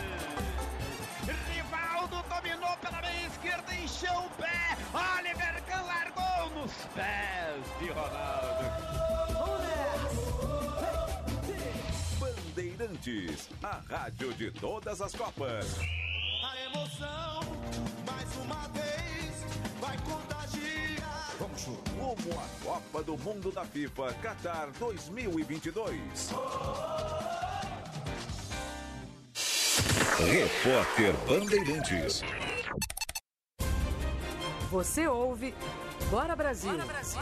Pela 2.80 3.02
meia 3.02 3.27
esquerda, 3.27 3.73
encheu 3.76 4.14
o 4.14 4.30
pé. 4.31 4.77
Oliver 4.93 5.64
Kahn 5.68 5.84
largou 5.85 6.61
nos 6.61 6.72
pés 6.95 7.80
de 7.80 7.89
Ronaldo. 7.91 8.65
Bandeirantes, 12.19 13.49
a 13.61 13.81
rádio 13.89 14.34
de 14.34 14.52
todas 14.52 15.02
as 15.02 15.14
Copas. 15.14 15.77
A 16.43 16.61
emoção, 16.65 17.41
mais 18.06 18.35
uma 18.38 18.68
vez, 18.69 19.45
vai 19.80 19.98
contagiar. 19.99 21.35
Vamos 21.39 21.64
rumo 21.65 22.39
à 22.39 22.64
Copa 22.64 23.03
do 23.03 23.18
Mundo 23.18 23.52
da 23.52 23.65
FIFA 23.65 24.14
Qatar 24.22 24.72
2022. 24.80 26.31
Repórter 30.19 31.14
Bandeirantes. 31.27 32.22
Você 34.72 35.06
ouve 35.06 35.53
Bora 36.10 36.34
Brasil. 36.34 36.72
Bora 36.72 36.85
Brasil. 36.85 37.19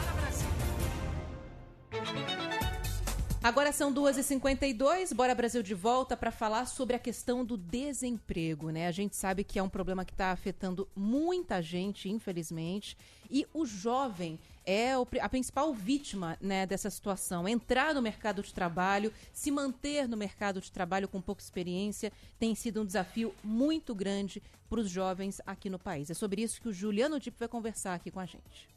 Agora 3.42 3.72
são 3.72 3.90
2h52, 3.90 5.14
bora 5.14 5.34
Brasil 5.34 5.62
de 5.62 5.72
volta 5.72 6.14
para 6.14 6.30
falar 6.30 6.66
sobre 6.66 6.94
a 6.94 6.98
questão 6.98 7.42
do 7.42 7.56
desemprego, 7.56 8.68
né? 8.68 8.86
A 8.86 8.90
gente 8.90 9.16
sabe 9.16 9.42
que 9.42 9.58
é 9.58 9.62
um 9.62 9.68
problema 9.68 10.04
que 10.04 10.12
está 10.12 10.30
afetando 10.30 10.86
muita 10.94 11.62
gente, 11.62 12.10
infelizmente, 12.10 12.98
e 13.30 13.46
o 13.54 13.64
jovem 13.64 14.38
é 14.66 14.92
a 15.22 15.28
principal 15.30 15.72
vítima 15.72 16.36
né, 16.38 16.66
dessa 16.66 16.90
situação. 16.90 17.48
Entrar 17.48 17.94
no 17.94 18.02
mercado 18.02 18.42
de 18.42 18.52
trabalho, 18.52 19.10
se 19.32 19.50
manter 19.50 20.06
no 20.06 20.18
mercado 20.18 20.60
de 20.60 20.70
trabalho 20.70 21.08
com 21.08 21.18
pouca 21.18 21.42
experiência, 21.42 22.12
tem 22.38 22.54
sido 22.54 22.82
um 22.82 22.84
desafio 22.84 23.34
muito 23.42 23.94
grande 23.94 24.42
para 24.68 24.80
os 24.80 24.90
jovens 24.90 25.40
aqui 25.46 25.70
no 25.70 25.78
país. 25.78 26.10
É 26.10 26.14
sobre 26.14 26.42
isso 26.42 26.60
que 26.60 26.68
o 26.68 26.74
Juliano 26.74 27.18
Dip 27.18 27.38
vai 27.38 27.48
conversar 27.48 27.94
aqui 27.94 28.10
com 28.10 28.20
a 28.20 28.26
gente. 28.26 28.68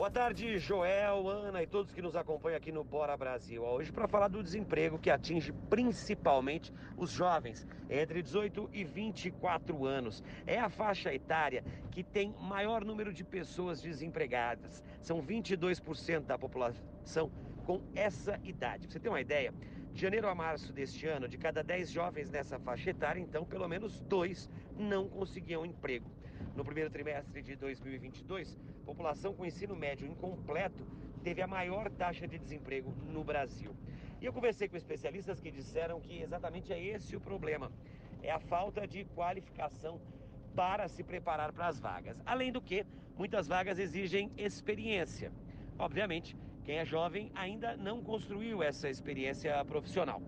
Boa 0.00 0.10
tarde, 0.10 0.58
Joel, 0.58 1.28
Ana 1.28 1.62
e 1.62 1.66
todos 1.66 1.92
que 1.92 2.02
nos 2.02 2.16
acompanham 2.16 2.56
aqui 2.56 2.72
no 2.72 2.84
Bora 2.84 3.16
Brasil. 3.16 3.62
Hoje 3.62 3.92
para 3.92 4.08
falar 4.08 4.28
do 4.28 4.42
desemprego 4.42 4.98
que 4.98 5.10
atinge 5.10 5.52
principalmente 5.68 6.72
os 6.96 7.10
jovens 7.10 7.66
entre 7.88 8.22
18 8.22 8.70
e 8.72 8.84
24 8.84 9.84
anos. 9.84 10.22
É 10.46 10.58
a 10.58 10.70
faixa 10.70 11.12
etária 11.14 11.64
que 11.90 12.02
tem 12.02 12.34
maior 12.40 12.84
número 12.84 13.12
de 13.12 13.24
pessoas 13.24 13.82
desempregadas. 13.82 14.82
São 15.02 15.22
22% 15.22 16.20
da 16.20 16.38
população 16.38 17.30
com 17.66 17.82
essa 17.94 18.40
idade. 18.42 18.86
Pra 18.86 18.92
você 18.92 19.00
ter 19.00 19.08
uma 19.08 19.20
ideia, 19.20 19.52
de 19.92 20.00
janeiro 20.00 20.28
a 20.28 20.34
março 20.34 20.72
deste 20.72 21.06
ano, 21.06 21.28
de 21.28 21.36
cada 21.36 21.62
10 21.62 21.90
jovens 21.90 22.30
nessa 22.30 22.58
faixa 22.58 22.90
etária, 22.90 23.20
então 23.20 23.44
pelo 23.44 23.68
menos 23.68 24.00
dois 24.00 24.48
não 24.78 25.08
conseguiam 25.08 25.66
emprego. 25.66 26.10
No 26.56 26.64
primeiro 26.64 26.90
trimestre 26.90 27.42
de 27.42 27.56
2022, 27.56 28.58
a 28.82 28.84
população 28.84 29.34
com 29.34 29.46
ensino 29.46 29.76
médio 29.76 30.06
incompleto 30.06 30.86
teve 31.22 31.42
a 31.42 31.46
maior 31.46 31.90
taxa 31.90 32.26
de 32.26 32.38
desemprego 32.38 32.92
no 33.06 33.22
Brasil. 33.22 33.74
E 34.20 34.26
eu 34.26 34.32
conversei 34.32 34.68
com 34.68 34.76
especialistas 34.76 35.40
que 35.40 35.50
disseram 35.50 36.00
que 36.00 36.20
exatamente 36.20 36.72
é 36.72 36.82
esse 36.82 37.16
o 37.16 37.20
problema: 37.20 37.70
é 38.22 38.30
a 38.30 38.38
falta 38.38 38.86
de 38.86 39.04
qualificação 39.04 40.00
para 40.54 40.88
se 40.88 41.02
preparar 41.02 41.52
para 41.52 41.68
as 41.68 41.78
vagas. 41.78 42.20
Além 42.26 42.52
do 42.52 42.60
que, 42.60 42.84
muitas 43.16 43.46
vagas 43.46 43.78
exigem 43.78 44.30
experiência. 44.36 45.32
Obviamente, 45.78 46.36
quem 46.64 46.78
é 46.78 46.84
jovem 46.84 47.30
ainda 47.34 47.76
não 47.76 48.02
construiu 48.02 48.62
essa 48.62 48.88
experiência 48.88 49.64
profissional. 49.64 50.20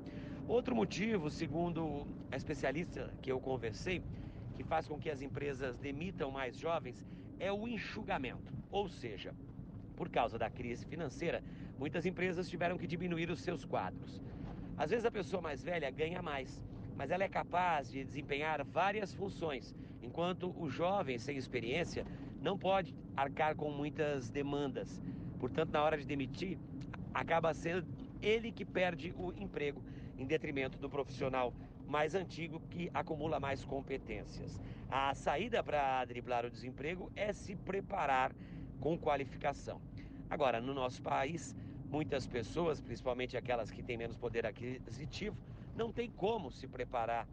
Outro 0.48 0.74
motivo, 0.74 1.30
segundo 1.30 2.06
a 2.30 2.36
especialista 2.36 3.12
que 3.20 3.30
eu 3.30 3.40
conversei, 3.40 4.02
que 4.54 4.62
faz 4.62 4.86
com 4.86 4.98
que 4.98 5.10
as 5.10 5.22
empresas 5.22 5.78
demitam 5.78 6.30
mais 6.30 6.58
jovens 6.58 7.04
é 7.38 7.52
o 7.52 7.66
enxugamento. 7.66 8.52
Ou 8.70 8.88
seja, 8.88 9.34
por 9.96 10.08
causa 10.08 10.38
da 10.38 10.50
crise 10.50 10.86
financeira, 10.86 11.42
muitas 11.78 12.06
empresas 12.06 12.48
tiveram 12.48 12.78
que 12.78 12.86
diminuir 12.86 13.30
os 13.30 13.40
seus 13.40 13.64
quadros. 13.64 14.20
Às 14.76 14.90
vezes 14.90 15.04
a 15.04 15.10
pessoa 15.10 15.42
mais 15.42 15.62
velha 15.62 15.90
ganha 15.90 16.22
mais, 16.22 16.62
mas 16.96 17.10
ela 17.10 17.24
é 17.24 17.28
capaz 17.28 17.90
de 17.90 18.04
desempenhar 18.04 18.64
várias 18.64 19.12
funções, 19.14 19.74
enquanto 20.02 20.54
o 20.58 20.68
jovem 20.68 21.18
sem 21.18 21.36
experiência 21.36 22.06
não 22.40 22.58
pode 22.58 22.94
arcar 23.16 23.54
com 23.54 23.70
muitas 23.70 24.30
demandas. 24.30 25.00
Portanto, 25.38 25.70
na 25.72 25.82
hora 25.82 25.98
de 25.98 26.06
demitir, 26.06 26.58
acaba 27.12 27.52
sendo 27.54 27.86
ele 28.20 28.50
que 28.50 28.64
perde 28.64 29.12
o 29.16 29.32
emprego 29.32 29.82
em 30.16 30.24
detrimento 30.24 30.78
do 30.78 30.88
profissional 30.88 31.52
mais 31.86 32.14
antigo 32.14 32.60
que 32.70 32.90
acumula 32.92 33.38
mais 33.38 33.64
competências. 33.64 34.60
A 34.88 35.14
saída 35.14 35.62
para 35.62 36.04
driblar 36.04 36.44
o 36.44 36.50
desemprego 36.50 37.10
é 37.14 37.32
se 37.32 37.54
preparar 37.56 38.32
com 38.80 38.98
qualificação. 38.98 39.80
Agora, 40.28 40.60
no 40.60 40.74
nosso 40.74 41.02
país, 41.02 41.54
muitas 41.90 42.26
pessoas, 42.26 42.80
principalmente 42.80 43.36
aquelas 43.36 43.70
que 43.70 43.82
têm 43.82 43.96
menos 43.96 44.16
poder 44.16 44.46
aquisitivo, 44.46 45.36
não 45.76 45.92
tem 45.92 46.10
como 46.10 46.50
se 46.50 46.66
preparar, 46.66 47.26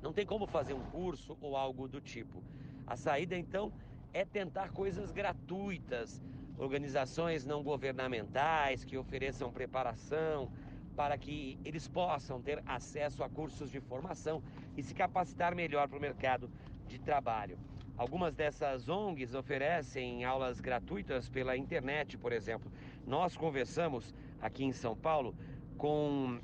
não 0.00 0.12
tem 0.12 0.24
como 0.24 0.46
fazer 0.46 0.74
um 0.74 0.82
curso 0.90 1.36
ou 1.40 1.56
algo 1.56 1.88
do 1.88 2.00
tipo. 2.00 2.42
A 2.86 2.96
saída, 2.96 3.36
então, 3.36 3.72
é 4.12 4.24
tentar 4.24 4.70
coisas 4.70 5.12
gratuitas, 5.12 6.22
organizações 6.56 7.44
não 7.44 7.62
governamentais 7.62 8.84
que 8.84 8.96
ofereçam 8.96 9.52
preparação 9.52 10.50
para 10.98 11.16
que 11.16 11.56
eles 11.64 11.86
possam 11.86 12.42
ter 12.42 12.60
acesso 12.66 13.22
a 13.22 13.28
cursos 13.28 13.70
de 13.70 13.78
formação 13.78 14.42
e 14.76 14.82
se 14.82 14.92
capacitar 14.92 15.54
melhor 15.54 15.86
para 15.86 15.96
o 15.96 16.00
mercado 16.00 16.50
de 16.88 16.98
trabalho. 16.98 17.56
Algumas 17.96 18.34
dessas 18.34 18.88
ONGs 18.88 19.32
oferecem 19.32 20.24
aulas 20.24 20.60
gratuitas 20.60 21.28
pela 21.28 21.56
internet, 21.56 22.18
por 22.18 22.32
exemplo. 22.32 22.68
Nós 23.06 23.36
conversamos 23.36 24.12
aqui 24.42 24.64
em 24.64 24.72
São 24.72 24.96
Paulo 24.96 25.36
com 25.76 26.40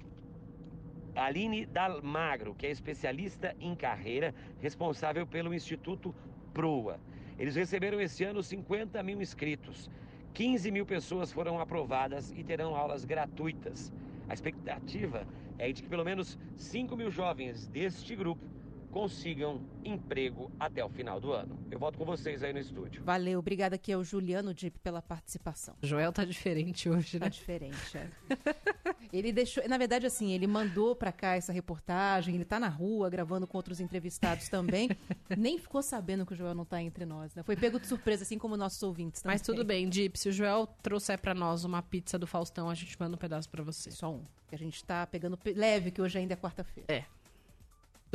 Aline 1.16 1.66
Dalmagro, 1.66 2.54
que 2.54 2.68
é 2.68 2.70
especialista 2.70 3.56
em 3.58 3.74
carreira, 3.74 4.32
responsável 4.60 5.26
pelo 5.26 5.52
Instituto 5.52 6.14
Proa. 6.52 7.00
Eles 7.36 7.56
receberam 7.56 8.00
esse 8.00 8.22
ano 8.22 8.40
50 8.40 9.02
mil 9.02 9.20
inscritos. 9.20 9.90
15 10.32 10.70
mil 10.70 10.86
pessoas 10.86 11.32
foram 11.32 11.58
aprovadas 11.58 12.32
e 12.36 12.44
terão 12.44 12.76
aulas 12.76 13.04
gratuitas. 13.04 13.92
A 14.28 14.34
expectativa 14.34 15.26
é 15.58 15.72
de 15.72 15.82
que 15.82 15.88
pelo 15.88 16.04
menos 16.04 16.38
5 16.56 16.96
mil 16.96 17.10
jovens 17.10 17.66
deste 17.68 18.16
grupo 18.16 18.53
consigam 18.94 19.60
emprego 19.84 20.52
até 20.58 20.84
o 20.84 20.88
final 20.88 21.20
do 21.20 21.32
ano. 21.32 21.58
Eu 21.68 21.80
volto 21.80 21.98
com 21.98 22.04
vocês 22.04 22.44
aí 22.44 22.52
no 22.52 22.60
estúdio. 22.60 23.02
Valeu, 23.02 23.40
obrigada 23.40 23.74
aqui 23.74 23.92
ao 23.92 24.04
Juliano 24.04 24.54
Dip 24.54 24.78
pela 24.78 25.02
participação. 25.02 25.74
Joel 25.82 26.12
tá 26.12 26.24
diferente 26.24 26.88
hoje, 26.88 27.18
né? 27.18 27.24
Tá 27.24 27.28
diferente, 27.28 27.98
é. 27.98 28.08
Ele 29.12 29.32
deixou, 29.32 29.68
na 29.68 29.76
verdade, 29.76 30.06
assim, 30.06 30.32
ele 30.32 30.46
mandou 30.46 30.94
pra 30.96 31.10
cá 31.12 31.34
essa 31.36 31.52
reportagem, 31.52 32.34
ele 32.34 32.44
tá 32.44 32.58
na 32.58 32.68
rua 32.68 33.08
gravando 33.10 33.46
com 33.46 33.56
outros 33.56 33.80
entrevistados 33.80 34.48
também. 34.48 34.88
Nem 35.36 35.58
ficou 35.58 35.82
sabendo 35.82 36.24
que 36.24 36.32
o 36.32 36.36
Joel 36.36 36.54
não 36.54 36.64
tá 36.64 36.80
entre 36.82 37.04
nós, 37.04 37.34
né? 37.34 37.42
Foi 37.42 37.56
pego 37.56 37.78
de 37.80 37.86
surpresa, 37.88 38.22
assim 38.22 38.38
como 38.38 38.56
nossos 38.56 38.82
ouvintes 38.82 39.22
também. 39.22 39.34
Mas 39.34 39.42
tudo 39.42 39.64
bem, 39.64 39.88
Dip, 39.88 40.16
se 40.18 40.28
o 40.28 40.32
Joel 40.32 40.66
trouxer 40.82 41.18
pra 41.18 41.34
nós 41.34 41.64
uma 41.64 41.82
pizza 41.82 42.16
do 42.18 42.26
Faustão, 42.26 42.68
a 42.70 42.74
gente 42.74 42.96
manda 42.98 43.14
um 43.14 43.18
pedaço 43.18 43.48
pra 43.50 43.62
você. 43.62 43.90
Só 43.90 44.12
um. 44.12 44.22
Que 44.48 44.54
a 44.54 44.58
gente 44.58 44.84
tá 44.84 45.04
pegando 45.06 45.36
pe- 45.36 45.52
leve, 45.52 45.90
que 45.90 46.00
hoje 46.02 46.16
ainda 46.18 46.34
é 46.34 46.36
quarta-feira. 46.36 46.92
É. 46.92 47.04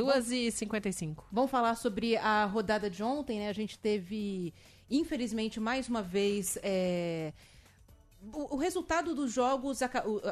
2h55. 0.00 1.24
Vamos 1.30 1.50
falar 1.50 1.74
sobre 1.74 2.16
a 2.16 2.44
rodada 2.46 2.88
de 2.88 3.02
ontem, 3.02 3.38
né? 3.38 3.48
A 3.48 3.52
gente 3.52 3.78
teve, 3.78 4.52
infelizmente, 4.90 5.60
mais 5.60 5.88
uma 5.88 6.02
vez. 6.02 6.58
é, 6.62 7.32
O, 8.34 8.56
o 8.56 8.58
resultado 8.58 9.14
dos 9.14 9.32
jogos, 9.32 9.80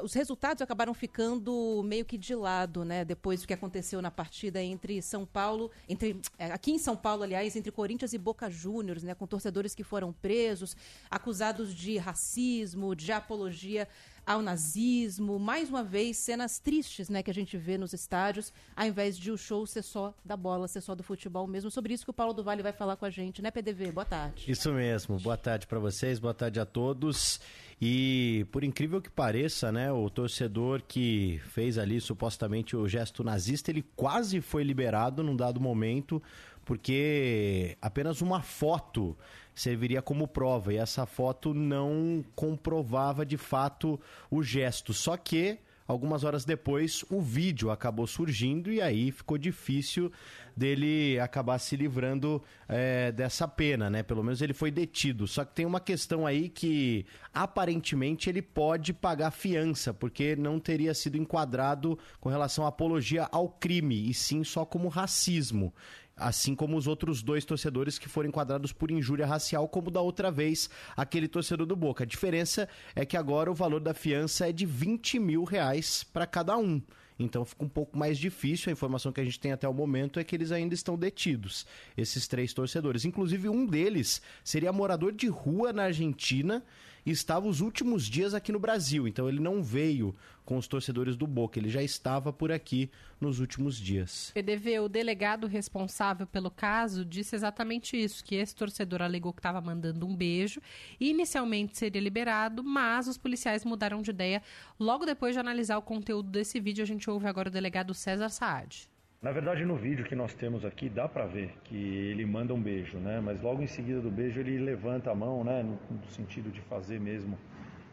os 0.02 0.12
resultados 0.12 0.60
acabaram 0.60 0.92
ficando 0.92 1.82
meio 1.84 2.04
que 2.04 2.18
de 2.18 2.34
lado, 2.34 2.84
né? 2.84 3.02
Depois 3.02 3.40
do 3.40 3.46
que 3.46 3.54
aconteceu 3.54 4.02
na 4.02 4.10
partida 4.10 4.62
entre 4.62 5.00
São 5.00 5.24
Paulo, 5.24 5.70
entre 5.88 6.20
é, 6.38 6.52
aqui 6.52 6.70
em 6.70 6.78
São 6.78 6.94
Paulo, 6.94 7.22
aliás, 7.22 7.56
entre 7.56 7.72
Corinthians 7.72 8.12
e 8.12 8.18
Boca 8.18 8.50
Juniors, 8.50 9.02
né? 9.02 9.14
Com 9.14 9.26
torcedores 9.26 9.74
que 9.74 9.82
foram 9.82 10.12
presos, 10.12 10.76
acusados 11.10 11.74
de 11.74 11.96
racismo, 11.96 12.94
de 12.94 13.10
apologia 13.10 13.88
ao 14.28 14.42
nazismo, 14.42 15.38
mais 15.38 15.70
uma 15.70 15.82
vez 15.82 16.18
cenas 16.18 16.58
tristes, 16.58 17.08
né, 17.08 17.22
que 17.22 17.30
a 17.30 17.34
gente 17.34 17.56
vê 17.56 17.78
nos 17.78 17.94
estádios, 17.94 18.52
ao 18.76 18.86
invés 18.86 19.16
de 19.16 19.30
o 19.30 19.38
show 19.38 19.66
ser 19.66 19.80
só 19.80 20.12
da 20.22 20.36
bola, 20.36 20.68
ser 20.68 20.82
só 20.82 20.94
do 20.94 21.02
futebol 21.02 21.46
mesmo. 21.46 21.70
Sobre 21.70 21.94
isso 21.94 22.04
que 22.04 22.10
o 22.10 22.12
Paulo 22.14 22.34
do 22.34 22.44
Vale 22.44 22.62
vai 22.62 22.74
falar 22.74 22.96
com 22.96 23.06
a 23.06 23.10
gente, 23.10 23.40
né, 23.40 23.50
PDV? 23.50 23.90
Boa 23.90 24.04
tarde. 24.04 24.44
Isso 24.46 24.70
mesmo. 24.70 25.18
Boa 25.18 25.38
tarde 25.38 25.66
para 25.66 25.78
vocês, 25.78 26.18
boa 26.18 26.34
tarde 26.34 26.60
a 26.60 26.66
todos. 26.66 27.40
E 27.80 28.44
por 28.52 28.62
incrível 28.62 29.00
que 29.00 29.08
pareça, 29.08 29.72
né, 29.72 29.90
o 29.90 30.10
torcedor 30.10 30.82
que 30.86 31.40
fez 31.46 31.78
ali 31.78 31.98
supostamente 31.98 32.76
o 32.76 32.86
gesto 32.86 33.24
nazista, 33.24 33.70
ele 33.70 33.82
quase 33.96 34.42
foi 34.42 34.62
liberado 34.62 35.22
num 35.22 35.34
dado 35.34 35.58
momento 35.58 36.22
porque 36.68 37.78
apenas 37.80 38.20
uma 38.20 38.42
foto 38.42 39.16
serviria 39.58 40.00
como 40.00 40.28
prova 40.28 40.72
e 40.72 40.76
essa 40.76 41.04
foto 41.04 41.52
não 41.52 42.24
comprovava 42.34 43.26
de 43.26 43.36
fato 43.36 44.00
o 44.30 44.42
gesto. 44.42 44.94
Só 44.94 45.16
que 45.16 45.58
algumas 45.86 46.22
horas 46.22 46.44
depois 46.44 47.04
o 47.10 47.20
vídeo 47.20 47.70
acabou 47.70 48.06
surgindo 48.06 48.70
e 48.70 48.80
aí 48.80 49.10
ficou 49.10 49.38
difícil 49.38 50.12
dele 50.54 51.18
acabar 51.18 51.58
se 51.58 51.76
livrando 51.76 52.42
é, 52.68 53.10
dessa 53.10 53.48
pena, 53.48 53.88
né? 53.88 54.02
Pelo 54.02 54.22
menos 54.22 54.42
ele 54.42 54.52
foi 54.52 54.70
detido. 54.70 55.26
Só 55.26 55.44
que 55.44 55.54
tem 55.54 55.64
uma 55.64 55.80
questão 55.80 56.26
aí 56.26 56.48
que 56.48 57.06
aparentemente 57.32 58.28
ele 58.28 58.42
pode 58.42 58.92
pagar 58.92 59.30
fiança, 59.30 59.94
porque 59.94 60.36
não 60.36 60.60
teria 60.60 60.92
sido 60.94 61.16
enquadrado 61.16 61.98
com 62.20 62.28
relação 62.28 62.64
à 62.64 62.68
apologia 62.68 63.28
ao 63.32 63.48
crime, 63.48 64.10
e 64.10 64.14
sim 64.14 64.44
só 64.44 64.64
como 64.64 64.88
racismo 64.88 65.72
assim 66.18 66.54
como 66.54 66.76
os 66.76 66.86
outros 66.86 67.22
dois 67.22 67.44
torcedores 67.44 67.98
que 67.98 68.08
foram 68.08 68.28
enquadrados 68.28 68.72
por 68.72 68.90
injúria 68.90 69.26
racial, 69.26 69.68
como 69.68 69.90
da 69.90 70.00
outra 70.00 70.30
vez 70.30 70.68
aquele 70.96 71.28
torcedor 71.28 71.66
do 71.66 71.76
Boca. 71.76 72.04
A 72.04 72.06
diferença 72.06 72.68
é 72.94 73.04
que 73.06 73.16
agora 73.16 73.50
o 73.50 73.54
valor 73.54 73.80
da 73.80 73.94
fiança 73.94 74.48
é 74.48 74.52
de 74.52 74.66
20 74.66 75.18
mil 75.18 75.44
reais 75.44 76.04
para 76.04 76.26
cada 76.26 76.56
um. 76.56 76.82
Então 77.18 77.44
fica 77.44 77.64
um 77.64 77.68
pouco 77.68 77.98
mais 77.98 78.16
difícil. 78.16 78.70
A 78.70 78.72
informação 78.72 79.10
que 79.10 79.20
a 79.20 79.24
gente 79.24 79.40
tem 79.40 79.50
até 79.50 79.68
o 79.68 79.74
momento 79.74 80.20
é 80.20 80.24
que 80.24 80.36
eles 80.36 80.52
ainda 80.52 80.74
estão 80.74 80.96
detidos, 80.96 81.66
esses 81.96 82.28
três 82.28 82.52
torcedores. 82.52 83.04
Inclusive, 83.04 83.48
um 83.48 83.66
deles 83.66 84.22
seria 84.44 84.72
morador 84.72 85.12
de 85.12 85.26
rua 85.26 85.72
na 85.72 85.84
Argentina 85.84 86.62
e 87.08 87.10
estava 87.10 87.48
os 87.48 87.62
últimos 87.62 88.04
dias 88.04 88.34
aqui 88.34 88.52
no 88.52 88.58
Brasil. 88.58 89.08
Então 89.08 89.26
ele 89.30 89.40
não 89.40 89.62
veio 89.62 90.14
com 90.44 90.58
os 90.58 90.68
torcedores 90.68 91.16
do 91.16 91.26
Boca, 91.26 91.58
ele 91.58 91.70
já 91.70 91.82
estava 91.82 92.30
por 92.34 92.52
aqui 92.52 92.90
nos 93.18 93.40
últimos 93.40 93.78
dias. 93.78 94.30
PDV, 94.34 94.80
o 94.80 94.90
delegado 94.90 95.46
responsável 95.46 96.26
pelo 96.26 96.50
caso, 96.50 97.06
disse 97.06 97.34
exatamente 97.34 97.96
isso, 97.96 98.22
que 98.22 98.34
esse 98.34 98.54
torcedor 98.54 99.00
alegou 99.00 99.32
que 99.32 99.38
estava 99.38 99.58
mandando 99.58 100.06
um 100.06 100.14
beijo 100.14 100.60
e 101.00 101.08
inicialmente 101.08 101.78
seria 101.78 102.00
liberado, 102.00 102.62
mas 102.62 103.08
os 103.08 103.16
policiais 103.16 103.64
mudaram 103.64 104.02
de 104.02 104.10
ideia 104.10 104.42
logo 104.78 105.06
depois 105.06 105.34
de 105.34 105.40
analisar 105.40 105.78
o 105.78 105.82
conteúdo 105.82 106.28
desse 106.28 106.60
vídeo. 106.60 106.82
A 106.82 106.86
gente 106.86 107.08
ouve 107.08 107.26
agora 107.26 107.48
o 107.48 107.52
delegado 107.52 107.94
César 107.94 108.28
Saad. 108.28 108.86
Na 109.20 109.32
verdade, 109.32 109.64
no 109.64 109.74
vídeo 109.74 110.04
que 110.04 110.14
nós 110.14 110.32
temos 110.32 110.64
aqui, 110.64 110.88
dá 110.88 111.08
para 111.08 111.26
ver 111.26 111.52
que 111.64 111.74
ele 111.74 112.24
manda 112.24 112.54
um 112.54 112.62
beijo, 112.62 112.98
né? 112.98 113.20
Mas 113.20 113.40
logo 113.42 113.60
em 113.60 113.66
seguida 113.66 114.00
do 114.00 114.12
beijo 114.12 114.38
ele 114.38 114.58
levanta 114.58 115.10
a 115.10 115.14
mão, 115.14 115.42
né? 115.42 115.60
No, 115.64 116.08
sentido 116.10 116.52
de 116.52 116.60
fazer 116.62 117.00
mesmo 117.00 117.36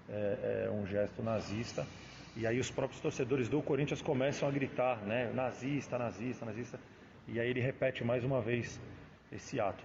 é, 0.07 0.65
é, 0.67 0.69
um 0.69 0.85
gesto 0.85 1.23
nazista. 1.23 1.83
E 2.35 2.45
aí 2.45 2.59
os 2.59 2.69
próprios 2.69 3.01
torcedores 3.01 3.49
do 3.49 3.59
Corinthians 3.59 4.03
começam 4.03 4.47
a 4.47 4.51
gritar, 4.51 4.97
né? 4.97 5.31
Nazista, 5.33 5.97
nazista, 5.97 6.45
nazista. 6.45 6.79
E 7.27 7.39
aí 7.39 7.49
ele 7.49 7.59
repete 7.59 8.03
mais 8.03 8.23
uma 8.23 8.39
vez 8.39 8.79
esse 9.31 9.59
ato. 9.59 9.83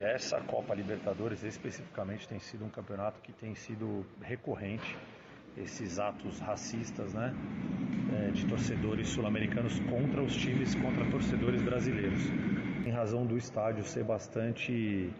Essa 0.00 0.40
Copa 0.40 0.74
Libertadores 0.74 1.44
especificamente 1.44 2.26
tem 2.26 2.40
sido 2.40 2.64
um 2.64 2.68
campeonato 2.68 3.20
que 3.20 3.32
tem 3.32 3.54
sido 3.54 4.04
recorrente 4.20 4.98
esses 5.56 5.98
atos 5.98 6.38
racistas, 6.38 7.12
né? 7.12 7.34
É, 8.12 8.30
de 8.30 8.46
torcedores 8.46 9.08
sul-americanos 9.08 9.78
contra 9.80 10.22
os 10.22 10.34
times, 10.34 10.74
contra 10.74 11.04
torcedores 11.10 11.62
brasileiros. 11.62 12.20
Em 12.86 12.90
razão 12.90 13.24
do 13.26 13.36
estádio 13.36 13.84
ser 13.84 14.04
bastante 14.04 15.10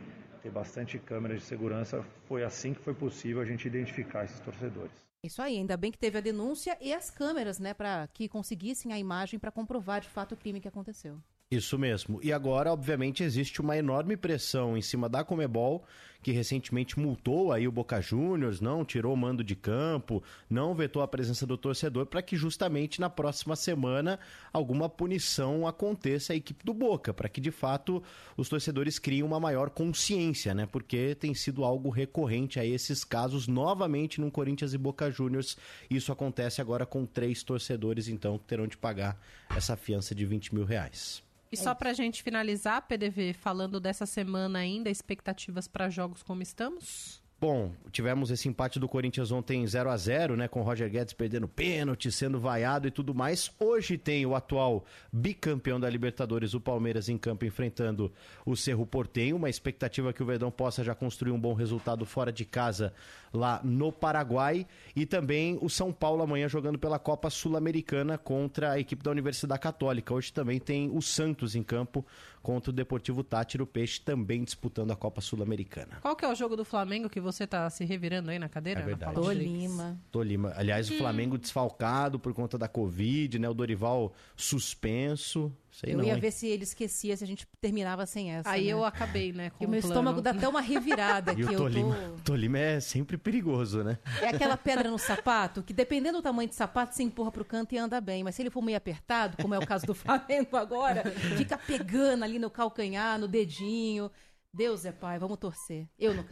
ter 0.42 0.50
bastante 0.50 0.98
câmeras 0.98 1.38
de 1.38 1.44
segurança, 1.44 2.04
foi 2.26 2.42
assim 2.42 2.74
que 2.74 2.80
foi 2.80 2.94
possível 2.94 3.40
a 3.40 3.44
gente 3.44 3.66
identificar 3.66 4.24
esses 4.24 4.40
torcedores. 4.40 4.90
Isso 5.24 5.40
aí, 5.40 5.56
ainda 5.56 5.76
bem 5.76 5.92
que 5.92 5.98
teve 5.98 6.18
a 6.18 6.20
denúncia 6.20 6.76
e 6.80 6.92
as 6.92 7.08
câmeras, 7.08 7.60
né, 7.60 7.72
para 7.72 8.08
que 8.08 8.28
conseguissem 8.28 8.92
a 8.92 8.98
imagem 8.98 9.38
para 9.38 9.52
comprovar 9.52 10.00
de 10.00 10.08
fato 10.08 10.32
o 10.32 10.36
crime 10.36 10.60
que 10.60 10.66
aconteceu. 10.66 11.16
Isso 11.48 11.78
mesmo. 11.78 12.18
E 12.22 12.32
agora, 12.32 12.72
obviamente, 12.72 13.22
existe 13.22 13.60
uma 13.60 13.76
enorme 13.76 14.16
pressão 14.16 14.76
em 14.76 14.82
cima 14.82 15.08
da 15.08 15.22
Comebol, 15.22 15.84
que 16.22 16.30
recentemente 16.30 16.98
multou 16.98 17.52
aí 17.52 17.66
o 17.66 17.72
Boca 17.72 18.00
Juniors, 18.00 18.60
não 18.60 18.84
tirou 18.84 19.12
o 19.12 19.16
mando 19.16 19.42
de 19.42 19.56
campo, 19.56 20.22
não 20.48 20.74
vetou 20.74 21.02
a 21.02 21.08
presença 21.08 21.46
do 21.46 21.58
torcedor, 21.58 22.06
para 22.06 22.22
que 22.22 22.36
justamente 22.36 23.00
na 23.00 23.10
próxima 23.10 23.56
semana 23.56 24.18
alguma 24.52 24.88
punição 24.88 25.66
aconteça 25.66 26.32
à 26.32 26.36
equipe 26.36 26.64
do 26.64 26.72
Boca, 26.72 27.12
para 27.12 27.28
que 27.28 27.40
de 27.40 27.50
fato 27.50 28.02
os 28.36 28.48
torcedores 28.48 28.98
criem 28.98 29.22
uma 29.22 29.40
maior 29.40 29.70
consciência, 29.70 30.54
né? 30.54 30.66
Porque 30.66 31.14
tem 31.14 31.34
sido 31.34 31.64
algo 31.64 31.90
recorrente 31.90 32.60
a 32.60 32.64
esses 32.64 33.04
casos 33.04 33.48
novamente 33.48 34.20
no 34.20 34.30
Corinthians 34.30 34.72
e 34.72 34.78
Boca 34.78 35.10
Juniors. 35.10 35.56
Isso 35.90 36.12
acontece 36.12 36.60
agora 36.60 36.86
com 36.86 37.04
três 37.04 37.42
torcedores, 37.42 38.08
então, 38.08 38.38
que 38.38 38.44
terão 38.44 38.66
de 38.66 38.76
pagar 38.76 39.20
essa 39.54 39.76
fiança 39.76 40.14
de 40.14 40.24
20 40.24 40.54
mil 40.54 40.64
reais. 40.64 41.22
E 41.52 41.56
só 41.56 41.74
para 41.74 41.90
a 41.90 41.92
gente 41.92 42.22
finalizar, 42.22 42.80
PDV, 42.88 43.34
falando 43.34 43.78
dessa 43.78 44.06
semana 44.06 44.58
ainda, 44.58 44.88
expectativas 44.88 45.68
para 45.68 45.90
jogos 45.90 46.22
como 46.22 46.40
estamos? 46.40 47.22
Bom, 47.42 47.72
tivemos 47.90 48.30
esse 48.30 48.48
empate 48.48 48.78
do 48.78 48.88
Corinthians 48.88 49.32
ontem 49.32 49.66
0 49.66 49.90
a 49.90 49.96
0 49.96 50.36
né? 50.36 50.46
Com 50.46 50.60
o 50.60 50.62
Roger 50.62 50.88
Guedes 50.88 51.12
perdendo 51.12 51.48
pênalti, 51.48 52.10
sendo 52.12 52.38
vaiado 52.38 52.86
e 52.86 52.90
tudo 52.90 53.12
mais. 53.12 53.50
Hoje 53.58 53.98
tem 53.98 54.24
o 54.24 54.36
atual 54.36 54.84
bicampeão 55.12 55.80
da 55.80 55.90
Libertadores, 55.90 56.54
o 56.54 56.60
Palmeiras, 56.60 57.08
em 57.08 57.18
campo 57.18 57.44
enfrentando 57.44 58.12
o 58.46 58.56
Cerro 58.56 58.86
Portenho. 58.86 59.34
Uma 59.34 59.50
expectativa 59.50 60.12
que 60.12 60.22
o 60.22 60.26
Verdão 60.26 60.52
possa 60.52 60.84
já 60.84 60.94
construir 60.94 61.32
um 61.32 61.40
bom 61.40 61.52
resultado 61.52 62.06
fora 62.06 62.32
de 62.32 62.44
casa 62.44 62.94
lá 63.32 63.60
no 63.64 63.90
Paraguai. 63.90 64.66
E 64.94 65.06
também 65.06 65.58
o 65.60 65.68
São 65.68 65.92
Paulo 65.92 66.22
amanhã 66.22 66.48
jogando 66.48 66.78
pela 66.78 66.98
Copa 66.98 67.30
Sul-Americana 67.30 68.18
contra 68.18 68.72
a 68.72 68.78
equipe 68.78 69.02
da 69.02 69.10
Universidade 69.10 69.60
Católica. 69.60 70.12
Hoje 70.12 70.32
também 70.32 70.58
tem 70.58 70.90
o 70.90 71.00
Santos 71.00 71.54
em 71.54 71.62
campo 71.62 72.04
contra 72.42 72.70
o 72.70 72.74
Deportivo 72.74 73.22
Tátiro 73.22 73.66
Peixe, 73.66 74.00
também 74.00 74.42
disputando 74.42 74.90
a 74.90 74.96
Copa 74.96 75.20
Sul-Americana. 75.20 75.98
Qual 76.00 76.16
que 76.16 76.24
é 76.24 76.28
o 76.28 76.34
jogo 76.34 76.56
do 76.56 76.64
Flamengo 76.64 77.08
que 77.08 77.20
você 77.20 77.44
está 77.44 77.70
se 77.70 77.84
revirando 77.84 78.30
aí 78.30 78.38
na 78.38 78.48
cadeira? 78.48 78.80
É 78.80 78.84
verdade. 78.84 79.14
Tolima. 79.14 79.98
Tolima. 80.10 80.52
Aliás, 80.56 80.90
o 80.90 80.98
Flamengo 80.98 81.38
desfalcado 81.38 82.18
por 82.18 82.34
conta 82.34 82.58
da 82.58 82.66
Covid, 82.66 83.38
né? 83.38 83.48
O 83.48 83.54
Dorival 83.54 84.12
suspenso. 84.36 85.52
Sei 85.72 85.94
eu 85.94 85.98
não, 85.98 86.04
ia 86.04 86.12
hein? 86.12 86.20
ver 86.20 86.30
se 86.30 86.46
ele 86.46 86.64
esquecia, 86.64 87.16
se 87.16 87.24
a 87.24 87.26
gente 87.26 87.46
terminava 87.58 88.04
sem 88.04 88.30
essa. 88.30 88.50
Aí 88.50 88.66
né? 88.66 88.72
eu 88.74 88.84
acabei, 88.84 89.32
né? 89.32 89.48
Com 89.50 89.64
E 89.64 89.66
o 89.66 89.70
meu 89.70 89.80
plano. 89.80 89.94
estômago 89.94 90.20
dá 90.20 90.30
até 90.30 90.46
uma 90.46 90.60
revirada 90.60 91.32
E 91.36 91.42
o 91.44 91.56
Tolima, 91.56 91.96
tô... 91.96 92.32
Tolima 92.32 92.58
é 92.58 92.78
sempre 92.78 93.16
perigoso, 93.16 93.82
né? 93.82 93.98
É 94.20 94.28
aquela 94.28 94.56
pedra 94.58 94.90
no 94.90 94.98
sapato, 95.00 95.62
que 95.62 95.72
dependendo 95.72 96.18
do 96.18 96.22
tamanho 96.22 96.48
do 96.50 96.54
sapato, 96.54 96.94
você 96.94 97.02
empurra 97.02 97.32
pro 97.32 97.44
canto 97.44 97.74
e 97.74 97.78
anda 97.78 98.00
bem. 98.02 98.22
Mas 98.22 98.34
se 98.34 98.42
ele 98.42 98.50
for 98.50 98.60
meio 98.60 98.76
apertado, 98.76 99.38
como 99.40 99.54
é 99.54 99.58
o 99.58 99.66
caso 99.66 99.86
do 99.86 99.94
Flamengo 99.96 100.58
agora, 100.58 101.04
fica 101.38 101.56
pegando 101.56 102.22
ali 102.22 102.38
no 102.38 102.50
calcanhar, 102.50 103.18
no 103.18 103.26
dedinho. 103.26 104.10
Deus 104.54 104.84
é 104.84 104.92
pai, 104.92 105.18
vamos 105.18 105.38
torcer. 105.38 105.88
Eu, 105.98 106.12
no 106.12 106.22
caso. 106.22 106.30